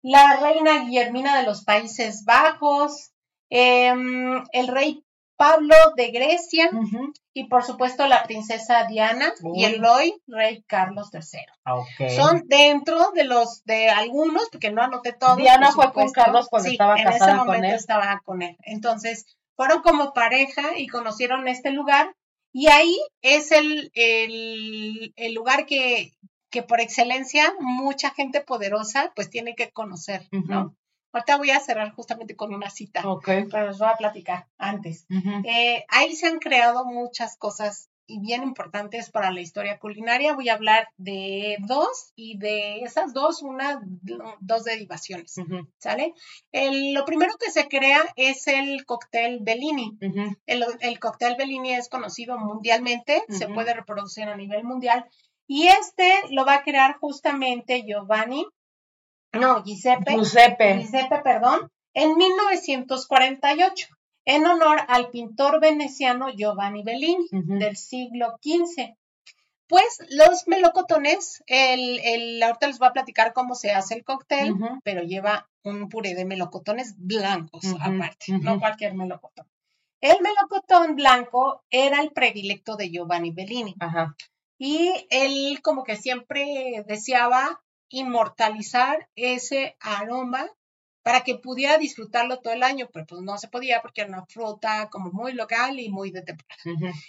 la 0.03 0.37
reina 0.37 0.79
Guillermina 0.85 1.37
de 1.37 1.43
los 1.43 1.63
Países 1.63 2.23
Bajos, 2.25 3.11
em, 3.49 4.43
el 4.51 4.67
rey 4.67 5.03
Pablo 5.37 5.75
de 5.95 6.07
Grecia 6.09 6.69
y 7.33 7.43
por 7.47 7.63
supuesto 7.63 8.07
la 8.07 8.23
princesa 8.23 8.85
Diana 8.85 9.31
y 9.53 9.65
el 9.65 9.79
rey, 9.79 10.15
rey 10.25 10.63
Carlos 10.65 11.09
III. 11.13 11.41
Ah, 11.63 11.75
Son 12.15 12.43
dentro 12.47 13.11
de 13.11 13.23
los 13.23 13.63
de 13.63 13.89
algunos, 13.89 14.49
porque 14.51 14.71
no 14.71 14.81
anoté 14.81 15.13
todos. 15.13 15.37
Diana 15.37 15.71
fue 15.71 15.93
con 15.93 16.11
Carlos 16.11 16.47
cuando 16.49 16.69
estaba 16.69 16.95
casada 16.95 17.31
en 17.31 17.37
ese 17.37 17.45
momento 17.45 17.75
estaba 17.75 18.21
con 18.25 18.41
él. 18.41 18.57
Entonces, 18.63 19.37
fueron 19.55 19.83
como 19.83 20.13
pareja 20.13 20.77
y 20.77 20.87
conocieron 20.87 21.47
este 21.47 21.69
lugar 21.69 22.15
y 22.51 22.67
ahí 22.67 22.97
es 23.21 23.51
el, 23.51 23.91
el, 23.93 25.13
el 25.15 25.33
lugar 25.33 25.65
que, 25.65 26.13
que 26.49 26.63
por 26.63 26.79
excelencia 26.79 27.53
mucha 27.59 28.11
gente 28.11 28.41
poderosa 28.41 29.11
pues 29.15 29.29
tiene 29.29 29.55
que 29.55 29.71
conocer, 29.71 30.27
¿no? 30.31 30.75
Ahorita 31.13 31.37
voy 31.37 31.51
a 31.51 31.59
cerrar 31.59 31.91
justamente 31.93 32.35
con 32.35 32.53
una 32.53 32.69
cita, 32.69 33.01
pero 33.49 33.67
les 33.67 33.79
voy 33.79 33.87
a 33.87 33.97
platicar 33.97 34.47
antes. 34.57 35.05
Eh, 35.45 35.85
ahí 35.87 36.15
se 36.15 36.27
han 36.27 36.39
creado 36.39 36.85
muchas 36.85 37.37
cosas 37.37 37.89
y 38.07 38.19
bien 38.19 38.43
importantes 38.43 39.11
para 39.11 39.31
la 39.31 39.41
historia 39.41 39.79
culinaria. 39.79 40.33
Voy 40.33 40.49
a 40.49 40.53
hablar 40.55 40.87
de 40.97 41.57
dos 41.59 42.13
y 42.15 42.37
de 42.37 42.79
esas 42.79 43.13
dos, 43.13 43.43
una, 43.43 43.81
dos 44.39 44.63
derivaciones, 44.63 45.35
¿sale? 45.77 46.13
lo 46.51 47.05
primero 47.05 47.33
que 47.39 47.51
se 47.51 47.67
crea 47.67 48.01
es 48.15 48.47
el 48.47 48.85
cóctel 48.85 49.39
Bellini. 49.41 49.97
el, 50.45 50.65
el, 50.79 50.99
cóctel 50.99 51.35
Bellini 51.37 51.73
es 51.73 51.89
conocido 51.89 52.37
mundialmente, 52.37 53.23
se 53.29 53.47
puede 53.47 53.73
reproducir 53.73 54.23
a 54.23 54.37
nivel 54.37 54.63
mundial 54.63 55.05
y 55.45 55.67
este 55.67 56.11
lo 56.31 56.45
va 56.45 56.55
a 56.55 56.63
crear 56.63 56.97
justamente 56.97 57.83
Giovanni 57.85 58.45
no, 59.33 59.63
Giuseppe, 59.63 60.13
Giuseppe. 60.13 60.79
Giuseppe, 60.79 61.19
perdón, 61.19 61.71
en 61.93 62.15
1948, 62.15 63.87
en 64.27 64.45
honor 64.45 64.79
al 64.89 65.09
pintor 65.09 65.61
veneciano 65.61 66.29
Giovanni 66.29 66.83
Bellini 66.83 67.27
del 67.31 67.77
siglo 67.77 68.37
XV. 68.43 68.93
Pues 69.67 69.99
los 70.09 70.47
melocotones, 70.47 71.43
el, 71.47 71.99
el, 72.03 72.43
ahorita 72.43 72.67
les 72.67 72.77
voy 72.77 72.89
a 72.89 72.93
platicar 72.93 73.31
cómo 73.31 73.55
se 73.55 73.71
hace 73.71 73.95
el 73.95 74.03
cóctel, 74.03 74.53
pero 74.83 75.01
lleva 75.01 75.49
un 75.63 75.87
puré 75.87 76.13
de 76.13 76.25
melocotones 76.25 76.95
blancos 76.97 77.63
aparte, 77.79 78.33
no 78.41 78.59
cualquier 78.59 78.95
melocotón. 78.95 79.47
El 80.01 80.17
melocotón 80.21 80.95
blanco 80.97 81.63
era 81.69 82.01
el 82.01 82.11
predilecto 82.11 82.75
de 82.75 82.89
Giovanni 82.89 83.31
Bellini. 83.31 83.75
Ajá. 83.79 84.15
Y 84.57 85.07
él 85.09 85.61
como 85.63 85.85
que 85.85 85.95
siempre 85.95 86.83
deseaba 86.85 87.61
inmortalizar 87.89 89.07
ese 89.15 89.77
aroma 89.79 90.49
para 91.07 91.23
que 91.23 91.35
pudiera 91.35 91.77
disfrutarlo 91.77 92.41
todo 92.41 92.53
el 92.53 92.63
año, 92.63 92.89
pero 92.91 93.05
pues 93.05 93.21
no 93.21 93.37
se 93.37 93.47
podía 93.47 93.81
porque 93.81 94.01
era 94.01 94.09
una 94.09 94.25
fruta 94.25 94.89
como 94.89 95.09
muy 95.09 95.31
local 95.31 95.79
y 95.79 95.87
muy 95.87 96.11
de 96.11 96.21
temporada. 96.21 96.61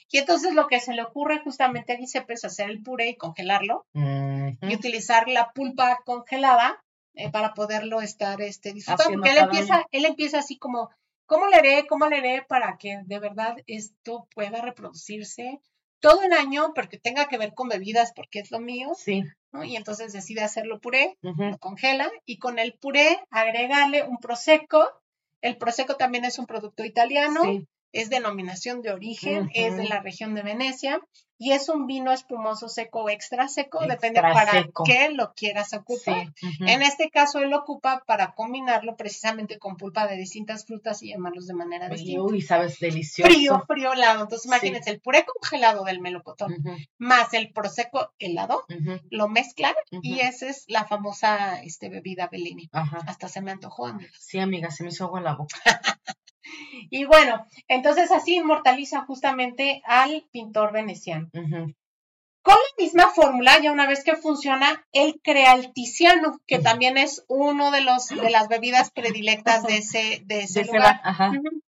Y 0.09 0.18
entonces 0.18 0.55
lo 0.55 0.68
que 0.68 0.78
se 0.78 0.94
le 0.94 1.03
ocurre 1.03 1.40
justamente 1.40 1.92
a 1.92 1.96
Giuseppe 1.96 2.34
es 2.34 2.44
hacer 2.44 2.70
el 2.70 2.80
puré 2.80 3.09
y 3.09 3.16
congelarlo 3.16 3.86
y 3.94 4.72
utilizar 4.72 5.26
la 5.26 5.53
pulpa 5.53 5.99
congelada 6.05 6.80
eh, 7.14 7.28
para 7.32 7.55
poderlo 7.55 8.01
estar 8.01 8.40
este, 8.40 8.72
disfrutando. 8.72 9.14
Porque 9.14 9.30
él 9.30 9.38
empieza, 9.38 9.84
él 9.90 10.05
empieza 10.05 10.38
así 10.38 10.59
como, 10.59 10.90
¿cómo 11.26 11.49
le 11.49 11.57
haré? 11.57 11.88
¿Cómo 11.88 12.07
le 12.07 12.18
haré 12.18 12.44
para 12.49 12.76
que 12.78 13.01
de 13.05 13.18
verdad 13.18 13.57
esto 13.66 14.28
pueda 14.32 14.61
reproducirse 14.61 15.61
todo 15.99 16.22
el 16.22 16.32
año, 16.34 16.72
porque 16.72 16.99
tenga 16.99 17.26
que 17.26 17.36
ver 17.36 17.53
con 17.53 17.68
bebidas, 17.68 18.12
porque 18.14 18.38
es 18.38 18.53
lo 18.53 18.61
mío? 18.61 18.92
Sí. 18.94 19.24
Y 19.64 19.76
entonces 19.76 20.12
decide 20.12 20.42
hacerlo 20.42 20.80
puré, 20.80 21.16
lo 21.22 21.59
congela 21.59 22.11
y 22.26 22.38
con 22.38 22.59
el 22.59 22.74
puré 22.74 23.18
agregarle 23.30 24.05
un 24.05 24.18
prosecco. 24.18 24.86
El 25.40 25.57
prosecco 25.57 25.96
también 25.96 26.24
es 26.24 26.38
un 26.38 26.46
producto 26.46 26.84
italiano, 26.84 27.42
es 27.93 28.11
denominación 28.11 28.82
de 28.82 28.93
origen, 28.93 29.51
es 29.55 29.76
de 29.76 29.84
la 29.84 30.01
región 30.01 30.34
de 30.34 30.43
Venecia 30.43 31.01
y 31.39 31.53
es 31.53 31.68
un 31.68 31.86
vino 31.86 32.12
espumoso 32.12 32.68
seco 32.68 33.05
o 33.05 33.09
extra 33.09 33.47
seco, 33.47 33.86
depende 33.86 34.20
para 34.20 34.68
qué 34.84 35.11
lo 35.11 35.32
quieras 35.34 35.72
ocupar. 35.72 36.32
En 36.61 36.82
este 36.82 37.11
caso, 37.11 37.39
él 37.39 37.51
lo 37.51 37.59
ocupa 37.59 38.03
para 38.07 38.34
combinarlo 38.34 38.97
precisamente 38.97 39.59
con 39.59 39.76
pulpa 39.76 40.09
de 40.09 40.16
distintas 40.16 40.66
frutas 40.66 41.03
y 41.03 41.11
llamarlos 41.11 41.47
de 41.47 41.55
manera 41.55 41.89
distinta. 41.89 42.22
Uy, 42.22 42.43
sabes, 42.43 42.80
delicioso. 42.80 43.30
Frío, 43.30 43.64
frío, 43.68 43.93
helado. 43.93 44.22
Entonces, 44.22 44.47
imagínense, 44.47 44.91
el 44.91 45.01
puré 45.01 45.24
congelado 45.24 45.84
del 45.84 46.01
melocotón 46.01 46.57
más 46.99 47.32
el 47.34 47.53
prosecco 47.53 48.12
helado, 48.18 48.64
lo 49.11 49.28
mezclan 49.28 49.74
y 50.03 50.20
esa 50.20 50.49
es 50.49 50.64
la 50.66 50.84
famosa 50.84 51.62
este, 51.62 51.89
bebida 51.89 52.28
Bellini. 52.28 52.68
Hasta 52.72 53.28
se 53.28 53.41
me 53.41 53.53
antojó, 53.53 53.86
amiga. 53.86 54.11
Sí, 54.18 54.41
amiga, 54.41 54.70
se 54.70 54.82
me 54.82 54.91
hizo 54.91 55.05
agua 55.05 55.20
en 55.20 55.24
la 55.24 55.36
boca. 55.36 55.57
Y 56.90 57.05
bueno, 57.05 57.46
entonces 57.68 58.11
así 58.11 58.36
inmortaliza 58.36 59.03
justamente 59.03 59.82
al 59.84 60.24
pintor 60.30 60.72
veneciano. 60.72 61.28
Con 61.32 62.55
la 62.55 62.82
misma 62.84 63.09
fórmula, 63.09 63.61
ya 63.61 63.72
una 63.72 63.86
vez 63.86 64.05
que 64.05 64.16
funciona, 64.16 64.86
él 64.92 65.20
crea 65.22 65.55
el 65.55 65.72
tiziano, 65.72 66.40
que 66.46 66.59
también 66.59 66.96
es 66.96 67.24
uno 67.28 67.70
de 67.70 67.82
los 67.82 68.09
de 68.09 68.30
las 68.30 68.49
bebidas 68.49 68.90
predilectas 68.90 69.64
de 69.64 69.78
ese, 69.78 70.22
de 70.24 70.44
ese 70.44 70.64
lugar. 70.64 71.01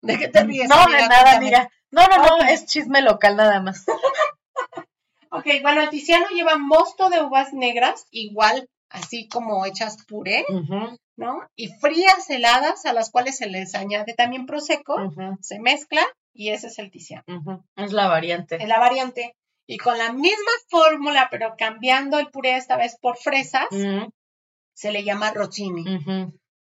¿De 0.02 0.18
qué 0.18 0.28
te 0.28 0.44
ríes? 0.44 0.68
No, 0.68 0.86
de 0.88 1.08
nada, 1.08 1.38
amiga. 1.38 1.70
No, 1.92 2.06
no, 2.08 2.18
no, 2.18 2.46
es 2.46 2.66
chisme 2.66 3.02
local 3.02 3.38
nada 3.38 3.62
más. 3.62 3.86
ok, 5.32 5.46
bueno, 5.62 5.82
el 5.82 5.90
tiziano 5.90 6.28
lleva 6.30 6.58
mosto 6.58 7.10
de 7.10 7.22
uvas 7.22 7.54
negras, 7.54 8.08
igual 8.12 8.68
así 8.90 9.28
como 9.30 9.66
hechas 9.66 10.04
puré, 10.06 10.46
¿no? 11.18 11.42
Y 11.56 11.70
frías 11.80 12.30
heladas 12.30 12.86
a 12.86 12.94
las 12.94 13.12
cuales 13.12 13.38
se 13.38 13.48
les 13.48 13.76
añade 13.76 14.14
también 14.14 14.46
prosecco, 14.46 14.96
se 15.42 15.60
mezcla 15.60 16.02
y 16.34 16.50
ese 16.50 16.68
es 16.68 16.80
el 16.80 16.92
tiziano. 16.92 17.66
Es 17.76 17.94
la 17.94 18.08
variante. 18.08 18.56
Es 18.62 18.68
la 18.68 18.80
variante. 18.80 19.36
Y 19.68 19.78
con 19.78 19.98
la 19.98 20.14
misma 20.14 20.52
fórmula, 20.70 21.28
pero 21.32 21.56
cambiando 21.58 22.20
el 22.20 22.30
puré 22.30 22.56
esta 22.58 22.78
vez 22.78 22.98
por 23.02 23.18
fresas, 23.18 23.68
se 24.74 24.92
le 24.92 25.04
llama 25.04 25.32
rozzini. 25.32 25.84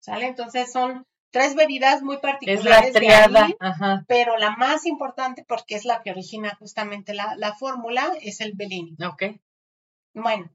¿Sale? 0.00 0.26
Entonces 0.26 0.70
son 0.70 1.04
tres 1.30 1.54
bebidas 1.56 2.02
muy 2.02 2.18
particulares. 2.18 2.88
Es 2.88 2.94
la 2.94 3.00
triada, 3.00 3.48
pero 4.06 4.36
la 4.36 4.56
más 4.56 4.86
importante, 4.86 5.44
porque 5.48 5.74
es 5.74 5.84
la 5.84 6.02
que 6.02 6.12
origina 6.12 6.54
justamente 6.58 7.12
la, 7.12 7.34
la 7.36 7.54
fórmula, 7.54 8.12
es 8.20 8.40
el 8.40 8.52
Bellini. 8.54 8.96
Ok. 9.04 9.24
Bueno, 10.14 10.48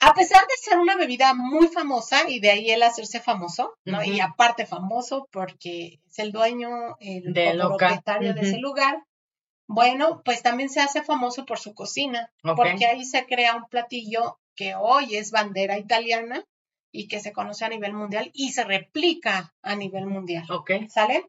a 0.00 0.14
pesar 0.14 0.40
de 0.42 0.56
ser 0.62 0.78
una 0.78 0.96
bebida 0.96 1.34
muy 1.34 1.68
famosa 1.68 2.28
y 2.28 2.40
de 2.40 2.50
ahí 2.50 2.70
el 2.70 2.82
hacerse 2.82 3.20
famoso, 3.20 3.76
¿no? 3.84 4.02
Y 4.02 4.20
aparte 4.20 4.66
famoso 4.66 5.28
porque 5.32 6.00
es 6.06 6.18
el 6.18 6.32
dueño, 6.32 6.96
el 7.00 7.32
propietario 7.32 8.34
de 8.34 8.40
ese 8.40 8.58
lugar, 8.58 9.04
bueno, 9.66 10.22
pues 10.24 10.42
también 10.42 10.70
se 10.70 10.80
hace 10.80 11.02
famoso 11.02 11.44
por 11.44 11.58
su 11.58 11.74
cocina, 11.74 12.32
porque 12.56 12.86
ahí 12.86 13.04
se 13.04 13.26
crea 13.26 13.56
un 13.56 13.68
platillo 13.68 14.38
que 14.54 14.74
hoy 14.74 15.16
es 15.16 15.30
bandera 15.30 15.78
italiana 15.78 16.44
y 16.90 17.06
que 17.08 17.20
se 17.20 17.32
conoce 17.32 17.64
a 17.64 17.68
nivel 17.68 17.92
mundial 17.92 18.30
y 18.32 18.52
se 18.52 18.64
replica 18.64 19.54
a 19.62 19.76
nivel 19.76 20.06
mundial. 20.06 20.44
Ok. 20.50 20.70
¿Sale? 20.88 21.26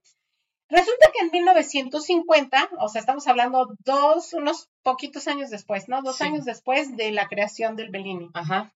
Resulta 0.70 1.12
que 1.12 1.26
en 1.26 1.32
1950, 1.32 2.70
o 2.80 2.90
sea, 2.90 3.02
estamos 3.02 3.28
hablando 3.28 3.76
dos, 3.84 4.34
unos 4.34 4.70
poquitos 4.84 5.28
años 5.28 5.50
después, 5.50 5.90
¿no? 5.90 6.02
Dos 6.04 6.22
años 6.22 6.46
después 6.46 6.96
de 6.96 7.12
la 7.12 7.28
creación 7.28 7.76
del 7.76 7.90
Bellini. 7.90 8.30
Ajá. 8.34 8.72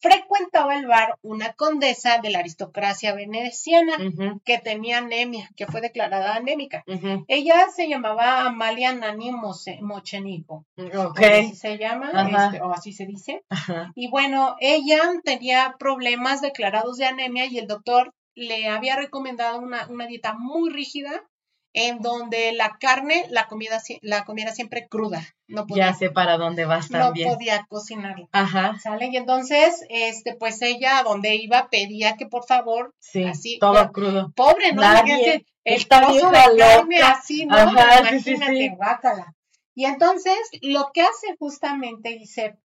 frecuentaba 0.00 0.76
el 0.76 0.86
bar 0.86 1.14
una 1.22 1.54
condesa 1.54 2.18
de 2.18 2.30
la 2.30 2.40
aristocracia 2.40 3.14
veneciana 3.14 3.96
que 4.44 4.58
tenía 4.58 4.98
anemia, 4.98 5.48
que 5.56 5.66
fue 5.66 5.80
declarada 5.80 6.34
anémica. 6.34 6.84
Ella 7.28 7.66
se 7.74 7.88
llamaba 7.88 8.46
Amalia 8.46 8.92
Nani 8.92 9.30
Mochenico. 9.80 10.66
Así 11.16 11.54
se 11.56 11.78
llama, 11.78 12.10
este, 12.10 12.62
o 12.62 12.72
así 12.72 12.92
se 12.92 13.06
dice. 13.06 13.44
Y 13.94 14.08
bueno, 14.08 14.56
ella 14.60 15.00
tenía 15.22 15.76
problemas 15.78 16.40
declarados 16.42 16.96
de 16.98 17.06
anemia 17.06 17.46
y 17.46 17.58
el 17.58 17.66
doctor 17.66 18.12
le 18.34 18.68
había 18.68 18.96
recomendado 18.96 19.60
una, 19.60 19.86
una 19.88 20.06
dieta 20.06 20.34
muy 20.34 20.70
rígida 20.70 21.22
en 21.74 21.98
donde 22.00 22.52
la 22.52 22.78
carne 22.80 23.26
la 23.30 23.46
comida 23.48 23.82
la 24.00 24.24
comiera 24.24 24.52
siempre 24.52 24.86
cruda. 24.88 25.22
No 25.48 25.66
podía, 25.66 25.90
ya 25.90 25.94
sé 25.94 26.08
para 26.08 26.38
dónde 26.38 26.64
vas 26.64 26.88
también. 26.88 27.28
No 27.28 27.34
podía 27.34 27.66
cocinarla. 27.68 28.28
Ajá. 28.32 28.78
¿Sale? 28.80 29.08
Y 29.12 29.16
entonces, 29.16 29.84
este, 29.90 30.36
pues 30.36 30.62
ella, 30.62 31.02
donde 31.02 31.34
iba, 31.34 31.68
pedía 31.68 32.16
que 32.16 32.26
por 32.26 32.46
favor, 32.46 32.94
sí, 33.00 33.24
así. 33.24 33.58
Todo 33.58 33.90
crudo. 33.92 34.32
Pobre, 34.34 34.72
¿no? 34.72 34.82
Nadie, 34.82 35.44
el 35.64 35.88
trozo 35.88 36.30
de 36.30 36.56
carne 36.56 36.98
así, 37.02 37.44
¿no? 37.44 37.56
Ajá, 37.56 37.70
Imagínate, 37.70 38.20
sí, 38.20 38.36
sí, 38.36 38.70
Y 39.74 39.84
entonces, 39.84 40.38
lo 40.62 40.90
que 40.94 41.02
hace 41.02 41.36
justamente, 41.38 42.10
dice, 42.10 42.56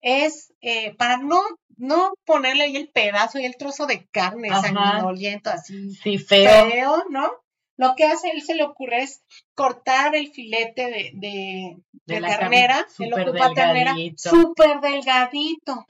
es 0.00 0.52
eh, 0.60 0.94
para 0.94 1.16
no, 1.16 1.42
no 1.76 2.12
ponerle 2.24 2.64
ahí 2.64 2.76
el 2.76 2.88
pedazo 2.88 3.40
y 3.40 3.46
el 3.46 3.56
trozo 3.56 3.86
de 3.86 4.06
carne 4.12 4.50
sanguinoliento, 4.50 5.50
así. 5.50 5.92
Sí, 5.94 6.18
feo. 6.18 6.70
Feo, 6.70 7.04
¿no? 7.10 7.43
Lo 7.76 7.94
que 7.96 8.04
hace 8.04 8.30
él 8.30 8.42
se 8.42 8.54
le 8.54 8.64
ocurre 8.64 9.02
es 9.02 9.22
cortar 9.54 10.14
el 10.14 10.30
filete 10.30 10.86
de, 10.86 11.10
de, 11.14 11.76
de, 12.06 12.20
la 12.20 12.38
ternera, 12.38 12.86
se 12.88 13.06
lo 13.06 13.20
ocupa 13.20 13.52
ternera, 13.52 13.94
súper 14.16 14.80
delgadito, 14.80 15.84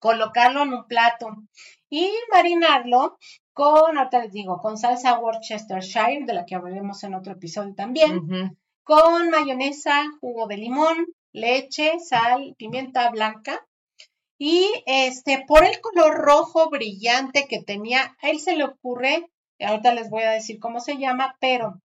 colocarlo 0.00 0.62
en 0.62 0.72
un 0.72 0.86
plato 0.86 1.28
y 1.88 2.10
marinarlo 2.32 3.16
con, 3.52 3.98
ahorita 3.98 4.22
les 4.22 4.32
digo, 4.32 4.58
con 4.58 4.78
salsa 4.78 5.18
Worcestershire, 5.18 6.24
de 6.24 6.34
la 6.34 6.46
que 6.46 6.54
hablaremos 6.54 7.02
en 7.04 7.14
otro 7.14 7.32
episodio 7.32 7.74
también, 7.74 8.56
con 8.84 9.30
mayonesa, 9.30 10.04
jugo 10.20 10.46
de 10.46 10.56
limón, 10.56 11.06
leche, 11.32 11.98
sal, 12.00 12.54
pimienta 12.56 13.10
blanca. 13.10 13.66
Y 14.38 14.64
este, 14.86 15.44
por 15.46 15.64
el 15.64 15.80
color 15.80 16.14
rojo 16.14 16.70
brillante 16.70 17.46
que 17.48 17.60
tenía, 17.60 18.16
a 18.22 18.30
él 18.30 18.38
se 18.38 18.56
le 18.56 18.64
ocurre 18.64 19.28
ahorita 19.60 19.94
les 19.94 20.10
voy 20.10 20.22
a 20.22 20.30
decir 20.30 20.58
cómo 20.58 20.80
se 20.80 20.96
llama, 20.98 21.36
pero 21.40 21.80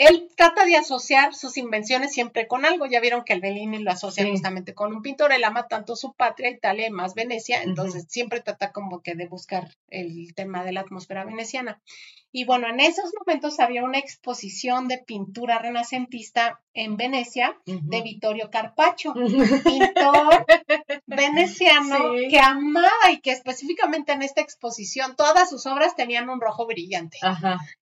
él 0.00 0.30
trata 0.34 0.64
de 0.64 0.76
asociar 0.76 1.34
sus 1.34 1.58
invenciones 1.58 2.14
siempre 2.14 2.46
con 2.46 2.64
algo. 2.64 2.86
Ya 2.86 3.00
vieron 3.00 3.22
que 3.22 3.34
el 3.34 3.42
Bellini 3.42 3.80
lo 3.80 3.90
asocia 3.90 4.26
justamente 4.26 4.72
con 4.72 4.94
un 4.94 5.02
pintor. 5.02 5.30
Él 5.30 5.44
ama 5.44 5.68
tanto 5.68 5.94
su 5.94 6.14
patria, 6.14 6.48
Italia 6.48 6.86
y 6.86 6.90
más 6.90 7.14
Venecia, 7.14 7.62
entonces 7.62 8.06
siempre 8.08 8.40
trata 8.40 8.72
como 8.72 9.02
que 9.02 9.14
de 9.14 9.28
buscar 9.28 9.76
el 9.88 10.34
tema 10.34 10.64
de 10.64 10.72
la 10.72 10.80
atmósfera 10.80 11.26
veneciana. 11.26 11.82
Y 12.32 12.46
bueno, 12.46 12.66
en 12.68 12.80
esos 12.80 13.12
momentos 13.18 13.60
había 13.60 13.84
una 13.84 13.98
exposición 13.98 14.88
de 14.88 14.96
pintura 14.96 15.58
renacentista 15.58 16.62
en 16.72 16.96
Venecia 16.96 17.60
de 17.66 18.00
Vittorio 18.00 18.50
Carpaccio, 18.50 19.12
pintor 19.64 20.46
veneciano 21.16 22.12
que 22.30 22.38
amaba 22.38 23.10
y 23.12 23.20
que 23.20 23.32
específicamente 23.32 24.12
en 24.12 24.22
esta 24.22 24.40
exposición 24.40 25.16
todas 25.16 25.50
sus 25.50 25.66
obras 25.66 25.96
tenían 25.96 26.28
un 26.28 26.40
rojo 26.40 26.66
brillante. 26.66 27.18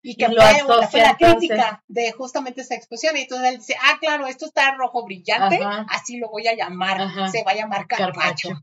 Y 0.02 0.16
que 0.16 0.28
fue, 0.28 1.02
la 1.02 1.16
crítica 1.18 1.84
de 1.88 2.12
justamente 2.12 2.62
esa 2.62 2.76
exposición. 2.76 3.18
Y 3.18 3.22
entonces 3.22 3.50
él 3.50 3.58
dice, 3.58 3.76
ah, 3.82 3.98
claro, 4.00 4.28
esto 4.28 4.46
está 4.46 4.76
rojo 4.76 5.06
brillante, 5.06 5.60
así 5.90 6.18
lo 6.18 6.30
voy 6.30 6.48
a 6.48 6.56
llamar, 6.56 7.30
se 7.32 7.44
va 7.44 7.52
a 7.52 7.56
llamar 7.56 7.88
Carpaccio. 7.88 8.62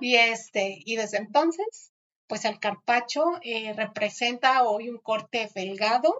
Y 0.00 0.16
este, 0.16 0.82
y 0.84 0.96
desde 0.96 1.18
entonces 1.18 1.90
pues 2.26 2.44
el 2.44 2.58
carpacho 2.58 3.22
eh, 3.42 3.72
representa 3.74 4.64
hoy 4.64 4.88
un 4.88 4.98
corte 4.98 5.50
delgado 5.54 6.18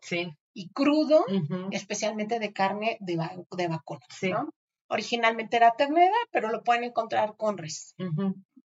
y 0.52 0.68
crudo, 0.68 1.24
especialmente 1.70 2.38
de 2.38 2.52
carne 2.52 2.96
de, 3.00 3.18
de 3.56 3.68
vacuno. 3.68 4.00
Originalmente 4.88 5.56
era 5.56 5.74
ternera, 5.76 6.16
pero 6.30 6.50
lo 6.50 6.62
pueden 6.62 6.84
encontrar 6.84 7.36
con 7.36 7.58
res 7.58 7.94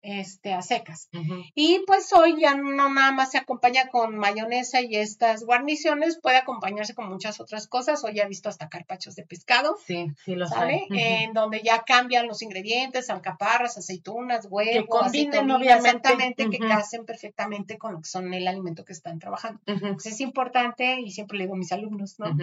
este, 0.02 0.52
a 0.52 0.62
secas. 0.62 1.08
Y 1.54 1.82
pues 1.86 2.12
hoy 2.12 2.40
ya 2.40 2.54
no 2.56 2.88
nada 2.90 3.12
más 3.12 3.30
se 3.30 3.38
acompaña 3.38 3.86
con 3.86 4.16
mayonesa 4.16 4.80
y 4.80 4.96
estas 4.96 5.44
guarniciones, 5.44 6.18
puede 6.20 6.36
acompañarse 6.36 6.94
con 6.94 7.08
muchas 7.08 7.40
otras 7.40 7.68
cosas. 7.68 8.02
Hoy 8.04 8.14
ya 8.16 8.24
he 8.24 8.28
visto 8.28 8.48
hasta 8.48 8.68
carpachos 8.68 9.14
de 9.14 9.24
pescado. 9.24 9.76
Sí, 9.86 10.08
sí 10.24 10.34
lo 10.34 10.46
¿sale? 10.46 10.86
En 10.90 11.32
donde 11.32 11.62
ya 11.62 11.84
cambian 11.84 12.26
los 12.26 12.42
ingredientes, 12.42 13.10
alcaparras, 13.10 13.78
aceitunas, 13.78 14.46
huevos, 14.50 14.72
que 14.74 15.38
obviamente, 15.38 16.50
que 16.50 16.58
casen 16.58 17.04
perfectamente 17.06 17.78
con 17.78 17.92
lo 17.92 18.00
que 18.00 18.08
son 18.08 18.34
el 18.34 18.48
alimento 18.48 18.84
que 18.84 18.92
están 18.92 19.18
trabajando. 19.18 19.60
Es 20.04 20.20
importante, 20.20 21.00
y 21.00 21.10
siempre 21.10 21.38
le 21.38 21.44
digo 21.44 21.54
a 21.54 21.58
mis 21.58 21.72
alumnos, 21.72 22.18
¿no? 22.18 22.34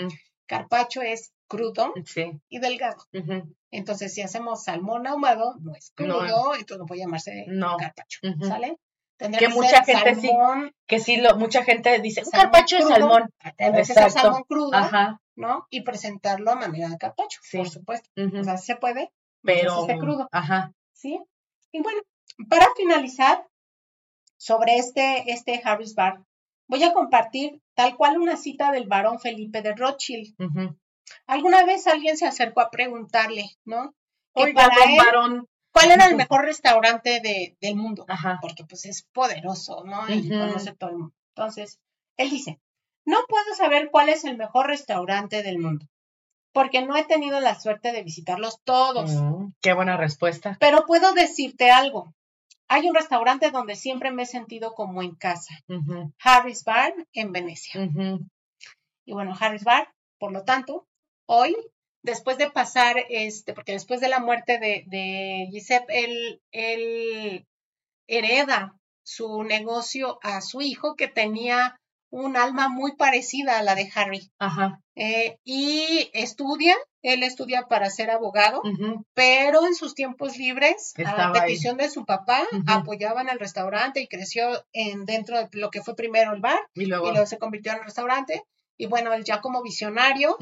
Carpacho 0.50 1.04
es 1.04 1.32
crudo 1.48 1.94
y 2.50 2.60
delgado. 2.60 3.06
Entonces, 3.70 4.12
si 4.16 4.24
hacemos 4.24 4.64
salmón 4.64 5.06
ahumado, 5.06 5.56
no 5.62 5.76
es 5.76 5.92
crudo, 5.94 6.56
entonces 6.56 6.80
no 6.80 6.86
puede 6.88 7.02
llamarse 7.02 7.46
carpacho, 7.78 8.20
¿sale? 8.42 8.80
Tendría 9.18 9.50
que, 9.50 9.54
mucha 9.54 9.84
gente 9.84 10.16
sí, 10.16 10.32
que 10.88 11.00
sí, 11.00 11.18
lo, 11.18 11.36
mucha 11.36 11.64
gente 11.64 12.00
dice, 12.00 12.24
un 12.24 12.32
carpacho 12.32 12.78
es 12.78 12.88
salmón. 12.88 13.30
Tendría 13.58 13.84
que 13.84 13.94
ser 13.94 14.10
salmón 14.10 14.44
crudo, 14.48 14.72
¿no? 15.36 15.68
Y 15.70 15.82
presentarlo 15.82 16.52
a 16.52 16.56
manera 16.56 16.90
de 16.90 16.98
carpacho, 16.98 17.40
por 17.52 17.70
supuesto. 17.70 18.10
O 18.18 18.44
sea, 18.44 18.58
se 18.58 18.76
puede, 18.76 19.12
pero 19.44 19.82
esté 19.82 20.00
crudo. 20.00 20.30
Ajá. 20.32 20.74
¿Sí? 20.94 21.20
Y 21.72 21.84
bueno, 21.84 22.02
para 22.50 22.66
finalizar, 22.76 23.46
sobre 24.38 24.78
este, 24.78 25.32
este 25.32 25.62
Harris 25.64 25.94
Bar, 25.94 26.24
voy 26.70 26.84
a 26.84 26.94
compartir 26.94 27.62
tal 27.74 27.98
cual 27.98 28.18
una 28.18 28.38
cita 28.38 28.72
del 28.72 28.88
varón 28.88 29.20
Felipe 29.20 29.62
de 29.62 29.76
Rothschild. 29.76 30.36
Alguna 31.26 31.66
vez 31.66 31.88
alguien 31.88 32.16
se 32.16 32.28
acercó 32.28 32.62
a 32.62 32.70
preguntarle, 32.70 33.46
¿no? 33.66 33.94
Que 34.34 34.54
para 34.54 34.76
él, 34.86 35.44
¿Cuál 35.72 35.92
era 35.92 36.06
el 36.06 36.16
mejor 36.16 36.46
restaurante 36.46 37.20
de, 37.22 37.58
del 37.62 37.76
mundo? 37.76 38.06
Porque 38.42 38.64
pues 38.64 38.86
es 38.86 39.04
poderoso, 39.14 39.84
¿no? 39.86 40.10
Y 40.10 40.30
conoce 40.30 40.74
todo 40.74 40.90
el 40.92 40.98
mundo. 40.98 41.16
Entonces, 41.36 41.80
él 42.18 42.30
dice, 42.30 42.60
no 43.06 43.18
puedo 43.28 43.56
saber 43.56 43.90
cuál 43.92 44.10
es 44.10 44.24
el 44.26 44.38
mejor 44.38 44.68
restaurante 44.68 45.42
del 45.42 45.60
mundo, 45.60 45.88
porque 46.54 46.86
no 46.86 46.96
he 46.98 47.06
tenido 47.06 47.40
la 47.40 47.60
suerte 47.60 47.92
de 47.92 48.04
visitarlos 48.04 48.62
todos. 48.64 49.12
Mm, 49.12 49.54
qué 49.62 49.74
buena 49.74 49.96
respuesta. 49.98 50.58
Pero 50.60 50.86
puedo 50.86 51.14
decirte 51.14 51.72
algo. 51.72 52.14
Hay 52.70 52.88
un 52.88 52.96
restaurante 52.96 53.50
donde 53.50 53.76
siempre 53.76 54.12
me 54.12 54.24
he 54.24 54.26
sentido 54.28 54.74
como 54.76 55.02
en 55.02 55.16
casa. 55.16 55.54
Harris 56.24 56.64
Bar 56.64 56.94
en 57.14 57.32
Venecia. 57.32 57.90
Y 59.06 59.12
bueno, 59.12 59.36
Harris 59.38 59.64
Bar, 59.64 59.92
por 60.20 60.32
lo 60.32 60.44
tanto, 60.44 60.88
hoy, 61.26 61.56
después 62.04 62.38
de 62.38 62.52
pasar, 62.52 62.96
este, 63.10 63.54
porque 63.54 63.72
después 63.72 64.02
de 64.02 64.10
la 64.10 64.20
muerte 64.20 64.60
de, 64.60 64.84
de 64.86 65.48
Giuseppe, 65.52 66.06
él, 66.06 66.42
él 66.52 67.48
hereda 68.08 68.80
su 69.04 69.44
negocio 69.44 70.20
a 70.22 70.42
su 70.42 70.62
hijo 70.62 70.96
que 70.96 71.08
tenía 71.08 71.79
un 72.12 72.38
alma 72.38 72.70
muy 72.70 72.96
parecida 72.96 73.60
a 73.60 73.64
la 73.64 73.76
de 73.76 73.92
Harry. 73.94 74.32
Ajá. 74.40 74.82
Eh, 74.96 75.38
y 75.44 76.10
estudia, 76.14 76.76
él 77.02 77.24
estudia 77.24 77.68
para 77.68 77.90
ser 77.90 78.10
abogado, 78.10 78.62
pero 79.14 79.66
en 79.66 79.76
sus 79.76 79.96
tiempos 79.96 80.38
libres, 80.38 80.94
a 81.06 81.32
petición 81.32 81.78
de 81.78 81.90
su 81.90 82.06
papá, 82.06 82.44
apoyaba 82.68 83.22
en 83.22 83.30
el 83.30 83.40
restaurante 83.40 84.02
y 84.02 84.08
creció 84.08 84.66
en, 84.74 85.06
dentro 85.06 85.38
de 85.38 85.48
lo 85.54 85.70
que 85.70 85.82
fue 85.82 85.96
primero 85.96 86.34
el 86.34 86.42
bar 86.42 86.60
y 86.74 86.86
luego, 86.86 87.26
se 87.26 87.38
convirtió 87.38 87.72
en 87.72 87.80
el 87.80 87.86
restaurante. 87.86 88.44
Y 88.82 88.86
bueno, 88.86 89.14
él 89.14 89.26
ya 89.26 89.42
como 89.42 89.62
visionario, 89.62 90.38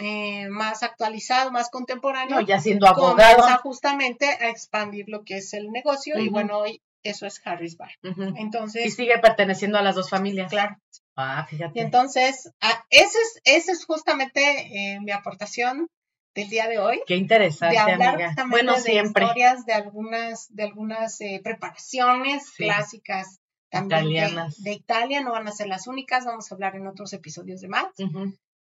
eh, 0.00 0.48
más 0.48 0.82
actualizado, 0.82 1.50
más 1.50 1.68
contemporáneo, 1.68 2.40
ya 2.40 2.58
siendo 2.58 2.86
abogado, 2.86 3.36
comienza 3.36 3.58
justamente 3.58 4.26
a 4.26 4.48
expandir 4.48 5.04
lo 5.08 5.22
que 5.22 5.36
es 5.36 5.52
el 5.52 5.70
negocio. 5.70 6.18
Y 6.18 6.30
bueno, 6.30 6.58
hoy 6.58 6.80
eso 7.02 7.26
es 7.26 7.40
Harris 7.44 7.76
Bar. 7.76 7.92
Entonces. 8.36 8.86
Y 8.86 8.90
sigue 8.90 9.18
perteneciendo 9.18 9.78
a 9.78 9.82
las 9.82 9.94
dos 9.94 10.08
familias. 10.08 10.50
Claro. 10.50 10.76
Ah, 11.16 11.46
fíjate. 11.48 11.78
Y 11.78 11.82
entonces, 11.82 12.52
ah, 12.60 12.84
esa 12.90 13.18
es, 13.18 13.40
ese 13.44 13.72
es 13.72 13.84
justamente 13.84 14.40
eh, 14.40 15.00
mi 15.00 15.12
aportación 15.12 15.88
del 16.34 16.48
día 16.48 16.66
de 16.68 16.78
hoy. 16.78 17.00
Qué 17.06 17.16
interesante, 17.16 17.76
de 17.76 17.80
hablar 17.80 18.14
amiga. 18.14 18.34
Bueno, 18.48 18.74
de 18.74 18.80
siempre. 18.80 19.24
historias 19.24 19.64
de 19.66 19.72
algunas, 19.72 20.54
de 20.54 20.64
algunas 20.64 21.20
eh, 21.20 21.40
preparaciones 21.42 22.50
clásicas 22.50 23.40
también 23.70 24.06
Italianas. 24.06 24.62
De, 24.62 24.72
Italia, 24.72 25.20
no 25.20 25.32
van 25.32 25.48
a 25.48 25.52
ser 25.52 25.66
las 25.66 25.86
únicas, 25.86 26.24
vamos 26.24 26.50
a 26.50 26.54
hablar 26.54 26.76
en 26.76 26.86
otros 26.86 27.12
episodios 27.12 27.60
de 27.60 27.68
más. 27.68 27.86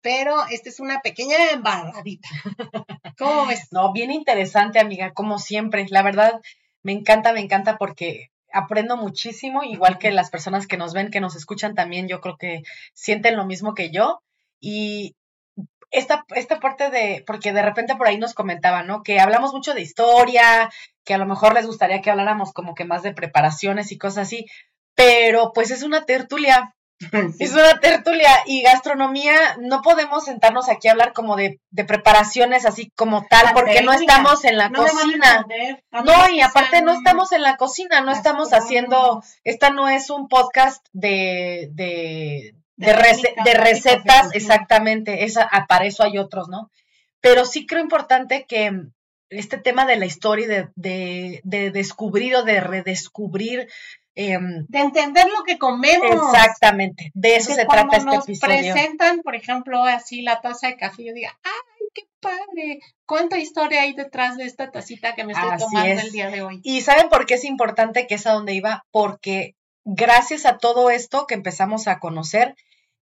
Pero 0.00 0.36
esta 0.50 0.68
es 0.68 0.80
una 0.80 1.00
pequeña 1.00 1.36
embarradita. 1.52 2.28
¿Cómo 3.18 3.46
ves? 3.46 3.68
No, 3.72 3.92
bien 3.92 4.10
interesante, 4.10 4.78
amiga, 4.78 5.12
como 5.12 5.38
siempre. 5.38 5.86
La 5.90 6.02
verdad, 6.02 6.40
me 6.82 6.92
encanta, 6.92 7.32
me 7.32 7.40
encanta 7.40 7.78
porque 7.78 8.30
aprendo 8.52 8.96
muchísimo, 8.96 9.62
igual 9.62 9.98
que 9.98 10.10
las 10.10 10.30
personas 10.30 10.66
que 10.66 10.76
nos 10.76 10.94
ven, 10.94 11.10
que 11.10 11.20
nos 11.20 11.36
escuchan 11.36 11.74
también, 11.74 12.08
yo 12.08 12.20
creo 12.20 12.36
que 12.36 12.62
sienten 12.94 13.36
lo 13.36 13.44
mismo 13.44 13.74
que 13.74 13.90
yo. 13.90 14.22
Y 14.60 15.16
esta, 15.90 16.24
esta 16.34 16.60
parte 16.60 16.90
de, 16.90 17.24
porque 17.26 17.52
de 17.52 17.62
repente 17.62 17.96
por 17.96 18.06
ahí 18.06 18.18
nos 18.18 18.34
comentaban, 18.34 18.86
¿no? 18.86 19.02
Que 19.02 19.20
hablamos 19.20 19.52
mucho 19.52 19.74
de 19.74 19.82
historia, 19.82 20.70
que 21.04 21.14
a 21.14 21.18
lo 21.18 21.26
mejor 21.26 21.54
les 21.54 21.66
gustaría 21.66 22.02
que 22.02 22.10
habláramos 22.10 22.52
como 22.52 22.74
que 22.74 22.84
más 22.84 23.02
de 23.02 23.14
preparaciones 23.14 23.92
y 23.92 23.98
cosas 23.98 24.26
así, 24.26 24.46
pero 24.94 25.52
pues 25.54 25.70
es 25.70 25.82
una 25.82 26.04
tertulia 26.04 26.74
Es 27.38 27.52
una 27.52 27.78
tertulia 27.80 28.30
y 28.46 28.62
gastronomía, 28.62 29.56
no 29.60 29.82
podemos 29.82 30.24
sentarnos 30.24 30.68
aquí 30.68 30.88
a 30.88 30.92
hablar 30.92 31.12
como 31.12 31.36
de, 31.36 31.60
preparaciones 31.86 32.66
así 32.66 32.90
como 32.96 33.26
tal, 33.28 33.52
porque 33.54 33.82
no 33.82 33.92
estamos 33.92 34.44
en 34.44 34.56
la 34.56 34.70
cocina. 34.70 35.46
No, 35.92 36.30
y 36.30 36.40
aparte 36.40 36.82
no 36.82 36.92
estamos 36.92 37.32
en 37.32 37.42
la 37.42 37.56
cocina, 37.56 38.00
no 38.00 38.10
estamos 38.10 38.52
haciendo, 38.52 39.22
esta 39.44 39.70
no 39.70 39.88
es 39.88 40.10
un 40.10 40.28
podcast 40.28 40.84
de, 40.92 41.68
de, 41.72 42.54
de, 42.76 43.54
recetas, 43.54 44.34
exactamente, 44.34 45.24
esa, 45.24 45.48
ah, 45.50 45.66
para 45.68 45.86
eso 45.86 46.02
hay 46.02 46.18
otros, 46.18 46.48
¿no? 46.48 46.70
Pero 47.20 47.44
sí 47.44 47.66
creo 47.66 47.82
importante 47.82 48.44
que 48.46 48.72
este 49.30 49.58
tema 49.58 49.84
de 49.84 49.96
la 49.96 50.06
historia 50.06 50.44
y 50.46 50.48
de, 50.48 50.68
de, 50.74 51.40
de 51.44 51.70
descubrir 51.70 52.34
o 52.36 52.42
de 52.42 52.60
redescubrir 52.60 53.68
Em, 54.20 54.66
de 54.66 54.80
entender 54.80 55.26
lo 55.28 55.44
que 55.44 55.58
comemos. 55.58 56.34
Exactamente, 56.34 57.12
de 57.14 57.36
eso 57.36 57.54
se 57.54 57.64
trata 57.66 57.98
este 57.98 58.10
nos 58.10 58.26
presentan, 58.40 59.20
por 59.20 59.36
ejemplo, 59.36 59.84
así 59.84 60.22
la 60.22 60.40
taza 60.40 60.66
de 60.66 60.76
café, 60.76 61.04
yo 61.04 61.14
diga, 61.14 61.38
¡ay, 61.44 61.86
qué 61.94 62.02
padre! 62.18 62.80
¿Cuánta 63.06 63.38
historia 63.38 63.82
hay 63.82 63.92
detrás 63.92 64.36
de 64.36 64.42
esta 64.42 64.72
tacita 64.72 65.14
que 65.14 65.22
me 65.22 65.34
estoy 65.34 65.56
tomando 65.56 66.02
el 66.02 66.10
día 66.10 66.30
de 66.30 66.42
hoy? 66.42 66.60
Y 66.64 66.80
¿saben 66.80 67.08
por 67.10 67.26
qué 67.26 67.34
es 67.34 67.44
importante 67.44 68.08
que 68.08 68.16
es 68.16 68.26
a 68.26 68.32
donde 68.32 68.54
iba? 68.54 68.84
Porque 68.90 69.54
gracias 69.84 70.46
a 70.46 70.58
todo 70.58 70.90
esto 70.90 71.28
que 71.28 71.34
empezamos 71.34 71.86
a 71.86 72.00
conocer, 72.00 72.56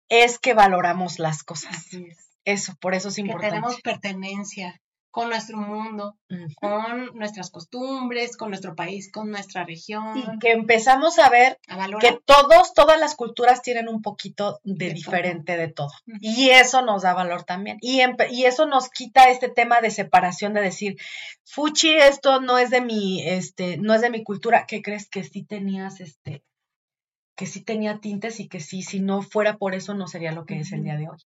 es 0.09 0.37
que 0.37 0.53
valoramos 0.53 1.17
las 1.17 1.41
cosas. 1.43 1.87
Eso, 2.45 2.75
por 2.79 2.93
eso 2.93 3.09
es 3.09 3.17
importante. 3.17 3.55
Que 3.55 3.61
tenemos 3.61 3.81
pertenencia 3.81 4.79
con 5.17 5.29
nuestro 5.29 5.57
mundo, 5.57 6.15
con 6.57 7.15
nuestras 7.15 7.49
costumbres, 7.49 8.37
con 8.37 8.49
nuestro 8.49 8.75
país, 8.75 9.11
con 9.11 9.31
nuestra 9.31 9.63
región. 9.63 10.15
Y 10.15 10.37
que 10.37 10.51
empezamos 10.51 11.17
a 11.17 11.27
ver 11.27 11.57
que 11.99 12.19
todos, 12.23 12.75
todas 12.75 12.99
las 12.99 13.15
culturas 13.15 13.63
tienen 13.63 13.89
un 13.89 14.03
poquito 14.03 14.59
de, 14.63 14.93
diferente 14.93 15.57
de 15.57 15.69
todo. 15.69 15.89
Y 16.21 16.51
eso 16.51 16.83
nos 16.83 17.01
da 17.01 17.15
valor 17.15 17.45
también. 17.45 17.79
Y, 17.81 18.01
y, 18.29 18.45
eso 18.45 18.67
nos 18.67 18.91
quita 18.91 19.31
este 19.31 19.49
tema 19.49 19.81
de 19.81 19.89
separación, 19.89 20.53
de 20.53 20.61
decir, 20.61 20.97
Fuchi, 21.45 21.95
esto 21.95 22.39
no 22.39 22.59
es 22.59 22.69
de 22.69 22.81
mi, 22.81 23.27
este, 23.27 23.77
no 23.77 23.95
es 23.95 24.01
de 24.01 24.11
mi 24.11 24.23
cultura. 24.23 24.67
¿Qué 24.67 24.83
crees 24.83 25.09
que 25.09 25.23
sí 25.23 25.43
tenías, 25.43 25.99
este, 25.99 26.43
que 27.35 27.47
sí 27.47 27.63
tenía 27.63 28.01
tintes 28.01 28.39
y 28.39 28.47
que 28.49 28.59
sí, 28.59 28.83
si 28.83 28.99
no 28.99 29.23
fuera 29.23 29.57
por 29.57 29.73
eso 29.73 29.95
no 29.95 30.07
sería 30.07 30.31
lo 30.31 30.45
que 30.45 30.59
es 30.59 30.71
el 30.73 30.83
día 30.83 30.95
de 30.95 31.09
hoy? 31.09 31.17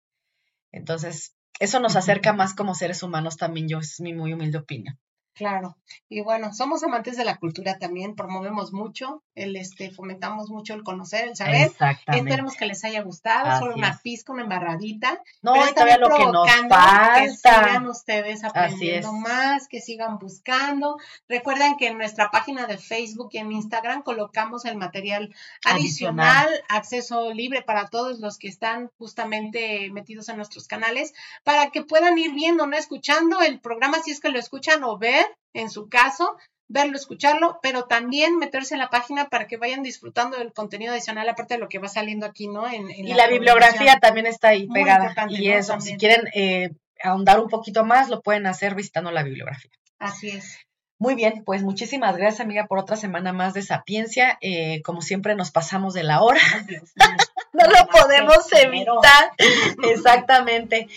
Entonces, 0.72 1.36
eso 1.60 1.80
nos 1.80 1.96
acerca 1.96 2.34
más 2.34 2.54
como 2.54 2.76
seres 2.76 3.04
humanos 3.04 3.38
también, 3.38 3.68
yo 3.68 3.80
es 3.80 4.00
mi 4.00 4.14
muy 4.14 4.34
humilde 4.34 4.58
opinión. 4.58 4.98
Claro, 5.42 5.76
y 6.08 6.22
bueno, 6.22 6.54
somos 6.54 6.84
amantes 6.84 7.18
de 7.18 7.26
la 7.26 7.38
cultura 7.38 7.80
también, 7.80 8.16
promovemos 8.16 8.74
mucho, 8.74 9.24
el 9.34 9.56
este, 9.56 9.90
fomentamos 9.90 10.52
mucho 10.52 10.76
el 10.76 10.84
conocer, 10.84 11.30
el 11.30 11.36
saber. 11.36 11.68
Exactamente. 11.68 12.30
Esperemos 12.30 12.56
que 12.56 12.68
les 12.68 12.84
haya 12.84 13.02
gustado, 13.02 13.58
solo 13.58 13.74
una 13.74 14.00
pizca, 14.04 14.34
una 14.34 14.44
embarradita. 14.44 15.20
No, 15.42 15.56
y 15.56 15.74
todavía 15.74 15.98
lo 15.98 16.10
que 16.10 16.26
nos 16.26 16.48
falta. 16.48 17.14
Que 17.16 17.30
sigan 17.32 17.88
ustedes 17.88 18.44
aprendiendo 18.44 19.14
más, 19.14 19.68
que 19.68 19.82
sigan 19.82 20.20
buscando. 20.20 20.98
Recuerden 21.28 21.76
que 21.76 21.88
en 21.88 21.98
nuestra 21.98 22.30
página 22.30 22.68
de 22.68 22.78
Facebook 22.78 23.30
y 23.32 23.40
en 23.40 23.52
Instagram 23.52 24.04
colocamos 24.04 24.66
el 24.66 24.78
material 24.78 25.34
adicional, 25.66 26.50
acceso 26.70 27.34
libre 27.34 27.64
para 27.64 27.88
todos 27.88 28.20
los 28.20 28.38
que 28.38 28.48
están 28.48 28.92
justamente 29.00 29.90
metidos 29.90 30.30
en 30.30 30.38
nuestros 30.38 30.68
canales, 30.68 31.16
para 31.44 31.72
que 31.72 31.82
puedan 31.82 32.20
ir 32.20 32.32
viendo, 32.34 32.68
no 32.68 32.78
escuchando 32.78 33.42
el 33.42 33.60
programa 33.60 34.04
si 34.04 34.12
es 34.12 34.20
que 34.20 34.30
lo 34.30 34.38
escuchan 34.38 34.84
o 34.84 35.00
ver 35.00 35.26
en 35.54 35.70
su 35.70 35.90
caso, 35.90 36.38
verlo, 36.68 36.96
escucharlo, 36.96 37.60
pero 37.62 37.86
también 37.86 38.38
meterse 38.38 38.76
en 38.76 38.80
la 38.80 38.90
página 38.90 39.30
para 39.30 39.48
que 39.48 39.58
vayan 39.58 39.84
disfrutando 39.84 40.38
del 40.38 40.54
contenido 40.54 40.94
adicional, 40.94 41.28
aparte 41.28 41.56
de 41.56 41.60
lo 41.60 41.70
que 41.70 41.80
va 41.80 41.88
saliendo 41.88 42.26
aquí, 42.26 42.48
¿no? 42.48 42.68
En, 42.68 42.90
y 42.90 43.14
la, 43.14 43.28
bibliografía 43.28 44.00
también 44.00 44.26
está 44.26 44.50
ahí 44.50 44.68
pegada. 44.68 45.14
Y 45.30 45.50
eso, 45.50 45.80
si 45.82 45.98
quieren 45.98 46.28
eh, 46.34 46.72
ahondar 47.04 47.40
un 47.40 47.50
poquito 47.50 47.84
más, 47.84 48.10
lo 48.10 48.22
pueden 48.22 48.48
hacer 48.48 48.76
visitando 48.76 49.12
la 49.12 49.24
bibliografía. 49.24 49.72
Así 50.00 50.30
es. 50.30 50.58
Muy 51.02 51.16
bien, 51.16 51.44
pues 51.44 51.64
muchísimas 51.64 52.16
gracias, 52.16 52.42
amiga, 52.42 52.68
por 52.68 52.78
otra 52.78 52.96
semana 52.96 53.34
más 53.34 53.56
de 53.56 53.64
Sapiencia. 53.64 54.38
Eh, 54.40 54.84
como 54.84 55.02
siempre, 55.02 55.34
nos 55.34 55.50
pasamos 55.50 55.96
de 55.96 56.04
la 56.04 56.22
hora. 56.22 56.40
no 57.54 57.66
lo 57.66 57.88
podemos 57.88 58.46
evitar. 58.54 59.32
Exactamente. 59.84 60.88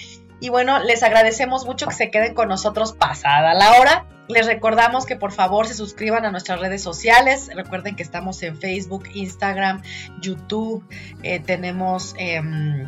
Y 0.45 0.51
bueno, 0.51 0.79
les 0.85 1.03
agradecemos 1.03 1.65
mucho 1.65 1.87
que 1.87 1.95
se 1.95 2.11
queden 2.11 2.35
con 2.35 2.51
nosotros 2.51 2.93
pasada 2.93 3.55
la 3.55 3.81
hora. 3.81 4.07
Les 4.29 4.45
recordamos 4.45 5.07
que 5.07 5.17
por 5.17 5.33
favor 5.33 5.67
se 5.67 5.73
suscriban 5.73 6.27
a 6.27 6.31
nuestras 6.31 6.61
redes 6.61 6.83
sociales. 6.83 7.49
Recuerden 7.55 7.97
que 7.97 8.03
estamos 8.03 8.43
en 8.43 8.59
Facebook, 8.59 9.05
Instagram, 9.15 9.81
YouTube, 10.21 10.85
eh, 11.23 11.41
tenemos 11.41 12.15
em, 12.19 12.87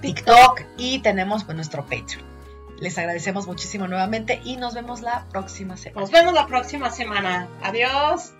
TikTok 0.00 0.62
y 0.78 1.00
tenemos 1.00 1.42
pues, 1.42 1.56
nuestro 1.56 1.82
Patreon. 1.82 2.22
Les 2.78 2.96
agradecemos 2.96 3.48
muchísimo 3.48 3.88
nuevamente 3.88 4.40
y 4.44 4.56
nos 4.56 4.74
vemos 4.74 5.00
la 5.00 5.26
próxima 5.28 5.76
semana. 5.76 6.02
Nos 6.02 6.12
vemos 6.12 6.32
la 6.34 6.46
próxima 6.46 6.88
semana. 6.92 7.48
Adiós. 7.64 8.32